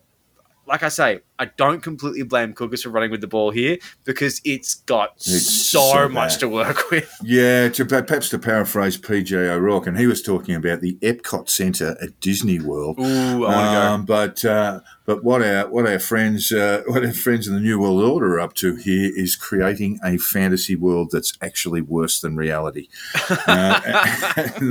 like 0.66 0.82
I 0.82 0.88
say, 0.88 1.20
I 1.40 1.46
don't 1.56 1.82
completely 1.82 2.22
blame 2.22 2.52
cookers 2.52 2.82
for 2.82 2.90
running 2.90 3.10
with 3.10 3.22
the 3.22 3.26
ball 3.26 3.50
here 3.50 3.78
because 4.04 4.42
it's 4.44 4.74
got 4.74 5.14
It's 5.16 5.50
so, 5.50 5.80
so 5.90 6.08
much 6.10 6.36
to 6.38 6.48
work 6.48 6.90
with. 6.90 7.10
Yeah, 7.22 7.68
to, 7.70 7.84
perhaps 7.84 8.28
to 8.30 8.38
paraphrase 8.38 8.98
PJ 8.98 9.32
O'Rourke, 9.32 9.86
and 9.86 9.98
he 9.98 10.06
was 10.06 10.22
talking 10.22 10.54
about 10.54 10.80
the 10.80 10.96
Epcot 10.96 11.48
Centre 11.48 11.96
at 12.00 12.18
Disney 12.20 12.58
World. 12.58 12.98
Ooh, 12.98 13.46
I 13.46 13.56
want 13.56 13.70
to 13.70 13.80
Um, 13.80 14.04
but 14.04 14.44
uh, 14.44 14.80
but 15.06 15.24
what 15.24 15.42
our 15.42 15.68
what 15.68 15.86
our 15.86 15.98
friends 15.98 16.52
uh, 16.52 16.82
what 16.86 17.04
our 17.04 17.12
friends 17.12 17.48
in 17.48 17.54
the 17.54 17.60
New 17.60 17.80
World 17.80 18.02
Order 18.02 18.34
are 18.34 18.40
up 18.40 18.54
to 18.54 18.76
here 18.76 19.10
is 19.14 19.36
creating 19.36 19.98
a 20.04 20.18
fantasy 20.18 20.76
world 20.76 21.10
that's 21.10 21.32
actually 21.42 21.80
worse 21.80 22.20
than 22.20 22.36
reality. 22.36 22.88
Uh, 23.46 23.80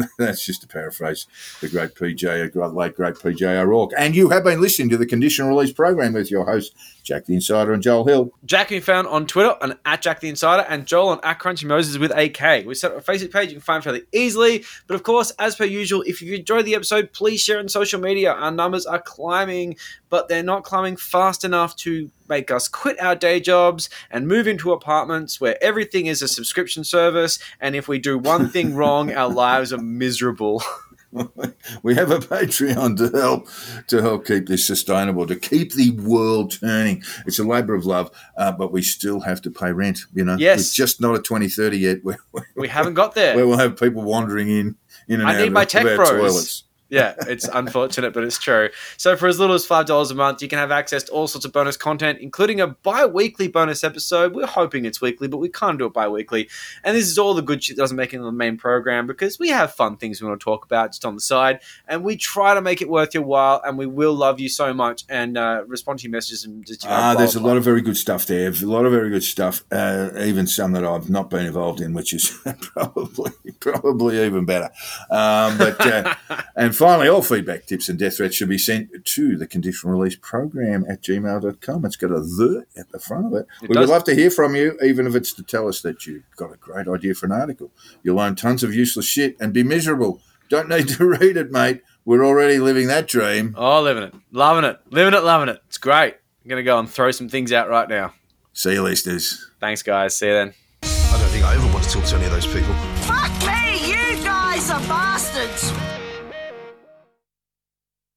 that's 0.17 0.45
just 0.45 0.61
to 0.61 0.67
paraphrase 0.67 1.27
the 1.59 1.67
great 1.67 1.95
PJ, 1.95 2.53
the 2.53 2.67
late 2.67 2.95
great 2.95 3.15
PJ 3.15 3.41
O'Rourke. 3.41 3.91
And 3.97 4.15
you 4.15 4.29
have 4.29 4.43
been 4.43 4.61
listening 4.61 4.89
to 4.89 4.97
the 4.97 5.05
Conditional 5.05 5.49
Release 5.49 5.73
program 5.73 6.13
with 6.13 6.29
your 6.29 6.45
host 6.45 6.58
Jack 7.03 7.25
the 7.25 7.33
Insider 7.33 7.73
and 7.73 7.81
Joel 7.81 8.05
Hill. 8.05 8.31
Jack 8.45 8.67
can 8.67 8.77
be 8.77 8.81
found 8.81 9.07
on 9.07 9.25
Twitter 9.25 9.55
and 9.61 9.77
at 9.85 10.01
Jack 10.01 10.19
the 10.19 10.29
Insider 10.29 10.63
and 10.69 10.85
Joel 10.85 11.09
on 11.09 11.19
at 11.23 11.39
Crunchy 11.39 11.65
Moses 11.65 11.97
with 11.97 12.11
a 12.15 12.29
K. 12.29 12.63
We 12.65 12.75
set 12.75 12.91
up 12.91 12.97
a 12.97 13.11
Facebook 13.11 13.33
page 13.33 13.49
you 13.49 13.55
can 13.55 13.61
find 13.61 13.83
fairly 13.83 14.03
easily. 14.11 14.63
But 14.87 14.95
of 14.95 15.03
course, 15.03 15.31
as 15.39 15.55
per 15.55 15.65
usual, 15.65 16.03
if 16.05 16.21
you 16.21 16.35
enjoyed 16.35 16.65
the 16.65 16.75
episode, 16.75 17.11
please 17.11 17.41
share 17.41 17.59
on 17.59 17.67
social 17.67 17.99
media. 17.99 18.31
Our 18.31 18.51
numbers 18.51 18.85
are 18.85 19.01
climbing, 19.01 19.77
but 20.09 20.27
they're 20.27 20.43
not 20.43 20.63
climbing 20.63 20.97
fast 20.97 21.43
enough 21.43 21.75
to 21.77 22.11
make 22.27 22.51
us 22.51 22.67
quit 22.67 22.99
our 23.01 23.15
day 23.15 23.39
jobs 23.39 23.89
and 24.11 24.27
move 24.27 24.47
into 24.47 24.71
apartments 24.71 25.41
where 25.41 25.57
everything 25.63 26.05
is 26.05 26.21
a 26.21 26.27
subscription 26.27 26.83
service. 26.83 27.39
And 27.59 27.75
if 27.75 27.87
we 27.87 27.97
do 27.97 28.17
one 28.17 28.49
thing 28.49 28.75
wrong, 28.79 29.11
our 29.11 29.29
lives 29.29 29.73
are 29.73 29.81
miserable. 29.81 30.61
we 31.83 31.95
have 31.95 32.11
a 32.11 32.19
Patreon 32.19 32.97
to 32.97 33.17
help 33.17 33.47
to 33.87 34.01
help 34.01 34.25
keep 34.25 34.47
this 34.47 34.65
sustainable, 34.67 35.25
to 35.27 35.35
keep 35.35 35.73
the 35.73 35.91
world 35.91 36.51
turning. 36.59 37.03
It's 37.25 37.39
a 37.39 37.43
labour 37.43 37.73
of 37.73 37.85
love, 37.85 38.11
uh, 38.37 38.51
but 38.51 38.71
we 38.71 38.81
still 38.81 39.21
have 39.21 39.41
to 39.43 39.51
pay 39.51 39.71
rent. 39.71 39.99
You 40.13 40.23
know, 40.25 40.35
Yes. 40.37 40.59
it's 40.59 40.73
just 40.73 41.01
not 41.01 41.15
a 41.15 41.21
twenty 41.21 41.49
thirty 41.49 41.79
yet. 41.79 42.03
Where, 42.03 42.19
where, 42.31 42.47
We 42.55 42.67
haven't 42.67 42.93
got 42.93 43.15
there. 43.15 43.35
where 43.35 43.47
we'll 43.47 43.57
have 43.57 43.79
people 43.79 44.03
wandering 44.03 44.49
in 44.49 44.75
in 45.07 45.21
and 45.21 45.29
I 45.29 45.33
out 45.35 45.39
need 45.39 45.47
of, 45.47 45.53
my 45.53 45.63
of 45.63 45.67
tech 45.67 45.85
our 45.85 45.95
bros. 45.95 46.09
toilets. 46.09 46.63
Yeah, 46.89 47.13
it's 47.27 47.47
unfortunate, 47.47 48.13
but 48.13 48.23
it's 48.23 48.39
true. 48.39 48.69
So 48.97 49.15
for 49.15 49.27
as 49.27 49.39
little 49.39 49.55
as 49.55 49.65
five 49.65 49.85
dollars 49.85 50.09
a 50.09 50.15
month, 50.15 50.41
you 50.41 50.47
can 50.47 50.57
have 50.57 50.71
access 50.71 51.03
to 51.03 51.11
all 51.11 51.27
sorts 51.27 51.45
of 51.45 51.53
bonus 51.53 51.77
content, 51.77 52.19
including 52.19 52.59
a 52.61 52.67
bi-weekly 52.67 53.47
bonus 53.47 53.83
episode. 53.83 54.33
We're 54.33 54.47
hoping 54.47 54.85
it's 54.85 54.99
weekly, 54.99 55.27
but 55.27 55.37
we 55.37 55.49
can't 55.49 55.77
do 55.77 55.85
it 55.85 55.93
bi-weekly. 55.93 56.49
And 56.83 56.97
this 56.97 57.07
is 57.07 57.19
all 57.19 57.35
the 57.35 57.43
good 57.43 57.63
shit 57.63 57.75
that 57.75 57.83
doesn't 57.83 57.95
make 57.95 58.13
it 58.13 58.17
in 58.17 58.23
the 58.23 58.31
main 58.31 58.57
program 58.57 59.05
because 59.05 59.37
we 59.37 59.49
have 59.49 59.73
fun 59.73 59.97
things 59.97 60.19
we 60.19 60.27
want 60.27 60.39
to 60.39 60.43
talk 60.43 60.65
about 60.65 60.91
just 60.91 61.05
on 61.05 61.13
the 61.13 61.21
side, 61.21 61.59
and 61.87 62.03
we 62.03 62.17
try 62.17 62.55
to 62.55 62.61
make 62.61 62.81
it 62.81 62.89
worth 62.89 63.13
your 63.13 63.23
while. 63.23 63.61
And 63.63 63.77
we 63.77 63.85
will 63.85 64.15
love 64.15 64.39
you 64.39 64.49
so 64.49 64.73
much 64.73 65.03
and 65.09 65.37
uh, 65.37 65.63
respond 65.67 65.99
to 65.99 66.03
your 66.03 66.11
messages 66.11 66.43
and 66.43 66.65
just 66.65 66.83
you 66.83 66.89
know, 66.89 66.95
Ah, 66.95 67.13
there's 67.13 67.35
a 67.35 67.39
lot 67.39 67.57
of 67.57 67.63
very 67.63 67.81
good 67.81 67.97
stuff 67.97 68.25
there. 68.25 68.49
A 68.49 68.65
lot 68.65 68.85
of 68.85 68.91
very 68.91 69.09
good 69.09 69.23
stuff. 69.23 69.63
Uh, 69.71 70.09
even 70.17 70.47
some 70.47 70.71
that 70.71 70.83
I've 70.83 71.09
not 71.09 71.29
been 71.29 71.45
involved 71.45 71.81
in, 71.81 71.93
which 71.93 72.13
is 72.13 72.29
probably 72.61 73.31
probably 73.59 74.25
even 74.25 74.45
better. 74.45 74.71
Um, 75.11 75.57
but 75.57 75.79
uh, 75.85 76.15
and 76.55 76.75
finally, 76.79 77.07
all 77.07 77.21
feedback, 77.21 77.65
tips, 77.67 77.89
and 77.89 77.99
death 77.99 78.17
threats 78.17 78.35
should 78.35 78.49
be 78.49 78.57
sent 78.57 79.05
to 79.05 79.37
the 79.37 79.45
conditional 79.45 79.93
release 79.93 80.15
program 80.19 80.85
at 80.89 81.01
gmail.com. 81.03 81.85
It's 81.85 81.95
got 81.95 82.11
a 82.11 82.19
the 82.21 82.65
at 82.75 82.89
the 82.91 82.99
front 82.99 83.27
of 83.27 83.33
it. 83.33 83.45
It 83.61 83.69
we 83.69 83.75
does. 83.75 83.81
would 83.87 83.93
love 83.93 84.03
to 84.05 84.15
hear 84.15 84.31
from 84.31 84.55
you, 84.55 84.77
even 84.83 85.05
if 85.05 85.13
it's 85.13 85.33
to 85.33 85.43
tell 85.43 85.67
us 85.67 85.81
that 85.81 86.07
you've 86.07 86.23
got 86.35 86.51
a 86.53 86.57
great 86.57 86.87
idea 86.87 87.13
for 87.13 87.27
an 87.27 87.33
article. 87.33 87.69
You'll 88.01 88.15
learn 88.15 88.35
tons 88.35 88.63
of 88.63 88.73
useless 88.73 89.05
shit 89.05 89.35
and 89.39 89.53
be 89.53 89.61
miserable. 89.61 90.21
Don't 90.49 90.69
need 90.69 90.87
to 90.89 91.05
read 91.19 91.37
it, 91.37 91.51
mate. 91.51 91.81
We're 92.05 92.25
already 92.25 92.57
living 92.57 92.87
that 92.87 93.07
dream. 93.07 93.53
Oh, 93.57 93.81
living 93.81 94.03
it, 94.03 94.15
loving 94.31 94.63
it, 94.63 94.79
living 94.89 95.13
it, 95.13 95.23
loving 95.23 95.49
it. 95.49 95.61
It's 95.67 95.77
great. 95.77 96.15
I'm 96.43 96.49
gonna 96.49 96.63
go 96.63 96.79
and 96.79 96.89
throw 96.89 97.11
some 97.11 97.29
things 97.29 97.51
out 97.51 97.69
right 97.69 97.87
now. 97.87 98.13
See 98.53 98.73
you, 98.73 98.81
listeners. 98.81 99.51
Thanks, 99.59 99.83
guys. 99.83 100.17
See 100.17 100.27
you 100.27 100.33
then. 100.33 100.53
I 100.81 101.17
don't 101.19 101.29
think 101.29 101.45
I 101.45 101.53
ever 101.53 101.67
want 101.71 101.83
to 101.83 101.89
talk 101.91 102.05
to 102.05 102.15
any 102.15 102.25
of 102.25 102.31
those 102.31 102.47
people. 102.47 102.73